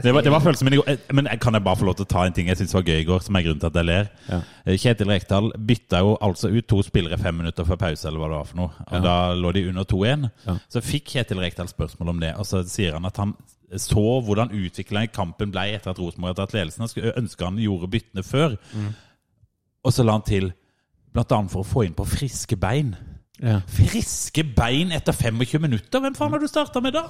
Det 0.03 0.11
var, 0.15 0.25
det 0.27 0.31
var 0.35 0.41
følelsen 0.43 0.67
min 0.67 0.75
i 0.75 0.79
går. 0.81 0.89
Eh, 0.91 1.13
Men 1.15 1.29
kan 1.39 1.55
jeg 1.55 1.63
bare 1.63 1.79
få 1.79 1.87
lov 1.87 1.95
til 2.01 2.07
å 2.07 2.09
ta 2.11 2.25
en 2.27 2.33
ting 2.35 2.49
jeg 2.51 2.59
syns 2.59 2.75
var 2.75 2.83
gøy 2.83 2.99
i 3.01 3.05
går, 3.07 3.21
som 3.23 3.37
er 3.39 3.45
grunnen 3.47 3.61
til 3.63 3.69
at 3.71 3.79
jeg 3.79 3.87
ler? 3.87 4.09
Ja. 4.29 4.41
Eh, 4.67 4.77
Kjetil 4.83 5.07
Rekdal 5.13 5.53
bytta 5.69 6.01
jo 6.03 6.17
altså 6.21 6.51
ut 6.51 6.67
to 6.67 6.81
spillere 6.83 7.19
fem 7.23 7.37
minutter 7.39 7.65
før 7.69 7.79
pause, 7.85 8.09
eller 8.09 8.19
hva 8.19 8.31
det 8.33 8.39
var 8.41 8.49
for 8.51 8.57
noe. 8.57 8.71
Og 8.89 8.97
Ja. 8.97 9.01
da 9.05 9.17
lå 9.39 9.53
de 9.55 9.69
under 9.69 9.85
2-1. 9.85 10.31
Ja. 10.47 10.57
Så 10.69 10.83
fikk 10.83 11.13
Kjetil 11.15 11.39
Rekdal 11.39 11.69
spørsmål 11.71 12.09
om 12.17 12.21
det, 12.21 12.35
og 12.37 12.45
så 12.45 12.65
sier 12.67 12.93
han 12.99 13.05
at 13.07 13.17
han 13.23 13.37
så 13.77 14.03
hvordan 14.23 14.51
utviklinga 14.55 15.05
i 15.05 15.15
kampen 15.15 15.51
ble 15.51 15.69
etter 15.75 15.91
at 15.91 15.99
Rosenborg 15.99 16.35
hadde 16.35 16.43
tatt 16.47 16.55
ledelsen. 16.55 16.81
Han 16.85 16.89
skulle 16.89 17.15
ønske 17.19 17.45
han 17.45 17.57
gjorde 17.59 17.89
byttene 17.91 18.23
før. 18.27 18.57
Mm. 18.75 18.95
Og 19.85 19.93
så 19.93 20.05
la 20.07 20.13
han 20.19 20.23
til 20.27 20.53
blant 21.15 21.33
annet 21.33 21.51
for 21.51 21.63
å 21.63 21.67
få 21.67 21.85
inn 21.87 21.95
på 21.95 22.07
friske 22.07 22.57
bein. 22.59 22.97
Ja. 23.43 23.61
Friske 23.69 24.43
bein 24.57 24.91
etter 24.93 25.13
25 25.13 25.61
minutter? 25.63 26.01
Hvem 26.01 26.15
faen 26.17 26.31
har 26.35 26.39
du 26.43 26.47
starta 26.49 26.81
med 26.83 26.95
da? 26.95 27.07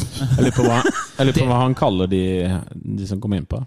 Jeg 0.00 0.38
lurer 0.38 0.56
på 0.56 0.66
hva, 0.66 0.80
lurer 1.20 1.38
på 1.38 1.46
hva 1.48 1.62
han 1.62 1.78
kaller 1.78 2.10
de, 2.10 2.24
de 2.72 3.08
som 3.08 3.20
kommer 3.22 3.42
innpå. 3.42 3.62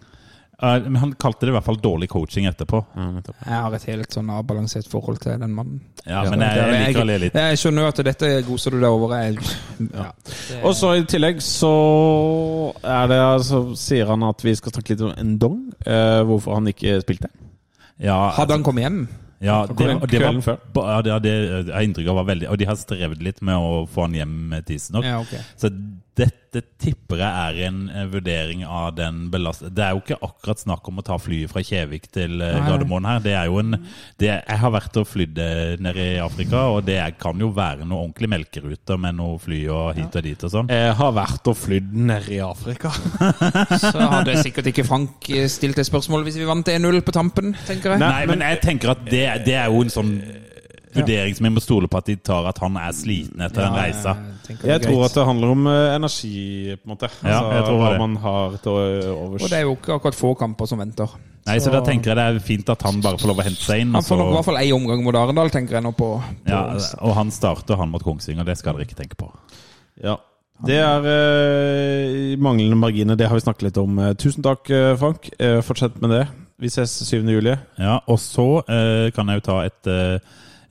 Uh, 0.63 0.79
men 0.79 0.95
han 0.95 1.11
kalte 1.19 1.43
det 1.43 1.51
i 1.51 1.55
hvert 1.57 1.65
fall 1.67 1.79
dårlig 1.83 2.07
coaching 2.09 2.45
etterpå. 2.47 2.79
Ja. 2.95 3.07
Jeg 3.43 3.57
har 3.65 3.73
et 3.75 3.87
helt 3.89 4.15
sånn 4.15 4.29
avbalansert 4.31 4.87
forhold 4.87 5.19
til 5.23 5.35
den 5.41 5.51
mannen. 5.55 5.81
Ja, 6.05 6.21
men 6.29 6.45
jeg, 6.45 6.61
jeg 6.61 6.93
liker 6.93 7.09
det 7.09 7.17
litt. 7.25 7.35
Jeg 7.41 7.59
skjønner 7.59 7.83
jo 7.83 7.91
at 7.91 7.99
dette 8.07 8.29
goser 8.47 8.75
du 8.75 8.79
deg 8.79 8.87
over. 8.87 9.17
Jeg, 9.19 9.57
ja. 9.89 10.07
Og 10.61 10.71
så 10.79 10.93
i 10.95 11.03
tillegg 11.11 11.43
så 11.43 11.73
er 12.79 13.11
det 13.11 13.19
altså, 13.19 13.61
sier 13.79 14.07
han 14.13 14.23
at 14.29 14.47
vi 14.47 14.55
skal 14.55 14.77
snakke 14.77 14.95
litt 14.95 15.03
om 15.09 15.35
Ndong. 15.35 15.59
Uh, 15.83 16.23
hvorfor 16.31 16.55
han 16.55 16.71
ikke 16.71 17.01
spilte. 17.03 17.33
Ja, 17.99 18.31
Hadde 18.39 18.55
han 18.55 18.63
kommet 18.63 18.87
hjem? 18.87 19.05
ja, 19.43 19.59
det, 19.67 19.89
og 19.99 20.07
det 20.09 20.19
var, 20.23 20.87
ja, 20.95 21.01
det, 21.03 21.15
det 21.25 21.33
jeg 21.35 21.73
har 21.75 21.83
inntrykk 21.85 22.07
av 22.09 22.17
var 22.21 22.27
veldig 22.29 22.47
Og 22.49 22.57
de 22.57 22.65
har 22.65 22.77
strevd 22.79 23.21
litt 23.23 23.41
med 23.45 23.59
å 23.59 23.83
få 23.91 24.07
han 24.07 24.15
hjem 24.17 24.55
tidsnok. 24.65 25.05
Ja, 25.05 25.19
okay. 25.19 25.43
Så 25.59 25.69
dette 26.15 26.61
tipper 26.79 27.19
jeg 27.19 27.27
er 27.27 27.57
en 27.67 27.79
eh, 27.91 28.05
vurdering 28.07 28.61
av 28.63 28.93
den 28.95 29.25
belastningen 29.31 29.75
Det 29.75 29.83
er 29.83 29.95
jo 29.95 30.03
ikke 30.03 30.17
akkurat 30.23 30.61
snakk 30.61 30.87
om 30.87 31.01
å 31.01 31.03
ta 31.05 31.17
flyet 31.19 31.51
fra 31.51 31.63
Kjevik 31.65 32.07
til 32.15 32.39
eh, 32.39 32.53
Nei. 32.55 32.61
Gardermoen 32.69 33.07
her. 33.09 33.19
Det 33.25 33.33
er 33.35 33.49
jo 33.49 33.59
en 33.59 33.75
det, 33.75 34.29
Jeg 34.29 34.59
har 34.61 34.73
vært 34.75 34.99
og 35.01 35.09
flydd 35.09 35.41
eh, 35.43 35.73
nede 35.83 36.05
i 36.13 36.21
Afrika, 36.23 36.63
og 36.71 36.85
det 36.87 37.01
kan 37.19 37.41
jo 37.41 37.51
være 37.55 37.83
noe 37.83 38.05
ordentlig 38.05 38.31
melkeruter 38.31 39.01
med 39.01 39.19
noe 39.19 39.35
fly 39.43 39.61
og 39.67 39.99
hit 39.99 40.15
og 40.15 40.25
dit 40.29 40.47
og 40.47 40.55
sånn. 40.55 40.71
Jeg 40.71 40.95
har 41.01 41.13
vært 41.19 41.51
og 41.51 41.59
flydd 41.59 41.91
nede 42.07 42.35
i 42.37 42.41
Afrika. 42.45 42.93
Så 43.85 43.95
hadde 43.99 44.39
sikkert 44.45 44.71
ikke 44.71 44.87
Frank 44.87 45.29
stilt 45.51 45.79
det 45.79 45.87
spørsmålet 45.89 46.29
hvis 46.29 46.39
vi 46.39 46.47
vant 46.47 46.71
1-0 46.71 47.03
på 47.05 47.15
tampen, 47.15 47.55
tenker 47.67 47.95
jeg. 47.95 48.03
Nei, 48.05 48.25
men 48.31 48.43
jeg 48.45 48.63
tenker 48.63 48.95
at 48.95 49.03
det, 49.09 49.25
det 49.47 49.59
er 49.59 49.71
jo 49.73 49.83
en 49.83 49.91
sånn 49.91 50.15
vurdering 50.95 51.35
som 51.37 51.45
jeg 51.47 51.53
må 51.55 51.61
stole 51.63 51.87
på 51.91 51.99
at 52.01 52.09
de 52.09 52.15
tar, 52.15 52.47
at 52.49 52.57
han 52.63 52.77
er 52.81 52.91
sliten 52.95 53.41
etter 53.45 53.61
ja, 53.65 53.67
en 53.69 53.77
reise. 53.79 54.15
Jeg 54.49 54.75
er 54.75 54.83
tror 54.83 54.99
greit. 54.99 55.05
at 55.11 55.15
det 55.19 55.25
handler 55.29 55.53
om 55.55 55.67
eh, 55.71 55.95
energi, 55.95 56.75
på 56.79 56.87
en 56.89 56.93
måte. 56.95 57.09
Altså, 57.11 57.29
Ja, 57.31 57.39
jeg 57.57 57.63
tror 57.69 57.79
hva 57.83 57.91
det. 57.93 58.01
man 58.03 58.15
har 58.25 58.57
til 58.63 58.81
overs. 59.13 59.41
Og 59.45 59.49
det 59.49 59.57
er 59.59 59.65
jo 59.67 59.75
ikke 59.77 59.95
akkurat 59.99 60.19
få 60.19 60.33
kamper 60.39 60.69
som 60.71 60.79
venter. 60.83 61.15
Nei, 61.45 61.59
så 61.61 61.69
da 61.69 61.81
tenker 61.85 62.09
jeg 62.09 62.17
det 62.17 62.23
er 62.25 62.39
fint 62.41 62.69
at 62.73 62.81
han 62.87 63.01
bare 63.05 63.19
får 63.21 63.29
lov 63.29 63.41
å 63.43 63.45
hente 63.45 63.61
seg 63.61 63.83
inn. 63.83 63.91
Han 63.93 64.01
får 64.05 64.17
nok 64.17 64.31
i 64.31 64.37
hvert 64.39 64.47
fall 64.47 64.61
én 64.63 64.71
omgang 64.73 65.03
mot 65.05 65.17
Arendal, 65.19 65.51
tenker 65.53 65.77
jeg 65.77 65.85
nå 65.85 65.91
på. 65.93 66.07
på 66.17 66.49
ja, 66.49 66.63
og 67.05 67.11
han 67.19 67.29
starter 67.31 67.77
han 67.77 67.91
mot 67.93 68.01
Kongsvinger, 68.01 68.47
det 68.47 68.55
skal 68.57 68.73
dere 68.73 68.87
ikke 68.87 68.97
tenke 68.97 69.19
på. 69.19 69.29
Ja. 70.01 70.15
Det 70.65 70.77
er 70.79 71.05
eh, 71.11 72.35
manglende 72.41 72.77
marginer. 72.79 73.17
Det 73.19 73.27
har 73.27 73.35
vi 73.37 73.43
snakket 73.43 73.67
litt 73.67 73.77
om. 73.81 73.97
Eh, 73.99 74.13
Tusen 74.17 74.41
takk, 74.45 74.69
eh, 74.71 74.93
Frank. 74.97 75.29
Eh, 75.37 75.59
fortsett 75.67 75.97
med 76.01 76.13
det. 76.15 76.23
Vi 76.63 76.69
ses 76.71 76.93
7. 77.09 77.27
juli. 77.27 77.53
Ja, 77.77 77.97
Og 78.07 78.17
så 78.23 78.63
eh, 78.63 79.11
kan 79.15 79.27
jeg 79.27 79.41
jo 79.41 79.45
ta 79.49 79.57
et, 79.67 79.89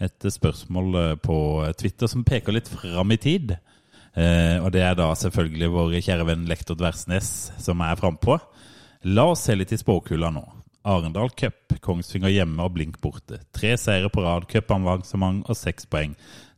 et 0.06 0.26
spørsmål 0.32 0.98
eh, 1.00 1.14
på 1.22 1.36
Twitter 1.80 2.10
som 2.10 2.24
peker 2.26 2.56
litt 2.56 2.70
fram 2.70 3.14
i 3.14 3.20
tid. 3.20 3.56
Eh, 4.14 4.58
og 4.62 4.70
det 4.74 4.84
er 4.86 4.98
da 4.98 5.08
selvfølgelig 5.18 5.70
vår 5.74 5.96
kjære 5.98 6.26
venn 6.28 6.44
lektor 6.50 6.78
Dversnes 6.78 7.30
som 7.62 7.82
er 7.82 7.98
frampå. 7.98 8.38
La 9.10 9.26
oss 9.32 9.44
se 9.46 9.56
litt 9.56 9.74
i 9.74 9.80
spåkula 9.80 10.30
nå. 10.32 10.44
Arendal 10.84 11.32
cup, 11.32 11.74
Kongsvinger 11.84 12.32
hjemme 12.32 12.64
og 12.64 12.74
Blink 12.76 13.00
borte. 13.02 13.40
Tre 13.56 13.74
seire 13.80 14.10
på 14.12 14.22
rad, 14.24 14.46
cupavansement 14.50 15.48
og 15.48 15.56
seks 15.56 15.88
poeng. 15.88 16.12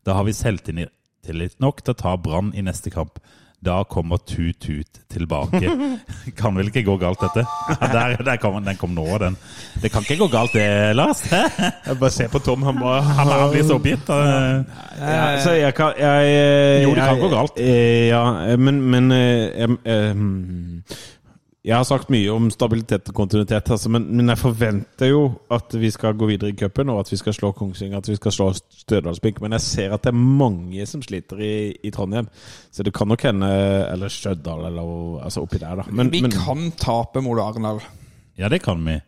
Da 0.07 0.19
har 0.19 0.27
vi 0.27 0.35
selvtillit 0.35 1.59
nok 1.63 1.83
til 1.83 1.95
å 1.95 2.01
ta 2.03 2.15
Brann 2.19 2.53
i 2.55 2.65
neste 2.67 2.91
kamp. 2.95 3.21
Da 3.65 3.81
kommer 3.89 4.19
Tut-Tut 4.21 5.01
tilbake. 5.11 5.71
kan 6.39 6.55
vel 6.59 6.69
ikke 6.69 6.83
gå 6.87 6.97
galt, 7.01 7.19
dette? 7.25 7.43
Der, 7.81 8.17
der 8.23 8.37
kom, 8.43 8.59
den 8.65 8.77
kom 8.79 8.93
nå, 8.95 9.07
den. 9.19 9.37
Det 9.83 9.91
kan 9.91 10.05
ikke 10.05 10.19
gå 10.21 10.29
galt, 10.31 10.53
det, 10.55 10.67
Lars? 10.95 11.23
Jeg 11.87 11.97
bare 11.99 12.11
se 12.15 12.29
på 12.31 12.39
Tom. 12.45 12.63
Han 12.69 12.79
må 12.79 12.93
Han, 13.01 13.27
han 13.33 13.51
blir 13.55 13.65
så 13.67 13.79
oppgitt. 13.81 14.09
eh. 14.13 14.61
Ja, 15.01 15.25
så 15.43 15.53
jeg 15.57 15.75
kan 15.77 15.93
jeg, 15.99 16.31
eh, 16.37 16.83
Jo, 16.85 16.93
det 16.95 17.03
kan 17.03 17.17
jeg- 17.17 17.21
gå 17.25 17.29
galt. 17.33 17.59
eh, 17.59 18.07
Ja, 18.09 18.23
men, 18.57 18.81
men 18.83 19.11
jeg, 19.11 19.51
jeg, 19.57 19.79
eh, 19.85 20.11
hmm. 20.13 20.83
Jeg 21.67 21.75
har 21.75 21.87
sagt 21.87 22.13
mye 22.15 22.31
om 22.31 22.45
stabilitet 22.55 23.09
og 23.11 23.17
kontinuitet, 23.19 23.73
altså, 23.75 23.91
men, 23.91 24.05
men 24.15 24.31
jeg 24.31 24.39
forventer 24.39 25.09
jo 25.11 25.23
at 25.51 25.75
vi 25.75 25.91
skal 25.91 26.15
gå 26.15 26.29
videre 26.31 26.53
i 26.53 26.55
cupen, 26.59 26.93
og 26.95 27.01
at 27.03 27.11
vi 27.11 27.19
skal 27.19 27.35
slå 27.35 27.51
Kongsvinger, 27.59 27.99
at 27.99 28.11
vi 28.11 28.15
skal 28.21 28.35
slå 28.37 28.47
Størdalsblink. 28.55 29.41
Men 29.43 29.57
jeg 29.57 29.65
ser 29.65 29.97
at 29.97 30.07
det 30.07 30.13
er 30.13 30.21
mange 30.21 30.87
som 30.87 31.03
sliter 31.03 31.43
i, 31.43 31.57
i 31.83 31.91
Trondheim. 31.91 32.29
Så 32.71 32.87
det 32.87 32.95
kan 32.95 33.11
nok 33.11 33.25
hende 33.27 33.51
Eller 33.91 34.13
Stjørdal, 34.13 34.69
eller 34.71 35.25
altså 35.27 35.43
oppi 35.43 35.59
der, 35.59 35.83
da. 35.83 35.89
Men, 35.91 36.13
Vi 36.15 36.23
men, 36.23 36.39
kan 36.39 36.71
tape 36.79 37.25
mot 37.25 37.41
Arendal. 37.43 37.83
Ja, 38.39 38.49
det 38.53 38.63
kan 38.63 38.87
vi. 38.87 39.01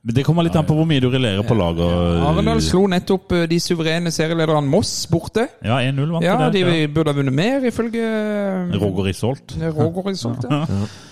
Men 0.00 0.14
det 0.16 0.22
kommer 0.24 0.46
litt 0.46 0.54
an 0.56 0.64
på 0.64 0.72
hvor 0.72 0.86
mye 0.88 1.00
du 1.04 1.10
relerer 1.12 1.44
på 1.44 1.52
laget. 1.52 1.84
Arendal 2.24 2.62
slo 2.64 2.86
nettopp 2.88 3.34
eh, 3.36 3.42
de 3.50 3.58
suverene 3.60 4.08
serielederne 4.08 4.64
Moss 4.72 4.94
borte. 5.12 5.42
Ja, 5.60 5.76
1-0 5.84 6.14
vant 6.14 6.24
Ja, 6.24 6.38
det. 6.48 6.62
de 6.64 6.86
burde 6.88 7.12
ha 7.12 7.16
vunnet 7.18 7.36
mer, 7.36 7.66
ifølge 7.68 8.00
eh, 8.00 8.78
Roger 8.80 9.10
Isolt. 9.12 9.52
Roger 9.60 10.08
Isolt, 10.14 10.46
ja. 10.48 10.62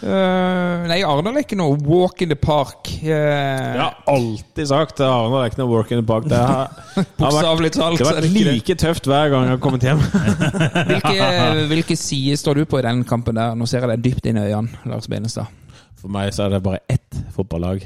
Eh, 0.09 0.87
nei, 0.89 1.03
Arendal 1.05 1.37
er 1.37 1.45
ikke 1.45 1.59
noe 1.61 1.77
walk 1.85 2.25
in 2.25 2.33
the 2.33 2.41
park. 2.41 2.89
Uh, 3.03 3.13
jeg 3.13 3.83
har 3.83 4.01
alltid 4.09 4.73
sagt 4.73 4.97
at 5.03 5.05
Arendal 5.11 5.43
er 5.45 5.53
ikke 5.53 5.63
noe 5.67 5.73
walk 5.75 5.93
in 5.93 6.01
the 6.01 6.09
park. 6.15 6.25
Det 6.33 6.41
har, 6.41 6.73
har 6.73 6.97
vært, 7.05 7.15
Bokstavelig 7.21 7.75
talt. 7.77 8.01
det 8.01 8.09
har 8.09 8.17
det 8.23 8.25
vært 8.25 8.33
ikke 8.41 8.57
like 8.57 8.81
tøft 8.87 9.13
hver 9.13 9.35
gang 9.37 9.51
jeg 9.51 9.57
har 9.59 9.65
kommet 9.69 9.85
hjem. 9.91 10.05
Hvilke, 10.95 11.31
hvilke 11.77 12.01
sider 12.09 12.41
står 12.41 12.63
du 12.63 12.69
på 12.73 12.81
i 12.81 12.89
den 12.89 13.05
kampen 13.09 13.37
der? 13.37 13.53
Nå 13.53 13.69
ser 13.69 13.85
jeg 13.85 13.99
deg 13.99 14.09
dypt 14.09 14.33
inn 14.33 14.41
i 14.41 14.49
øynene, 14.49 14.81
Lars 14.89 15.13
Benestad. 15.13 15.53
For 16.01 16.09
meg 16.09 16.33
så 16.33 16.49
er 16.49 16.57
det 16.57 16.65
bare 16.65 16.81
ett 16.89 17.27
fotballag. 17.37 17.85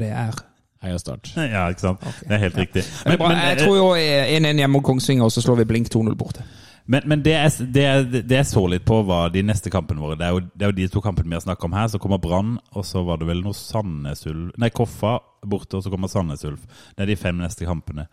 Det 0.00 0.08
er 0.10 0.38
Heia 0.80 0.96
Start. 0.98 1.28
Ja, 1.36 1.66
ikke 1.68 1.82
sant. 1.84 2.00
Det 2.24 2.32
er 2.32 2.40
helt 2.46 2.56
riktig. 2.56 2.82
Men, 3.06 3.18
bra, 3.20 3.30
jeg 3.36 3.58
tror 3.60 3.76
jo 3.76 3.88
1-1 4.00 4.56
hjemme 4.62 4.72
mot 4.78 4.84
Kongsvinger, 4.86 5.26
og 5.28 5.32
så 5.34 5.42
slår 5.44 5.58
vi 5.60 5.66
Blink 5.74 5.90
2-0 5.92 6.14
borte. 6.16 6.42
Men, 6.90 7.04
men 7.06 7.20
det, 7.22 7.34
jeg, 7.36 7.66
det, 7.74 7.82
jeg- 7.84 8.22
det 8.26 8.36
jeg 8.38 8.46
så 8.48 8.62
litt 8.72 8.86
på, 8.88 9.02
var 9.06 9.28
de 9.30 9.42
neste 9.46 9.70
kampene 9.70 10.00
våre. 10.02 10.16
Det 10.18 10.24
er 10.26 10.32
jo, 10.34 10.40
det 10.56 10.64
er 10.66 10.72
jo 10.72 10.78
de 10.80 10.88
to 10.90 11.02
kampene 11.04 11.28
vi 11.28 11.36
har 11.36 11.44
snakket 11.44 11.68
om 11.68 11.76
her. 11.76 11.86
Så 11.92 12.00
kommer 12.02 12.18
Brann, 12.18 12.56
og 12.72 12.86
så 12.88 13.02
var 13.06 13.20
det 13.20 13.28
vel 13.28 13.42
noe 13.44 13.54
Sandnes 13.54 14.24
Ulf 14.26 14.56
Nei, 14.58 14.70
Koffa 14.74 15.18
borte, 15.46 15.76
og 15.78 15.84
så 15.84 15.92
kommer 15.92 16.08
Sandnes 16.10 16.42
Ulf. 16.48 16.64
Det 16.96 17.04
er 17.04 17.12
de 17.12 17.16
fem 17.20 17.36
neste 17.44 17.68
kampene. 17.68 18.08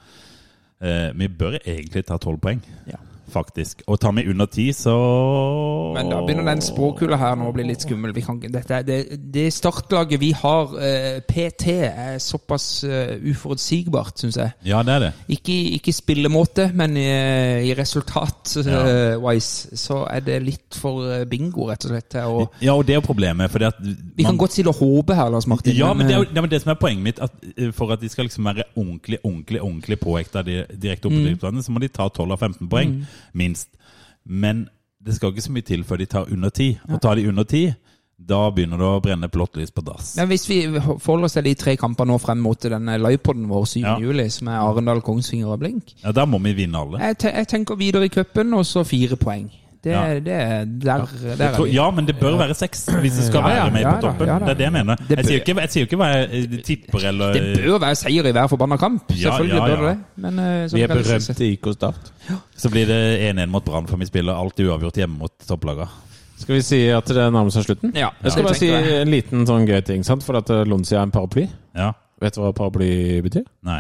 Eh, 0.84 1.08
vi 1.18 1.28
bør 1.40 1.58
egentlig 1.64 2.04
ta 2.06 2.20
tolv 2.22 2.38
poeng, 2.44 2.60
Ja. 2.92 3.00
Faktisk. 3.32 3.82
Og 3.88 4.00
tar 4.00 4.12
vi 4.18 4.26
under 4.30 4.46
ti, 4.52 4.70
så 4.74 4.94
Men 5.96 6.10
da 6.12 6.22
begynner 6.26 6.48
den 6.48 6.62
spåkula 6.64 7.18
her 7.20 7.36
nå 7.40 7.50
å 7.50 7.54
bli 7.56 7.66
litt 7.68 7.84
skummel. 7.86 8.14
Vi 8.16 8.24
kan, 8.26 8.40
dette, 8.40 8.82
det, 8.88 9.00
det 9.34 9.48
startlaget 9.54 10.22
vi 10.22 10.32
har 10.38 10.74
eh, 10.82 11.20
PT, 11.28 11.68
er 11.88 12.18
såpass 12.24 12.68
uh, 12.88 13.16
uforutsigbart, 13.32 14.18
syns 14.24 14.40
jeg. 14.40 14.56
Ja, 14.70 14.82
det 14.88 14.96
er 14.96 15.06
det. 15.08 15.12
Ikke, 15.38 15.58
ikke 15.78 15.94
spillemåte, 15.96 16.70
men 16.78 16.98
i, 16.98 17.08
i 17.70 17.74
resultat-wise 17.78 19.78
så 19.78 20.02
er 20.10 20.24
det 20.26 20.40
litt 20.46 20.78
for 20.78 21.06
eh, 21.12 21.26
bingo, 21.30 21.68
rett 21.72 21.88
og 21.88 21.94
slett. 21.94 22.18
Og, 22.26 22.58
Ja, 22.64 22.76
og 22.78 22.86
det 22.88 22.96
er 22.96 23.02
jo 23.02 23.08
problemet. 23.08 23.52
Fordi 23.52 23.70
at 23.70 23.82
Vi 24.18 24.26
kan 24.26 24.38
godt 24.38 24.56
si 24.56 24.66
det 24.66 24.74
håpe 24.76 25.16
her, 25.18 25.30
Lars 25.34 25.48
Martin. 25.48 25.76
Ja, 25.78 25.94
men 25.94 26.08
det 26.08 26.16
er 26.18 26.26
eh, 26.26 26.34
det, 26.34 26.50
det 26.56 26.62
som 26.64 26.74
er 26.74 26.80
poenget 26.82 27.04
mitt. 27.04 27.20
At 27.24 27.32
eh, 27.56 27.72
For 27.76 27.92
at 27.94 28.02
de 28.02 28.10
skal 28.10 28.28
liksom 28.30 28.48
være 28.48 28.68
ordentlig 28.76 29.20
ordentlig, 29.24 29.62
ordentlig 29.62 30.00
påhekta 30.00 30.44
direkte 30.46 31.08
opp 31.08 31.18
Mm. 31.18 31.62
så 31.64 31.72
må 31.72 31.80
de 31.80 31.88
ta 31.92 32.08
12 32.10 32.32
av 32.32 32.40
15 32.40 32.70
poeng, 32.70 32.94
minst. 33.34 33.70
Men 34.26 34.68
det 35.00 35.16
skal 35.16 35.32
ikke 35.32 35.46
så 35.46 35.54
mye 35.56 35.68
til 35.68 35.84
før 35.88 36.02
de 36.02 36.06
tar 36.10 36.32
under 36.34 36.50
ti. 36.50 36.72
Og 36.90 37.02
tar 37.02 37.16
de 37.16 37.28
under 37.30 37.46
ti, 37.48 37.68
da 38.18 38.40
begynner 38.50 38.82
det 38.82 38.88
å 38.90 39.02
brenne 39.04 39.30
blått 39.30 39.60
lys 39.60 39.72
på 39.72 39.84
dass. 39.86 40.16
Men 40.18 40.28
hvis 40.32 40.48
vi 40.50 40.58
forholder 40.82 41.28
oss 41.30 41.38
til 41.38 41.46
de 41.46 41.54
tre 41.60 41.76
kampene 41.78 42.12
nå 42.12 42.18
frem 42.22 42.42
mot 42.42 42.66
denne 42.66 42.98
livepoden 42.98 43.46
vår 43.52 43.68
7. 43.70 43.78
Ja. 43.84 43.94
juli, 44.02 44.26
som 44.34 44.50
er 44.50 44.64
Arendal, 44.64 45.04
Kongsvinger 45.06 45.54
og 45.54 45.62
Blink 45.62 45.94
Ja, 46.02 46.12
Da 46.12 46.26
må 46.26 46.42
vi 46.44 46.56
vinne 46.58 46.82
alle. 46.82 47.02
Jeg, 47.04 47.20
te 47.22 47.34
jeg 47.36 47.48
tenker 47.54 47.78
videre 47.78 48.10
i 48.10 48.14
cupen, 48.14 48.54
og 48.58 48.66
så 48.66 48.84
fire 48.88 49.20
poeng. 49.22 49.52
Det 49.88 50.24
Det, 50.26 50.36
Ja. 50.38 50.60
det, 50.66 50.84
der, 50.84 51.06
der 51.38 51.46
er 51.48 51.56
tror, 51.56 51.66
vi. 51.66 51.72
ja, 51.78 51.86
men 51.96 52.06
det 52.10 52.16
bør 52.20 52.38
være 52.42 52.54
seks 52.60 52.86
hvis 53.02 53.16
det 53.18 53.26
skal 53.30 53.42
Ja, 53.48 53.50
ja, 53.56 53.64
være 53.64 53.74
med 53.74 53.82
ja 53.82 53.92
på 53.92 53.96
da, 53.96 54.02
toppen. 54.08 54.28
ja 54.28 54.40
da. 54.40 54.46
Det 54.46 54.52
er 54.54 54.60
det 54.60 54.66
jeg 54.68 54.74
mener. 54.76 54.96
Det 55.08 55.18
Jeg 55.18 55.26
sier 55.30 55.40
ikke, 55.42 55.56
jeg 55.62 55.70
sier 55.76 55.88
ikke 55.88 56.00
hva 56.02 56.08
jeg 56.14 56.42
eh, 56.42 56.58
tipper 56.68 57.06
eller 57.12 57.34
Det 57.38 57.44
bør 57.66 57.80
være 57.86 57.96
seier 58.04 58.28
i 58.28 58.32
hver 58.36 58.48
forbanna 58.52 58.78
kamp. 58.82 59.12
Ja, 59.16 59.30
Selvfølgelig 59.32 59.62
ja, 59.62 59.68
bør 59.68 59.86
det 59.88 59.94
det. 59.94 60.24
Men 60.28 60.40
eh, 60.40 60.74
Vi 60.74 60.82
er 60.84 60.88
berømte 60.92 61.46
i 61.46 61.52
IK 61.56 61.72
Start. 61.74 62.12
Så 62.58 62.70
blir 62.74 62.86
det 62.90 63.00
1-1 63.32 63.46
mot 63.56 63.64
Brann, 63.66 63.88
for 63.88 63.98
vi 63.98 64.06
spiller 64.06 64.34
alltid 64.36 64.68
uavgjort 64.68 64.96
hjemme 65.02 65.18
mot 65.24 65.34
topplagene. 65.48 65.88
Skal 66.38 66.56
vi 66.56 66.62
si 66.62 66.84
at 66.94 67.08
det 67.10 67.16
nærmer 67.34 67.50
seg 67.50 67.64
slutten? 67.66 67.96
Ja, 67.98 68.10
Jeg 68.24 68.32
skal 68.32 68.44
bare 68.46 68.56
si 68.60 68.68
en 68.70 69.10
liten 69.10 69.48
sånn 69.50 69.66
gøy 69.66 69.82
ting. 69.82 70.04
sant? 70.06 70.22
For 70.24 70.38
at 70.38 70.50
eh, 70.54 70.66
Lonsia 70.70 71.00
er 71.00 71.08
en 71.08 71.12
paraply. 71.12 71.48
Ja. 71.76 71.94
Vet 72.22 72.36
du 72.36 72.42
hva 72.44 72.52
paraply 72.54 73.22
betyr? 73.26 73.46
Nei. 73.66 73.80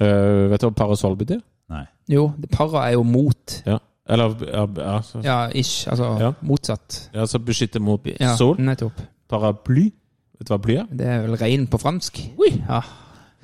Uh, 0.00 0.48
vet 0.50 0.60
du 0.62 0.68
hva 0.70 0.74
parasoll 0.78 1.16
betyr? 1.20 1.40
Nei. 1.70 1.84
Jo, 2.08 2.32
para 2.54 2.86
er 2.88 2.92
jo 2.96 3.02
mot. 3.04 3.56
Ja. 3.66 3.78
Eller 4.10 4.34
ja, 4.50 4.64
ja, 4.76 4.94
så, 5.06 5.20
Ja, 5.24 5.36
ish. 5.54 5.86
Altså 5.90 6.08
Ja. 6.20 6.32
motsatt. 6.42 7.10
ja, 7.14 7.26
så 7.26 7.38
beskytte 7.38 7.78
mot 7.80 8.06
Ja, 8.20 8.34
sol. 8.36 8.56
nettopp. 8.58 8.98
Paraply. 9.30 9.92
Vet 10.40 10.48
du 10.48 10.54
hva 10.54 10.58
bly 10.58 10.74
er? 10.80 10.86
Det 10.90 11.06
er 11.06 11.20
vel 11.26 11.36
regn 11.38 11.66
på 11.70 11.78
fransk. 11.78 12.18
Ja. 12.68 12.80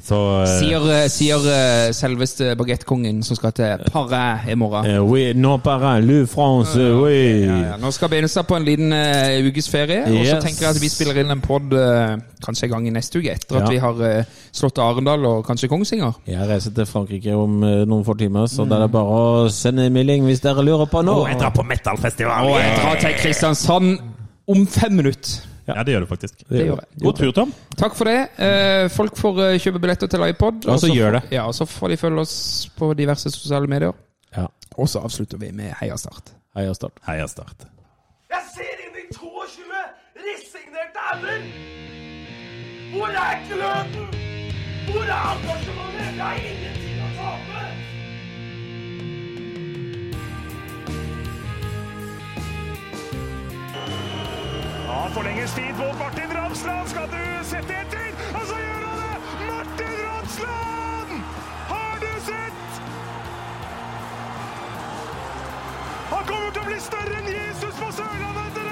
Så 0.07 0.17
eh, 0.43 0.51
Sier, 0.61 0.85
eh, 0.95 1.05
sier 1.11 1.47
eh, 1.51 1.89
selveste 1.97 2.53
bagettkongen 2.59 3.25
som 3.27 3.39
skal 3.39 3.55
til 3.57 3.87
Paris 3.91 4.47
i 4.53 4.55
morgen. 4.59 4.87
Uh, 4.87 5.03
oui, 5.03 5.25
non 5.35 5.59
Paris, 5.63 6.05
le 6.07 6.21
France, 6.31 6.79
oui. 6.79 7.43
Ja, 7.43 7.57
ja. 7.73 7.79
Nå 7.81 7.91
skal 7.95 8.13
Benestad 8.13 8.47
på 8.47 8.59
en 8.59 8.67
liten 8.67 8.95
uh, 8.95 9.49
ukes 9.49 9.69
ferie, 9.73 10.05
og 10.07 10.29
så 10.29 10.39
tenker 10.45 10.69
jeg 10.69 10.77
at 10.77 10.83
vi 10.83 10.91
spiller 10.93 11.19
inn 11.23 11.35
en 11.35 11.43
pod 11.43 11.75
kanskje 12.45 12.69
en 12.69 12.75
gang 12.77 12.87
i 12.87 12.95
neste 12.95 13.19
uke, 13.19 13.35
etter 13.35 13.59
at 13.59 13.71
vi 13.73 13.81
har 13.83 13.99
slått 14.55 14.79
Arendal 14.83 15.27
og 15.27 15.43
kanskje 15.47 15.71
Kongsvinger. 15.73 16.21
Jeg 16.31 16.47
reiser 16.47 16.75
til 16.77 16.87
Frankrike 16.89 17.35
om 17.35 17.59
noen 17.65 18.07
få 18.07 18.15
timer, 18.21 18.47
så 18.51 18.69
det 18.69 18.79
er 18.79 18.93
bare 18.93 19.19
å 19.19 19.51
sende 19.53 19.89
en 19.89 19.97
melding 19.97 20.29
hvis 20.29 20.45
dere 20.45 20.65
lurer 20.67 20.87
på 20.91 21.03
noe. 21.07 21.27
jeg 21.33 21.41
drar 21.43 21.55
på 21.57 21.67
metalfestival! 21.67 22.53
Og 22.53 22.61
jeg 22.61 22.79
drar 22.79 23.03
til 23.03 23.19
Kristiansand 23.25 23.93
om 24.47 24.67
fem 24.71 24.99
minutter. 25.03 25.56
Ja, 25.67 25.83
det 25.83 25.95
gjør 25.97 26.05
du 26.05 26.09
faktisk. 26.11 26.43
Det 26.49 26.63
gjør 26.63 26.79
jeg. 26.79 27.01
God 27.03 27.17
tur, 27.19 27.31
Tom. 27.35 27.53
Takk 27.79 27.97
for 27.99 28.09
det. 28.11 28.19
Eh, 28.39 28.87
folk 28.95 29.17
får 29.19 29.41
eh, 29.49 29.57
kjøpe 29.63 29.83
billetter 29.83 30.11
til 30.11 30.23
iPod. 30.29 30.67
Og 30.71 30.81
så 30.83 30.91
gjør 30.93 31.19
det. 31.19 31.23
Ja, 31.35 31.47
og 31.51 31.55
så 31.59 31.67
får 31.67 31.95
de 31.95 31.97
følge 32.01 32.23
oss 32.23 32.37
på 32.79 32.93
diverse 32.99 33.33
sosiale 33.35 33.67
medier. 33.71 33.97
Ja. 34.37 34.47
Og 34.77 34.89
så 34.89 35.03
avslutter 35.03 35.41
vi 35.43 35.51
med 35.57 35.75
Heia 35.81 35.97
Start. 35.99 36.35
Heia 36.57 36.75
Start. 36.75 37.03
Heia 37.09 37.27
Start. 37.27 37.67
Jeg 38.31 38.43
ser 38.55 38.85
inn 38.87 39.01
i 39.03 39.07
22 39.15 39.83
resignerte 40.27 41.09
ender! 41.15 41.51
Hvor 42.95 43.11
er 43.27 43.43
gløden? 43.51 44.09
Hvor 44.93 45.03
er 45.03 45.23
engasjementet? 45.35 46.17
Jeg 46.17 46.27
er 46.27 46.51
ingenting 46.51 46.76
Ja, 54.97 55.09
forlenges 55.15 55.55
tid 55.55 55.75
på 55.77 55.99
Martin 55.99 56.37
Ramsland. 56.37 56.89
Skal 56.89 57.09
du 57.09 57.45
sette 57.45 57.75
etter? 57.83 58.07
Og 58.35 58.47
så 58.49 58.57
gjør 58.57 58.87
han 58.89 59.03
det! 59.03 59.19
Martin 59.51 59.97
Ramsland! 60.07 61.13
Har 61.69 62.01
du 62.01 62.13
sett? 62.31 62.81
Han 66.15 66.25
kommer 66.31 66.51
til 66.51 66.63
å 66.65 66.69
bli 66.71 66.81
større 66.89 67.21
enn 67.21 67.35
Jesus 67.35 67.83
på 67.83 67.93
Sørlandet! 67.99 68.66